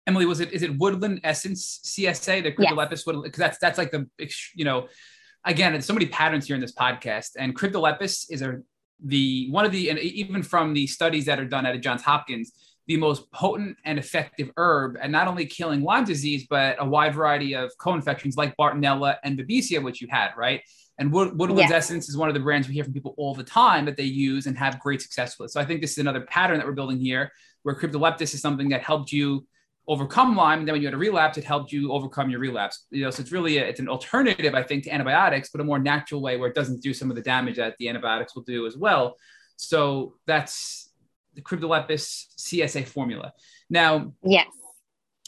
Emily, 0.05 0.27
was 0.27 0.41
it 0.41 0.53
is 0.53 0.61
it 0.61 0.77
Woodland 0.77 1.21
Essence 1.23 1.81
CSA 1.85 2.43
the 2.43 2.51
Cryptolepis 2.51 2.91
yes. 2.91 3.05
Woodland? 3.07 3.23
Because 3.23 3.39
that's 3.39 3.57
that's 3.57 3.79
like 3.79 3.91
the 3.91 4.07
you 4.55 4.65
know 4.65 4.87
again, 5.43 5.71
there's 5.71 5.85
so 5.85 5.93
many 5.93 6.05
patterns 6.05 6.45
here 6.45 6.55
in 6.55 6.61
this 6.61 6.73
podcast, 6.73 7.31
and 7.37 7.55
Cryptolepis 7.55 8.25
is 8.29 8.43
a 8.43 8.59
the 9.03 9.49
one 9.49 9.65
of 9.65 9.71
the 9.71 9.89
and 9.89 9.99
even 9.99 10.43
from 10.43 10.73
the 10.73 10.87
studies 10.87 11.25
that 11.25 11.39
are 11.39 11.45
done 11.45 11.65
at 11.65 11.79
Johns 11.81 12.01
Hopkins, 12.01 12.51
the 12.87 12.97
most 12.97 13.31
potent 13.31 13.77
and 13.85 13.99
effective 13.99 14.51
herb 14.57 14.97
and 15.01 15.11
not 15.11 15.27
only 15.27 15.45
killing 15.45 15.81
Lyme 15.81 16.05
disease, 16.05 16.47
but 16.49 16.75
a 16.79 16.85
wide 16.85 17.13
variety 17.13 17.53
of 17.55 17.71
co-infections 17.77 18.35
like 18.35 18.57
Bartonella 18.57 19.17
and 19.23 19.37
Babesia, 19.37 19.81
which 19.81 20.01
you 20.01 20.07
had, 20.09 20.31
right? 20.35 20.61
And 20.97 21.13
Wood, 21.13 21.37
Woodland's 21.37 21.69
yes. 21.69 21.85
Essence 21.85 22.09
is 22.09 22.17
one 22.17 22.27
of 22.27 22.33
the 22.33 22.41
brands 22.41 22.67
we 22.67 22.73
hear 22.73 22.83
from 22.83 22.93
people 22.93 23.13
all 23.17 23.33
the 23.33 23.43
time 23.43 23.85
that 23.85 23.95
they 23.95 24.03
use 24.03 24.47
and 24.47 24.57
have 24.57 24.79
great 24.79 25.01
success 25.01 25.39
with. 25.39 25.51
So 25.51 25.61
I 25.61 25.65
think 25.65 25.81
this 25.81 25.91
is 25.91 25.99
another 25.99 26.21
pattern 26.21 26.57
that 26.57 26.65
we're 26.67 26.73
building 26.73 26.99
here, 26.99 27.31
where 27.63 27.75
Cryptolepis 27.75 28.33
is 28.33 28.41
something 28.41 28.69
that 28.69 28.81
helped 28.81 29.11
you 29.11 29.45
overcome 29.89 30.35
Lyme. 30.35 30.59
And 30.59 30.67
then 30.67 30.73
when 30.73 30.81
you 30.81 30.87
had 30.87 30.93
a 30.93 30.97
relapse, 30.97 31.37
it 31.37 31.43
helped 31.43 31.71
you 31.71 31.91
overcome 31.91 32.29
your 32.29 32.39
relapse. 32.39 32.85
You 32.91 33.03
know, 33.03 33.09
so 33.09 33.21
it's 33.21 33.31
really 33.31 33.57
a, 33.57 33.65
it's 33.65 33.79
an 33.79 33.89
alternative, 33.89 34.53
I 34.53 34.61
think, 34.61 34.83
to 34.85 34.91
antibiotics, 34.91 35.49
but 35.49 35.59
a 35.59 35.63
more 35.63 35.79
natural 35.79 36.21
way 36.21 36.37
where 36.37 36.47
it 36.47 36.55
doesn't 36.55 36.81
do 36.81 36.93
some 36.93 37.09
of 37.09 37.15
the 37.15 37.23
damage 37.23 37.57
that 37.57 37.75
the 37.79 37.89
antibiotics 37.89 38.35
will 38.35 38.43
do 38.43 38.67
as 38.67 38.77
well. 38.77 39.17
So 39.57 40.15
that's 40.27 40.91
the 41.33 41.41
Cryptolepis 41.41 42.27
CSA 42.37 42.85
formula. 42.87 43.33
Now, 43.69 44.13
yes. 44.23 44.47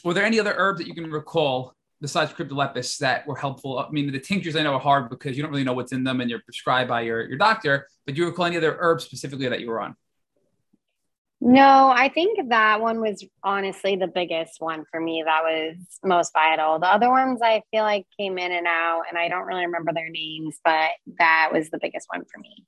Were 0.04 0.14
there 0.14 0.24
any 0.24 0.40
other 0.40 0.54
herbs 0.56 0.78
that 0.78 0.86
you 0.86 0.94
can 0.94 1.10
recall 1.10 1.74
besides 2.00 2.32
Cryptolepis 2.32 2.98
that 2.98 3.26
were 3.26 3.36
helpful? 3.36 3.78
I 3.78 3.90
mean, 3.90 4.10
the 4.10 4.18
tinctures 4.18 4.56
I 4.56 4.62
know 4.62 4.74
are 4.74 4.80
hard 4.80 5.10
because 5.10 5.36
you 5.36 5.42
don't 5.42 5.52
really 5.52 5.64
know 5.64 5.74
what's 5.74 5.92
in 5.92 6.04
them 6.04 6.20
and 6.20 6.30
you're 6.30 6.42
prescribed 6.42 6.88
by 6.88 7.02
your, 7.02 7.28
your 7.28 7.38
doctor, 7.38 7.86
but 8.06 8.14
do 8.14 8.20
you 8.20 8.28
recall 8.28 8.46
any 8.46 8.56
other 8.56 8.76
herbs 8.80 9.04
specifically 9.04 9.48
that 9.48 9.60
you 9.60 9.68
were 9.68 9.80
on? 9.80 9.96
No, 11.44 11.92
I 11.92 12.08
think 12.08 12.50
that 12.50 12.80
one 12.80 13.00
was 13.00 13.24
honestly 13.42 13.96
the 13.96 14.06
biggest 14.06 14.60
one 14.60 14.84
for 14.88 15.00
me. 15.00 15.24
That 15.26 15.42
was 15.42 15.74
most 16.04 16.32
vital. 16.32 16.78
The 16.78 16.86
other 16.86 17.10
ones 17.10 17.40
I 17.42 17.62
feel 17.72 17.82
like 17.82 18.06
came 18.16 18.38
in 18.38 18.52
and 18.52 18.68
out, 18.68 19.02
and 19.08 19.18
I 19.18 19.26
don't 19.28 19.46
really 19.46 19.66
remember 19.66 19.92
their 19.92 20.08
names, 20.08 20.60
but 20.64 20.90
that 21.18 21.50
was 21.52 21.68
the 21.70 21.80
biggest 21.82 22.06
one 22.08 22.22
for 22.32 22.38
me. 22.38 22.64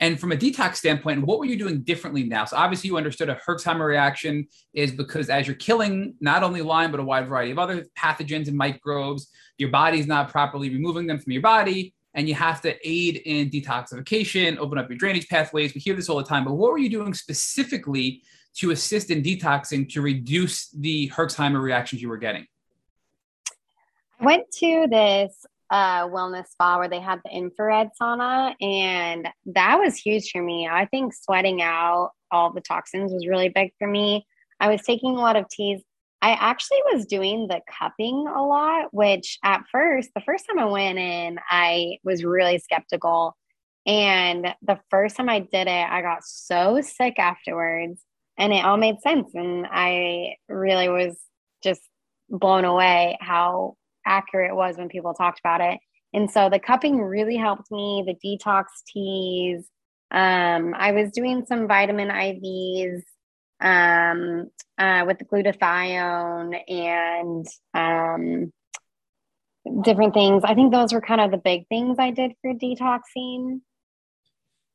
And 0.00 0.18
from 0.18 0.32
a 0.32 0.36
detox 0.36 0.76
standpoint, 0.76 1.26
what 1.26 1.38
were 1.38 1.44
you 1.44 1.58
doing 1.58 1.82
differently 1.82 2.22
now? 2.22 2.46
So 2.46 2.56
obviously, 2.56 2.88
you 2.88 2.96
understood 2.96 3.28
a 3.28 3.38
Herxheimer 3.46 3.86
reaction 3.86 4.46
is 4.72 4.90
because 4.90 5.28
as 5.28 5.46
you're 5.46 5.56
killing 5.56 6.14
not 6.22 6.42
only 6.42 6.62
Lyme 6.62 6.90
but 6.90 7.00
a 7.00 7.04
wide 7.04 7.28
variety 7.28 7.50
of 7.50 7.58
other 7.58 7.84
pathogens 7.98 8.48
and 8.48 8.56
microbes, 8.56 9.28
your 9.58 9.68
body's 9.68 10.06
not 10.06 10.30
properly 10.30 10.70
removing 10.70 11.06
them 11.06 11.18
from 11.18 11.32
your 11.32 11.42
body 11.42 11.92
and 12.18 12.28
you 12.28 12.34
have 12.34 12.60
to 12.60 12.74
aid 12.82 13.22
in 13.26 13.48
detoxification, 13.48 14.58
open 14.58 14.76
up 14.76 14.88
your 14.90 14.98
drainage 14.98 15.28
pathways. 15.28 15.72
We 15.72 15.80
hear 15.80 15.94
this 15.94 16.08
all 16.08 16.16
the 16.16 16.24
time, 16.24 16.44
but 16.44 16.54
what 16.54 16.72
were 16.72 16.78
you 16.78 16.90
doing 16.90 17.14
specifically 17.14 18.22
to 18.56 18.72
assist 18.72 19.10
in 19.10 19.22
detoxing 19.22 19.88
to 19.90 20.02
reduce 20.02 20.68
the 20.70 21.08
Herxheimer 21.10 21.62
reactions 21.62 22.02
you 22.02 22.08
were 22.08 22.16
getting? 22.16 22.44
I 24.20 24.24
went 24.24 24.50
to 24.56 24.88
this 24.90 25.46
uh, 25.70 26.08
wellness 26.08 26.48
spa 26.48 26.78
where 26.78 26.88
they 26.88 26.98
had 26.98 27.20
the 27.24 27.30
infrared 27.30 27.90
sauna, 28.00 28.52
and 28.60 29.28
that 29.46 29.78
was 29.78 29.96
huge 29.96 30.32
for 30.32 30.42
me. 30.42 30.66
I 30.66 30.86
think 30.86 31.14
sweating 31.14 31.62
out 31.62 32.10
all 32.32 32.52
the 32.52 32.60
toxins 32.60 33.12
was 33.12 33.28
really 33.28 33.48
big 33.48 33.70
for 33.78 33.86
me. 33.86 34.26
I 34.58 34.68
was 34.68 34.82
taking 34.82 35.10
a 35.10 35.20
lot 35.20 35.36
of 35.36 35.48
teas. 35.48 35.82
I 36.20 36.30
actually 36.32 36.80
was 36.92 37.06
doing 37.06 37.46
the 37.46 37.60
cupping 37.78 38.26
a 38.26 38.44
lot, 38.44 38.92
which 38.92 39.38
at 39.44 39.64
first, 39.70 40.10
the 40.14 40.20
first 40.20 40.46
time 40.46 40.58
I 40.58 40.64
went 40.64 40.98
in, 40.98 41.38
I 41.48 41.98
was 42.02 42.24
really 42.24 42.58
skeptical. 42.58 43.36
And 43.86 44.54
the 44.62 44.80
first 44.90 45.16
time 45.16 45.28
I 45.28 45.38
did 45.38 45.68
it, 45.68 45.88
I 45.90 46.02
got 46.02 46.24
so 46.24 46.80
sick 46.80 47.18
afterwards 47.18 48.02
and 48.36 48.52
it 48.52 48.64
all 48.64 48.76
made 48.76 49.00
sense. 49.00 49.30
And 49.34 49.66
I 49.70 50.34
really 50.48 50.88
was 50.88 51.18
just 51.62 51.82
blown 52.28 52.64
away 52.64 53.16
how 53.20 53.76
accurate 54.04 54.50
it 54.50 54.56
was 54.56 54.76
when 54.76 54.88
people 54.88 55.14
talked 55.14 55.40
about 55.40 55.60
it. 55.60 55.78
And 56.12 56.30
so 56.30 56.50
the 56.50 56.58
cupping 56.58 57.00
really 57.00 57.36
helped 57.36 57.70
me, 57.70 58.04
the 58.06 58.14
detox 58.14 58.64
teas. 58.86 59.68
Um, 60.10 60.74
I 60.74 60.92
was 60.92 61.10
doing 61.10 61.44
some 61.46 61.68
vitamin 61.68 62.08
IVs 62.08 63.02
um, 63.60 64.50
uh, 64.78 65.04
with 65.06 65.18
the 65.18 65.24
glutathione 65.24 66.60
and 66.68 67.46
um, 67.74 68.52
different 69.82 70.14
things. 70.14 70.44
I 70.44 70.54
think 70.54 70.72
those 70.72 70.92
were 70.92 71.00
kind 71.00 71.20
of 71.20 71.30
the 71.30 71.38
big 71.38 71.66
things 71.68 71.96
I 71.98 72.10
did 72.10 72.32
for 72.40 72.52
detoxing. 72.54 73.60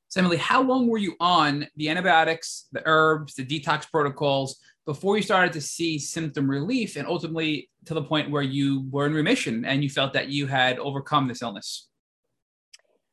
So, 0.10 0.20
Emily, 0.20 0.38
how 0.38 0.62
long 0.62 0.88
were 0.88 1.00
you 1.00 1.16
on 1.20 1.68
the 1.76 1.90
antibiotics, 1.90 2.68
the 2.72 2.84
herbs, 2.86 3.34
the 3.34 3.44
detox 3.44 3.90
protocols 3.90 4.60
before 4.86 5.18
you 5.18 5.24
started 5.24 5.54
to 5.54 5.62
see 5.62 5.98
symptom 5.98 6.48
relief 6.48 6.98
and 6.98 7.08
ultimately 7.08 7.70
to 7.86 7.96
the 7.96 8.04
point 8.04 8.30
where 8.30 8.44
you 8.44 8.86
were 8.92 9.08
in 9.08 9.14
remission 9.14 9.66
and 9.66 9.84
you 9.84 9.90
felt 9.90 10.14
that 10.14 10.30
you 10.30 10.46
had 10.46 10.78
overcome 10.78 11.28
this 11.28 11.42
illness? 11.42 11.88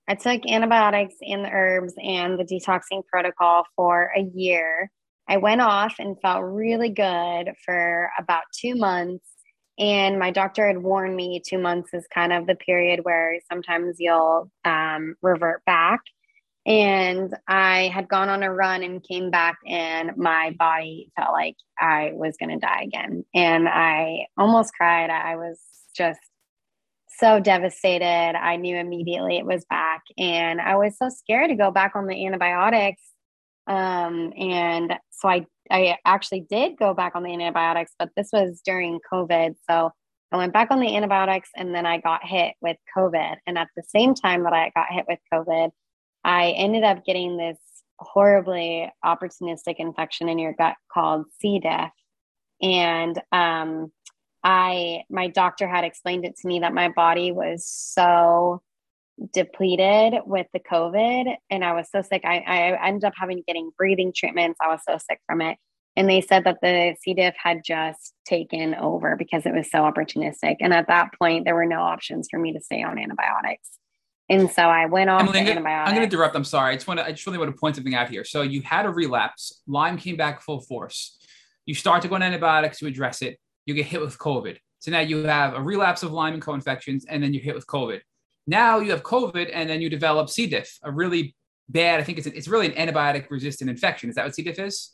I 0.08 0.14
took 0.14 0.44
antibiotics 0.44 1.14
and 1.22 1.44
the 1.44 1.50
herbs 1.50 1.94
and 2.02 2.38
the 2.38 2.44
detoxing 2.44 3.06
protocol 3.06 3.64
for 3.76 4.10
a 4.14 4.22
year. 4.34 4.90
I 5.30 5.36
went 5.36 5.60
off 5.60 5.94
and 6.00 6.20
felt 6.20 6.42
really 6.42 6.88
good 6.88 7.52
for 7.64 8.10
about 8.18 8.42
two 8.52 8.74
months. 8.74 9.24
And 9.78 10.18
my 10.18 10.32
doctor 10.32 10.66
had 10.66 10.82
warned 10.82 11.14
me 11.14 11.40
two 11.48 11.56
months 11.56 11.94
is 11.94 12.04
kind 12.12 12.32
of 12.32 12.48
the 12.48 12.56
period 12.56 13.00
where 13.04 13.38
sometimes 13.50 13.96
you'll 14.00 14.50
um, 14.64 15.14
revert 15.22 15.64
back. 15.64 16.00
And 16.66 17.32
I 17.46 17.92
had 17.94 18.08
gone 18.08 18.28
on 18.28 18.42
a 18.42 18.52
run 18.52 18.82
and 18.82 19.02
came 19.02 19.30
back, 19.30 19.56
and 19.66 20.16
my 20.16 20.54
body 20.58 21.10
felt 21.16 21.32
like 21.32 21.56
I 21.78 22.10
was 22.12 22.36
going 22.36 22.50
to 22.50 22.66
die 22.66 22.82
again. 22.82 23.24
And 23.32 23.66
I 23.68 24.26
almost 24.36 24.74
cried. 24.74 25.10
I 25.10 25.36
was 25.36 25.58
just 25.96 26.20
so 27.18 27.40
devastated. 27.40 28.04
I 28.36 28.56
knew 28.56 28.76
immediately 28.76 29.38
it 29.38 29.46
was 29.46 29.64
back. 29.70 30.02
And 30.18 30.60
I 30.60 30.76
was 30.76 30.98
so 30.98 31.08
scared 31.08 31.50
to 31.50 31.56
go 31.56 31.70
back 31.70 31.92
on 31.94 32.06
the 32.06 32.26
antibiotics 32.26 33.02
um, 33.66 34.32
and 34.36 34.94
so 35.10 35.28
I, 35.28 35.46
I 35.70 35.98
actually 36.04 36.46
did 36.48 36.76
go 36.78 36.94
back 36.94 37.14
on 37.14 37.22
the 37.22 37.32
antibiotics, 37.32 37.92
but 37.98 38.10
this 38.16 38.30
was 38.32 38.60
during 38.64 39.00
COVID. 39.12 39.54
So 39.68 39.92
I 40.32 40.36
went 40.36 40.52
back 40.52 40.70
on 40.70 40.80
the 40.80 40.96
antibiotics 40.96 41.50
and 41.56 41.74
then 41.74 41.86
I 41.86 41.98
got 41.98 42.26
hit 42.26 42.54
with 42.60 42.76
COVID. 42.96 43.36
And 43.46 43.58
at 43.58 43.68
the 43.76 43.82
same 43.82 44.14
time 44.14 44.44
that 44.44 44.52
I 44.52 44.70
got 44.74 44.86
hit 44.90 45.04
with 45.08 45.18
COVID, 45.32 45.70
I 46.24 46.50
ended 46.50 46.84
up 46.84 47.04
getting 47.04 47.36
this 47.36 47.58
horribly 47.98 48.90
opportunistic 49.04 49.76
infection 49.78 50.28
in 50.28 50.38
your 50.38 50.54
gut 50.54 50.74
called 50.92 51.26
C. 51.40 51.58
diff. 51.58 51.90
And 52.62 53.20
um, 53.32 53.92
I, 54.42 55.02
my 55.10 55.28
doctor 55.28 55.68
had 55.68 55.84
explained 55.84 56.24
it 56.24 56.36
to 56.38 56.48
me 56.48 56.60
that 56.60 56.74
my 56.74 56.88
body 56.88 57.32
was 57.32 57.66
so 57.66 58.62
depleted 59.32 60.20
with 60.26 60.46
the 60.52 60.60
COVID 60.60 61.34
and 61.50 61.64
I 61.64 61.72
was 61.72 61.88
so 61.90 62.02
sick. 62.02 62.22
I, 62.24 62.38
I 62.38 62.88
ended 62.88 63.04
up 63.04 63.12
having 63.16 63.42
getting 63.46 63.70
breathing 63.76 64.12
treatments. 64.14 64.58
I 64.62 64.68
was 64.68 64.80
so 64.88 64.98
sick 64.98 65.20
from 65.26 65.40
it. 65.40 65.58
And 65.96 66.08
they 66.08 66.20
said 66.20 66.44
that 66.44 66.58
the 66.62 66.94
C. 67.02 67.14
diff 67.14 67.34
had 67.36 67.62
just 67.64 68.14
taken 68.24 68.74
over 68.74 69.16
because 69.16 69.44
it 69.44 69.52
was 69.52 69.70
so 69.70 69.78
opportunistic. 69.78 70.56
And 70.60 70.72
at 70.72 70.86
that 70.86 71.10
point, 71.18 71.44
there 71.44 71.54
were 71.54 71.66
no 71.66 71.80
options 71.80 72.28
for 72.30 72.38
me 72.38 72.52
to 72.52 72.60
stay 72.60 72.82
on 72.82 72.98
antibiotics. 72.98 73.68
And 74.28 74.48
so 74.48 74.62
I 74.62 74.86
went 74.86 75.10
off 75.10 75.22
Emily, 75.22 75.40
I'm 75.40 75.44
gonna, 75.44 75.50
antibiotics. 75.56 75.88
I'm 75.88 75.96
going 75.96 76.08
to 76.08 76.16
interrupt. 76.16 76.36
I'm 76.36 76.44
sorry. 76.44 76.72
I 76.72 76.76
just 76.76 76.86
want 76.86 77.00
to. 77.00 77.06
I 77.06 77.10
just 77.10 77.26
really 77.26 77.38
want 77.38 77.50
to 77.54 77.58
point 77.58 77.74
something 77.74 77.96
out 77.96 78.08
here. 78.08 78.24
So 78.24 78.42
you 78.42 78.62
had 78.62 78.86
a 78.86 78.90
relapse. 78.90 79.62
Lyme 79.66 79.98
came 79.98 80.16
back 80.16 80.40
full 80.40 80.60
force. 80.60 81.18
You 81.66 81.74
start 81.74 82.02
to 82.02 82.08
go 82.08 82.14
on 82.14 82.22
antibiotics 82.22 82.78
to 82.78 82.86
address 82.86 83.22
it. 83.22 83.38
You 83.66 83.74
get 83.74 83.86
hit 83.86 84.00
with 84.00 84.16
COVID. 84.18 84.56
So 84.78 84.92
now 84.92 85.00
you 85.00 85.24
have 85.24 85.54
a 85.54 85.60
relapse 85.60 86.04
of 86.04 86.12
Lyme 86.12 86.34
and 86.34 86.42
co-infections, 86.42 87.04
and 87.06 87.22
then 87.22 87.34
you 87.34 87.40
hit 87.40 87.54
with 87.54 87.66
COVID. 87.66 88.00
Now 88.50 88.80
you 88.80 88.90
have 88.90 89.04
COVID, 89.04 89.48
and 89.54 89.70
then 89.70 89.80
you 89.80 89.88
develop 89.88 90.28
C. 90.28 90.48
diff, 90.48 90.76
a 90.82 90.90
really 90.90 91.36
bad. 91.68 92.00
I 92.00 92.02
think 92.02 92.18
it's 92.18 92.26
it's 92.26 92.48
really 92.48 92.66
an 92.66 92.72
antibiotic-resistant 92.72 93.70
infection. 93.70 94.10
Is 94.10 94.16
that 94.16 94.24
what 94.24 94.34
C. 94.34 94.42
diff 94.42 94.58
is? 94.58 94.90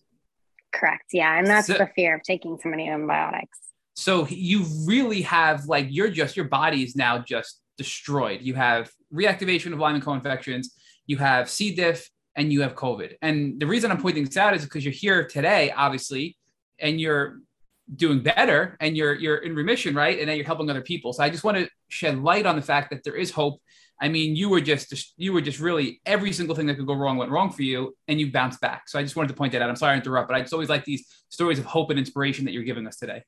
Correct. 0.75 1.05
Yeah, 1.13 1.39
and 1.39 1.47
that's 1.47 1.69
so, 1.69 1.73
the 1.73 1.89
fear 1.97 2.17
of 2.17 2.23
taking 2.23 2.59
so 2.63 2.69
many 2.69 2.87
antibiotics. 2.87 3.59
So 3.95 4.27
you 4.29 4.67
really 4.85 5.23
have 5.23 5.65
like 5.65 5.87
you're 5.89 6.11
just 6.11 6.37
your 6.37 6.49
body 6.49 6.83
is 6.83 6.97
now 6.97 7.19
just 7.19 7.63
destroyed. 7.79 8.43
You 8.43 8.53
have 8.55 8.91
reactivation 9.11 9.73
of 9.73 9.79
Lyme 9.79 9.95
and 9.95 10.05
co-infections, 10.05 10.75
you 11.07 11.17
have 11.17 11.49
C. 11.49 11.75
diff, 11.75 12.11
and 12.37 12.53
you 12.53 12.61
have 12.61 12.75
COVID. 12.75 13.15
And 13.23 13.59
the 13.59 13.67
reason 13.67 13.91
I'm 13.91 14.03
pointing 14.03 14.27
this 14.27 14.37
out 14.37 14.55
is 14.55 14.65
because 14.65 14.85
you're 14.85 14.93
here 14.93 15.27
today, 15.27 15.71
obviously, 15.71 16.37
and 16.79 17.01
you're 17.01 17.39
doing 17.95 18.21
better 18.21 18.77
and 18.81 18.97
you're 18.97 19.15
you're 19.15 19.37
in 19.37 19.55
remission, 19.55 19.95
right? 19.95 20.19
And 20.19 20.29
then 20.29 20.37
you're 20.37 20.47
helping 20.47 20.69
other 20.71 20.83
people. 20.83 21.13
So 21.13 21.23
I 21.23 21.31
just 21.31 21.45
want 21.45 21.57
to 21.59 21.69
shed 21.89 22.19
light 22.19 22.47
on 22.47 22.57
the 22.57 22.63
fact 22.63 22.91
that 22.91 23.05
there 23.05 23.15
is 23.15 23.31
hope. 23.31 23.61
I 24.01 24.09
mean, 24.09 24.37
you 24.37 24.49
were 24.49 24.61
just 24.61 25.15
you 25.17 25.33
were 25.33 25.41
just 25.41 25.61
really 25.61 26.01
every 26.05 26.33
single 26.33 26.55
thing 26.55 26.67
that 26.67 26.77
could 26.77 26.87
go 26.87 26.95
wrong 26.95 27.17
went 27.17 27.31
wrong 27.31 27.51
for 27.51 27.63
you, 27.63 27.97
and 28.09 28.21
you 28.21 28.31
bounced 28.31 28.61
back. 28.61 28.89
So 28.89 28.99
I 28.99 29.03
just 29.03 29.17
wanted 29.17 29.29
to 29.29 29.35
point 29.35 29.53
that 29.53 29.63
out. 29.63 29.71
I'm 29.71 29.77
sorry 29.77 29.97
to 29.97 30.03
interrupt, 30.03 30.29
but 30.29 30.37
I 30.37 30.41
just 30.41 30.53
always 30.53 30.69
like 30.69 30.85
these 30.85 31.07
stories 31.29 31.59
of 31.59 31.65
hope 31.65 31.91
and 31.91 31.99
inspiration 31.99 32.45
that 32.45 32.53
you're 32.53 32.65
giving 32.65 32.87
us 32.87 32.97
today. 32.97 33.23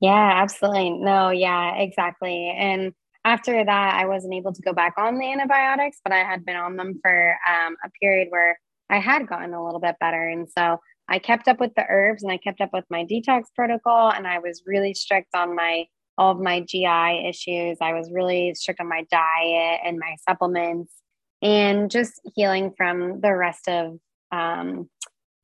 Yeah, 0.00 0.40
absolutely. 0.42 0.90
No, 0.90 1.30
yeah, 1.30 1.74
exactly. 1.74 2.48
And 2.56 2.92
after 3.24 3.62
that, 3.64 3.94
I 3.94 4.06
wasn't 4.06 4.34
able 4.34 4.52
to 4.52 4.62
go 4.62 4.72
back 4.72 4.94
on 4.96 5.18
the 5.18 5.30
antibiotics, 5.30 5.98
but 6.02 6.12
I 6.12 6.18
had 6.18 6.44
been 6.46 6.56
on 6.56 6.76
them 6.76 6.98
for 7.02 7.36
um, 7.46 7.76
a 7.84 7.90
period 8.00 8.28
where 8.30 8.58
I 8.88 8.98
had 8.98 9.28
gotten 9.28 9.52
a 9.52 9.64
little 9.64 9.80
bit 9.80 9.96
better. 10.00 10.28
And 10.28 10.48
so 10.56 10.78
I 11.10 11.18
kept 11.18 11.48
up 11.48 11.58
with 11.58 11.74
the 11.74 11.84
herbs 11.88 12.22
and 12.22 12.30
I 12.30 12.36
kept 12.38 12.60
up 12.60 12.70
with 12.72 12.84
my 12.88 13.04
detox 13.04 13.44
protocol. 13.54 14.10
And 14.10 14.26
I 14.26 14.38
was 14.38 14.62
really 14.64 14.94
strict 14.94 15.34
on 15.34 15.56
my 15.56 15.86
all 16.16 16.32
of 16.32 16.38
my 16.38 16.60
GI 16.60 17.26
issues. 17.28 17.78
I 17.80 17.94
was 17.94 18.10
really 18.12 18.54
strict 18.54 18.80
on 18.80 18.88
my 18.88 19.04
diet 19.10 19.80
and 19.84 19.98
my 19.98 20.16
supplements 20.28 20.92
and 21.42 21.90
just 21.90 22.20
healing 22.34 22.72
from 22.76 23.20
the 23.20 23.34
rest 23.34 23.68
of 23.68 23.98
um, 24.30 24.88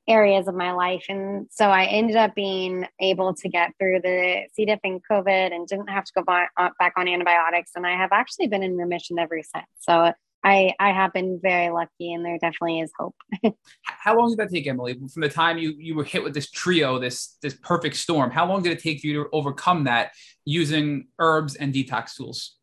areas 0.09 0.47
of 0.49 0.55
my 0.55 0.73
life. 0.73 1.05
And 1.09 1.47
so 1.51 1.67
I 1.67 1.87
ended 1.87 2.17
up 2.17 2.35
being 2.35 2.87
able 3.01 3.35
to 3.35 3.49
get 3.49 3.73
through 3.79 4.01
the 4.03 4.43
C. 4.53 4.67
diff 4.67 4.81
and 4.85 5.01
COVID 5.11 5.53
and 5.53 5.67
didn't 5.67 5.89
have 5.89 6.05
to 6.05 6.12
go 6.14 6.23
back 6.23 6.93
on 6.97 7.09
antibiotics. 7.09 7.73
And 7.75 7.87
I 7.87 7.97
have 7.97 8.12
actually 8.12 8.47
been 8.47 8.62
in 8.62 8.77
remission 8.77 9.19
ever 9.19 9.41
since. 9.43 9.67
So 9.81 10.12
I, 10.47 10.74
I 10.78 10.92
have 10.92 11.12
been 11.12 11.40
very 11.42 11.70
lucky 11.70 12.12
and 12.12 12.24
there 12.24 12.38
definitely 12.38 12.78
is 12.78 12.92
hope. 12.97 13.16
how 13.82 14.16
long 14.16 14.30
did 14.30 14.38
that 14.38 14.49
take, 14.49 14.68
Emily? 14.68 14.94
From 14.94 15.22
the 15.22 15.28
time 15.28 15.59
you, 15.59 15.74
you 15.76 15.97
were 15.97 16.05
hit 16.05 16.22
with 16.22 16.34
this 16.34 16.53
trio, 16.53 17.01
this, 17.01 17.36
this 17.42 17.55
perfect 17.55 17.97
storm, 17.97 18.30
how 18.30 18.47
long 18.47 18.62
did 18.62 18.70
it 18.70 18.78
take 18.78 19.01
for 19.01 19.09
you 19.09 19.24
to 19.24 19.28
overcome 19.32 19.84
that 19.84 20.12
using 20.44 21.09
herbs 21.18 21.57
and 21.57 21.74
detox 21.74 22.14
tools? 22.14 22.59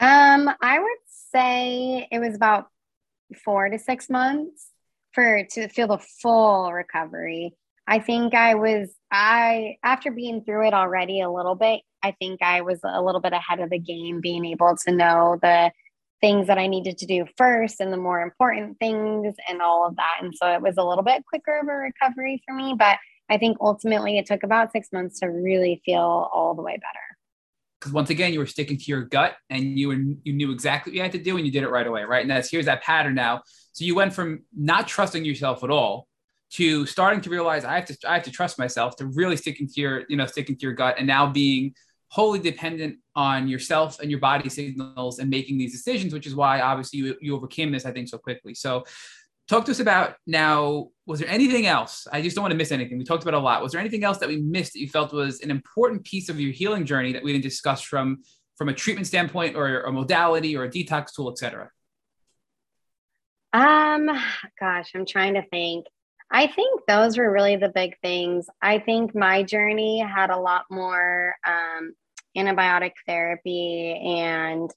Um, 0.00 0.50
I 0.62 0.78
would 0.78 0.98
say 1.30 2.08
it 2.10 2.18
was 2.20 2.34
about 2.34 2.68
four 3.44 3.68
to 3.68 3.78
six 3.78 4.08
months 4.08 4.68
for 5.12 5.44
to 5.50 5.68
feel 5.68 5.88
the 5.88 5.98
full 5.98 6.72
recovery. 6.72 7.54
I 7.86 7.98
think 7.98 8.32
I 8.32 8.54
was 8.54 8.94
I 9.12 9.76
after 9.82 10.10
being 10.10 10.42
through 10.44 10.68
it 10.68 10.74
already 10.74 11.20
a 11.20 11.30
little 11.30 11.54
bit, 11.54 11.82
I 12.02 12.12
think 12.12 12.40
I 12.40 12.62
was 12.62 12.80
a 12.82 13.02
little 13.02 13.20
bit 13.20 13.34
ahead 13.34 13.60
of 13.60 13.68
the 13.68 13.78
game 13.78 14.22
being 14.22 14.46
able 14.46 14.74
to 14.86 14.94
know 14.94 15.38
the 15.42 15.70
things 16.20 16.46
that 16.46 16.58
I 16.58 16.66
needed 16.66 16.98
to 16.98 17.06
do 17.06 17.26
first 17.36 17.80
and 17.80 17.92
the 17.92 17.96
more 17.96 18.20
important 18.20 18.78
things 18.78 19.34
and 19.48 19.62
all 19.62 19.86
of 19.86 19.96
that. 19.96 20.18
And 20.20 20.34
so 20.34 20.52
it 20.52 20.60
was 20.60 20.76
a 20.76 20.84
little 20.84 21.04
bit 21.04 21.24
quicker 21.26 21.58
of 21.58 21.68
a 21.68 21.72
recovery 21.72 22.42
for 22.46 22.54
me, 22.54 22.74
but 22.78 22.98
I 23.30 23.38
think 23.38 23.58
ultimately 23.60 24.18
it 24.18 24.26
took 24.26 24.42
about 24.42 24.72
6 24.72 24.88
months 24.92 25.20
to 25.20 25.26
really 25.26 25.80
feel 25.84 26.28
all 26.32 26.54
the 26.54 26.62
way 26.62 26.72
better. 26.72 27.18
Because 27.80 27.92
once 27.92 28.10
again 28.10 28.32
you 28.32 28.40
were 28.40 28.46
sticking 28.46 28.76
to 28.76 28.84
your 28.84 29.02
gut 29.02 29.36
and 29.48 29.78
you 29.78 29.88
were 29.88 29.94
you 29.94 30.34
knew 30.34 30.52
exactly 30.52 30.90
what 30.90 30.96
you 30.96 31.02
had 31.02 31.12
to 31.12 31.22
do 31.22 31.36
and 31.36 31.46
you 31.46 31.52
did 31.52 31.62
it 31.62 31.70
right 31.70 31.86
away 31.86 32.04
right? 32.04 32.20
And 32.20 32.30
that's 32.30 32.50
here's 32.50 32.66
that 32.66 32.82
pattern 32.82 33.14
now. 33.14 33.42
So 33.72 33.84
you 33.84 33.94
went 33.94 34.12
from 34.12 34.40
not 34.54 34.86
trusting 34.86 35.24
yourself 35.24 35.64
at 35.64 35.70
all 35.70 36.06
to 36.50 36.84
starting 36.84 37.20
to 37.20 37.30
realize 37.30 37.64
i 37.64 37.74
have 37.76 37.84
to 37.86 37.96
i 38.06 38.14
have 38.14 38.24
to 38.24 38.30
trust 38.30 38.58
myself 38.58 38.96
to 38.96 39.06
really 39.06 39.36
sticking 39.36 39.68
to 39.68 39.80
your 39.80 40.02
you 40.08 40.16
know 40.16 40.26
sticking 40.26 40.56
to 40.56 40.66
your 40.66 40.72
gut 40.72 40.96
and 40.98 41.06
now 41.06 41.26
being 41.26 41.72
wholly 42.10 42.38
dependent 42.38 42.98
on 43.14 43.48
yourself 43.48 44.00
and 44.00 44.10
your 44.10 44.20
body 44.20 44.48
signals 44.48 45.18
and 45.18 45.30
making 45.30 45.56
these 45.58 45.72
decisions 45.72 46.12
which 46.12 46.26
is 46.26 46.34
why 46.34 46.60
obviously 46.60 46.98
you, 46.98 47.16
you 47.20 47.34
overcame 47.34 47.70
this 47.72 47.86
i 47.86 47.90
think 47.92 48.08
so 48.08 48.18
quickly. 48.18 48.54
So 48.54 48.84
talk 49.50 49.64
to 49.64 49.72
us 49.72 49.80
about 49.80 50.14
now 50.26 50.88
was 51.06 51.18
there 51.18 51.28
anything 51.28 51.66
else? 51.66 52.06
I 52.12 52.22
just 52.22 52.36
don't 52.36 52.44
want 52.44 52.52
to 52.52 52.56
miss 52.56 52.70
anything. 52.70 52.98
We 52.98 53.04
talked 53.04 53.24
about 53.24 53.34
a 53.34 53.40
lot. 53.40 53.62
Was 53.62 53.72
there 53.72 53.80
anything 53.80 54.04
else 54.04 54.18
that 54.18 54.28
we 54.28 54.36
missed 54.36 54.74
that 54.74 54.78
you 54.80 54.88
felt 54.88 55.12
was 55.12 55.40
an 55.40 55.50
important 55.50 56.04
piece 56.04 56.28
of 56.28 56.38
your 56.38 56.52
healing 56.52 56.86
journey 56.86 57.12
that 57.12 57.24
we 57.24 57.32
didn't 57.32 57.42
discuss 57.42 57.82
from 57.82 58.22
from 58.56 58.68
a 58.68 58.72
treatment 58.72 59.06
standpoint 59.06 59.56
or 59.56 59.82
a 59.82 59.92
modality 59.92 60.56
or 60.56 60.64
a 60.64 60.68
detox 60.68 61.12
tool 61.14 61.30
etc 61.30 61.70
um 63.52 64.08
gosh 64.60 64.92
i'm 64.94 65.06
trying 65.06 65.34
to 65.34 65.42
think. 65.48 65.86
I 66.32 66.46
think 66.46 66.82
those 66.86 67.18
were 67.18 67.32
really 67.32 67.56
the 67.56 67.70
big 67.70 67.98
things. 68.02 68.46
I 68.62 68.78
think 68.78 69.16
my 69.16 69.42
journey 69.42 69.98
had 69.98 70.30
a 70.30 70.38
lot 70.38 70.66
more 70.70 71.34
um, 71.44 71.92
antibiotic 72.36 72.92
therapy 73.06 73.92
and 73.92 74.70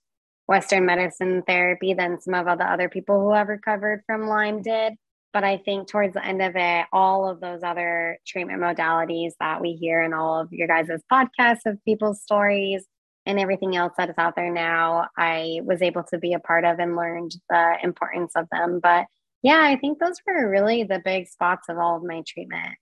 Western 0.48 0.86
medicine 0.86 1.44
therapy 1.48 1.94
than 1.94 2.20
some 2.20 2.34
of 2.34 2.46
the 2.58 2.66
other 2.66 2.90
people 2.90 3.20
who 3.22 3.34
have 3.34 3.48
recovered 3.48 4.04
from 4.06 4.28
Lyme 4.28 4.62
did. 4.62 4.94
But 5.32 5.44
I 5.44 5.58
think 5.58 5.88
towards 5.88 6.14
the 6.14 6.24
end 6.24 6.42
of 6.42 6.56
it, 6.56 6.86
all 6.94 7.28
of 7.28 7.40
those 7.40 7.64
other 7.64 8.20
treatment 8.28 8.62
modalities 8.62 9.32
that 9.40 9.62
we 9.62 9.74
hear 9.74 10.02
in 10.02 10.14
all 10.14 10.40
of 10.40 10.54
your 10.54 10.68
guys' 10.68 10.90
podcasts 11.12 11.66
of 11.66 11.84
people's 11.86 12.22
stories 12.22 12.86
and 13.26 13.40
everything 13.40 13.76
else 13.76 13.94
that 13.98 14.10
is 14.10 14.16
out 14.18 14.36
there 14.36 14.52
now, 14.52 15.08
I 15.18 15.62
was 15.64 15.82
able 15.82 16.04
to 16.04 16.18
be 16.18 16.34
a 16.34 16.40
part 16.40 16.66
of 16.66 16.78
and 16.78 16.96
learned 16.96 17.36
the 17.50 17.78
importance 17.82 18.34
of 18.36 18.48
them. 18.52 18.80
But 18.84 19.06
yeah, 19.42 19.62
I 19.62 19.78
think 19.78 19.98
those 19.98 20.22
were 20.28 20.50
really 20.50 20.84
the 20.84 21.02
big 21.04 21.28
spots 21.28 21.68
of 21.68 21.78
all 21.78 21.98
of 21.98 22.04
my 22.04 22.22
treatment 22.28 22.76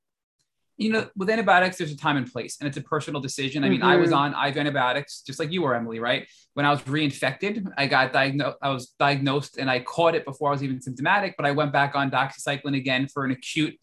you 0.82 0.92
know, 0.92 1.08
with 1.16 1.30
antibiotics, 1.30 1.78
there's 1.78 1.92
a 1.92 1.98
time 1.98 2.18
and 2.18 2.32
place, 2.32 2.58
and 2.60 2.68
it's 2.68 2.78
a 2.78 2.82
personal 2.82 3.22
decision. 3.22 3.64
I 3.64 3.70
mean, 3.70 3.82
mm-hmm. 3.82 3.90
I 3.90 3.98
was 3.98 4.10
mm-hmm. 4.10 4.36
on 4.36 4.48
IV 4.48 4.58
antibiotics 4.58 5.22
just 5.22 5.38
like 5.38 5.52
you 5.52 5.62
were, 5.62 5.76
Emily, 5.76 6.00
right? 6.00 6.28
When 6.56 6.66
I 6.66 6.72
was 6.72 6.82
reinfected, 6.82 7.72
I 7.78 7.86
got 7.86 8.12
diagnosed. 8.12 8.58
I 8.64 8.70
was 8.70 8.88
diagnosed, 8.98 9.58
and 9.58 9.70
I 9.70 9.82
caught 9.82 10.16
it 10.16 10.26
before 10.26 10.50
I 10.50 10.54
was 10.54 10.64
even 10.64 10.82
symptomatic. 10.82 11.36
But 11.38 11.46
I 11.46 11.52
went 11.52 11.72
back 11.72 11.96
on 11.96 12.10
doxycycline 12.10 12.76
again 12.76 13.08
for 13.08 13.24
an 13.24 13.32
acute 13.32 13.80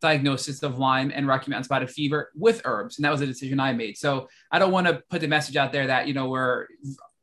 diagnosis 0.00 0.62
of 0.62 0.78
Lyme 0.78 1.12
and 1.14 1.26
Rocky 1.26 1.50
Mountain 1.50 1.64
spotted 1.64 1.90
fever 1.90 2.30
with 2.34 2.62
herbs, 2.64 2.96
and 2.96 3.04
that 3.04 3.10
was 3.10 3.20
a 3.20 3.26
decision 3.26 3.60
I 3.60 3.74
made. 3.74 3.98
So 3.98 4.28
I 4.50 4.58
don't 4.58 4.72
want 4.72 4.86
to 4.86 5.02
put 5.10 5.20
the 5.20 5.28
message 5.28 5.56
out 5.56 5.70
there 5.70 5.86
that 5.88 6.08
you 6.08 6.14
know 6.14 6.30
we're 6.30 6.66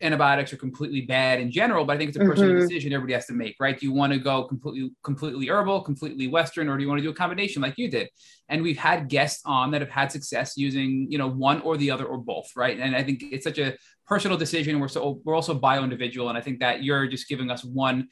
antibiotics 0.06 0.54
are 0.54 0.58
completely 0.58 1.02
bad 1.02 1.40
in 1.40 1.52
general, 1.52 1.84
but 1.86 1.96
I 1.96 1.98
think 1.98 2.10
it's 2.10 2.18
a 2.18 2.22
personal 2.22 2.52
mm-hmm. 2.52 2.68
decision 2.68 2.94
everybody 2.94 3.14
has 3.14 3.26
to 3.26 3.34
make, 3.34 3.56
right? 3.60 3.78
Do 3.78 3.86
you 3.86 3.92
want 3.92 4.14
to 4.14 4.20
go 4.20 4.44
completely, 4.44 4.92
completely 5.04 5.50
herbal, 5.50 5.82
completely 5.82 6.28
Western, 6.28 6.70
or 6.70 6.78
do 6.78 6.84
you 6.84 6.90
want 6.90 7.00
to 7.00 7.04
do 7.04 7.10
a 7.10 7.14
combination 7.14 7.62
like 7.62 7.74
you 7.78 7.90
did? 7.90 8.10
And 8.48 8.62
we've 8.62 8.78
had 8.78 9.10
guests 9.10 9.42
on 9.46 9.72
that 9.72 9.82
have 9.82 9.90
had 9.90 10.12
success 10.12 10.56
using, 10.56 11.08
you 11.10 11.18
know, 11.18 11.28
one 11.28 11.62
or 11.62 11.76
the 11.78 11.92
other 11.92 12.06
or 12.06 12.18
both, 12.18 12.52
right? 12.56 12.80
And 12.80 12.96
I 12.96 13.04
think 13.04 13.24
it's 13.24 13.44
such 13.44 13.60
a 13.60 13.76
personal 14.08 14.38
decision. 14.38 14.80
We're 14.80 14.88
so 14.88 15.20
we're 15.24 15.36
also 15.36 15.54
bio 15.54 15.84
individual, 15.84 16.30
and 16.30 16.38
I 16.38 16.42
think 16.42 16.60
that 16.60 16.84
you're 16.84 17.08
just 17.08 17.28
giving 17.28 17.50
us 17.50 17.64
one 17.64 18.08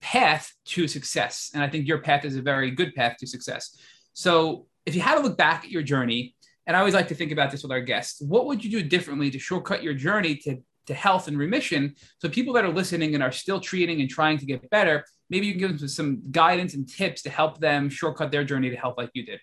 path 0.00 0.52
to 0.66 0.88
success, 0.88 1.50
and 1.54 1.62
I 1.62 1.68
think 1.68 1.88
your 1.88 1.98
path 1.98 2.24
is 2.24 2.36
a 2.36 2.42
very 2.42 2.70
good 2.70 2.94
path 2.94 3.16
to 3.20 3.26
success. 3.26 3.76
So 4.12 4.66
if 4.86 4.94
you 4.94 5.00
had 5.00 5.16
to 5.16 5.20
look 5.20 5.36
back 5.36 5.64
at 5.64 5.70
your 5.70 5.82
journey, 5.82 6.34
and 6.66 6.76
I 6.76 6.80
always 6.80 6.94
like 6.94 7.08
to 7.08 7.14
think 7.14 7.32
about 7.32 7.50
this 7.50 7.62
with 7.62 7.72
our 7.72 7.80
guests, 7.80 8.20
what 8.20 8.46
would 8.46 8.64
you 8.64 8.70
do 8.70 8.82
differently 8.82 9.30
to 9.30 9.38
shortcut 9.38 9.82
your 9.82 9.94
journey 9.94 10.36
to 10.44 10.58
to 10.88 10.94
health 10.94 11.28
and 11.28 11.38
remission. 11.38 11.94
So 12.18 12.28
people 12.28 12.54
that 12.54 12.64
are 12.64 12.72
listening 12.72 13.14
and 13.14 13.22
are 13.22 13.32
still 13.32 13.60
treating 13.60 14.00
and 14.00 14.10
trying 14.10 14.38
to 14.38 14.46
get 14.46 14.68
better, 14.70 15.04
maybe 15.30 15.46
you 15.46 15.52
can 15.52 15.60
give 15.60 15.78
them 15.78 15.88
some 15.88 16.22
guidance 16.30 16.74
and 16.74 16.88
tips 16.88 17.22
to 17.22 17.30
help 17.30 17.60
them 17.60 17.88
shortcut 17.88 18.32
their 18.32 18.44
journey 18.44 18.70
to 18.70 18.76
health 18.76 18.94
like 18.98 19.10
you 19.14 19.24
did. 19.24 19.40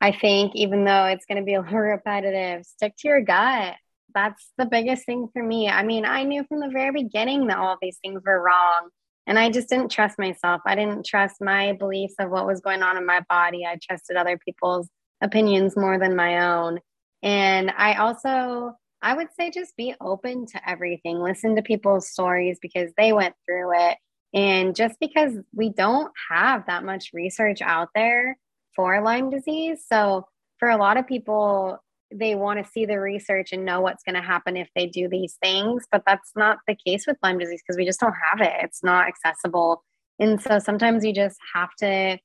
I 0.00 0.12
think 0.12 0.54
even 0.54 0.84
though 0.84 1.06
it's 1.06 1.24
going 1.24 1.38
to 1.38 1.44
be 1.44 1.54
a 1.54 1.62
little 1.62 1.78
repetitive, 1.78 2.64
stick 2.64 2.94
to 2.98 3.08
your 3.08 3.22
gut. 3.22 3.74
That's 4.14 4.52
the 4.58 4.66
biggest 4.66 5.06
thing 5.06 5.28
for 5.32 5.42
me. 5.42 5.68
I 5.68 5.82
mean, 5.82 6.04
I 6.04 6.22
knew 6.22 6.44
from 6.44 6.60
the 6.60 6.68
very 6.68 6.92
beginning 6.92 7.48
that 7.48 7.58
all 7.58 7.76
these 7.80 7.98
things 8.02 8.22
were 8.24 8.40
wrong. 8.40 8.90
And 9.26 9.38
I 9.38 9.50
just 9.50 9.70
didn't 9.70 9.90
trust 9.90 10.18
myself. 10.18 10.60
I 10.66 10.74
didn't 10.74 11.06
trust 11.06 11.36
my 11.40 11.72
beliefs 11.72 12.14
of 12.18 12.30
what 12.30 12.46
was 12.46 12.60
going 12.60 12.82
on 12.82 12.98
in 12.98 13.06
my 13.06 13.24
body. 13.28 13.64
I 13.64 13.78
trusted 13.82 14.16
other 14.16 14.38
people's 14.38 14.88
opinions 15.22 15.76
more 15.76 15.98
than 15.98 16.14
my 16.14 16.40
own. 16.40 16.78
And 17.22 17.72
I 17.74 17.94
also 17.94 18.76
I 19.04 19.14
would 19.14 19.28
say 19.38 19.50
just 19.50 19.76
be 19.76 19.94
open 20.00 20.46
to 20.46 20.68
everything. 20.68 21.20
Listen 21.20 21.54
to 21.56 21.62
people's 21.62 22.08
stories 22.08 22.58
because 22.60 22.90
they 22.96 23.12
went 23.12 23.34
through 23.46 23.78
it. 23.78 23.98
And 24.32 24.74
just 24.74 24.98
because 24.98 25.34
we 25.54 25.68
don't 25.68 26.10
have 26.30 26.64
that 26.66 26.84
much 26.84 27.10
research 27.12 27.60
out 27.60 27.90
there 27.94 28.38
for 28.74 29.00
Lyme 29.02 29.28
disease. 29.28 29.84
So, 29.86 30.26
for 30.58 30.70
a 30.70 30.78
lot 30.78 30.96
of 30.96 31.06
people, 31.06 31.78
they 32.12 32.34
want 32.34 32.64
to 32.64 32.70
see 32.70 32.86
the 32.86 32.98
research 32.98 33.52
and 33.52 33.64
know 33.64 33.82
what's 33.82 34.02
going 34.02 34.14
to 34.14 34.22
happen 34.22 34.56
if 34.56 34.68
they 34.74 34.86
do 34.86 35.06
these 35.08 35.36
things. 35.42 35.84
But 35.92 36.02
that's 36.06 36.32
not 36.34 36.58
the 36.66 36.74
case 36.74 37.06
with 37.06 37.18
Lyme 37.22 37.38
disease 37.38 37.62
because 37.64 37.76
we 37.76 37.84
just 37.84 38.00
don't 38.00 38.14
have 38.30 38.40
it. 38.40 38.54
It's 38.62 38.82
not 38.82 39.06
accessible. 39.06 39.84
And 40.18 40.40
so 40.40 40.58
sometimes 40.58 41.04
you 41.04 41.12
just 41.12 41.38
have 41.54 41.70
to 41.80 42.18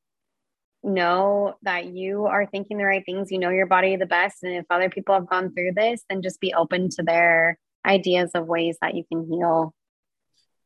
know 0.84 1.56
that 1.64 1.86
you 1.86 2.26
are 2.26 2.46
thinking 2.46 2.78
the 2.78 2.86
right 2.86 3.04
things. 3.06 3.32
You 3.32 3.40
know 3.40 3.50
your 3.50 3.66
body 3.66 3.96
the 3.96 4.06
best. 4.06 4.44
And 4.44 4.54
if 4.54 4.66
other 4.70 4.90
people 4.90 5.16
have 5.16 5.28
gone 5.28 5.54
through 5.54 5.74
this, 5.74 6.04
then 6.10 6.22
just 6.22 6.40
be 6.40 6.54
open 6.54 6.90
to 6.92 7.04
their 7.04 7.58
ideas 7.86 8.32
of 8.34 8.48
ways 8.48 8.78
that 8.82 8.96
you 8.96 9.04
can 9.04 9.26
heal. 9.30 9.74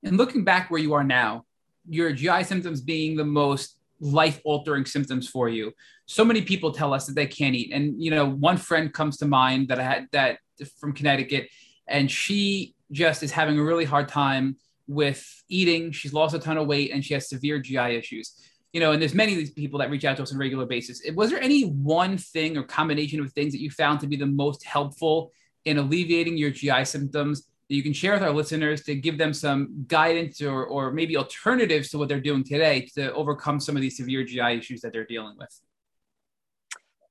And 0.03 0.18
looking 0.18 0.44
back 0.44 0.69
where 0.69 0.81
you 0.81 0.94
are 0.94 1.03
now, 1.03 1.45
your 1.88 2.11
GI 2.11 2.44
symptoms 2.44 2.81
being 2.81 3.15
the 3.15 3.26
most 3.26 3.77
life 3.99 4.41
altering 4.44 4.85
symptoms 4.85 5.27
for 5.27 5.49
you. 5.49 5.72
So 6.06 6.26
many 6.26 6.41
people 6.41 6.72
tell 6.72 6.94
us 6.94 7.07
that 7.07 7.15
they 7.15 7.27
can't 7.27 7.56
eat. 7.56 7.72
And, 7.72 8.02
you 8.02 8.11
know, 8.11 8.30
one 8.30 8.57
friend 8.57 8.94
comes 8.94 9.18
to 9.18 9.26
mind 9.26 9.69
that 9.69 9.80
I 9.80 9.84
had 9.84 10.07
that 10.11 10.40
from 10.80 10.94
Connecticut, 10.94 11.49
and 11.88 12.10
she 12.11 12.76
just 12.91 13.23
is 13.23 13.31
having 13.31 13.57
a 13.57 13.64
really 13.64 13.85
hard 13.85 14.07
time 14.07 14.57
with 14.88 15.26
eating. 15.49 15.91
She's 15.91 16.14
lost 16.14 16.35
a 16.35 16.40
ton 16.40 16.57
of 16.57 16.68
weight 16.68 16.91
and 16.94 17.03
she 17.03 17.14
has 17.14 17.30
severe 17.30 17.60
GI 17.60 17.95
issues. 17.95 18.34
You 18.74 18.80
know, 18.80 18.91
and 18.91 19.02
there's 19.02 19.14
many 19.14 19.34
of 19.34 19.38
these 19.38 19.52
people 19.52 19.80
that 19.80 19.90
reach 19.91 20.04
out 20.04 20.18
to 20.18 20.24
us 20.24 20.32
on 20.32 20.38
a 20.38 20.40
regular 20.40 20.66
basis. 20.66 21.02
Was 21.14 21.30
there 21.30 21.41
any 21.41 21.64
one 21.64 22.18
thing 22.18 22.58
or 22.58 22.64
combination 22.64 23.20
of 23.20 23.32
things 23.32 23.54
that 23.54 23.62
you 23.62 23.70
found 23.70 24.00
to 24.00 24.08
be 24.08 24.16
the 24.16 24.26
most 24.26 24.66
helpful 24.66 25.32
in 25.66 25.78
alleviating 25.78 26.38
your 26.38 26.50
GI 26.50 26.86
symptoms 26.86 27.44
that 27.70 27.76
you 27.76 27.84
can 27.84 27.94
share 27.94 28.14
with 28.14 28.24
our 28.24 28.32
listeners 28.32 28.84
to 28.84 28.95
give 28.95 29.18
them 29.18 29.34
some 29.34 29.86
guidance 29.88 30.41
or, 30.41 30.66
or 30.66 30.91
maybe 30.91 31.16
alternatives 31.16 31.90
to 31.90 31.98
what 31.98 32.10
they're 32.10 32.20
doing 32.20 32.44
today 32.44 32.88
to 32.95 33.14
overcome 33.14 33.60
some 33.60 33.76
of 33.76 33.82
these 33.82 33.95
severe 33.98 34.24
GI 34.24 34.58
issues 34.58 34.82
that 34.82 34.91
they're 34.91 35.06
dealing 35.06 35.36
with? 35.38 35.62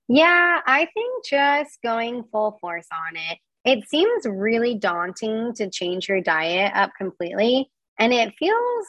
Yeah, 0.08 0.60
I 0.66 0.88
think 0.92 1.24
just 1.24 1.80
going 1.82 2.24
full 2.30 2.58
force 2.60 2.88
on 2.92 3.16
it. 3.16 3.38
It 3.64 3.88
seems 3.88 4.26
really 4.26 4.74
daunting 4.74 5.54
to 5.54 5.70
change 5.70 6.08
your 6.08 6.20
diet 6.20 6.72
up 6.74 6.90
completely. 6.98 7.70
And 7.98 8.12
it 8.12 8.34
feels, 8.38 8.86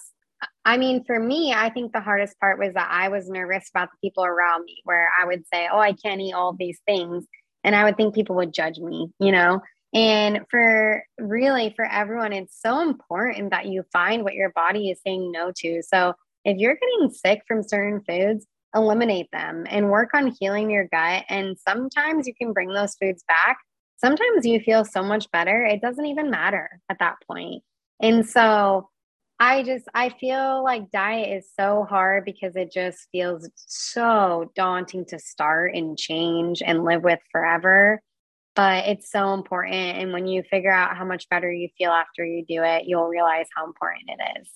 I 0.65 0.78
mean, 0.78 1.03
for 1.06 1.20
me, 1.20 1.53
I 1.53 1.70
think 1.70 1.91
the 1.91 2.02
hardest 2.02 2.40
part 2.40 2.60
was 2.60 2.74
that 2.74 2.90
I 2.91 3.10
was 3.10 3.30
nervous 3.30 3.70
about 3.70 3.90
the 3.91 4.07
people 4.07 4.26
around 4.26 4.65
me, 4.65 4.82
where 4.84 5.10
I 5.22 5.26
would 5.26 5.44
say, 5.52 5.68
Oh, 5.72 5.80
I 5.80 5.94
can't 5.94 6.22
eat 6.22 6.34
all 6.34 6.53
these 6.53 6.80
things. 6.86 7.26
And 7.64 7.76
I 7.76 7.84
would 7.84 7.98
think 7.98 8.15
people 8.15 8.36
would 8.36 8.53
judge 8.53 8.80
me, 8.80 9.10
you 9.20 9.32
know? 9.32 9.61
And 9.94 10.41
for 10.49 11.03
really, 11.20 11.74
for 11.76 11.86
everyone, 11.86 12.34
it's 12.34 12.60
so 12.60 12.80
important 12.80 13.52
that 13.52 13.68
you 13.68 13.84
find 13.94 14.24
what 14.24 14.34
your 14.34 14.52
body 14.52 14.90
is 14.90 14.99
saying 15.06 15.32
no 15.32 15.52
to. 15.57 15.82
So 15.84 16.14
if 16.45 16.57
you're 16.57 16.76
getting 16.76 17.14
sick 17.14 17.41
from 17.48 17.64
certain 17.64 18.02
foods, 18.07 18.45
eliminate 18.76 19.30
them 19.32 19.65
and 19.70 19.91
work 19.91 20.10
on 20.14 20.36
healing 20.40 20.72
your 20.72 20.88
gut. 20.88 21.26
And 21.30 21.57
sometimes 21.60 22.28
you 22.28 22.34
can 22.34 22.53
bring 22.53 22.70
those 22.70 22.95
foods 22.95 23.24
back. 23.28 23.57
Sometimes 23.98 24.45
you 24.45 24.60
feel 24.60 24.84
so 24.84 25.03
much 25.03 25.30
better, 25.32 25.64
it 25.64 25.82
doesn't 25.82 26.06
even 26.06 26.30
matter 26.30 26.82
at 26.90 26.99
that 26.99 27.15
point. 27.28 27.64
And 28.02 28.28
so 28.28 28.90
I 29.44 29.64
just, 29.64 29.86
I 29.94 30.10
feel 30.10 30.64
like 30.64 30.91
diet 30.91 31.38
is 31.38 31.49
so 31.60 31.86
hard 31.90 32.24
because 32.24 32.56
it 32.56 32.72
just 32.72 33.07
feels 33.11 33.49
so 33.56 34.52
daunting 34.56 35.06
to 35.07 35.20
start 35.20 35.76
and 35.76 35.98
change 35.98 36.61
and 36.65 36.84
live 36.84 37.03
with 37.03 37.20
forever 37.32 38.02
but 38.56 38.88
it's 38.88 39.11
so 39.11 39.34
important. 39.34 39.74
And 39.74 40.14
when 40.14 40.28
you 40.28 40.44
figure 40.44 40.72
out 40.72 40.95
how 40.95 41.06
much 41.06 41.28
better 41.30 41.52
you 41.52 41.70
feel 41.78 41.91
after 41.91 42.24
you 42.24 42.45
do 42.45 42.64
it, 42.64 42.84
you'll 42.86 43.07
realize 43.07 43.48
how 43.56 43.65
important 43.65 44.03
it 44.07 44.40
is. 44.41 44.49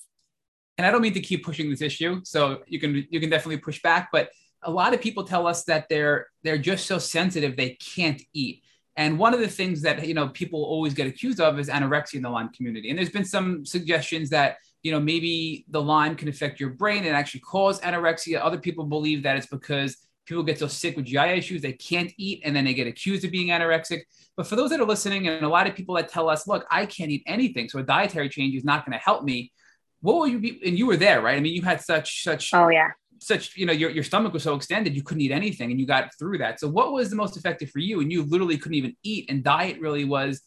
And 0.78 0.86
I 0.86 0.92
don't 0.92 1.02
mean 1.02 1.14
to 1.14 1.20
keep 1.20 1.44
pushing 1.44 1.70
this 1.70 1.82
issue, 1.82 2.22
so 2.24 2.62
you 2.68 2.80
can 2.80 3.08
you 3.10 3.20
can 3.20 3.30
definitely 3.30 3.58
push 3.58 3.82
back. 3.82 4.10
But 4.12 4.30
a 4.62 4.70
lot 4.70 4.94
of 4.94 5.02
people 5.02 5.24
tell 5.24 5.48
us 5.48 5.64
that 5.64 5.88
they're 5.90 6.28
they're 6.44 6.60
just 6.60 6.86
so 6.86 7.00
sensitive 7.00 7.58
they 7.58 7.72
can't 7.96 8.22
eat. 8.34 8.64
And 8.96 9.18
one 9.18 9.34
of 9.34 9.40
the 9.40 9.48
things 9.48 9.82
that 9.82 10.08
you 10.08 10.14
know 10.14 10.30
people 10.30 10.64
always 10.64 10.94
get 10.94 11.08
accused 11.08 11.40
of 11.40 11.58
is 11.58 11.70
anorexia 11.70 12.16
in 12.16 12.22
the 12.22 12.30
Lyme 12.30 12.50
community. 12.50 12.92
And 12.92 13.00
there's 13.00 13.10
been 13.10 13.26
some 13.26 13.66
suggestions 13.66 14.30
that 14.30 14.58
you 14.84 14.92
know 14.92 15.00
maybe 15.00 15.66
the 15.70 15.82
Lyme 15.82 16.16
can 16.16 16.28
affect 16.28 16.60
your 16.60 16.70
brain 16.72 17.06
and 17.06 17.16
actually 17.16 17.42
cause 17.42 17.80
anorexia. 17.82 18.40
Other 18.44 18.60
people 18.60 18.86
believe 18.86 19.24
that 19.24 19.38
it's 19.38 19.48
because 19.48 19.98
people 20.26 20.44
get 20.44 20.60
so 20.60 20.68
sick 20.68 20.96
with 20.96 21.06
GI 21.06 21.20
issues 21.20 21.62
they 21.62 21.74
can't 21.74 22.12
eat 22.18 22.42
and 22.44 22.56
then 22.56 22.66
they 22.66 22.74
get 22.74 22.86
accused 22.86 23.24
of 23.24 23.32
being 23.32 23.48
anorexic. 23.48 24.02
But 24.36 24.46
for 24.46 24.56
those 24.56 24.70
that 24.72 24.80
are 24.80 24.86
listening, 24.86 25.28
and 25.28 25.46
a 25.46 25.50
lot 25.50 25.68
of 25.68 25.76
people 25.76 25.96
that 25.96 26.10
tell 26.10 26.30
us, 26.30 26.48
look, 26.48 26.66
I 26.70 26.86
can't 26.86 27.10
eat 27.10 27.24
anything, 27.26 27.70
so 27.70 27.80
a 27.80 27.84
dietary 27.84 28.30
change 28.30 28.56
is 28.56 28.66
not 28.66 28.86
going 28.86 28.98
to 28.98 29.04
help 29.04 29.24
me. 29.24 29.52
What 30.02 30.18
will 30.18 30.28
you 30.28 30.40
be? 30.40 30.62
And 30.66 30.78
you 30.78 30.86
were 30.86 30.98
there, 30.98 31.22
right? 31.22 31.38
I 31.38 31.40
mean, 31.40 31.54
you 31.54 31.64
had 31.64 31.82
such 31.82 32.24
such 32.24 32.54
oh 32.54 32.70
yeah 32.70 32.90
such 33.20 33.56
you 33.58 33.66
know 33.66 33.74
your, 33.74 33.90
your 33.90 34.04
stomach 34.04 34.34
was 34.34 34.44
so 34.44 34.56
extended 34.56 34.96
you 34.96 35.04
couldn't 35.04 35.22
eat 35.22 35.32
anything 35.32 35.72
and 35.72 35.80
you 35.80 35.86
got 35.86 36.10
through 36.18 36.38
that 36.38 36.60
so 36.60 36.68
what 36.68 36.92
was 36.92 37.10
the 37.10 37.16
most 37.16 37.38
effective 37.38 37.70
for 37.70 37.80
you 37.80 38.00
and 38.02 38.12
you 38.12 38.24
literally 38.24 38.58
couldn't 38.58 38.78
even 38.78 38.96
eat 39.04 39.30
and 39.30 39.44
diet 39.44 39.80
really 39.80 40.06
was 40.06 40.42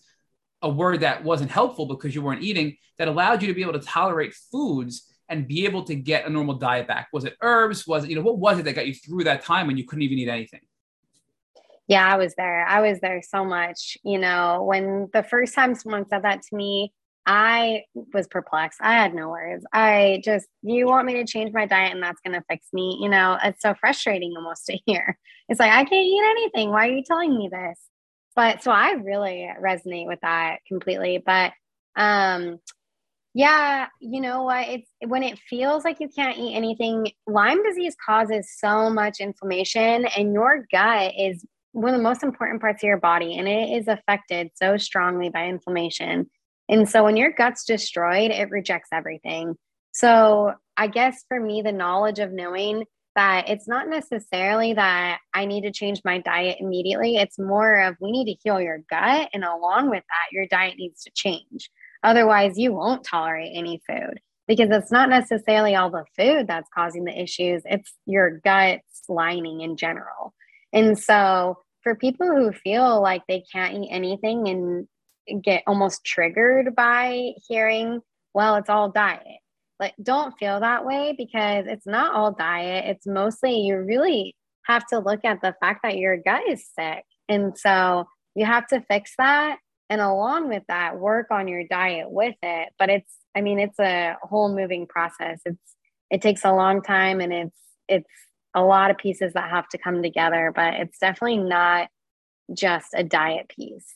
a 0.63 0.69
word 0.69 1.01
that 1.01 1.25
wasn't 1.25 1.51
helpful 1.51 1.87
because 1.87 2.15
you 2.15 2.23
weren't 2.23 2.43
eating 2.43 2.77
that 2.99 3.09
allowed 3.09 3.43
you 3.43 3.49
to 3.49 3.55
be 3.55 3.63
able 3.63 3.73
to 3.73 3.81
tolerate 3.81 4.35
foods 4.53 5.07
and 5.29 5.47
be 5.47 5.65
able 5.65 5.85
to 5.85 5.95
get 5.95 6.27
a 6.27 6.31
normal 6.31 6.57
diet 6.57 6.87
back? 6.87 7.09
Was 7.13 7.25
it 7.25 7.37
herbs? 7.41 7.87
Was 7.87 8.05
it, 8.05 8.11
you 8.11 8.17
know, 8.17 8.23
what 8.23 8.39
was 8.39 8.59
it 8.59 8.65
that 8.65 8.75
got 8.75 8.87
you 8.87 8.95
through 8.95 9.25
that 9.25 9.43
time 9.43 9.67
when 9.67 9.79
you 9.79 9.85
couldn't 9.85 10.03
even 10.03 10.19
eat 10.19 10.29
anything? 10.29 10.61
Yeah, 11.87 12.07
I 12.07 12.17
was 12.17 12.35
there. 12.37 12.67
I 12.67 12.81
was 12.83 13.01
there 13.01 13.23
so 13.23 13.45
much. 13.45 13.97
You 14.05 14.19
know, 14.19 14.63
when 14.65 15.09
the 15.13 15.23
first 15.23 15.55
time 15.55 15.75
someone 15.75 16.07
said 16.09 16.23
that 16.23 16.43
to 16.43 16.57
me, 16.57 16.93
I 17.27 17.85
was 18.13 18.27
perplexed. 18.27 18.81
I 18.83 18.95
had 18.95 19.15
no 19.15 19.29
words. 19.29 19.65
I 19.73 20.21
just, 20.25 20.47
you 20.63 20.87
want 20.87 21.07
me 21.07 21.15
to 21.15 21.25
change 21.25 21.53
my 21.53 21.67
diet 21.67 21.93
and 21.93 22.03
that's 22.03 22.21
going 22.25 22.39
to 22.39 22.45
fix 22.49 22.67
me. 22.73 22.99
You 23.01 23.09
know, 23.09 23.39
it's 23.43 23.63
so 23.63 23.75
frustrating 23.75 24.35
almost 24.37 24.67
to 24.67 24.79
hear. 24.87 25.19
It's 25.49 25.61
like, 25.61 25.73
I 25.73 25.85
can't 25.85 26.07
eat 26.07 26.23
anything. 26.31 26.71
Why 26.71 26.89
are 26.89 26.93
you 26.93 27.03
telling 27.05 27.37
me 27.37 27.49
this? 27.53 27.79
But 28.41 28.63
so 28.63 28.71
I 28.71 28.93
really 28.93 29.51
resonate 29.63 30.07
with 30.07 30.21
that 30.23 30.61
completely. 30.67 31.23
But 31.25 31.53
um, 31.95 32.59
yeah, 33.35 33.89
you 34.01 34.23
know 34.23 34.45
what? 34.45 34.67
It's 34.67 34.89
when 35.07 35.23
it 35.23 35.39
feels 35.39 35.85
like 35.85 36.01
you 36.01 36.09
can't 36.09 36.39
eat 36.39 36.57
anything. 36.57 37.13
Lyme 37.27 37.63
disease 37.63 37.95
causes 38.03 38.51
so 38.57 38.89
much 38.89 39.21
inflammation, 39.21 40.07
and 40.17 40.33
your 40.33 40.67
gut 40.73 41.13
is 41.19 41.45
one 41.73 41.93
of 41.93 41.99
the 41.99 42.03
most 42.03 42.23
important 42.23 42.63
parts 42.63 42.83
of 42.83 42.87
your 42.87 42.97
body, 42.97 43.37
and 43.37 43.47
it 43.47 43.77
is 43.77 43.89
affected 43.89 44.53
so 44.55 44.79
strongly 44.79 45.29
by 45.29 45.45
inflammation. 45.45 46.31
And 46.67 46.89
so, 46.89 47.05
when 47.05 47.19
your 47.19 47.33
gut's 47.33 47.67
destroyed, 47.67 48.31
it 48.31 48.49
rejects 48.49 48.89
everything. 48.91 49.55
So, 49.93 50.55
I 50.79 50.87
guess 50.87 51.27
for 51.29 51.39
me, 51.39 51.61
the 51.61 51.73
knowledge 51.73 52.21
of 52.21 52.33
knowing 52.33 52.87
that 53.17 53.49
it's 53.49 53.69
not 53.69 53.89
necessarily 53.89 54.75
that 54.75 55.19
I 55.35 55.45
need 55.45 55.63
to 55.63 55.73
change 55.73 56.01
my 56.05 56.19
diet 56.19 56.59
immediately, 56.61 57.17
it's 57.17 57.39
more 57.39 57.81
of 57.81 57.97
we 58.01 58.13
need 58.13 58.27
to 58.27 58.41
heal 58.43 58.61
your 58.61 58.79
gut, 58.91 59.29
and 59.33 59.45
along 59.45 59.91
with 59.91 60.03
that, 60.03 60.33
your 60.33 60.47
diet 60.47 60.77
needs 60.79 61.05
to 61.05 61.11
change. 61.15 61.71
Otherwise, 62.03 62.59
you 62.59 62.73
won't 62.73 63.05
tolerate 63.05 63.53
any 63.55 63.83
food 63.87 64.21
because 64.47 64.71
it's 64.71 64.91
not 64.91 65.09
necessarily 65.09 65.77
all 65.77 65.91
the 65.91 66.05
food 66.17 66.47
that's 66.47 66.69
causing 66.75 67.05
the 67.05 67.21
issues, 67.21 67.63
it's 67.65 67.93
your 68.07 68.39
gut's 68.39 69.03
lining 69.09 69.61
in 69.61 69.77
general. 69.77 70.35
And 70.73 70.99
so, 70.99 71.59
for 71.83 71.95
people 71.95 72.27
who 72.27 72.53
feel 72.53 73.01
like 73.01 73.23
they 73.27 73.43
can't 73.53 73.75
eat 73.75 73.89
anything 73.91 74.49
and 74.49 75.43
get 75.43 75.63
almost 75.67 76.05
triggered 76.05 76.75
by 76.75 77.33
hearing, 77.49 78.01
well, 78.35 78.57
it's 78.57 78.69
all 78.69 78.91
diet. 78.91 79.41
Like, 79.81 79.95
don't 80.03 80.39
feel 80.39 80.61
that 80.61 80.85
way 80.85 81.15
because 81.17 81.65
it's 81.67 81.87
not 81.87 82.15
all 82.15 82.33
diet. 82.33 82.85
It's 82.87 83.07
mostly 83.07 83.61
you 83.61 83.79
really 83.79 84.37
have 84.67 84.87
to 84.89 85.01
look 85.01 85.25
at 85.25 85.41
the 85.41 85.55
fact 85.59 85.81
that 85.83 85.97
your 85.97 86.19
gut 86.19 86.43
is 86.47 86.65
sick. 86.79 87.05
And 87.29 87.59
so 87.59 88.07
you 88.35 88.45
have 88.45 88.67
to 88.69 88.81
fix 88.83 89.15
that 89.19 89.59
and 89.91 90.01
along 90.01 90.49
with 90.49 90.63
that 90.69 90.99
work 90.99 91.27
on 91.31 91.49
your 91.49 91.65
diet 91.65 92.11
with 92.11 92.37
it 92.43 92.69
but 92.79 92.89
it's 92.89 93.13
i 93.35 93.41
mean 93.41 93.59
it's 93.59 93.79
a 93.79 94.17
whole 94.23 94.55
moving 94.55 94.87
process 94.87 95.41
it's 95.45 95.77
it 96.11 96.23
takes 96.23 96.45
a 96.45 96.53
long 96.53 96.81
time 96.81 97.21
and 97.21 97.33
it's 97.33 97.59
it's 97.89 98.11
a 98.55 98.63
lot 98.63 98.91
of 98.91 98.97
pieces 98.99 99.33
that 99.35 99.51
have 99.51 99.69
to 99.69 99.79
come 99.79 100.03
together 100.03 100.53
but 100.55 100.75
it's 100.75 100.99
definitely 100.99 101.39
not 101.39 101.89
just 102.55 102.89
a 102.95 103.05
diet 103.05 103.49
piece 103.49 103.95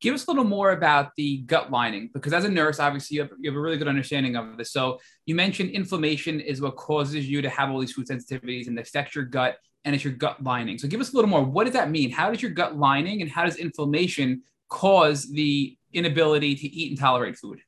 give 0.00 0.14
us 0.14 0.26
a 0.26 0.30
little 0.30 0.44
more 0.44 0.72
about 0.72 1.10
the 1.16 1.38
gut 1.38 1.70
lining 1.70 2.10
because 2.12 2.32
as 2.32 2.44
a 2.44 2.48
nurse 2.48 2.78
obviously 2.78 3.16
you 3.16 3.22
have, 3.22 3.30
you 3.40 3.50
have 3.50 3.56
a 3.56 3.60
really 3.60 3.76
good 3.76 3.88
understanding 3.88 4.36
of 4.36 4.56
this. 4.56 4.72
So 4.72 4.98
you 5.26 5.34
mentioned 5.34 5.70
inflammation 5.70 6.40
is 6.40 6.60
what 6.60 6.76
causes 6.76 7.28
you 7.28 7.42
to 7.42 7.48
have 7.48 7.70
all 7.70 7.80
these 7.80 7.92
food 7.92 8.06
sensitivities 8.06 8.68
and 8.68 8.78
affect 8.78 9.14
your 9.14 9.24
gut 9.24 9.56
and 9.84 9.94
it's 9.94 10.04
your 10.04 10.12
gut 10.12 10.42
lining. 10.42 10.78
So 10.78 10.88
give 10.88 11.00
us 11.00 11.12
a 11.12 11.16
little 11.16 11.30
more. 11.30 11.42
What 11.42 11.64
does 11.64 11.72
that 11.74 11.90
mean? 11.90 12.10
How 12.10 12.30
does 12.30 12.42
your 12.42 12.50
gut 12.50 12.76
lining 12.76 13.22
and 13.22 13.30
how 13.30 13.44
does 13.44 13.56
inflammation 13.56 14.42
cause 14.68 15.30
the 15.30 15.76
inability 15.92 16.54
to 16.56 16.66
eat 16.66 16.90
and 16.90 16.98
tolerate 16.98 17.36
food? 17.36 17.60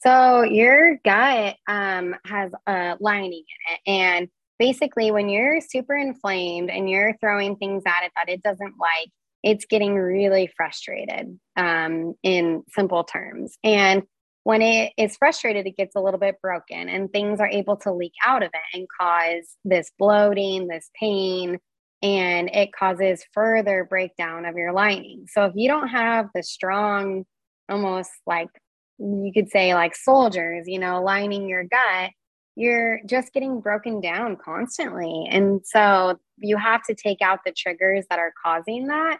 So 0.00 0.42
your 0.44 0.96
gut 1.04 1.56
um, 1.66 2.14
has 2.24 2.52
a 2.66 2.96
lining 3.00 3.32
in 3.32 3.74
it, 3.74 3.80
and 3.86 4.28
basically, 4.58 5.10
when 5.10 5.28
you're 5.28 5.60
super 5.60 5.96
inflamed 5.96 6.70
and 6.70 6.88
you're 6.88 7.16
throwing 7.20 7.56
things 7.56 7.82
at 7.86 8.04
it 8.04 8.12
that 8.14 8.28
it 8.28 8.42
doesn't 8.42 8.74
like, 8.78 9.10
it's 9.46 9.64
getting 9.64 9.94
really 9.94 10.50
frustrated 10.56 11.38
um, 11.56 12.14
in 12.24 12.64
simple 12.68 13.04
terms. 13.04 13.56
And 13.62 14.02
when 14.42 14.60
it 14.60 14.92
is 14.98 15.16
frustrated, 15.16 15.68
it 15.68 15.76
gets 15.76 15.94
a 15.94 16.00
little 16.00 16.18
bit 16.18 16.40
broken 16.42 16.88
and 16.88 17.12
things 17.12 17.38
are 17.38 17.48
able 17.48 17.76
to 17.76 17.92
leak 17.92 18.14
out 18.26 18.42
of 18.42 18.50
it 18.52 18.76
and 18.76 18.88
cause 19.00 19.54
this 19.64 19.92
bloating, 20.00 20.66
this 20.66 20.90
pain, 21.00 21.58
and 22.02 22.50
it 22.52 22.72
causes 22.72 23.24
further 23.32 23.86
breakdown 23.88 24.46
of 24.46 24.56
your 24.56 24.72
lining. 24.72 25.26
So 25.28 25.44
if 25.44 25.52
you 25.54 25.68
don't 25.68 25.88
have 25.88 26.26
the 26.34 26.42
strong, 26.42 27.24
almost 27.68 28.10
like 28.26 28.48
you 28.98 29.30
could 29.32 29.48
say, 29.48 29.74
like 29.74 29.94
soldiers, 29.94 30.64
you 30.66 30.80
know, 30.80 31.00
lining 31.04 31.48
your 31.48 31.62
gut, 31.62 32.10
you're 32.56 32.98
just 33.06 33.32
getting 33.32 33.60
broken 33.60 34.00
down 34.00 34.36
constantly. 34.44 35.28
And 35.30 35.60
so 35.64 36.18
you 36.38 36.56
have 36.56 36.82
to 36.84 36.96
take 36.96 37.22
out 37.22 37.40
the 37.46 37.52
triggers 37.52 38.06
that 38.10 38.18
are 38.18 38.32
causing 38.44 38.88
that. 38.88 39.18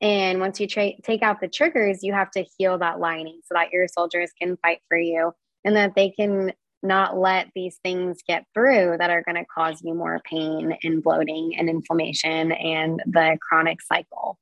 And 0.00 0.40
once 0.40 0.60
you 0.60 0.66
tra- 0.66 1.00
take 1.02 1.22
out 1.22 1.40
the 1.40 1.48
triggers, 1.48 2.02
you 2.02 2.12
have 2.12 2.30
to 2.32 2.44
heal 2.56 2.78
that 2.78 3.00
lining 3.00 3.40
so 3.44 3.54
that 3.54 3.72
your 3.72 3.88
soldiers 3.88 4.30
can 4.40 4.56
fight 4.58 4.80
for 4.88 4.98
you 4.98 5.32
and 5.64 5.76
that 5.76 5.94
they 5.94 6.10
can 6.10 6.52
not 6.82 7.18
let 7.18 7.48
these 7.54 7.78
things 7.82 8.18
get 8.26 8.44
through 8.54 8.96
that 8.98 9.10
are 9.10 9.22
going 9.22 9.34
to 9.34 9.44
cause 9.52 9.80
you 9.82 9.94
more 9.94 10.20
pain 10.24 10.76
and 10.84 11.02
bloating 11.02 11.56
and 11.58 11.68
inflammation 11.68 12.52
and 12.52 13.02
the 13.06 13.36
chronic 13.40 13.82
cycle. 13.82 14.38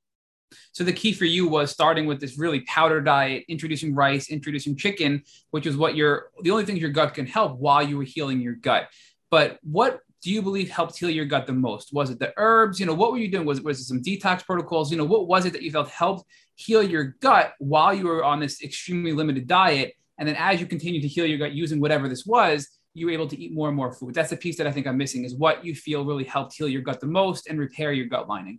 So 0.72 0.84
the 0.84 0.92
key 0.92 1.12
for 1.12 1.24
you 1.24 1.48
was 1.48 1.70
starting 1.70 2.06
with 2.06 2.20
this 2.20 2.38
really 2.38 2.60
powder 2.60 3.00
diet, 3.00 3.44
introducing 3.48 3.94
rice, 3.94 4.28
introducing 4.28 4.76
chicken, 4.76 5.22
which 5.50 5.66
is 5.66 5.76
what 5.76 5.96
your 5.96 6.30
the 6.42 6.50
only 6.50 6.64
things 6.64 6.78
your 6.78 6.90
gut 6.90 7.14
can 7.14 7.26
help 7.26 7.58
while 7.58 7.82
you 7.82 7.96
were 7.96 8.04
healing 8.04 8.40
your 8.40 8.54
gut. 8.54 8.88
But 9.30 9.58
what 9.62 10.00
do 10.26 10.32
you 10.32 10.42
believe 10.42 10.68
helped 10.68 10.98
heal 10.98 11.08
your 11.08 11.24
gut 11.24 11.46
the 11.46 11.52
most? 11.52 11.92
Was 11.92 12.10
it 12.10 12.18
the 12.18 12.32
herbs? 12.36 12.80
You 12.80 12.86
know, 12.86 12.94
what 12.94 13.12
were 13.12 13.18
you 13.18 13.30
doing? 13.30 13.46
Was 13.46 13.58
it, 13.58 13.64
was 13.64 13.78
it 13.78 13.84
some 13.84 14.02
detox 14.02 14.44
protocols? 14.44 14.90
You 14.90 14.98
know, 14.98 15.04
what 15.04 15.28
was 15.28 15.46
it 15.46 15.52
that 15.52 15.62
you 15.62 15.70
felt 15.70 15.88
helped 15.88 16.24
heal 16.56 16.82
your 16.82 17.14
gut 17.20 17.52
while 17.60 17.94
you 17.94 18.06
were 18.06 18.24
on 18.24 18.40
this 18.40 18.60
extremely 18.60 19.12
limited 19.12 19.46
diet? 19.46 19.94
And 20.18 20.28
then 20.28 20.34
as 20.34 20.60
you 20.60 20.66
continue 20.66 21.00
to 21.00 21.06
heal 21.06 21.26
your 21.26 21.38
gut 21.38 21.52
using 21.52 21.80
whatever 21.80 22.08
this 22.08 22.26
was, 22.26 22.66
you 22.92 23.06
were 23.06 23.12
able 23.12 23.28
to 23.28 23.40
eat 23.40 23.54
more 23.54 23.68
and 23.68 23.76
more 23.76 23.92
food. 23.92 24.14
That's 24.14 24.30
the 24.30 24.36
piece 24.36 24.56
that 24.56 24.66
I 24.66 24.72
think 24.72 24.88
I'm 24.88 24.96
missing 24.96 25.22
is 25.22 25.32
what 25.32 25.64
you 25.64 25.76
feel 25.76 26.04
really 26.04 26.24
helped 26.24 26.56
heal 26.56 26.66
your 26.66 26.82
gut 26.82 26.98
the 26.98 27.06
most 27.06 27.46
and 27.46 27.60
repair 27.60 27.92
your 27.92 28.06
gut 28.06 28.28
lining. 28.28 28.58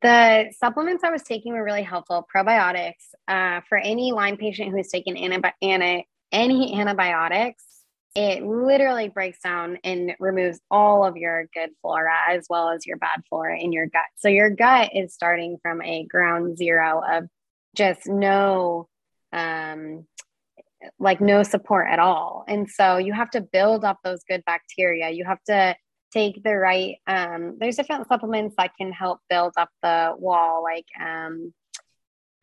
The 0.00 0.54
supplements 0.58 1.04
I 1.04 1.10
was 1.10 1.22
taking 1.22 1.52
were 1.52 1.64
really 1.64 1.82
helpful. 1.82 2.26
Probiotics 2.34 3.12
uh, 3.26 3.60
for 3.68 3.76
any 3.76 4.12
Lyme 4.12 4.38
patient 4.38 4.70
who's 4.70 4.88
taken 4.88 5.16
antibi- 5.16 5.52
anti- 5.60 6.06
any 6.32 6.80
antibiotics, 6.80 7.77
it 8.18 8.44
literally 8.44 9.08
breaks 9.08 9.38
down 9.44 9.78
and 9.84 10.12
removes 10.18 10.58
all 10.72 11.04
of 11.04 11.16
your 11.16 11.44
good 11.54 11.70
flora 11.80 12.16
as 12.28 12.46
well 12.50 12.70
as 12.70 12.84
your 12.84 12.96
bad 12.96 13.22
flora 13.28 13.56
in 13.56 13.70
your 13.70 13.86
gut. 13.86 14.02
So 14.16 14.28
your 14.28 14.50
gut 14.50 14.90
is 14.92 15.14
starting 15.14 15.58
from 15.62 15.80
a 15.82 16.04
ground 16.04 16.58
zero 16.58 17.00
of 17.08 17.28
just 17.76 18.08
no 18.08 18.88
um, 19.32 20.04
like 20.98 21.20
no 21.20 21.44
support 21.44 21.86
at 21.88 22.00
all. 22.00 22.44
And 22.48 22.68
so 22.68 22.96
you 22.96 23.12
have 23.12 23.30
to 23.30 23.40
build 23.40 23.84
up 23.84 23.98
those 24.02 24.24
good 24.28 24.42
bacteria. 24.44 25.10
You 25.10 25.24
have 25.24 25.42
to 25.44 25.76
take 26.12 26.42
the 26.42 26.56
right 26.56 26.96
um, 27.06 27.56
there's 27.60 27.76
different 27.76 28.08
supplements 28.08 28.56
that 28.58 28.72
can 28.76 28.90
help 28.90 29.20
build 29.30 29.52
up 29.56 29.68
the 29.80 30.14
wall 30.18 30.64
like 30.64 30.86
um, 31.00 31.54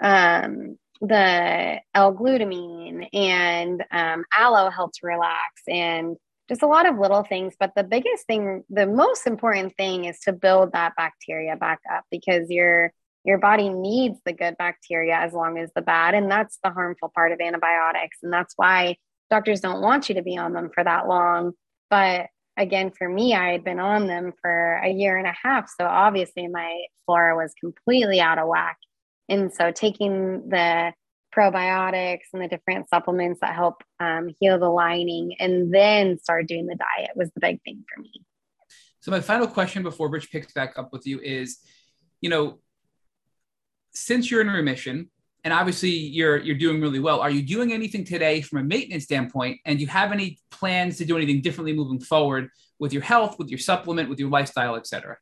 um, 0.02 0.78
the 1.02 1.80
l-glutamine 1.94 3.08
and 3.14 3.84
um, 3.92 4.24
aloe 4.38 4.70
helps 4.70 5.04
relax 5.04 5.62
and 5.68 6.16
just 6.48 6.62
a 6.62 6.68
lot 6.68 6.88
of 6.88 6.98
little 6.98 7.24
things 7.24 7.54
but 7.60 7.72
the 7.76 7.84
biggest 7.84 8.26
thing 8.28 8.64
the 8.70 8.86
most 8.86 9.28
important 9.28 9.76
thing 9.76 10.06
is 10.06 10.20
to 10.22 10.32
build 10.32 10.72
that 10.72 10.96
bacteria 10.96 11.56
back 11.56 11.80
up 11.94 12.04
because 12.12 12.50
your 12.50 12.92
your 13.26 13.38
body 13.40 13.70
needs 13.70 14.20
the 14.26 14.34
good 14.34 14.56
bacteria 14.58 15.16
as 15.18 15.34
long 15.34 15.58
as 15.58 15.70
the 15.76 15.82
bad 15.82 16.14
and 16.14 16.32
that's 16.32 16.60
the 16.64 16.72
harmful 16.72 17.12
part 17.14 17.32
of 17.32 17.42
antibiotics 17.42 18.18
and 18.24 18.32
that's 18.32 18.54
why 18.56 18.96
doctors 19.30 19.60
don't 19.60 19.82
want 19.82 20.08
you 20.08 20.16
to 20.16 20.22
be 20.22 20.38
on 20.38 20.54
them 20.54 20.70
for 20.74 20.84
that 20.84 21.08
long 21.08 21.52
but 21.90 22.28
again, 22.58 22.92
for 22.92 23.08
me, 23.08 23.34
I 23.34 23.52
had 23.52 23.64
been 23.64 23.80
on 23.80 24.08
them 24.08 24.34
for 24.42 24.76
a 24.76 24.90
year 24.90 25.18
and 25.18 25.28
a 25.28 25.36
half. 25.44 25.70
So 25.70 25.86
obviously 25.86 26.48
my 26.48 26.86
flora 27.06 27.36
was 27.36 27.54
completely 27.60 28.20
out 28.20 28.40
of 28.40 28.48
whack. 28.48 28.78
And 29.30 29.52
so 29.54 29.72
taking 29.72 30.50
the 30.50 30.94
probiotics 31.36 32.28
and 32.34 32.42
the 32.42 32.48
different 32.48 32.88
supplements 32.90 33.40
that 33.42 33.54
help 33.54 33.84
um, 34.00 34.30
heal 34.40 34.58
the 34.58 34.70
lining 34.70 35.36
and 35.40 35.74
then 35.74 36.18
start 36.20 36.48
doing 36.48 36.66
the 36.66 36.76
diet 36.76 37.12
was 37.16 37.30
the 37.34 37.42
big 37.42 37.62
thing 37.64 37.84
for 37.94 38.02
me. 38.02 38.12
So 39.02 39.12
my 39.12 39.20
final 39.20 39.48
question 39.48 39.84
before 39.84 40.10
Rich 40.10 40.32
picks 40.32 40.54
back 40.54 40.80
up 40.80 40.94
with 40.94 41.06
you 41.06 41.20
is, 41.20 41.60
you 42.22 42.30
know, 42.30 42.60
since 43.92 44.32
you're 44.32 44.42
in 44.42 44.48
remission, 44.48 45.10
and 45.44 45.54
obviously 45.54 45.92
you're 45.92 46.38
you're 46.38 46.58
doing 46.58 46.82
really 46.82 47.00
well. 47.00 47.22
Are 47.22 47.30
you 47.30 47.44
doing 47.44 47.72
anything 47.72 48.04
today 48.04 48.42
from 48.42 48.60
a 48.60 48.64
maintenance 48.64 49.04
standpoint? 49.04 49.60
And 49.64 49.78
do 49.78 49.84
you 49.84 49.90
have 49.90 50.12
any 50.12 50.40
plans 50.50 50.98
to 50.98 51.06
do 51.06 51.16
anything 51.18 51.42
differently 51.42 51.74
moving 51.74 52.00
forward 52.00 52.50
with 52.80 52.94
your 52.94 53.04
health, 53.04 53.38
with 53.38 53.50
your 53.50 53.60
supplement, 53.60 54.10
with 54.10 54.20
your 54.20 54.30
lifestyle, 54.30 54.76
et 54.76 54.88
cetera? 54.88 55.18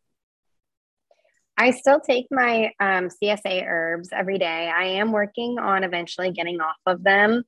I 1.63 1.71
still 1.71 2.01
take 2.01 2.27
my 2.29 2.71
um, 2.81 3.07
CSA 3.07 3.65
herbs 3.65 4.09
every 4.11 4.37
day. 4.37 4.69
I 4.69 4.83
am 4.83 5.13
working 5.13 5.59
on 5.59 5.85
eventually 5.85 6.29
getting 6.31 6.59
off 6.59 6.75
of 6.85 7.01
them, 7.05 7.43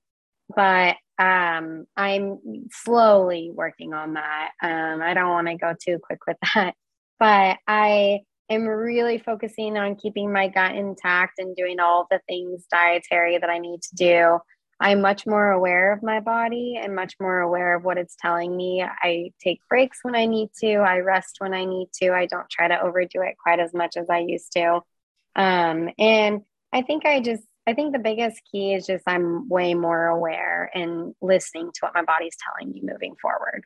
but 0.55 0.95
um, 1.19 1.85
I'm 1.97 2.39
slowly 2.71 3.51
working 3.53 3.93
on 3.93 4.13
that. 4.13 4.51
Um, 4.63 5.01
I 5.01 5.13
don't 5.13 5.31
want 5.31 5.47
to 5.47 5.57
go 5.57 5.73
too 5.83 5.99
quick 6.01 6.19
with 6.25 6.37
that, 6.55 6.75
but 7.19 7.57
I 7.67 8.21
am 8.49 8.65
really 8.65 9.17
focusing 9.17 9.77
on 9.77 9.97
keeping 9.97 10.31
my 10.31 10.47
gut 10.47 10.75
intact 10.75 11.33
and 11.37 11.53
doing 11.53 11.81
all 11.81 12.07
the 12.09 12.21
things 12.29 12.65
dietary 12.71 13.37
that 13.37 13.49
I 13.49 13.57
need 13.57 13.81
to 13.81 13.95
do. 13.95 14.39
I'm 14.79 15.01
much 15.01 15.25
more 15.25 15.51
aware 15.51 15.93
of 15.93 16.03
my 16.03 16.19
body 16.19 16.77
and 16.81 16.95
much 16.95 17.15
more 17.19 17.39
aware 17.39 17.75
of 17.75 17.85
what 17.85 17.97
it's 17.97 18.17
telling 18.19 18.55
me. 18.55 18.83
I 18.83 19.31
take 19.39 19.61
breaks 19.69 19.99
when 20.01 20.15
I 20.15 20.25
need 20.25 20.49
to, 20.61 20.75
I 20.75 20.99
rest 20.99 21.37
when 21.39 21.53
I 21.53 21.63
need 21.63 21.87
to. 22.01 22.11
I 22.11 22.25
don't 22.25 22.49
try 22.49 22.67
to 22.67 22.81
overdo 22.81 23.21
it 23.21 23.35
quite 23.41 23.59
as 23.59 23.73
much 23.73 23.95
as 23.95 24.09
I 24.09 24.19
used 24.19 24.51
to. 24.53 24.81
Um, 25.35 25.89
and 25.97 26.41
I 26.73 26.81
think 26.81 27.05
I 27.05 27.21
just, 27.21 27.43
I 27.65 27.73
think 27.73 27.93
the 27.93 27.99
biggest 27.99 28.41
key 28.51 28.73
is 28.73 28.85
just 28.85 29.03
I'm 29.07 29.47
way 29.47 29.73
more 29.73 30.07
aware 30.07 30.69
and 30.73 31.15
listening 31.21 31.71
to 31.73 31.79
what 31.81 31.93
my 31.93 32.03
body's 32.03 32.35
telling 32.37 32.71
me 32.73 32.81
moving 32.83 33.15
forward. 33.21 33.63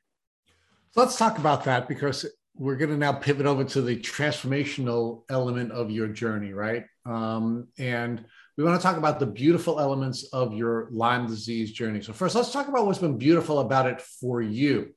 So 0.91 1.01
let's 1.01 1.17
talk 1.17 1.37
about 1.39 1.63
that 1.65 1.87
because 1.87 2.25
we're 2.55 2.75
going 2.75 2.91
to 2.91 2.97
now 2.97 3.13
pivot 3.13 3.45
over 3.45 3.63
to 3.63 3.81
the 3.81 3.97
transformational 3.97 5.23
element 5.29 5.71
of 5.71 5.89
your 5.89 6.07
journey, 6.07 6.53
right? 6.53 6.85
Um, 7.05 7.67
and 7.77 8.25
we 8.59 8.65
want 8.65 8.77
to 8.77 8.85
talk 8.85 8.97
about 8.97 9.21
the 9.21 9.25
beautiful 9.25 9.79
elements 9.79 10.23
of 10.33 10.53
your 10.53 10.89
Lyme 10.91 11.27
disease 11.27 11.71
journey. 11.71 12.01
So, 12.01 12.11
first, 12.11 12.35
let's 12.35 12.51
talk 12.51 12.67
about 12.67 12.85
what's 12.85 12.99
been 12.99 13.17
beautiful 13.17 13.59
about 13.59 13.87
it 13.87 14.01
for 14.01 14.41
you. 14.41 14.93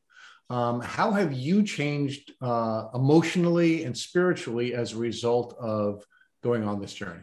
Um, 0.51 0.80
how 0.80 1.12
have 1.12 1.32
you 1.32 1.62
changed 1.62 2.32
uh, 2.40 2.89
emotionally 2.93 3.84
and 3.84 3.97
spiritually 3.97 4.74
as 4.74 4.94
a 4.94 4.97
result 4.97 5.55
of 5.60 6.05
going 6.43 6.64
on 6.64 6.80
this 6.80 6.93
journey? 6.93 7.22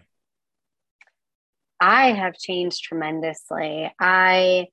I 1.77 2.13
have 2.13 2.35
changed 2.35 2.85
tremendously. 2.85 3.93
I 3.99 4.67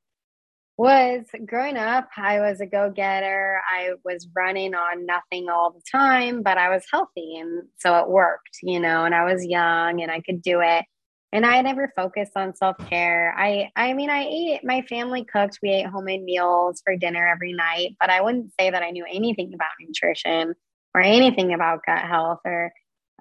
was 0.76 1.24
growing 1.46 1.76
up, 1.76 2.10
I 2.16 2.38
was 2.38 2.60
a 2.60 2.66
go 2.66 2.92
getter. 2.94 3.60
I 3.68 3.94
was 4.04 4.28
running 4.36 4.76
on 4.76 5.04
nothing 5.04 5.48
all 5.48 5.72
the 5.72 5.82
time, 5.90 6.42
but 6.44 6.58
I 6.58 6.68
was 6.68 6.84
healthy. 6.92 7.38
And 7.40 7.64
so 7.78 7.98
it 7.98 8.08
worked, 8.08 8.58
you 8.62 8.78
know, 8.78 9.04
and 9.04 9.16
I 9.16 9.24
was 9.24 9.44
young 9.44 10.00
and 10.00 10.12
I 10.12 10.20
could 10.20 10.42
do 10.42 10.60
it. 10.60 10.84
And 11.32 11.44
I 11.44 11.60
never 11.60 11.92
focused 11.96 12.32
on 12.36 12.54
self 12.54 12.76
care. 12.88 13.34
I, 13.36 13.70
I 13.76 13.92
mean, 13.92 14.10
I 14.10 14.24
ate, 14.24 14.64
my 14.64 14.82
family 14.82 15.24
cooked, 15.24 15.58
we 15.62 15.70
ate 15.70 15.86
homemade 15.86 16.22
meals 16.22 16.80
for 16.84 16.96
dinner 16.96 17.26
every 17.26 17.52
night, 17.52 17.96
but 18.00 18.10
I 18.10 18.20
wouldn't 18.20 18.52
say 18.58 18.70
that 18.70 18.82
I 18.82 18.90
knew 18.90 19.04
anything 19.10 19.52
about 19.52 19.70
nutrition 19.80 20.54
or 20.94 21.00
anything 21.00 21.52
about 21.52 21.84
gut 21.84 22.02
health 22.02 22.40
or 22.44 22.72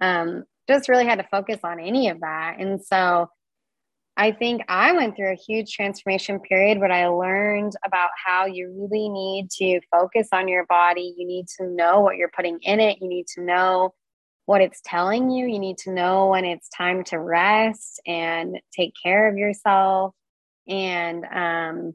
um, 0.02 0.44
just 0.68 0.88
really 0.88 1.06
had 1.06 1.18
to 1.18 1.28
focus 1.30 1.60
on 1.64 1.80
any 1.80 2.10
of 2.10 2.22
that. 2.22 2.58
And 2.60 2.82
so 2.82 3.30
I 4.18 4.32
think 4.32 4.62
I 4.70 4.94
went 4.94 5.16
through 5.16 5.34
a 5.34 5.36
huge 5.36 5.74
transformation 5.74 6.40
period 6.40 6.80
where 6.80 6.92
I 6.92 7.08
learned 7.08 7.74
about 7.86 8.12
how 8.26 8.46
you 8.46 8.74
really 8.80 9.10
need 9.10 9.50
to 9.58 9.82
focus 9.92 10.30
on 10.32 10.48
your 10.48 10.66
body. 10.68 11.14
You 11.18 11.28
need 11.28 11.48
to 11.58 11.68
know 11.68 12.00
what 12.00 12.16
you're 12.16 12.32
putting 12.34 12.60
in 12.62 12.80
it. 12.80 13.00
You 13.02 13.10
need 13.10 13.28
to 13.36 13.42
know 13.42 13.94
what 14.46 14.62
it's 14.62 14.82
telling 14.84 15.30
you. 15.30 15.48
You 15.48 15.60
need 15.60 15.78
to 15.80 15.92
know 15.92 16.28
when 16.28 16.46
it's 16.46 16.70
time 16.70 17.04
to 17.06 17.20
rest 17.20 18.02
and 18.06 18.60
take 18.76 18.94
care 19.02 19.28
of 19.30 19.38
yourself. 19.38 20.14
And 20.68 21.26
um, 21.26 21.94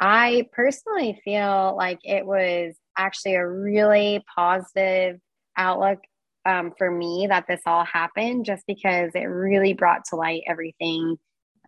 I 0.00 0.48
personally 0.52 1.20
feel 1.24 1.74
like 1.76 2.00
it 2.02 2.26
was 2.26 2.74
actually 2.96 3.34
a 3.34 3.46
really 3.46 4.24
positive 4.36 5.18
outlook 5.56 6.00
um, 6.44 6.72
for 6.76 6.90
me 6.90 7.26
that 7.28 7.46
this 7.46 7.60
all 7.66 7.84
happened 7.84 8.44
just 8.44 8.66
because 8.66 9.12
it 9.14 9.24
really 9.24 9.74
brought 9.74 10.04
to 10.06 10.16
light 10.16 10.42
everything 10.46 11.16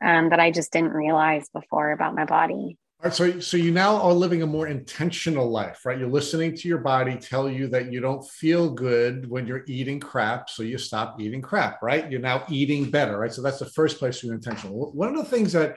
um, 0.03 0.31
that 0.31 0.41
I 0.41 0.51
just 0.51 0.73
didn't 0.73 0.93
realize 0.93 1.49
before 1.55 1.93
about 1.93 2.15
my 2.15 2.25
body. 2.25 2.77
Right, 3.05 3.13
so, 3.13 3.39
so 3.39 3.59
you 3.59 3.71
now 3.71 4.01
are 4.01 4.15
living 4.15 4.41
a 4.41 4.47
more 4.47 4.67
intentional 4.67 5.51
life, 5.51 5.85
right? 5.85 5.99
You're 5.99 6.09
listening 6.09 6.57
to 6.57 6.69
your 6.69 6.79
body 6.79 7.17
tell 7.17 7.51
you 7.51 7.69
that 7.69 7.93
you 7.93 8.01
don't 8.01 8.27
feel 8.27 8.71
good 8.71 9.29
when 9.29 9.47
you're 9.47 9.63
eating 9.67 10.01
crap, 10.01 10.49
so 10.49 10.63
you 10.63 10.79
stop 10.79 11.21
eating 11.21 11.43
crap, 11.43 11.83
right? 11.83 12.11
You're 12.11 12.23
now 12.23 12.45
eating 12.49 12.91
better, 12.91 13.19
right? 13.19 13.31
So 13.31 13.43
that's 13.43 13.59
the 13.59 13.67
first 13.67 13.99
place 13.99 14.23
you're 14.23 14.33
intentional. 14.33 14.91
One 14.93 15.11
of 15.11 15.17
the 15.17 15.31
things 15.31 15.53
that 15.53 15.77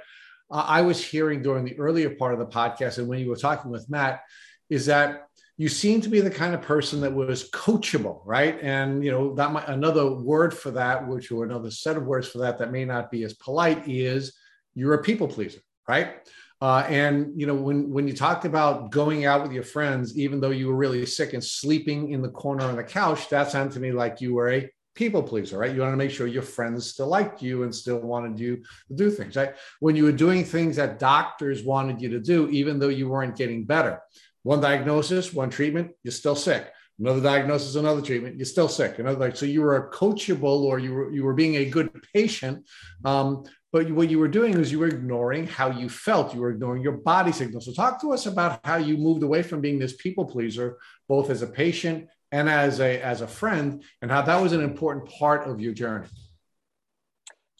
uh, 0.49 0.63
I 0.65 0.81
was 0.83 1.03
hearing 1.03 1.41
during 1.41 1.65
the 1.65 1.77
earlier 1.77 2.11
part 2.11 2.31
of 2.31 2.39
the 2.39 2.45
podcast, 2.45 2.97
and 2.97 3.09
when 3.09 3.19
you 3.19 3.27
were 3.27 3.35
talking 3.35 3.71
with 3.71 3.89
Matt, 3.89 4.21
is 4.69 4.85
that 4.85 5.27
you 5.57 5.67
seem 5.67 5.99
to 5.99 6.09
be 6.09 6.21
the 6.21 6.31
kind 6.31 6.55
of 6.55 6.61
person 6.61 7.01
that 7.01 7.13
was 7.13 7.49
coachable, 7.49 8.21
right? 8.23 8.57
And 8.61 9.03
you 9.03 9.11
know 9.11 9.35
that 9.35 9.51
might, 9.51 9.67
another 9.67 10.09
word 10.13 10.53
for 10.53 10.71
that, 10.71 11.05
which 11.05 11.29
or 11.29 11.43
another 11.43 11.71
set 11.71 11.97
of 11.97 12.03
words 12.05 12.29
for 12.29 12.37
that 12.37 12.57
that 12.59 12.71
may 12.71 12.85
not 12.85 13.11
be 13.11 13.25
as 13.25 13.33
polite, 13.33 13.85
is 13.85 14.33
you're 14.75 14.93
a 14.93 15.03
people 15.03 15.27
pleaser, 15.27 15.59
right? 15.89 16.19
Uh, 16.59 16.83
and 16.89 17.39
you 17.39 17.45
know 17.45 17.53
when 17.53 17.89
when 17.91 18.07
you 18.07 18.13
talked 18.15 18.43
about 18.43 18.89
going 18.89 19.25
out 19.25 19.43
with 19.43 19.51
your 19.51 19.63
friends, 19.63 20.17
even 20.17 20.39
though 20.39 20.49
you 20.49 20.67
were 20.67 20.75
really 20.75 21.05
sick 21.05 21.33
and 21.33 21.43
sleeping 21.43 22.11
in 22.11 22.21
the 22.21 22.29
corner 22.29 22.63
on 22.63 22.75
the 22.75 22.83
couch, 22.83 23.29
that 23.29 23.51
sounded 23.51 23.73
to 23.73 23.79
me 23.79 23.91
like 23.91 24.21
you 24.21 24.33
were 24.33 24.51
a 24.51 24.69
people 24.95 25.21
pleaser, 25.21 25.59
right? 25.59 25.73
You 25.73 25.81
want 25.81 25.93
to 25.93 25.97
make 25.97 26.09
sure 26.09 26.25
your 26.25 26.41
friends 26.41 26.87
still 26.87 27.07
liked 27.07 27.43
you 27.43 27.61
and 27.61 27.73
still 27.73 27.99
wanted 27.99 28.39
you 28.39 28.63
to 28.87 28.95
do 28.95 29.11
things, 29.11 29.35
right? 29.35 29.53
When 29.79 29.95
you 29.95 30.03
were 30.03 30.11
doing 30.11 30.43
things 30.43 30.75
that 30.77 30.97
doctors 30.97 31.63
wanted 31.63 32.01
you 32.01 32.09
to 32.09 32.19
do, 32.19 32.49
even 32.49 32.79
though 32.79 32.89
you 32.89 33.07
weren't 33.07 33.37
getting 33.37 33.63
better. 33.63 34.01
One 34.41 34.59
diagnosis, 34.59 35.31
one 35.31 35.51
treatment, 35.51 35.91
you're 36.03 36.11
still 36.11 36.35
sick. 36.35 36.71
Another 36.99 37.21
diagnosis, 37.21 37.75
another 37.75 38.01
treatment, 38.01 38.37
you're 38.37 38.45
still 38.45 38.67
sick. 38.67 38.97
Another, 38.97 39.33
so 39.35 39.45
you 39.45 39.61
were 39.61 39.91
coachable 39.93 40.61
or 40.63 40.79
you 40.79 40.93
were 40.93 41.11
you 41.11 41.23
were 41.23 41.35
being 41.35 41.57
a 41.57 41.65
good 41.65 41.91
patient, 42.11 42.67
um, 43.05 43.43
but 43.71 43.91
what 43.91 44.09
you 44.09 44.19
were 44.19 44.29
doing 44.29 44.57
was 44.57 44.71
you 44.71 44.79
were 44.79 44.87
ignoring 44.87 45.45
how 45.45 45.69
you 45.69 45.89
felt. 45.89 46.33
You 46.33 46.41
were 46.41 46.51
ignoring 46.51 46.81
your 46.81 46.93
body 46.93 47.33
signals. 47.33 47.65
So 47.65 47.73
talk 47.73 47.99
to 48.01 48.13
us 48.13 48.25
about 48.25 48.61
how 48.63 48.77
you 48.77 48.97
moved 48.97 49.23
away 49.23 49.43
from 49.43 49.59
being 49.59 49.77
this 49.77 49.95
people 49.97 50.25
pleaser, 50.25 50.77
both 51.09 51.29
as 51.29 51.41
a 51.41 51.47
patient 51.47 52.07
and 52.31 52.49
as 52.49 52.79
a 52.79 53.01
as 53.01 53.21
a 53.21 53.27
friend, 53.27 53.83
and 54.01 54.09
how 54.09 54.21
that 54.21 54.41
was 54.41 54.53
an 54.53 54.61
important 54.61 55.09
part 55.09 55.47
of 55.47 55.59
your 55.59 55.73
journey. 55.73 56.07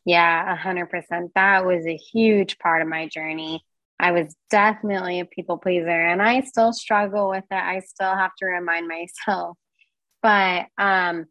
Yeah, 0.06 0.54
a 0.54 0.56
hundred 0.56 0.90
percent. 0.90 1.32
That 1.36 1.66
was 1.66 1.86
a 1.86 1.98
huge 1.98 2.58
part 2.60 2.82
of 2.82 2.88
my 2.88 3.08
journey. 3.08 3.64
I 4.00 4.12
was 4.12 4.34
definitely 4.50 5.20
a 5.20 5.26
people 5.26 5.58
pleaser, 5.58 5.90
and 5.90 6.22
I 6.22 6.42
still 6.42 6.72
struggle 6.72 7.30
with 7.30 7.44
it. 7.52 7.56
I 7.56 7.80
still 7.80 8.16
have 8.16 8.32
to 8.40 8.46
remind 8.46 8.88
myself. 8.88 9.58
But 10.24 10.66
um, 10.80 11.26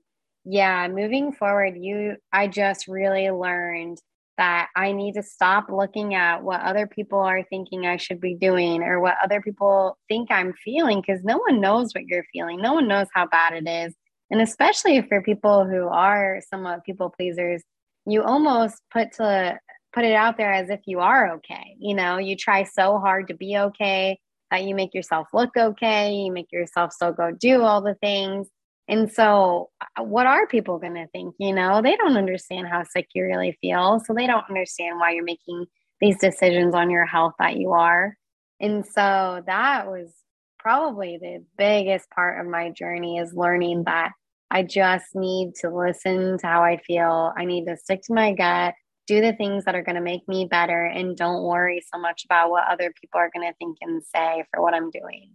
yeah, 0.45 0.87
moving 0.87 1.33
forward, 1.33 1.77
you, 1.77 2.17
I 2.33 2.47
just 2.47 2.87
really 2.87 3.31
learned 3.31 3.99
that 4.39 4.69
I 4.77 4.93
need 4.93 5.15
to 5.15 5.23
stop 5.23 5.67
looking 5.71 6.15
at 6.15 6.43
what 6.43 6.61
other 6.61 6.87
people 6.87 7.19
are 7.19 7.43
thinking 7.43 7.87
I 7.87 7.97
should 7.97 8.21
be 8.21 8.35
doing 8.35 8.83
or 8.83 9.01
what 9.01 9.17
other 9.23 9.41
people 9.41 9.97
think 10.09 10.31
I'm 10.31 10.53
feeling 10.65 11.01
because 11.01 11.25
no 11.25 11.39
one 11.39 11.61
knows 11.61 11.93
what 11.95 12.05
you're 12.07 12.27
feeling. 12.33 12.61
No 12.61 12.75
one 12.75 12.89
knows 12.89 13.07
how 13.15 13.27
bad 13.27 13.55
it 13.55 13.69
is. 13.69 13.95
And 14.31 14.41
especially 14.41 15.01
for 15.03 15.23
people 15.23 15.65
who 15.65 15.89
are 15.89 16.41
somewhat 16.51 16.85
people 16.85 17.11
pleasers, 17.11 17.63
you 18.07 18.23
almost 18.23 18.83
put 18.93 19.13
to 19.13 19.59
put 19.93 20.05
it 20.05 20.15
out 20.15 20.37
there 20.37 20.53
as 20.53 20.69
if 20.69 20.81
you 20.87 21.01
are 21.01 21.35
okay. 21.35 21.77
You 21.79 21.95
know, 21.95 22.19
you 22.19 22.37
try 22.37 22.65
so 22.65 22.99
hard 22.99 23.29
to 23.29 23.35
be 23.35 23.57
okay 23.57 24.19
that 24.51 24.65
you 24.65 24.75
make 24.75 24.95
yourself 24.95 25.29
look 25.33 25.57
okay, 25.57 26.13
you 26.13 26.33
make 26.33 26.53
yourself 26.53 26.93
still 26.93 27.13
go 27.13 27.31
do 27.33 27.63
all 27.63 27.81
the 27.81 27.95
things. 27.95 28.49
And 28.89 29.11
so, 29.11 29.71
uh, 29.81 30.05
what 30.05 30.27
are 30.27 30.47
people 30.47 30.79
going 30.79 30.95
to 30.95 31.09
think? 31.09 31.35
You 31.39 31.55
know, 31.55 31.83
they 31.83 31.97
don't 31.97 32.17
understand 32.17 32.69
how 32.69 32.85
sick 32.85 33.09
you 33.15 33.25
really 33.25 33.57
feel. 33.61 34.01
So, 34.05 34.15
they 34.15 34.27
don't 34.27 34.49
understand 34.49 34.99
why 34.99 35.13
you're 35.13 35.25
making 35.25 35.67
these 36.01 36.19
decisions 36.19 36.75
on 36.75 36.91
your 36.91 37.07
health 37.07 37.33
that 37.39 37.57
you 37.57 37.73
are. 37.73 38.17
And 38.61 38.85
so, 38.87 39.43
that 39.47 39.89
was 39.89 40.13
probably 40.59 41.19
the 41.21 41.45
biggest 41.57 42.11
part 42.11 42.41
of 42.41 42.51
my 42.51 42.71
journey 42.71 43.19
is 43.19 43.35
learning 43.35 43.85
that 43.85 44.13
I 44.51 44.63
just 44.63 45.07
need 45.15 45.55
to 45.61 45.71
listen 45.71 46.39
to 46.39 46.47
how 46.47 46.63
I 46.63 46.79
feel. 46.79 47.33
I 47.37 47.45
need 47.45 47.67
to 47.67 47.77
stick 47.77 48.03
to 48.03 48.15
my 48.15 48.33
gut, 48.33 48.75
do 49.07 49.21
the 49.21 49.33
things 49.33 49.65
that 49.65 49.75
are 49.75 49.83
going 49.83 49.97
to 49.97 50.01
make 50.01 50.27
me 50.29 50.47
better, 50.49 50.85
and 50.85 51.17
don't 51.17 51.43
worry 51.43 51.83
so 51.93 52.01
much 52.01 52.25
about 52.25 52.51
what 52.51 52.69
other 52.69 52.93
people 53.01 53.19
are 53.19 53.31
going 53.35 53.49
to 53.49 53.57
think 53.59 53.77
and 53.81 54.03
say 54.05 54.45
for 54.53 54.63
what 54.63 54.75
I'm 54.75 54.91
doing. 54.91 55.31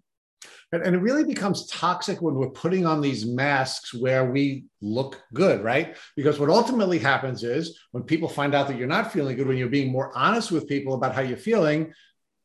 And, 0.71 0.83
and, 0.83 0.95
it 0.95 0.99
really 0.99 1.25
becomes 1.25 1.67
toxic 1.67 2.21
when 2.21 2.35
we're 2.35 2.49
putting 2.49 2.85
on 2.85 3.01
these 3.01 3.25
masks 3.25 3.93
where 3.93 4.31
we 4.31 4.65
look 4.81 5.21
good, 5.33 5.63
right? 5.63 5.97
Because 6.15 6.39
what 6.39 6.49
ultimately 6.49 6.97
happens 6.97 7.43
is 7.43 7.77
when 7.91 8.03
people 8.03 8.29
find 8.29 8.55
out 8.55 8.67
that 8.67 8.77
you're 8.77 8.87
not 8.87 9.11
feeling 9.11 9.35
good, 9.35 9.47
when 9.47 9.57
you're 9.57 9.69
being 9.69 9.91
more 9.91 10.15
honest 10.17 10.51
with 10.51 10.69
people 10.69 10.93
about 10.93 11.13
how 11.13 11.21
you're 11.21 11.37
feeling, 11.37 11.93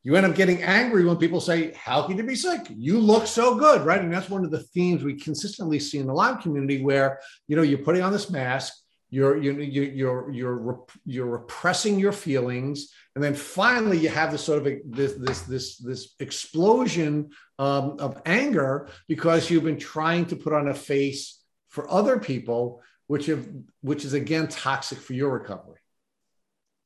you 0.03 0.15
end 0.15 0.25
up 0.25 0.37
getting 0.37 0.63
angry 0.63 1.05
when 1.05 1.17
people 1.17 1.41
say, 1.41 1.73
How 1.73 2.07
can 2.07 2.17
you 2.17 2.23
be 2.23 2.37
sick? 2.37 2.67
You 2.71 3.01
look 3.01 3.27
so 3.27 3.57
good, 3.57 3.85
right? 3.85 4.01
And 4.01 4.13
that's 4.13 4.31
one 4.31 4.45
of 4.45 4.53
the 4.53 4.63
themes 4.63 5.03
we 5.03 5.19
consistently 5.19 5.81
see 5.81 5.99
in 5.99 6.07
the 6.07 6.13
Lyme 6.13 6.39
community 6.39 6.81
where, 6.81 7.19
you 7.49 7.57
know, 7.57 7.63
you're 7.63 7.79
putting 7.79 8.03
on 8.03 8.13
this 8.13 8.31
mask, 8.31 8.73
you're, 9.11 9.37
you're, 9.37 9.61
you're, 9.61 10.31
you're, 10.31 10.85
you're 11.05 11.27
repressing 11.27 11.99
your 11.99 12.13
feelings 12.13 12.93
and 13.17 13.25
then 13.25 13.35
finally 13.35 13.97
you 13.97 14.11
have 14.11 14.31
this 14.31 14.45
sort 14.45 14.59
of 14.59 14.67
a, 14.67 14.81
this 14.85 15.15
this 15.15 15.41
this 15.43 15.79
this 15.79 16.15
explosion 16.21 17.31
um, 17.59 17.97
of 17.99 18.21
anger 18.27 18.89
because 19.09 19.51
you've 19.51 19.65
been 19.65 19.79
trying 19.79 20.27
to 20.27 20.37
put 20.37 20.53
on 20.53 20.69
a 20.69 20.75
face 20.75 21.43
for 21.71 21.91
other 21.91 22.19
people 22.19 22.83
which 23.07 23.27
have 23.27 23.49
which 23.81 24.05
is 24.05 24.13
again 24.13 24.47
toxic 24.49 24.99
for 24.99 25.15
your 25.15 25.31
recovery. 25.31 25.81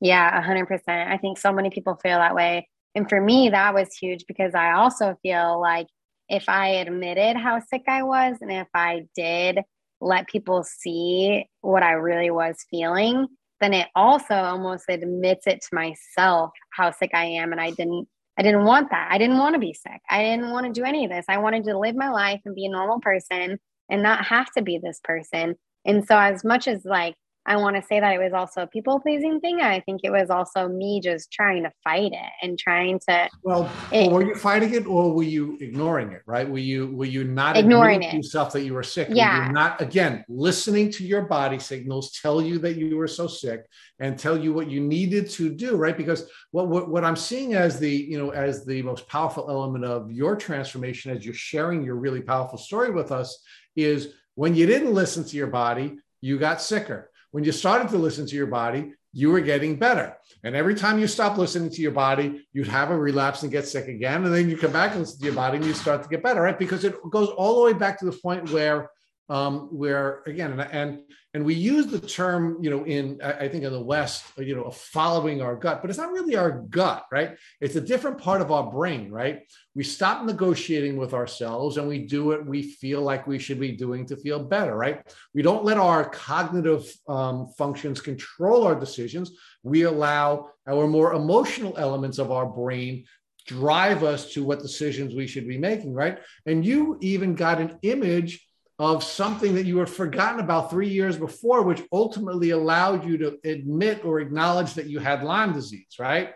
Yeah 0.00 0.42
100% 0.42 0.80
i 0.88 1.18
think 1.18 1.36
so 1.36 1.52
many 1.52 1.68
people 1.68 1.98
feel 2.02 2.18
that 2.18 2.34
way. 2.34 2.68
And 2.94 3.08
for 3.08 3.20
me 3.20 3.50
that 3.50 3.74
was 3.74 3.92
huge 3.94 4.24
because 4.28 4.54
i 4.54 4.72
also 4.72 5.16
feel 5.22 5.60
like 5.60 5.88
if 6.28 6.48
i 6.48 6.68
admitted 6.84 7.36
how 7.36 7.58
sick 7.58 7.82
i 7.88 8.04
was 8.04 8.36
and 8.40 8.52
if 8.52 8.68
i 8.72 9.02
did 9.16 9.58
let 10.00 10.28
people 10.28 10.62
see 10.62 11.44
what 11.60 11.82
i 11.82 11.92
really 11.92 12.30
was 12.30 12.56
feeling 12.70 13.26
then 13.60 13.74
it 13.74 13.88
also 13.94 14.34
almost 14.34 14.84
admits 14.88 15.46
it 15.46 15.60
to 15.60 15.74
myself 15.74 16.50
how 16.72 16.90
sick 16.90 17.10
I 17.14 17.24
am. 17.24 17.52
And 17.52 17.60
I 17.60 17.70
didn't, 17.70 18.08
I 18.38 18.42
didn't 18.42 18.64
want 18.64 18.90
that. 18.90 19.08
I 19.10 19.18
didn't 19.18 19.38
want 19.38 19.54
to 19.54 19.60
be 19.60 19.74
sick. 19.74 20.00
I 20.08 20.22
didn't 20.22 20.50
want 20.50 20.66
to 20.66 20.72
do 20.72 20.84
any 20.84 21.04
of 21.04 21.10
this. 21.10 21.26
I 21.28 21.38
wanted 21.38 21.64
to 21.64 21.78
live 21.78 21.94
my 21.94 22.10
life 22.10 22.40
and 22.44 22.54
be 22.54 22.66
a 22.66 22.70
normal 22.70 23.00
person 23.00 23.58
and 23.90 24.02
not 24.02 24.24
have 24.24 24.50
to 24.56 24.62
be 24.62 24.78
this 24.78 25.00
person. 25.04 25.56
And 25.84 26.06
so 26.06 26.18
as 26.18 26.44
much 26.44 26.68
as 26.68 26.84
like 26.84 27.14
I 27.46 27.56
want 27.56 27.76
to 27.76 27.82
say 27.82 28.00
that 28.00 28.14
it 28.14 28.18
was 28.18 28.34
also 28.34 28.62
a 28.62 28.66
people 28.66 29.00
pleasing 29.00 29.40
thing. 29.40 29.60
I 29.62 29.80
think 29.80 30.02
it 30.04 30.10
was 30.10 30.28
also 30.28 30.68
me 30.68 31.00
just 31.00 31.32
trying 31.32 31.62
to 31.62 31.72
fight 31.82 32.12
it 32.12 32.32
and 32.42 32.58
trying 32.58 33.00
to. 33.08 33.28
Well, 33.42 33.70
it, 33.90 34.10
were 34.10 34.24
you 34.24 34.34
fighting 34.34 34.74
it 34.74 34.86
or 34.86 35.14
were 35.14 35.22
you 35.22 35.56
ignoring 35.60 36.12
it? 36.12 36.20
Right? 36.26 36.48
Were 36.48 36.58
you 36.58 36.94
were 36.94 37.06
you 37.06 37.24
not 37.24 37.56
ignoring 37.56 38.02
it 38.02 38.12
yourself 38.14 38.52
that 38.52 38.62
you 38.62 38.74
were 38.74 38.82
sick? 38.82 39.08
Yeah. 39.10 39.46
Were 39.46 39.52
not 39.52 39.80
again 39.80 40.24
listening 40.28 40.90
to 40.92 41.04
your 41.04 41.22
body 41.22 41.58
signals 41.58 42.12
tell 42.12 42.42
you 42.42 42.58
that 42.58 42.76
you 42.76 42.96
were 42.96 43.08
so 43.08 43.26
sick 43.26 43.66
and 44.00 44.18
tell 44.18 44.38
you 44.38 44.52
what 44.52 44.70
you 44.70 44.80
needed 44.80 45.30
to 45.30 45.48
do. 45.48 45.76
Right? 45.76 45.96
Because 45.96 46.28
what 46.50 46.68
what, 46.68 46.90
what 46.90 47.04
I'm 47.04 47.16
seeing 47.16 47.54
as 47.54 47.80
the 47.80 47.90
you 47.90 48.18
know 48.18 48.30
as 48.30 48.66
the 48.66 48.82
most 48.82 49.08
powerful 49.08 49.46
element 49.48 49.86
of 49.86 50.12
your 50.12 50.36
transformation 50.36 51.16
as 51.16 51.24
you're 51.24 51.32
sharing 51.32 51.82
your 51.84 51.96
really 51.96 52.20
powerful 52.20 52.58
story 52.58 52.90
with 52.90 53.10
us 53.10 53.42
is 53.76 54.12
when 54.34 54.54
you 54.54 54.66
didn't 54.66 54.92
listen 54.92 55.24
to 55.24 55.36
your 55.36 55.46
body, 55.46 55.96
you 56.20 56.38
got 56.38 56.60
sicker 56.60 57.09
when 57.30 57.44
you 57.44 57.52
started 57.52 57.88
to 57.90 57.98
listen 57.98 58.26
to 58.26 58.36
your 58.36 58.46
body, 58.46 58.92
you 59.12 59.30
were 59.30 59.40
getting 59.40 59.76
better. 59.76 60.16
And 60.44 60.54
every 60.54 60.74
time 60.74 60.98
you 60.98 61.06
stop 61.06 61.36
listening 61.36 61.70
to 61.70 61.82
your 61.82 61.90
body, 61.90 62.46
you'd 62.52 62.68
have 62.68 62.90
a 62.90 62.98
relapse 62.98 63.42
and 63.42 63.50
get 63.50 63.66
sick 63.66 63.88
again. 63.88 64.24
And 64.24 64.34
then 64.34 64.48
you 64.48 64.56
come 64.56 64.72
back 64.72 64.92
and 64.92 65.00
listen 65.00 65.18
to 65.18 65.24
your 65.24 65.34
body 65.34 65.56
and 65.56 65.66
you 65.66 65.74
start 65.74 66.02
to 66.02 66.08
get 66.08 66.22
better, 66.22 66.42
right? 66.42 66.58
Because 66.58 66.84
it 66.84 66.94
goes 67.10 67.28
all 67.30 67.56
the 67.56 67.72
way 67.72 67.72
back 67.72 67.98
to 67.98 68.04
the 68.04 68.12
point 68.12 68.50
where 68.50 68.90
um, 69.30 69.68
where 69.70 70.22
again, 70.26 70.52
and, 70.52 70.60
and 70.60 70.98
and 71.32 71.44
we 71.44 71.54
use 71.54 71.86
the 71.86 72.00
term, 72.00 72.58
you 72.60 72.70
know, 72.70 72.84
in 72.84 73.20
I 73.22 73.46
think 73.46 73.62
in 73.62 73.72
the 73.72 73.80
West, 73.80 74.24
you 74.36 74.56
know, 74.56 74.68
following 74.72 75.40
our 75.40 75.54
gut, 75.54 75.80
but 75.80 75.88
it's 75.88 75.98
not 75.98 76.10
really 76.10 76.34
our 76.34 76.62
gut, 76.68 77.06
right? 77.12 77.36
It's 77.60 77.76
a 77.76 77.80
different 77.80 78.18
part 78.18 78.40
of 78.40 78.50
our 78.50 78.68
brain, 78.68 79.12
right? 79.12 79.42
We 79.76 79.84
stop 79.84 80.24
negotiating 80.24 80.96
with 80.96 81.14
ourselves 81.14 81.76
and 81.76 81.86
we 81.86 82.00
do 82.00 82.24
what 82.24 82.44
we 82.44 82.62
feel 82.62 83.02
like 83.02 83.28
we 83.28 83.38
should 83.38 83.60
be 83.60 83.70
doing 83.70 84.06
to 84.06 84.16
feel 84.16 84.42
better, 84.42 84.74
right? 84.76 85.06
We 85.32 85.42
don't 85.42 85.64
let 85.64 85.78
our 85.78 86.10
cognitive 86.10 86.92
um, 87.08 87.46
functions 87.56 88.00
control 88.00 88.66
our 88.66 88.74
decisions. 88.74 89.30
We 89.62 89.82
allow 89.82 90.50
our 90.68 90.88
more 90.88 91.12
emotional 91.12 91.78
elements 91.78 92.18
of 92.18 92.32
our 92.32 92.46
brain 92.46 93.04
drive 93.46 94.02
us 94.02 94.32
to 94.32 94.44
what 94.44 94.62
decisions 94.62 95.14
we 95.14 95.28
should 95.28 95.46
be 95.46 95.58
making, 95.58 95.94
right? 95.94 96.18
And 96.46 96.64
you 96.64 96.98
even 97.00 97.36
got 97.36 97.60
an 97.60 97.78
image 97.82 98.44
of 98.80 99.04
something 99.04 99.54
that 99.54 99.66
you 99.66 99.76
had 99.76 99.90
forgotten 99.90 100.40
about 100.40 100.70
three 100.70 100.88
years 100.88 101.18
before, 101.18 101.60
which 101.60 101.82
ultimately 101.92 102.50
allowed 102.50 103.04
you 103.04 103.18
to 103.18 103.38
admit 103.44 104.06
or 104.06 104.20
acknowledge 104.20 104.72
that 104.72 104.86
you 104.86 104.98
had 104.98 105.22
Lyme 105.22 105.52
disease, 105.52 105.96
right? 105.98 106.30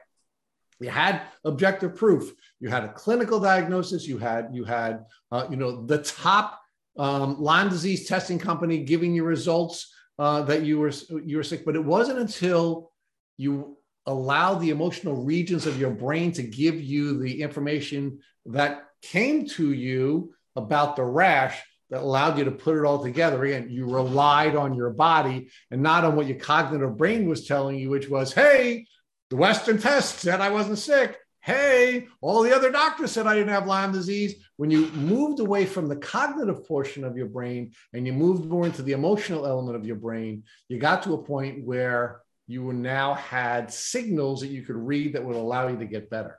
You 0.79 0.91
had 0.91 1.23
objective 1.47 1.97
proof. 1.97 2.35
You 2.61 2.69
had 2.69 2.85
a 2.85 2.93
clinical 2.93 3.41
diagnosis. 3.41 4.07
You 4.07 4.19
had 4.19 4.51
you 4.53 4.65
had 4.65 5.07
uh, 5.33 5.47
you 5.49 5.57
know 5.57 5.87
the 5.87 6.03
top 6.03 6.61
um, 6.99 7.41
Lyme 7.41 7.71
disease 7.71 8.07
testing 8.07 8.39
company 8.39 8.85
giving 8.85 9.15
you 9.15 9.25
results 9.25 9.91
uh, 10.19 10.43
that 10.43 10.65
you 10.65 10.79
were 10.79 10.93
you 11.25 11.39
were 11.39 11.43
sick. 11.43 11.65
But 11.65 11.77
it 11.77 11.85
wasn't 11.85 12.19
until 12.19 12.93
you 13.39 13.79
allow 14.05 14.57
the 14.57 14.69
emotional 14.69 15.25
regions 15.25 15.65
of 15.65 15.81
your 15.81 15.93
brain 15.93 16.31
to 16.33 16.43
give 16.43 16.79
you 16.79 17.23
the 17.23 17.41
information 17.41 18.19
that 18.45 18.85
came 19.01 19.47
to 19.47 19.73
you 19.73 20.35
about 20.57 20.97
the 20.97 21.03
rash 21.03 21.62
that 21.90 22.02
allowed 22.02 22.39
you 22.39 22.44
to 22.44 22.51
put 22.51 22.77
it 22.77 22.85
all 22.85 23.02
together. 23.02 23.44
Again, 23.44 23.69
you 23.70 23.86
relied 23.86 24.56
on 24.56 24.74
your 24.74 24.90
body 24.90 25.48
and 25.70 25.82
not 25.82 26.05
on 26.05 26.16
what 26.16 26.27
your 26.27 26.39
cognitive 26.39 26.97
brain 26.97 27.28
was 27.28 27.47
telling 27.47 27.78
you, 27.78 27.90
which 27.90 28.09
was, 28.09 28.32
hey, 28.32 28.86
the 29.31 29.36
Western 29.36 29.78
test 29.78 30.20
said 30.20 30.40
I 30.40 30.51
wasn't 30.51 30.78
sick. 30.78 31.19
Hey, 31.40 32.06
all 32.23 32.43
the 32.43 32.56
other 32.56 32.70
doctors 32.70 33.12
said 33.12 33.27
I 33.27 33.35
didn't 33.35 33.52
have 33.52 33.66
Lyme 33.66 33.93
disease. 33.93 34.35
When 34.56 34.70
you 34.70 34.86
moved 34.93 35.40
away 35.40 35.66
from 35.66 35.89
the 35.89 35.97
cognitive 35.97 36.66
portion 36.66 37.05
of 37.05 37.19
your 37.19 37.27
brain 37.27 37.73
and 37.93 38.06
you 38.06 38.15
moved 38.15 38.47
more 38.47 38.65
into 38.65 38.82
the 38.82 38.93
emotional 38.93 39.44
element 39.44 39.77
of 39.77 39.85
your 39.85 39.97
brain, 39.97 40.44
you 40.69 40.78
got 40.78 41.02
to 41.02 41.12
a 41.12 41.23
point 41.23 41.66
where 41.66 42.23
you 42.47 42.73
now 42.73 43.15
had 43.15 43.73
signals 43.73 44.40
that 44.40 44.48
you 44.48 44.62
could 44.62 44.77
read 44.77 45.15
that 45.15 45.24
would 45.24 45.36
allow 45.36 45.69
you 45.69 45.77
to 45.78 45.86
get 45.86 46.09
better. 46.09 46.39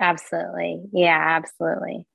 Absolutely. 0.00 0.82
Yeah, 0.92 1.18
absolutely. 1.18 2.06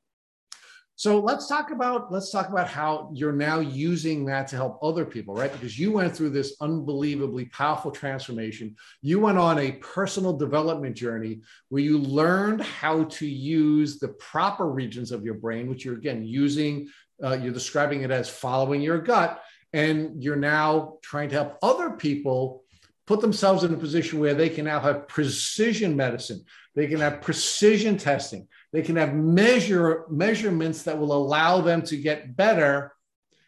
So 1.01 1.19
let's 1.19 1.47
talk 1.47 1.71
about 1.71 2.11
let's 2.11 2.29
talk 2.29 2.49
about 2.49 2.67
how 2.67 3.09
you're 3.11 3.31
now 3.31 3.59
using 3.59 4.23
that 4.25 4.47
to 4.49 4.55
help 4.55 4.77
other 4.83 5.03
people, 5.03 5.33
right? 5.33 5.51
Because 5.51 5.79
you 5.79 5.91
went 5.91 6.15
through 6.15 6.29
this 6.29 6.57
unbelievably 6.61 7.45
powerful 7.45 7.89
transformation. 7.89 8.75
You 9.01 9.19
went 9.19 9.39
on 9.39 9.57
a 9.57 9.71
personal 9.71 10.37
development 10.37 10.95
journey 10.95 11.41
where 11.69 11.81
you 11.81 11.97
learned 11.97 12.61
how 12.61 13.05
to 13.05 13.25
use 13.25 13.97
the 13.97 14.09
proper 14.09 14.69
regions 14.69 15.11
of 15.11 15.25
your 15.25 15.33
brain, 15.33 15.67
which 15.71 15.83
you're 15.83 15.97
again 15.97 16.23
using. 16.23 16.87
Uh, 17.23 17.33
you're 17.33 17.51
describing 17.51 18.03
it 18.03 18.11
as 18.11 18.29
following 18.29 18.79
your 18.79 18.99
gut, 18.99 19.41
and 19.73 20.23
you're 20.23 20.35
now 20.35 20.99
trying 21.01 21.29
to 21.29 21.35
help 21.35 21.57
other 21.63 21.89
people 21.89 22.63
put 23.07 23.21
themselves 23.21 23.63
in 23.63 23.73
a 23.73 23.77
position 23.77 24.19
where 24.19 24.35
they 24.35 24.49
can 24.49 24.65
now 24.65 24.79
have 24.79 25.07
precision 25.07 25.95
medicine. 25.95 26.45
They 26.75 26.85
can 26.85 26.99
have 26.99 27.21
precision 27.21 27.97
testing 27.97 28.47
they 28.71 28.81
can 28.81 28.95
have 28.95 29.13
measure 29.13 30.05
measurements 30.09 30.83
that 30.83 30.97
will 30.97 31.11
allow 31.11 31.61
them 31.61 31.81
to 31.83 31.97
get 31.97 32.35
better. 32.35 32.93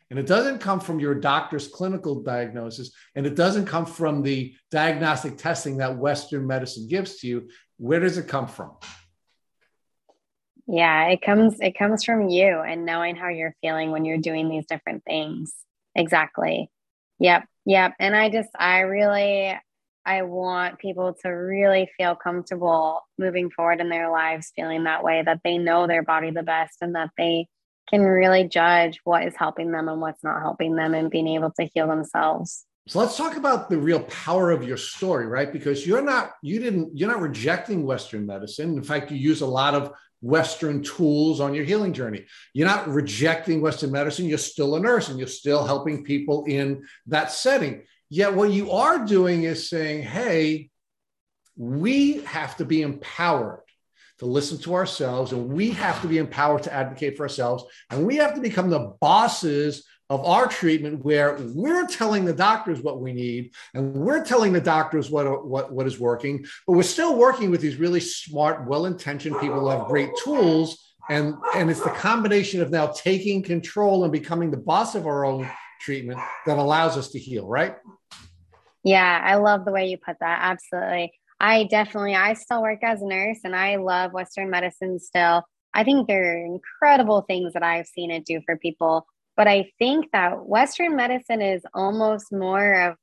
And 0.09 0.19
it 0.19 0.27
doesn't 0.27 0.59
come 0.59 0.79
from 0.79 0.99
your 0.99 1.15
doctor's 1.15 1.67
clinical 1.67 2.21
diagnosis, 2.21 2.91
and 3.15 3.25
it 3.25 3.35
doesn't 3.35 3.65
come 3.65 3.85
from 3.85 4.21
the 4.21 4.53
diagnostic 4.69 5.37
testing 5.37 5.77
that 5.77 5.97
Western 5.97 6.45
medicine 6.45 6.87
gives 6.87 7.19
to 7.19 7.27
you. 7.27 7.49
Where 7.77 7.99
does 7.99 8.17
it 8.17 8.27
come 8.27 8.47
from? 8.47 8.73
Yeah, 10.67 11.07
it 11.07 11.21
comes 11.21 11.59
it 11.59 11.77
comes 11.77 12.03
from 12.03 12.29
you 12.29 12.59
and 12.59 12.85
knowing 12.85 13.15
how 13.15 13.29
you're 13.29 13.55
feeling 13.61 13.91
when 13.91 14.05
you're 14.05 14.17
doing 14.17 14.49
these 14.49 14.65
different 14.65 15.03
things. 15.03 15.53
Exactly. 15.95 16.69
Yep. 17.19 17.45
Yep. 17.65 17.93
And 17.99 18.15
I 18.15 18.29
just 18.29 18.49
I 18.57 18.79
really 18.81 19.57
I 20.05 20.23
want 20.23 20.79
people 20.79 21.15
to 21.23 21.29
really 21.29 21.89
feel 21.97 22.15
comfortable 22.15 23.01
moving 23.17 23.49
forward 23.49 23.79
in 23.79 23.89
their 23.89 24.11
lives, 24.11 24.51
feeling 24.55 24.83
that 24.83 25.03
way, 25.03 25.23
that 25.25 25.41
they 25.43 25.57
know 25.57 25.87
their 25.87 26.03
body 26.03 26.31
the 26.31 26.43
best 26.43 26.77
and 26.81 26.95
that 26.95 27.11
they 27.17 27.47
can 27.89 28.01
really 28.01 28.47
judge 28.47 28.99
what 29.03 29.25
is 29.25 29.35
helping 29.37 29.71
them 29.71 29.87
and 29.87 30.01
what's 30.01 30.23
not 30.23 30.41
helping 30.41 30.75
them 30.75 30.93
and 30.93 31.09
being 31.09 31.27
able 31.27 31.51
to 31.51 31.69
heal 31.73 31.87
themselves. 31.87 32.65
So 32.87 32.99
let's 32.99 33.15
talk 33.15 33.37
about 33.37 33.69
the 33.69 33.77
real 33.77 34.01
power 34.01 34.51
of 34.51 34.63
your 34.63 34.75
story, 34.75 35.25
right? 35.25 35.51
Because 35.51 35.87
you're 35.87 36.01
not, 36.01 36.31
you 36.41 36.59
didn't, 36.59 36.97
you're 36.97 37.09
not 37.09 37.21
rejecting 37.21 37.85
Western 37.85 38.25
medicine. 38.25 38.75
In 38.75 38.83
fact, 38.83 39.09
you 39.09 39.17
use 39.17 39.39
a 39.39 39.45
lot 39.45 39.73
of 39.73 39.93
Western 40.21 40.81
tools 40.83 41.39
on 41.39 41.53
your 41.53 41.63
healing 41.63 41.93
journey. 41.93 42.25
You're 42.53 42.67
not 42.67 42.87
rejecting 42.89 43.61
Western 43.61 43.91
medicine. 43.91 44.25
You're 44.25 44.37
still 44.37 44.75
a 44.75 44.79
nurse 44.79 45.09
and 45.09 45.17
you're 45.17 45.27
still 45.27 45.65
helping 45.65 46.03
people 46.03 46.43
in 46.45 46.83
that 47.07 47.31
setting. 47.31 47.83
Yet, 48.15 48.35
what 48.35 48.51
you 48.51 48.69
are 48.69 49.07
doing 49.07 49.41
is 49.41 49.67
saying, 49.67 50.03
hey, 50.03 50.69
we 51.55 52.21
have 52.25 52.55
to 52.57 52.63
be 52.63 52.83
empowered 52.83 53.63
to 54.19 54.27
listen 54.27 54.59
to 54.59 54.75
ourselves, 54.75 55.31
and 55.31 55.51
we 55.51 55.71
have 55.71 55.99
to 56.03 56.07
be 56.07 56.19
empowered 56.19 56.61
to 56.63 56.73
advocate 56.73 57.17
for 57.17 57.23
ourselves, 57.23 57.63
and 57.89 58.05
we 58.05 58.17
have 58.17 58.35
to 58.35 58.39
become 58.39 58.69
the 58.69 58.93
bosses 59.01 59.83
of 60.11 60.23
our 60.25 60.45
treatment 60.45 61.03
where 61.03 61.39
we're 61.55 61.87
telling 61.87 62.23
the 62.23 62.33
doctors 62.33 62.81
what 62.81 63.01
we 63.01 63.13
need 63.13 63.51
and 63.73 63.95
we're 63.95 64.23
telling 64.23 64.53
the 64.53 64.61
doctors 64.61 65.09
what, 65.09 65.47
what, 65.47 65.73
what 65.73 65.87
is 65.87 65.99
working, 65.99 66.45
but 66.67 66.73
we're 66.73 66.83
still 66.83 67.17
working 67.17 67.49
with 67.49 67.61
these 67.61 67.77
really 67.77 67.99
smart, 67.99 68.67
well-intentioned 68.67 69.39
people 69.39 69.59
who 69.59 69.69
have 69.69 69.87
great 69.87 70.11
tools. 70.23 70.77
And, 71.09 71.33
and 71.55 71.71
it's 71.71 71.81
the 71.81 71.89
combination 71.89 72.61
of 72.61 72.69
now 72.69 72.93
taking 72.95 73.41
control 73.41 74.03
and 74.03 74.13
becoming 74.13 74.51
the 74.51 74.57
boss 74.57 74.93
of 74.93 75.07
our 75.07 75.25
own 75.25 75.49
treatment 75.81 76.19
that 76.45 76.59
allows 76.59 76.95
us 76.95 77.09
to 77.09 77.19
heal, 77.19 77.47
right? 77.47 77.75
Yeah, 78.83 79.21
I 79.23 79.35
love 79.35 79.65
the 79.65 79.71
way 79.71 79.87
you 79.87 79.97
put 79.97 80.17
that. 80.19 80.39
Absolutely. 80.41 81.13
I 81.39 81.65
definitely, 81.65 82.15
I 82.15 82.33
still 82.33 82.61
work 82.61 82.79
as 82.83 83.01
a 83.01 83.05
nurse 83.05 83.39
and 83.43 83.55
I 83.55 83.77
love 83.77 84.13
Western 84.13 84.49
medicine 84.49 84.99
still. 84.99 85.43
I 85.73 85.83
think 85.83 86.07
there 86.07 86.33
are 86.33 86.45
incredible 86.45 87.21
things 87.21 87.53
that 87.53 87.63
I've 87.63 87.87
seen 87.87 88.11
it 88.11 88.25
do 88.25 88.41
for 88.45 88.57
people. 88.57 89.05
But 89.35 89.47
I 89.47 89.71
think 89.79 90.11
that 90.13 90.45
Western 90.45 90.95
medicine 90.95 91.41
is 91.41 91.63
almost 91.73 92.31
more 92.31 92.89
of 92.89 92.95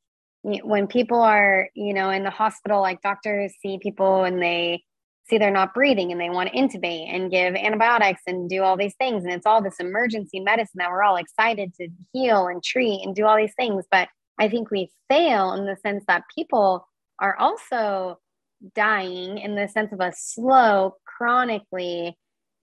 when 0.43 0.87
people 0.87 1.21
are, 1.21 1.69
you 1.75 1.93
know, 1.93 2.11
in 2.11 2.23
the 2.25 2.31
hospital, 2.31 2.81
like 2.81 3.03
doctors 3.03 3.53
see 3.61 3.79
people 3.83 4.25
and 4.25 4.41
they 4.41 4.83
see 5.29 5.39
they're 5.39 5.51
not 5.51 5.75
breathing 5.75 6.13
and 6.13 6.21
they 6.21 6.31
want 6.31 6.51
to 6.51 6.57
intubate 6.57 7.13
and 7.15 7.31
give 7.31 7.55
antibiotics 7.55 8.23
and 8.27 8.49
do 8.49 8.63
all 8.63 8.77
these 8.77 8.95
things. 8.97 9.25
And 9.25 9.33
it's 9.33 9.47
all 9.47 9.63
this 9.63 9.81
emergency 9.81 10.41
medicine 10.41 10.79
that 10.79 10.91
we're 10.91 11.03
all 11.03 11.17
excited 11.17 11.75
to 11.75 11.89
heal 12.13 12.47
and 12.47 12.63
treat 12.63 13.03
and 13.05 13.15
do 13.15 13.27
all 13.27 13.37
these 13.37 13.55
things. 13.57 13.85
But 13.91 14.09
I 14.41 14.49
think 14.49 14.71
we 14.71 14.91
fail 15.09 15.53
in 15.53 15.67
the 15.67 15.77
sense 15.77 16.05
that 16.09 16.25
people 16.35 16.89
are 17.21 17.37
also 17.39 18.19
dying 18.75 19.39
in 19.39 19.55
the 19.55 19.69
sense 19.69 19.93
of 19.93 20.01
a 20.01 20.13
slow, 20.17 20.95
chronically 21.05 22.17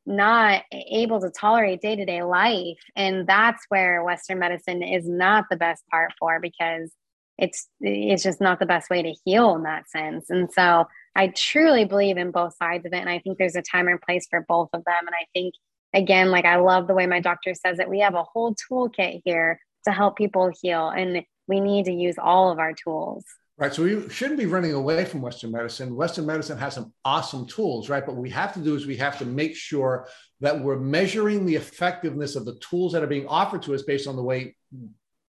not 0.06 0.64
able 0.72 1.20
to 1.20 1.30
tolerate 1.30 1.82
day 1.82 1.96
to 1.96 2.06
day 2.06 2.24
life. 2.24 2.80
And 2.96 3.28
that's 3.28 3.64
where 3.70 4.04
Western 4.04 4.40
medicine 4.40 4.82
is 4.82 5.08
not 5.08 5.46
the 5.50 5.58
best 5.58 5.84
part 5.92 6.14
for 6.20 6.40
because 6.40 6.92
it's 7.38 7.68
it's 7.82 8.24
just 8.24 8.42
not 8.42 8.60
the 8.60 8.66
best 8.66 8.90
way 8.90 9.04
to 9.04 9.14
heal 9.26 9.56
in 9.56 9.64
that 9.64 9.90
sense. 9.90 10.30
And 10.30 10.52
so 10.52 10.86
I 11.16 11.28
truly 11.36 11.86
believe 11.86 12.18
in 12.18 12.32
both 12.32 12.56
sides 12.56 12.86
of 12.86 12.94
it. 12.94 13.00
And 13.00 13.10
I 13.10 13.20
think 13.20 13.38
there's 13.38 13.56
a 13.56 13.62
time 13.62 13.88
and 13.88 14.02
place 14.02 14.26
for 14.30 14.46
both 14.48 14.70
of 14.74 14.84
them. 14.86 15.06
And 15.06 15.16
I 15.16 15.26
think 15.34 15.54
again, 15.94 16.32
like 16.32 16.46
I 16.46 16.56
love 16.56 16.88
the 16.88 16.96
way 16.96 17.06
my 17.06 17.20
doctor 17.20 17.54
says 17.54 17.80
it. 17.80 17.90
We 17.90 18.00
have 18.00 18.16
a 18.16 18.24
whole 18.24 18.56
toolkit 18.56 19.22
here 19.26 19.60
to 19.86 19.92
help 19.92 20.18
people 20.18 20.52
heal. 20.62 20.90
And 20.90 21.24
we 21.48 21.60
need 21.60 21.86
to 21.86 21.94
use 21.94 22.16
all 22.18 22.52
of 22.52 22.60
our 22.60 22.74
tools. 22.74 23.24
Right. 23.58 23.74
So 23.74 23.84
we 23.84 24.08
shouldn't 24.10 24.40
be 24.40 24.46
running 24.46 24.74
away 24.74 25.04
from 25.06 25.22
Western 25.22 25.52
medicine. 25.52 25.96
Western 25.96 26.28
medicine 26.28 26.60
has 26.60 26.76
some 26.76 26.94
awesome 27.04 27.48
tools, 27.48 27.90
right? 27.90 28.06
But 28.06 28.14
what 28.14 28.22
we 28.22 28.30
have 28.30 28.54
to 28.54 28.60
do 28.60 28.76
is 28.76 28.86
we 28.86 28.98
have 28.98 29.18
to 29.18 29.26
make 29.26 29.56
sure 29.56 30.08
that 30.42 30.62
we're 30.62 30.78
measuring 30.78 31.44
the 31.44 31.56
effectiveness 31.56 32.36
of 32.36 32.46
the 32.46 32.56
tools 32.60 32.94
that 32.94 33.02
are 33.02 33.08
being 33.08 33.28
offered 33.28 33.64
to 33.64 33.74
us 33.74 33.82
based 33.82 34.08
on 34.08 34.16
the 34.16 34.22
way 34.22 34.56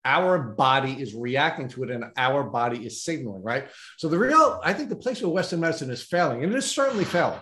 our 0.05 0.39
body 0.39 0.93
is 0.93 1.15
reacting 1.15 1.69
to 1.69 1.83
it 1.83 1.91
and 1.91 2.05
our 2.17 2.45
body 2.45 2.87
is 2.87 3.03
signaling, 3.03 3.43
right? 3.43 3.69
So 3.99 4.09
the 4.09 4.19
real, 4.19 4.61
I 4.63 4.73
think 4.73 4.89
the 4.89 4.97
place 4.97 5.21
where 5.21 5.31
Western 5.31 5.59
medicine 5.59 5.91
is 5.91 6.03
failing, 6.03 6.45
and 6.45 6.53
it 6.53 6.57
is 6.57 6.71
certainly 6.71 7.05
failing, 7.05 7.41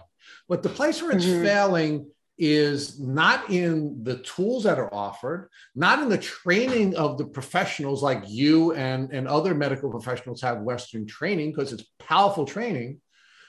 but 0.49 0.63
the 0.63 0.69
place 0.71 1.03
where 1.03 1.13
it's 1.13 1.27
mm-hmm. 1.27 1.45
failing 1.45 2.07
is 2.41 2.99
not 2.99 3.51
in 3.51 4.03
the 4.03 4.17
tools 4.19 4.65
that 4.65 4.79
are 4.79 4.93
offered, 4.95 5.51
not 5.75 6.01
in 6.01 6.09
the 6.09 6.17
training 6.17 6.97
of 6.97 7.19
the 7.19 7.27
professionals 7.27 8.03
like 8.03 8.25
you 8.27 8.73
and, 8.73 9.13
and 9.13 9.29
other 9.29 9.55
medical 9.55 9.91
professionals 9.91 10.41
have 10.41 10.63
Western 10.63 11.07
training 11.07 11.53
because 11.53 11.71
it's 11.73 11.85
powerful 11.99 12.47
training. 12.47 12.99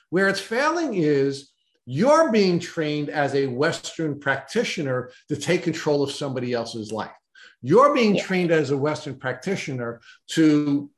Where 0.09 0.27
it's 0.27 0.41
failing 0.41 0.95
is 0.95 1.51
you're 1.85 2.33
being 2.33 2.59
trained 2.59 3.09
as 3.09 3.33
a 3.33 3.47
Western 3.47 4.19
practitioner 4.19 5.11
to 5.29 5.37
take 5.37 5.63
control 5.63 6.03
of 6.03 6.11
somebody 6.11 6.51
else's 6.51 6.91
life. 6.91 7.11
You're 7.61 7.93
being 7.93 8.15
yeah. 8.15 8.23
trained 8.23 8.51
as 8.51 8.71
a 8.71 8.77
Western 8.77 9.15
practitioner 9.15 10.01
to 10.31 10.91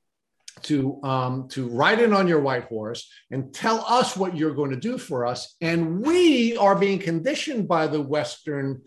to 0.61 1.01
um, 1.03 1.47
to 1.49 1.67
ride 1.67 1.99
in 1.99 2.13
on 2.13 2.27
your 2.27 2.39
white 2.39 2.65
horse 2.65 3.11
and 3.31 3.53
tell 3.53 3.83
us 3.87 4.15
what 4.15 4.37
you're 4.37 4.53
going 4.53 4.71
to 4.71 4.77
do 4.77 4.97
for 4.97 5.25
us. 5.25 5.55
And 5.61 6.01
we 6.01 6.55
are 6.57 6.75
being 6.75 6.99
conditioned 6.99 7.67
by 7.67 7.87
the 7.87 8.01
Western 8.01 8.81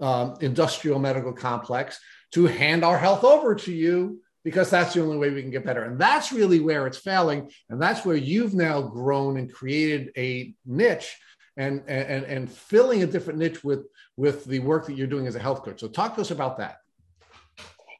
um, 0.00 0.34
industrial 0.40 0.98
medical 0.98 1.32
complex 1.32 1.98
to 2.32 2.46
hand 2.46 2.84
our 2.84 2.98
health 2.98 3.24
over 3.24 3.54
to 3.54 3.72
you 3.72 4.20
because 4.44 4.70
that's 4.70 4.94
the 4.94 5.02
only 5.02 5.16
way 5.16 5.30
we 5.30 5.42
can 5.42 5.50
get 5.50 5.64
better. 5.64 5.84
And 5.84 5.98
that's 5.98 6.32
really 6.32 6.60
where 6.60 6.86
it's 6.86 6.98
failing. 6.98 7.50
And 7.70 7.80
that's 7.80 8.04
where 8.04 8.16
you've 8.16 8.54
now 8.54 8.82
grown 8.82 9.36
and 9.36 9.52
created 9.52 10.10
a 10.16 10.54
niche 10.66 11.16
and, 11.56 11.82
and, 11.86 12.24
and 12.24 12.50
filling 12.50 13.02
a 13.02 13.06
different 13.06 13.38
niche 13.38 13.62
with, 13.62 13.86
with 14.16 14.44
the 14.44 14.58
work 14.58 14.86
that 14.86 14.94
you're 14.94 15.06
doing 15.06 15.26
as 15.26 15.36
a 15.36 15.40
health 15.40 15.62
coach. 15.62 15.80
So 15.80 15.88
talk 15.88 16.16
to 16.16 16.22
us 16.22 16.32
about 16.32 16.58
that. 16.58 16.78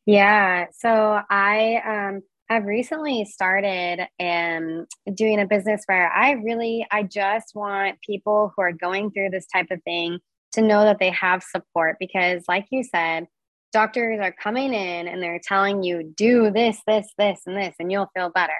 Yeah. 0.04 0.66
So 0.72 1.20
I, 1.30 2.08
um, 2.10 2.22
I've 2.52 2.66
recently 2.66 3.24
started 3.24 4.06
um, 4.20 4.86
doing 5.14 5.40
a 5.40 5.46
business 5.46 5.84
where 5.86 6.12
I 6.12 6.32
really, 6.32 6.86
I 6.90 7.02
just 7.02 7.54
want 7.54 7.98
people 8.06 8.52
who 8.54 8.62
are 8.62 8.72
going 8.72 9.10
through 9.10 9.30
this 9.30 9.46
type 9.46 9.68
of 9.70 9.82
thing 9.84 10.18
to 10.52 10.60
know 10.60 10.84
that 10.84 10.98
they 10.98 11.10
have 11.12 11.42
support 11.42 11.96
because, 11.98 12.42
like 12.48 12.66
you 12.70 12.84
said, 12.84 13.26
doctors 13.72 14.20
are 14.20 14.32
coming 14.32 14.74
in 14.74 15.08
and 15.08 15.22
they're 15.22 15.40
telling 15.42 15.82
you, 15.82 16.12
do 16.14 16.50
this, 16.50 16.78
this, 16.86 17.08
this, 17.16 17.40
and 17.46 17.56
this, 17.56 17.74
and 17.80 17.90
you'll 17.90 18.10
feel 18.14 18.28
better. 18.28 18.52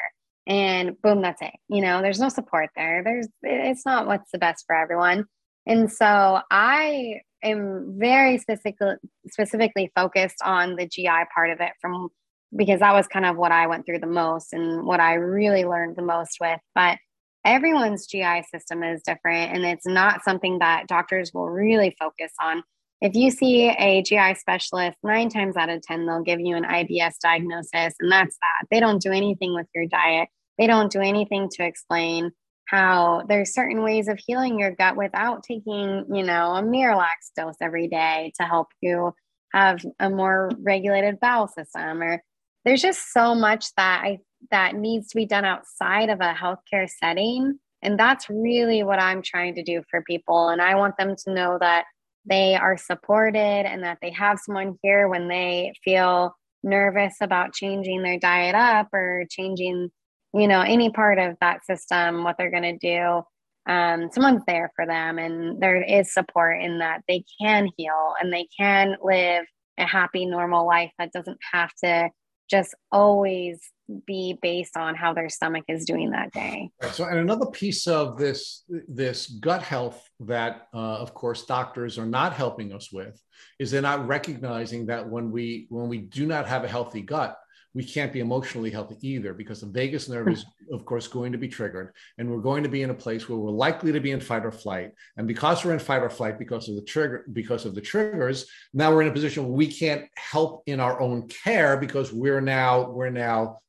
and 0.47 1.01
boom, 1.03 1.21
that's 1.21 1.43
it. 1.43 1.53
You 1.69 1.83
know, 1.83 2.01
there's 2.01 2.19
no 2.19 2.31
support 2.31 2.71
there. 2.75 3.03
There's, 3.05 3.29
it's 3.43 3.85
not 3.85 4.07
what's 4.07 4.33
the 4.33 4.39
best 4.39 4.65
for 4.67 4.75
everyone. 4.75 5.27
And 5.67 5.93
so 5.93 6.41
I 6.51 7.21
am 7.43 7.97
very 7.99 8.39
specifically 8.39 8.95
specifically 9.29 9.93
focused 9.95 10.39
on 10.43 10.77
the 10.77 10.87
GI 10.89 11.27
part 11.35 11.51
of 11.51 11.61
it 11.61 11.73
from 11.81 12.09
because 12.55 12.81
that 12.81 12.95
was 12.95 13.07
kind 13.07 13.27
of 13.27 13.37
what 13.37 13.53
I 13.53 13.67
went 13.67 13.87
through 13.87 14.01
the 14.01 14.07
most 14.07 14.53
and 14.53 14.85
what 14.85 15.01
I 15.01 15.15
really 15.15 15.65
learned 15.65 15.97
the 15.97 16.03
most 16.03 16.39
with. 16.41 16.61
But 16.75 16.99
everyone's 17.45 18.07
GI 18.07 18.45
system 18.53 18.83
is 18.83 19.03
different 19.03 19.55
and 19.55 19.65
it's 19.65 19.87
not 19.87 20.23
something 20.23 20.59
that 20.61 20.87
doctors 20.87 21.33
will 21.35 21.49
really 21.49 21.97
focus 21.99 22.33
on. 22.41 22.63
If 23.01 23.17
you 23.17 23.33
see 23.33 23.69
a 23.69 24.03
GI 24.03 24.35
specialist, 24.35 24.97
nine 25.03 25.29
times 25.29 25.57
out 25.57 25.69
of 25.69 25.83
10, 25.83 26.07
they'll 26.07 26.23
give 26.23 26.39
you 26.39 26.55
an 26.55 26.63
IBS 26.63 27.15
diagnosis, 27.21 27.95
and 27.99 28.13
that's 28.13 28.37
that. 28.37 28.69
They 28.71 28.79
don't 28.79 29.03
do 29.03 29.11
anything 29.11 29.55
with 29.55 29.67
your 29.75 29.87
diet, 29.87 30.29
they 30.57 30.69
don't 30.69 30.93
do 30.93 31.01
anything 31.01 31.49
to 31.55 31.65
explain 31.67 32.31
how 32.67 33.25
there's 33.29 33.53
certain 33.53 33.83
ways 33.83 34.07
of 34.07 34.21
healing 34.25 34.59
your 34.59 34.71
gut 34.71 34.97
without 34.97 35.43
taking, 35.43 36.05
you 36.13 36.23
know, 36.23 36.55
a 36.55 36.63
Miralax 36.63 37.33
dose 37.37 37.57
every 37.61 37.89
day 37.89 38.33
to 38.41 38.47
help 38.47 38.69
you 38.81 39.13
have 39.53 39.85
a 39.99 40.09
more 40.09 40.51
regulated 40.59 41.19
bowel 41.21 41.49
system 41.49 42.03
or 42.03 42.23
there's 42.65 42.83
just 42.83 43.13
so 43.13 43.35
much 43.35 43.75
that 43.77 44.03
I 44.05 44.19
that 44.51 44.75
needs 44.75 45.09
to 45.09 45.17
be 45.17 45.27
done 45.27 45.45
outside 45.45 46.09
of 46.09 46.21
a 46.21 46.35
healthcare 46.35 46.89
setting. 46.89 47.59
And 47.83 47.99
that's 47.99 48.29
really 48.29 48.83
what 48.83 49.01
I'm 49.01 49.23
trying 49.23 49.55
to 49.57 49.63
do 49.63 49.83
for 49.91 50.03
people. 50.03 50.49
And 50.49 50.61
I 50.61 50.75
want 50.77 50.97
them 50.97 51.15
to 51.25 51.35
know 51.35 51.59
that 51.61 51.85
they 52.25 52.55
are 52.55 52.77
supported 52.77 53.39
and 53.39 53.83
that 53.83 53.99
they 54.01 54.11
have 54.11 54.39
someone 54.39 54.79
here 54.83 55.09
when 55.09 55.29
they 55.29 55.73
feel 55.85 56.37
nervous 56.63 57.17
about 57.21 57.53
changing 57.53 58.03
their 58.03 58.19
diet 58.19 58.55
up 58.55 58.89
or 58.93 59.25
changing 59.29 59.91
you 60.33 60.47
know 60.47 60.61
any 60.61 60.91
part 60.91 61.19
of 61.19 61.37
that 61.41 61.65
system 61.65 62.23
what 62.25 62.37
they're 62.39 62.51
going 62.51 62.79
to 62.79 62.79
do. 62.79 63.23
Um, 63.71 64.11
someone's 64.13 64.43
there 64.47 64.73
for 64.75 64.87
them 64.87 65.19
and 65.19 65.61
there 65.61 65.81
is 65.81 66.13
support 66.13 66.61
in 66.61 66.79
that 66.79 67.03
they 67.07 67.25
can 67.41 67.69
heal 67.77 68.15
and 68.21 68.33
they 68.33 68.49
can 68.59 68.97
live 69.01 69.45
a 69.79 69.87
happy 69.87 70.27
normal 70.27 70.67
life 70.67 70.91
that 70.99 71.13
doesn't 71.13 71.39
have 71.53 71.71
to 71.85 72.11
just 72.53 72.75
always 72.93 73.59
be 74.07 74.39
based 74.41 74.77
on 74.77 74.95
how 74.95 75.13
their 75.13 75.29
stomach 75.29 75.65
is 75.69 75.85
doing 75.85 76.11
that 76.11 76.33
day. 76.33 76.71
So, 76.93 77.05
and 77.05 77.19
another 77.19 77.47
piece 77.47 77.87
of 77.87 78.19
this 78.19 78.65
this 78.69 79.27
gut 79.27 79.63
health 79.63 80.09
that, 80.21 80.69
uh, 80.75 80.77
of 80.77 81.15
course, 81.15 81.45
doctors 81.47 81.99
are 81.99 82.07
not 82.07 82.35
helping 82.35 82.73
us 82.73 82.93
with 82.93 83.21
is 83.59 83.71
they're 83.71 83.83
not 83.83 84.07
recognizing 84.07 84.87
that 84.87 85.09
when 85.09 85.31
we 85.31 85.67
when 85.71 85.89
we 85.89 85.99
do 85.99 86.27
not 86.27 86.47
have 86.47 86.65
a 86.65 86.69
healthy 86.69 87.03
gut, 87.03 87.37
we 87.75 87.85
can't 87.85 88.13
be 88.13 88.21
emotionally 88.21 88.71
healthy 88.71 88.97
either 89.01 89.33
because 89.33 89.61
the 89.61 89.67
vagus 89.67 90.09
nerve 90.09 90.27
hmm. 90.27 90.33
is 90.33 90.45
of 90.73 90.85
course 90.85 91.09
going 91.09 91.33
to 91.33 91.39
be 91.39 91.49
triggered 91.49 91.93
and 92.19 92.31
we're 92.31 92.41
going 92.41 92.63
to 92.63 92.69
be 92.69 92.83
in 92.83 92.91
a 92.91 92.95
place 92.95 93.29
where 93.29 93.39
we're 93.39 93.51
likely 93.51 93.93
to 93.93 94.01
be 94.01 94.11
in 94.11 94.21
fight 94.21 94.45
or 94.45 94.53
flight. 94.53 94.93
And 95.17 95.27
because 95.27 95.65
we're 95.65 95.73
in 95.73 95.79
fight 95.79 96.03
or 96.03 96.11
flight 96.11 96.39
because 96.39 96.69
of 96.69 96.77
the 96.77 96.83
trigger 96.83 97.25
because 97.33 97.65
of 97.65 97.75
the 97.75 97.81
triggers 97.81 98.47
now 98.75 98.93
we're 98.93 99.03
in 99.03 99.09
a 99.09 99.13
position 99.13 99.45
where 99.45 99.53
we 99.53 99.67
can't 99.67 100.07
help 100.17 100.63
in 100.67 100.81
our 100.81 101.01
own 101.01 101.29
care 101.29 101.77
because 101.77 102.13
we're 102.13 102.41
now 102.41 102.91
we're 102.91 103.11
now 103.11 103.61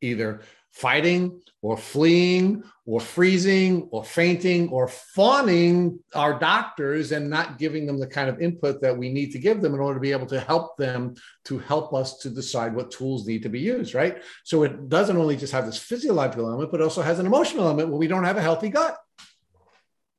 either 0.00 0.42
fighting 0.72 1.40
or 1.60 1.76
fleeing 1.76 2.64
or 2.86 3.00
freezing 3.00 3.88
or 3.92 4.02
fainting 4.02 4.68
or 4.70 4.88
fawning 4.88 5.98
our 6.14 6.38
doctors 6.38 7.12
and 7.12 7.30
not 7.30 7.58
giving 7.58 7.86
them 7.86 7.98
the 7.98 8.06
kind 8.06 8.28
of 8.28 8.40
input 8.40 8.80
that 8.80 8.96
we 8.96 9.08
need 9.12 9.30
to 9.30 9.38
give 9.38 9.60
them 9.60 9.74
in 9.74 9.80
order 9.80 9.94
to 9.94 10.00
be 10.00 10.12
able 10.12 10.26
to 10.26 10.40
help 10.40 10.76
them 10.76 11.14
to 11.44 11.58
help 11.58 11.94
us 11.94 12.18
to 12.18 12.30
decide 12.30 12.74
what 12.74 12.90
tools 12.90 13.26
need 13.26 13.42
to 13.42 13.48
be 13.48 13.60
used 13.60 13.94
right? 13.94 14.22
So 14.44 14.64
it 14.64 14.88
doesn't 14.88 15.16
only 15.16 15.36
just 15.36 15.52
have 15.52 15.66
this 15.66 15.78
physiological 15.78 16.48
element 16.48 16.72
but 16.72 16.80
also 16.80 17.02
has 17.02 17.18
an 17.18 17.26
emotional 17.26 17.66
element 17.66 17.90
when 17.90 17.98
we 17.98 18.08
don't 18.08 18.24
have 18.24 18.38
a 18.38 18.42
healthy 18.42 18.70
gut. 18.70 18.96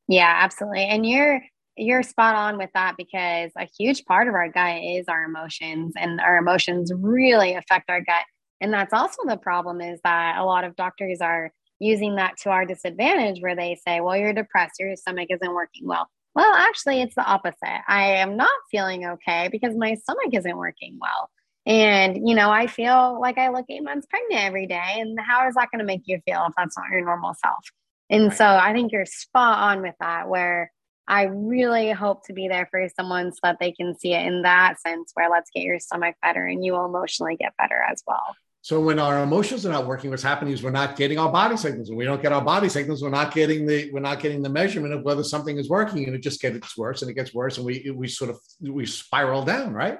Yeah 0.08 0.38
absolutely. 0.40 0.84
And 0.84 1.04
you're 1.04 1.42
you're 1.76 2.04
spot 2.04 2.36
on 2.36 2.56
with 2.56 2.70
that 2.74 2.94
because 2.96 3.50
a 3.58 3.68
huge 3.76 4.04
part 4.04 4.28
of 4.28 4.34
our 4.34 4.48
gut 4.48 4.80
is 4.82 5.06
our 5.08 5.24
emotions 5.24 5.94
and 5.96 6.20
our 6.20 6.38
emotions 6.38 6.92
really 6.94 7.54
affect 7.54 7.90
our 7.90 8.00
gut 8.00 8.22
and 8.64 8.72
that's 8.72 8.94
also 8.94 9.18
the 9.26 9.36
problem 9.36 9.82
is 9.82 10.00
that 10.04 10.38
a 10.38 10.44
lot 10.44 10.64
of 10.64 10.74
doctors 10.74 11.20
are 11.20 11.52
using 11.80 12.16
that 12.16 12.38
to 12.38 12.48
our 12.48 12.64
disadvantage 12.64 13.42
where 13.42 13.54
they 13.54 13.78
say, 13.86 14.00
well, 14.00 14.16
you're 14.16 14.32
depressed, 14.32 14.80
your 14.80 14.96
stomach 14.96 15.28
isn't 15.28 15.54
working 15.54 15.86
well. 15.86 16.08
Well, 16.34 16.50
actually, 16.54 17.02
it's 17.02 17.14
the 17.14 17.26
opposite. 17.26 17.82
I 17.86 18.14
am 18.16 18.38
not 18.38 18.50
feeling 18.70 19.04
okay 19.04 19.50
because 19.52 19.76
my 19.76 19.96
stomach 19.96 20.32
isn't 20.32 20.56
working 20.56 20.98
well. 20.98 21.28
And, 21.66 22.26
you 22.26 22.34
know, 22.34 22.50
I 22.50 22.66
feel 22.66 23.20
like 23.20 23.36
I 23.36 23.50
look 23.50 23.66
eight 23.68 23.84
months 23.84 24.06
pregnant 24.08 24.44
every 24.44 24.66
day. 24.66 24.94
And 24.96 25.18
how 25.20 25.46
is 25.46 25.56
that 25.56 25.68
going 25.70 25.80
to 25.80 25.84
make 25.84 26.04
you 26.06 26.20
feel 26.26 26.46
if 26.48 26.54
that's 26.56 26.78
not 26.78 26.86
your 26.90 27.04
normal 27.04 27.34
self? 27.34 27.66
And 28.08 28.28
right. 28.28 28.36
so 28.36 28.46
I 28.46 28.72
think 28.72 28.92
you're 28.92 29.04
spot 29.04 29.58
on 29.58 29.82
with 29.82 29.94
that, 30.00 30.30
where 30.30 30.72
I 31.06 31.24
really 31.24 31.90
hope 31.90 32.26
to 32.28 32.32
be 32.32 32.48
there 32.48 32.66
for 32.70 32.88
someone 32.96 33.30
so 33.30 33.40
that 33.42 33.58
they 33.60 33.72
can 33.72 33.94
see 33.94 34.14
it 34.14 34.26
in 34.26 34.40
that 34.42 34.80
sense, 34.80 35.10
where 35.12 35.28
let's 35.28 35.50
get 35.54 35.64
your 35.64 35.78
stomach 35.78 36.16
better 36.22 36.46
and 36.46 36.64
you 36.64 36.72
will 36.72 36.86
emotionally 36.86 37.36
get 37.36 37.52
better 37.58 37.82
as 37.90 38.02
well. 38.06 38.34
So 38.64 38.80
when 38.80 38.98
our 38.98 39.22
emotions 39.22 39.66
are 39.66 39.72
not 39.72 39.86
working, 39.86 40.08
what's 40.08 40.22
happening 40.22 40.54
is 40.54 40.62
we're 40.62 40.70
not 40.70 40.96
getting 40.96 41.18
our 41.18 41.30
body 41.30 41.54
signals. 41.54 41.90
When 41.90 41.98
we 41.98 42.06
don't 42.06 42.22
get 42.22 42.32
our 42.32 42.40
body 42.40 42.70
signals, 42.70 43.02
we're 43.02 43.10
not 43.10 43.34
getting 43.34 43.66
the 43.66 43.90
we're 43.92 44.00
not 44.00 44.20
getting 44.20 44.40
the 44.40 44.48
measurement 44.48 44.94
of 44.94 45.02
whether 45.02 45.22
something 45.22 45.58
is 45.58 45.68
working, 45.68 46.06
and 46.06 46.14
it 46.14 46.22
just 46.22 46.40
gets 46.40 46.74
worse 46.74 47.02
and 47.02 47.10
it 47.10 47.14
gets 47.14 47.34
worse, 47.34 47.58
and 47.58 47.66
we 47.66 47.92
we 47.94 48.08
sort 48.08 48.30
of 48.30 48.38
we 48.62 48.86
spiral 48.86 49.44
down, 49.44 49.74
right? 49.74 49.98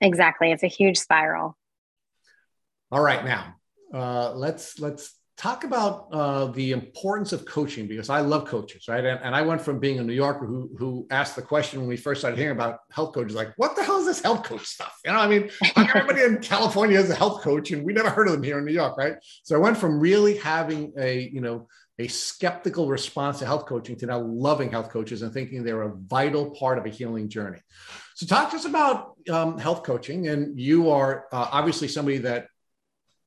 Exactly, 0.00 0.50
it's 0.50 0.62
a 0.62 0.66
huge 0.66 0.96
spiral. 0.96 1.58
All 2.90 3.02
right, 3.02 3.22
now 3.22 3.56
uh, 3.92 4.32
let's 4.32 4.80
let's 4.80 5.12
talk 5.36 5.64
about 5.64 6.08
uh, 6.10 6.46
the 6.46 6.72
importance 6.72 7.34
of 7.34 7.44
coaching 7.44 7.86
because 7.86 8.08
I 8.08 8.20
love 8.20 8.46
coaches, 8.46 8.86
right? 8.88 9.04
And, 9.04 9.20
and, 9.22 9.34
I 9.34 9.42
went 9.42 9.60
from 9.60 9.78
being 9.78 9.98
a 9.98 10.02
New 10.02 10.14
Yorker 10.14 10.46
who 10.46 10.70
who 10.78 11.06
asked 11.10 11.36
the 11.36 11.42
question 11.42 11.80
when 11.80 11.88
we 11.90 11.98
first 11.98 12.22
started 12.22 12.38
hearing 12.38 12.56
about 12.56 12.78
health 12.90 13.12
coaches, 13.12 13.36
like, 13.36 13.52
what 13.58 13.76
the 13.76 13.84
hell 13.84 13.93
this 14.14 14.22
health 14.22 14.44
coach 14.44 14.64
stuff? 14.64 14.98
You 15.04 15.12
know, 15.12 15.18
I 15.18 15.26
mean, 15.26 15.50
everybody 15.76 16.22
in 16.22 16.38
California 16.38 16.98
is 16.98 17.10
a 17.10 17.14
health 17.14 17.42
coach, 17.42 17.70
and 17.70 17.84
we 17.84 17.92
never 17.92 18.10
heard 18.10 18.26
of 18.26 18.32
them 18.32 18.42
here 18.42 18.58
in 18.58 18.64
New 18.64 18.72
York, 18.72 18.96
right? 18.96 19.16
So 19.42 19.56
I 19.56 19.58
went 19.58 19.76
from 19.76 19.98
really 19.98 20.36
having 20.38 20.92
a 20.98 21.28
you 21.32 21.40
know 21.40 21.68
a 21.98 22.08
skeptical 22.08 22.88
response 22.88 23.38
to 23.38 23.46
health 23.46 23.66
coaching 23.66 23.96
to 23.96 24.06
now 24.06 24.20
loving 24.20 24.70
health 24.70 24.90
coaches 24.90 25.22
and 25.22 25.32
thinking 25.32 25.62
they're 25.62 25.82
a 25.82 25.94
vital 25.94 26.50
part 26.50 26.78
of 26.78 26.86
a 26.86 26.88
healing 26.88 27.28
journey. 27.28 27.60
So 28.16 28.26
talk 28.26 28.50
to 28.50 28.56
us 28.56 28.64
about 28.64 29.14
um, 29.30 29.58
health 29.58 29.84
coaching, 29.84 30.28
and 30.28 30.58
you 30.58 30.90
are 30.90 31.26
uh, 31.32 31.48
obviously 31.52 31.88
somebody 31.88 32.18
that 32.18 32.48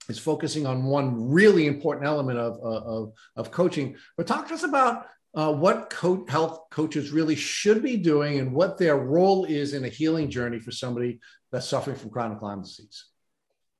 is 0.09 0.19
focusing 0.19 0.65
on 0.65 0.85
one 0.85 1.29
really 1.29 1.67
important 1.67 2.05
element 2.05 2.39
of, 2.39 2.53
uh, 2.63 2.85
of, 2.85 3.13
of 3.35 3.51
coaching. 3.51 3.97
But 4.15 4.27
talk 4.27 4.47
to 4.47 4.53
us 4.53 4.63
about 4.63 5.05
uh, 5.37 5.53
what 5.53 5.91
co- 5.91 6.25
health 6.27 6.61
coaches 6.71 7.11
really 7.11 7.35
should 7.35 7.83
be 7.83 7.95
doing 7.95 8.39
and 8.39 8.51
what 8.51 8.79
their 8.79 8.97
role 8.97 9.45
is 9.45 9.75
in 9.75 9.85
a 9.85 9.87
healing 9.87 10.31
journey 10.31 10.57
for 10.57 10.71
somebody 10.71 11.19
that's 11.51 11.69
suffering 11.69 11.95
from 11.95 12.09
chronic 12.09 12.41
Lyme 12.41 12.63
disease. 12.63 13.05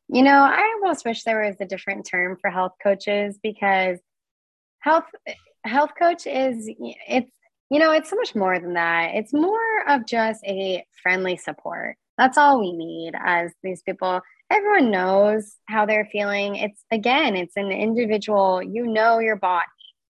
You 0.07 0.21
know, 0.21 0.39
I 0.39 0.75
almost 0.75 1.03
wish 1.03 1.23
there 1.23 1.47
was 1.47 1.55
a 1.59 1.65
different 1.65 2.05
term 2.05 2.38
for 2.39 2.51
health 2.51 2.73
coaches 2.81 3.39
because 3.41 3.97
health 4.81 5.05
health 5.63 5.89
coach 5.97 6.27
is 6.27 6.69
it's 6.79 7.31
you 7.71 7.79
know 7.79 7.91
it's 7.91 8.11
so 8.11 8.15
much 8.15 8.35
more 8.35 8.59
than 8.59 8.75
that. 8.75 9.15
It's 9.15 9.34
more 9.34 9.89
of 9.89 10.05
just 10.05 10.45
a 10.45 10.85
friendly 11.01 11.38
support. 11.38 11.97
That's 12.19 12.38
all 12.38 12.59
we 12.59 12.71
need 12.71 13.13
as 13.19 13.51
these 13.63 13.81
people 13.81 14.21
everyone 14.51 14.91
knows 14.91 15.55
how 15.65 15.88
they're 15.88 16.07
feeling. 16.11 16.55
It's 16.55 16.84
again, 16.91 17.35
it's 17.35 17.57
an 17.57 17.71
individual, 17.71 18.61
you 18.61 18.85
know 18.85 19.17
your 19.19 19.35
body. 19.35 19.65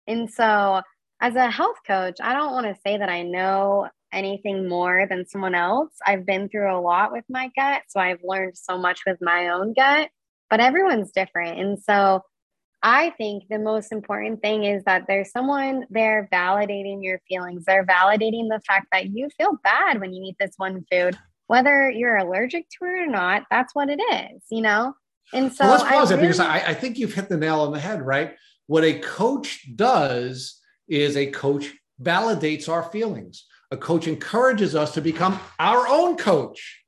And 0.06 0.30
so, 0.30 0.82
as 1.20 1.36
a 1.36 1.50
health 1.50 1.76
coach, 1.86 2.16
I 2.20 2.34
don't 2.34 2.52
want 2.52 2.66
to 2.66 2.80
say 2.86 2.98
that 2.98 3.08
I 3.08 3.22
know 3.22 3.88
anything 4.12 4.68
more 4.68 5.06
than 5.08 5.26
someone 5.26 5.54
else. 5.54 5.92
I've 6.06 6.26
been 6.26 6.48
through 6.48 6.74
a 6.74 6.80
lot 6.80 7.12
with 7.12 7.24
my 7.28 7.50
gut, 7.56 7.82
so 7.88 8.00
I've 8.00 8.20
learned 8.24 8.56
so 8.56 8.78
much 8.78 9.00
with 9.06 9.18
my 9.20 9.48
own 9.48 9.72
gut, 9.72 10.10
but 10.48 10.60
everyone's 10.60 11.12
different. 11.12 11.60
And 11.60 11.78
so, 11.78 12.22
I 12.82 13.10
think 13.18 13.44
the 13.50 13.58
most 13.58 13.92
important 13.92 14.40
thing 14.40 14.64
is 14.64 14.82
that 14.84 15.04
there's 15.06 15.30
someone 15.30 15.84
there 15.90 16.30
validating 16.32 17.04
your 17.04 17.20
feelings. 17.28 17.66
They're 17.66 17.84
validating 17.84 18.48
the 18.48 18.62
fact 18.66 18.86
that 18.90 19.10
you 19.10 19.28
feel 19.36 19.58
bad 19.62 20.00
when 20.00 20.14
you 20.14 20.24
eat 20.24 20.36
this 20.40 20.54
one 20.56 20.86
food 20.90 21.14
whether 21.50 21.90
you're 21.90 22.16
allergic 22.16 22.68
to 22.68 22.84
it 22.84 22.90
or 22.90 23.06
not, 23.08 23.42
that's 23.50 23.74
what 23.74 23.88
it 23.88 23.98
is, 24.00 24.40
you 24.52 24.62
know? 24.62 24.94
And 25.32 25.52
so 25.52 25.64
well, 25.64 25.72
let's 25.72 25.82
pause 25.82 26.12
I 26.12 26.14
really, 26.14 26.26
it 26.26 26.28
because 26.28 26.38
I, 26.38 26.58
I 26.58 26.74
think 26.74 26.96
you've 26.96 27.12
hit 27.12 27.28
the 27.28 27.36
nail 27.36 27.62
on 27.62 27.72
the 27.72 27.80
head, 27.80 28.06
right? 28.06 28.36
What 28.68 28.84
a 28.84 29.00
coach 29.00 29.66
does 29.74 30.59
is 30.90 31.16
a 31.16 31.30
coach 31.30 31.72
validates 32.02 32.68
our 32.68 32.82
feelings. 32.82 33.46
A 33.70 33.76
coach 33.76 34.08
encourages 34.08 34.74
us 34.74 34.92
to 34.94 35.00
become 35.00 35.38
our 35.58 35.86
own 35.86 36.16
coach, 36.16 36.82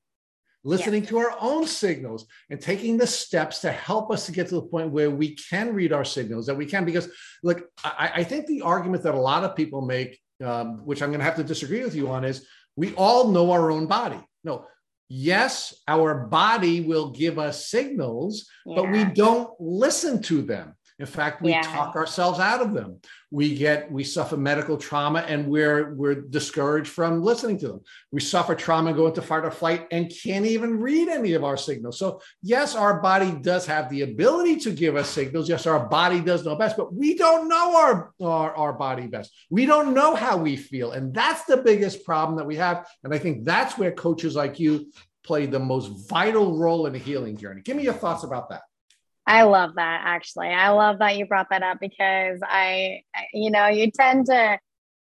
listening 0.64 1.06
to 1.06 1.18
our 1.18 1.34
own 1.40 1.66
signals 1.66 2.26
and 2.50 2.60
taking 2.60 2.96
the 2.96 3.06
steps 3.06 3.60
to 3.60 3.70
help 3.70 4.10
us 4.10 4.26
to 4.26 4.32
get 4.32 4.48
to 4.48 4.56
the 4.56 4.62
point 4.62 4.90
where 4.90 5.10
we 5.10 5.36
can 5.36 5.74
read 5.74 5.92
our 5.92 6.04
signals, 6.04 6.46
that 6.46 6.56
we 6.56 6.66
can. 6.66 6.84
Because, 6.84 7.08
look, 7.42 7.64
I, 7.84 8.12
I 8.16 8.24
think 8.24 8.46
the 8.46 8.62
argument 8.62 9.04
that 9.04 9.14
a 9.14 9.20
lot 9.20 9.44
of 9.44 9.54
people 9.54 9.82
make, 9.82 10.18
um, 10.44 10.84
which 10.84 11.02
I'm 11.02 11.10
going 11.10 11.20
to 11.20 11.24
have 11.24 11.36
to 11.36 11.44
disagree 11.44 11.84
with 11.84 11.94
you 11.94 12.10
on, 12.10 12.24
is 12.24 12.46
we 12.74 12.94
all 12.94 13.28
know 13.28 13.52
our 13.52 13.70
own 13.70 13.86
body. 13.86 14.18
No, 14.42 14.66
yes, 15.08 15.74
our 15.86 16.26
body 16.26 16.80
will 16.80 17.10
give 17.10 17.38
us 17.38 17.68
signals, 17.68 18.48
yeah. 18.66 18.74
but 18.74 18.90
we 18.90 19.04
don't 19.04 19.50
listen 19.60 20.20
to 20.22 20.42
them. 20.42 20.74
In 21.02 21.06
fact, 21.06 21.42
we 21.42 21.50
Yeah. 21.50 21.62
talk 21.62 21.96
ourselves 21.96 22.38
out 22.38 22.60
of 22.62 22.72
them. 22.72 23.00
We 23.32 23.56
get 23.56 23.90
we 23.90 24.04
suffer 24.04 24.36
medical 24.36 24.76
trauma 24.76 25.18
and 25.26 25.48
we're 25.48 25.94
we're 25.96 26.14
discouraged 26.14 26.92
from 26.92 27.24
listening 27.24 27.58
to 27.58 27.68
them. 27.68 27.80
We 28.12 28.20
suffer 28.20 28.54
trauma 28.54 28.90
and 28.90 28.96
go 28.96 29.08
into 29.08 29.20
fight 29.20 29.44
or 29.44 29.50
flight 29.50 29.88
and 29.90 30.12
can't 30.22 30.46
even 30.46 30.78
read 30.78 31.08
any 31.08 31.32
of 31.32 31.42
our 31.42 31.56
signals. 31.56 31.98
So 31.98 32.20
yes, 32.40 32.76
our 32.76 33.00
body 33.00 33.32
does 33.32 33.66
have 33.66 33.90
the 33.90 34.02
ability 34.02 34.60
to 34.60 34.70
give 34.70 34.94
us 34.94 35.08
signals. 35.08 35.48
Yes, 35.48 35.66
our 35.66 35.88
body 35.88 36.20
does 36.20 36.44
know 36.44 36.54
best, 36.54 36.76
but 36.76 36.94
we 36.94 37.16
don't 37.16 37.48
know 37.48 37.76
our, 37.76 38.12
our, 38.22 38.54
our 38.54 38.72
body 38.72 39.08
best. 39.08 39.32
We 39.50 39.66
don't 39.66 39.94
know 39.94 40.14
how 40.14 40.36
we 40.36 40.54
feel. 40.54 40.92
And 40.92 41.12
that's 41.12 41.44
the 41.46 41.56
biggest 41.56 42.04
problem 42.04 42.36
that 42.38 42.46
we 42.46 42.54
have. 42.56 42.86
And 43.02 43.12
I 43.12 43.18
think 43.18 43.44
that's 43.44 43.76
where 43.76 43.90
coaches 43.90 44.36
like 44.36 44.60
you 44.60 44.92
play 45.24 45.46
the 45.46 45.58
most 45.58 46.08
vital 46.08 46.56
role 46.58 46.86
in 46.86 46.92
the 46.92 47.00
healing 47.00 47.36
journey. 47.36 47.60
Give 47.62 47.76
me 47.76 47.82
your 47.82 47.92
thoughts 47.92 48.22
about 48.22 48.50
that. 48.50 48.62
I 49.26 49.42
love 49.42 49.76
that 49.76 50.02
actually. 50.04 50.48
I 50.48 50.70
love 50.70 50.98
that 50.98 51.16
you 51.16 51.26
brought 51.26 51.50
that 51.50 51.62
up 51.62 51.78
because 51.80 52.40
I, 52.42 53.02
you 53.32 53.50
know, 53.50 53.68
you 53.68 53.90
tend 53.90 54.26
to, 54.26 54.58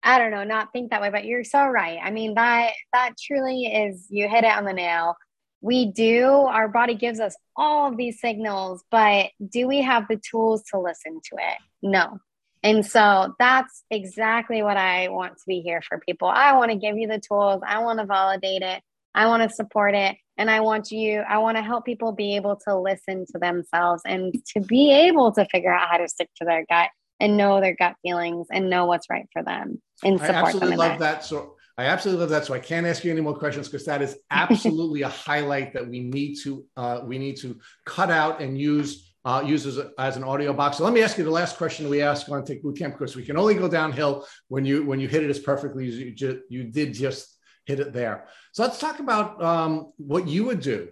I 0.03 0.17
don't 0.17 0.31
know, 0.31 0.43
not 0.43 0.73
think 0.73 0.89
that 0.89 1.01
way, 1.01 1.09
but 1.09 1.25
you're 1.25 1.43
so 1.43 1.65
right. 1.65 1.99
I 2.03 2.11
mean, 2.11 2.33
that 2.35 2.71
that 2.93 3.13
truly 3.21 3.65
is 3.65 4.07
you 4.09 4.27
hit 4.27 4.43
it 4.43 4.51
on 4.51 4.65
the 4.65 4.73
nail. 4.73 5.15
We 5.61 5.91
do, 5.91 6.27
our 6.27 6.67
body 6.67 6.95
gives 6.95 7.19
us 7.19 7.35
all 7.55 7.87
of 7.87 7.97
these 7.97 8.19
signals, 8.19 8.83
but 8.89 9.27
do 9.47 9.67
we 9.67 9.81
have 9.81 10.07
the 10.07 10.19
tools 10.29 10.63
to 10.71 10.79
listen 10.79 11.21
to 11.29 11.35
it? 11.37 11.57
No. 11.83 12.19
And 12.63 12.85
so 12.85 13.33
that's 13.39 13.83
exactly 13.89 14.61
what 14.63 14.77
I 14.77 15.09
want 15.09 15.37
to 15.37 15.43
be 15.47 15.61
here 15.61 15.81
for 15.87 15.99
people. 15.99 16.27
I 16.27 16.53
want 16.57 16.71
to 16.71 16.77
give 16.77 16.97
you 16.97 17.07
the 17.07 17.19
tools, 17.19 17.61
I 17.65 17.79
want 17.79 17.99
to 17.99 18.05
validate 18.05 18.61
it, 18.61 18.81
I 19.13 19.27
want 19.27 19.47
to 19.47 19.55
support 19.55 19.95
it. 19.95 20.17
And 20.41 20.49
I 20.49 20.61
want 20.61 20.89
you, 20.89 21.19
I 21.19 21.37
want 21.37 21.57
to 21.57 21.61
help 21.61 21.85
people 21.85 22.13
be 22.13 22.35
able 22.35 22.55
to 22.67 22.75
listen 22.75 23.27
to 23.31 23.37
themselves 23.37 24.01
and 24.07 24.33
to 24.55 24.59
be 24.59 24.91
able 24.91 25.31
to 25.33 25.45
figure 25.45 25.71
out 25.71 25.87
how 25.87 25.97
to 25.97 26.07
stick 26.07 26.31
to 26.37 26.45
their 26.45 26.65
gut 26.67 26.89
and 27.19 27.37
know 27.37 27.61
their 27.61 27.75
gut 27.75 27.95
feelings 28.01 28.47
and 28.51 28.67
know 28.67 28.87
what's 28.87 29.07
right 29.07 29.27
for 29.33 29.43
them 29.43 29.79
and 30.03 30.15
I 30.19 30.25
support 30.25 30.27
them. 30.27 30.45
absolutely 30.45 30.71
in 30.71 30.77
love 30.79 30.97
that. 30.97 31.17
that. 31.17 31.25
So 31.25 31.57
I 31.77 31.85
absolutely 31.85 32.21
love 32.21 32.31
that. 32.31 32.45
So 32.45 32.55
I 32.55 32.59
can't 32.59 32.87
ask 32.87 33.03
you 33.03 33.11
any 33.11 33.21
more 33.21 33.37
questions 33.37 33.69
because 33.69 33.85
that 33.85 34.01
is 34.01 34.17
absolutely 34.31 35.03
a 35.03 35.09
highlight 35.09 35.73
that 35.73 35.87
we 35.87 35.99
need 35.99 36.37
to 36.37 36.65
uh, 36.75 37.01
we 37.03 37.19
need 37.19 37.37
to 37.41 37.59
cut 37.85 38.09
out 38.09 38.41
and 38.41 38.59
use 38.59 39.13
uh, 39.23 39.43
use 39.45 39.67
as, 39.67 39.77
a, 39.77 39.91
as 39.99 40.17
an 40.17 40.23
audio 40.23 40.53
box. 40.53 40.77
So 40.77 40.83
let 40.83 40.93
me 40.93 41.03
ask 41.03 41.19
you 41.19 41.23
the 41.23 41.29
last 41.29 41.55
question 41.55 41.87
we 41.87 42.01
ask 42.01 42.27
on 42.29 42.43
Tick 42.43 42.63
Boot 42.63 42.79
Camp 42.79 42.97
because 42.97 43.15
we 43.15 43.23
can 43.23 43.37
only 43.37 43.53
go 43.53 43.67
downhill 43.67 44.25
when 44.47 44.65
you 44.65 44.83
when 44.85 44.99
you 44.99 45.07
hit 45.07 45.21
it 45.21 45.29
as 45.29 45.37
perfectly 45.37 45.87
as 45.87 45.99
you 45.99 46.15
ju- 46.15 46.41
you 46.49 46.63
did 46.63 46.95
just 46.95 47.37
hit 47.65 47.79
it 47.79 47.93
there. 47.93 48.25
So 48.51 48.63
let's 48.63 48.79
talk 48.79 48.99
about 48.99 49.41
um, 49.41 49.93
what 49.97 50.27
you 50.27 50.45
would 50.45 50.61
do, 50.61 50.89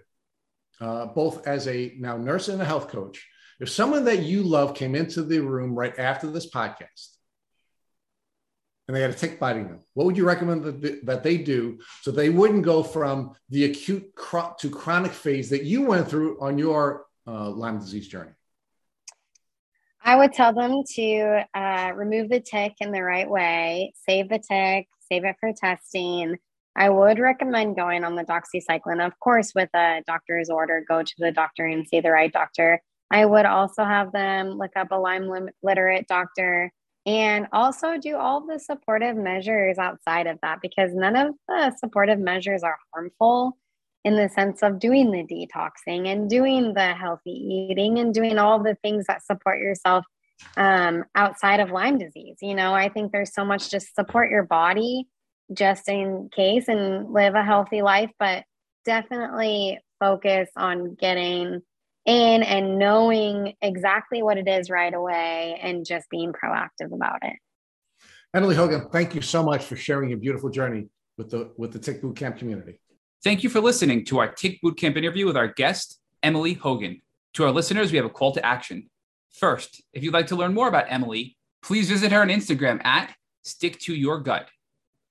uh, 0.80 1.06
both 1.06 1.46
as 1.46 1.66
a 1.68 1.94
now 1.98 2.16
nurse 2.16 2.48
and 2.48 2.60
a 2.60 2.64
health 2.64 2.88
coach. 2.88 3.26
If 3.58 3.68
someone 3.68 4.04
that 4.04 4.22
you 4.22 4.42
love 4.42 4.74
came 4.74 4.94
into 4.94 5.22
the 5.22 5.40
room 5.40 5.74
right 5.74 5.96
after 5.98 6.30
this 6.30 6.50
podcast 6.50 7.08
and 8.88 8.96
they 8.96 9.02
had 9.02 9.10
a 9.10 9.14
tick 9.14 9.38
biting 9.38 9.68
them, 9.68 9.80
what 9.94 10.06
would 10.06 10.16
you 10.16 10.26
recommend 10.26 10.64
that, 10.64 10.82
th- 10.82 11.04
that 11.04 11.22
they 11.22 11.36
do 11.36 11.78
so 12.00 12.10
they 12.10 12.30
wouldn't 12.30 12.62
go 12.62 12.82
from 12.82 13.34
the 13.50 13.66
acute 13.66 14.10
to 14.58 14.70
chronic 14.70 15.12
phase 15.12 15.50
that 15.50 15.64
you 15.64 15.82
went 15.82 16.08
through 16.08 16.40
on 16.40 16.56
your 16.56 17.04
uh, 17.26 17.50
Lyme 17.50 17.78
disease 17.78 18.08
journey? 18.08 18.32
I 20.02 20.16
would 20.16 20.32
tell 20.32 20.54
them 20.54 20.82
to 20.94 21.44
uh, 21.54 21.92
remove 21.94 22.30
the 22.30 22.40
tick 22.40 22.76
in 22.80 22.90
the 22.90 23.02
right 23.02 23.28
way, 23.28 23.92
save 24.06 24.30
the 24.30 24.38
tick, 24.38 24.88
save 25.10 25.24
it 25.24 25.36
for 25.38 25.52
testing. 25.52 26.38
I 26.76 26.88
would 26.88 27.18
recommend 27.18 27.76
going 27.76 28.04
on 28.04 28.14
the 28.14 28.24
doxycycline, 28.24 29.04
of 29.04 29.18
course, 29.18 29.52
with 29.54 29.68
a 29.74 30.02
doctor's 30.06 30.50
order. 30.50 30.84
Go 30.86 31.02
to 31.02 31.14
the 31.18 31.32
doctor 31.32 31.66
and 31.66 31.86
see 31.86 32.00
the 32.00 32.10
right 32.10 32.32
doctor. 32.32 32.80
I 33.10 33.24
would 33.24 33.46
also 33.46 33.84
have 33.84 34.12
them 34.12 34.50
look 34.50 34.76
up 34.76 34.92
a 34.92 34.96
Lyme 34.96 35.50
literate 35.62 36.06
doctor 36.06 36.72
and 37.06 37.48
also 37.52 37.98
do 37.98 38.16
all 38.16 38.46
the 38.46 38.58
supportive 38.58 39.16
measures 39.16 39.78
outside 39.78 40.26
of 40.26 40.38
that 40.42 40.60
because 40.62 40.94
none 40.94 41.16
of 41.16 41.34
the 41.48 41.74
supportive 41.78 42.18
measures 42.18 42.62
are 42.62 42.78
harmful 42.94 43.56
in 44.04 44.16
the 44.16 44.28
sense 44.28 44.62
of 44.62 44.78
doing 44.78 45.10
the 45.10 45.24
detoxing 45.24 46.06
and 46.06 46.30
doing 46.30 46.72
the 46.74 46.94
healthy 46.94 47.30
eating 47.30 47.98
and 47.98 48.14
doing 48.14 48.38
all 48.38 48.62
the 48.62 48.76
things 48.82 49.06
that 49.06 49.24
support 49.24 49.58
yourself 49.58 50.04
um, 50.56 51.04
outside 51.14 51.60
of 51.60 51.70
Lyme 51.70 51.98
disease. 51.98 52.36
You 52.40 52.54
know, 52.54 52.72
I 52.72 52.88
think 52.88 53.12
there's 53.12 53.34
so 53.34 53.44
much 53.44 53.70
just 53.70 53.94
support 53.94 54.30
your 54.30 54.44
body 54.44 55.06
just 55.52 55.88
in 55.88 56.28
case 56.34 56.68
and 56.68 57.12
live 57.12 57.34
a 57.34 57.42
healthy 57.42 57.82
life, 57.82 58.10
but 58.18 58.44
definitely 58.84 59.78
focus 59.98 60.48
on 60.56 60.94
getting 60.94 61.62
in 62.06 62.42
and 62.42 62.78
knowing 62.78 63.54
exactly 63.60 64.22
what 64.22 64.38
it 64.38 64.48
is 64.48 64.70
right 64.70 64.94
away 64.94 65.58
and 65.62 65.84
just 65.84 66.08
being 66.10 66.32
proactive 66.32 66.92
about 66.92 67.18
it. 67.22 67.36
Emily 68.32 68.54
Hogan, 68.54 68.88
thank 68.90 69.14
you 69.14 69.22
so 69.22 69.42
much 69.42 69.64
for 69.64 69.76
sharing 69.76 70.10
your 70.10 70.18
beautiful 70.18 70.50
journey 70.50 70.88
with 71.18 71.30
the 71.30 71.52
with 71.56 71.72
the 71.72 71.78
Tick 71.78 72.00
Boot 72.00 72.16
Camp 72.16 72.38
community. 72.38 72.80
Thank 73.22 73.42
you 73.42 73.50
for 73.50 73.60
listening 73.60 74.04
to 74.06 74.18
our 74.18 74.28
Tick 74.28 74.60
Bootcamp 74.64 74.96
interview 74.96 75.26
with 75.26 75.36
our 75.36 75.48
guest, 75.48 76.00
Emily 76.22 76.54
Hogan. 76.54 77.02
To 77.34 77.44
our 77.44 77.50
listeners, 77.50 77.92
we 77.92 77.96
have 77.98 78.06
a 78.06 78.10
call 78.10 78.32
to 78.32 78.44
action. 78.44 78.88
First, 79.32 79.82
if 79.92 80.02
you'd 80.02 80.14
like 80.14 80.28
to 80.28 80.36
learn 80.36 80.54
more 80.54 80.68
about 80.68 80.86
Emily, 80.88 81.36
please 81.62 81.90
visit 81.90 82.12
her 82.12 82.22
on 82.22 82.28
Instagram 82.28 82.82
at 82.84 83.14
Stick 83.42 83.78
to 83.80 83.94
Your 83.94 84.20
Gut. 84.20 84.48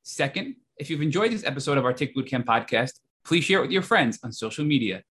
Second, 0.10 0.56
if 0.78 0.90
you've 0.90 1.04
enjoyed 1.04 1.32
this 1.32 1.46
episode 1.46 1.78
of 1.78 1.86
our 1.86 1.94
Tick 1.94 2.16
Bootcamp 2.16 2.46
podcast, 2.46 2.94
please 3.24 3.44
share 3.44 3.60
it 3.60 3.62
with 3.62 3.72
your 3.72 3.84
friends 3.84 4.18
on 4.24 4.32
social 4.32 4.66
media. 4.66 5.04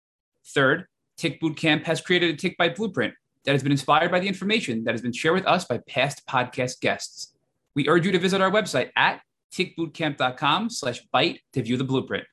Third, 0.47 0.87
Tick 1.17 1.39
Bootcamp 1.39 1.83
has 1.83 2.01
created 2.01 2.33
a 2.33 2.35
Tick 2.35 2.57
Bite 2.57 2.75
blueprint 2.75 3.13
that 3.45 3.51
has 3.51 3.61
been 3.61 3.71
inspired 3.71 4.09
by 4.09 4.19
the 4.19 4.27
information 4.27 4.83
that 4.85 4.95
has 4.95 5.03
been 5.03 5.13
shared 5.13 5.35
with 5.35 5.45
us 5.45 5.65
by 5.65 5.77
past 5.87 6.25
podcast 6.25 6.79
guests. 6.79 7.31
We 7.75 7.87
urge 7.87 8.07
you 8.07 8.11
to 8.11 8.17
visit 8.17 8.41
our 8.41 8.49
website 8.49 8.89
at 8.95 9.21
tickbootcamp.com 9.53 10.71
slash 10.71 11.05
bite 11.11 11.41
to 11.53 11.61
view 11.61 11.77
the 11.77 11.83
blueprint. 11.83 12.25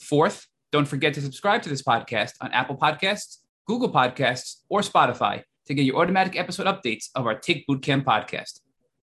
Fourth, 0.00 0.48
don't 0.72 0.88
forget 0.88 1.14
to 1.14 1.20
subscribe 1.20 1.62
to 1.62 1.68
this 1.68 1.82
podcast 1.82 2.32
on 2.40 2.50
Apple 2.50 2.76
Podcasts, 2.76 3.38
Google 3.64 3.92
Podcasts, 3.92 4.56
or 4.68 4.80
Spotify 4.80 5.44
to 5.66 5.74
get 5.74 5.84
your 5.84 6.02
automatic 6.02 6.36
episode 6.36 6.66
updates 6.66 7.10
of 7.14 7.26
our 7.26 7.38
Tick 7.38 7.64
Bootcamp 7.70 8.02
podcast. 8.02 8.58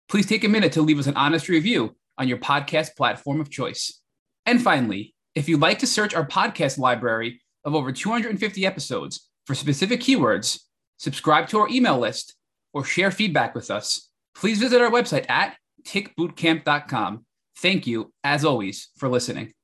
Please 0.09 0.25
take 0.25 0.43
a 0.43 0.49
minute 0.49 0.71
to 0.71 0.81
leave 0.81 0.97
us 0.97 1.07
an 1.07 1.15
honest 1.15 1.47
review 1.47 1.95
on 2.17 2.27
your 2.27 2.37
podcast 2.37 2.95
platform 2.95 3.39
of 3.39 3.49
choice. 3.49 4.01
And 4.45 4.61
finally, 4.61 5.15
if 5.35 5.49
you'd 5.49 5.61
like 5.61 5.79
to 5.79 5.87
search 5.87 6.13
our 6.13 6.25
podcast 6.25 6.77
library 6.77 7.41
of 7.65 7.75
over 7.75 7.91
250 7.91 8.65
episodes 8.65 9.29
for 9.45 9.55
specific 9.55 9.99
keywords, 9.99 10.61
subscribe 10.97 11.47
to 11.49 11.59
our 11.59 11.69
email 11.69 11.97
list, 11.97 12.35
or 12.73 12.83
share 12.83 13.11
feedback 13.11 13.55
with 13.55 13.69
us, 13.69 14.09
please 14.35 14.59
visit 14.59 14.81
our 14.81 14.89
website 14.89 15.29
at 15.29 15.55
tickbootcamp.com. 15.85 17.25
Thank 17.57 17.87
you, 17.87 18.11
as 18.23 18.43
always, 18.43 18.89
for 18.97 19.07
listening. 19.09 19.53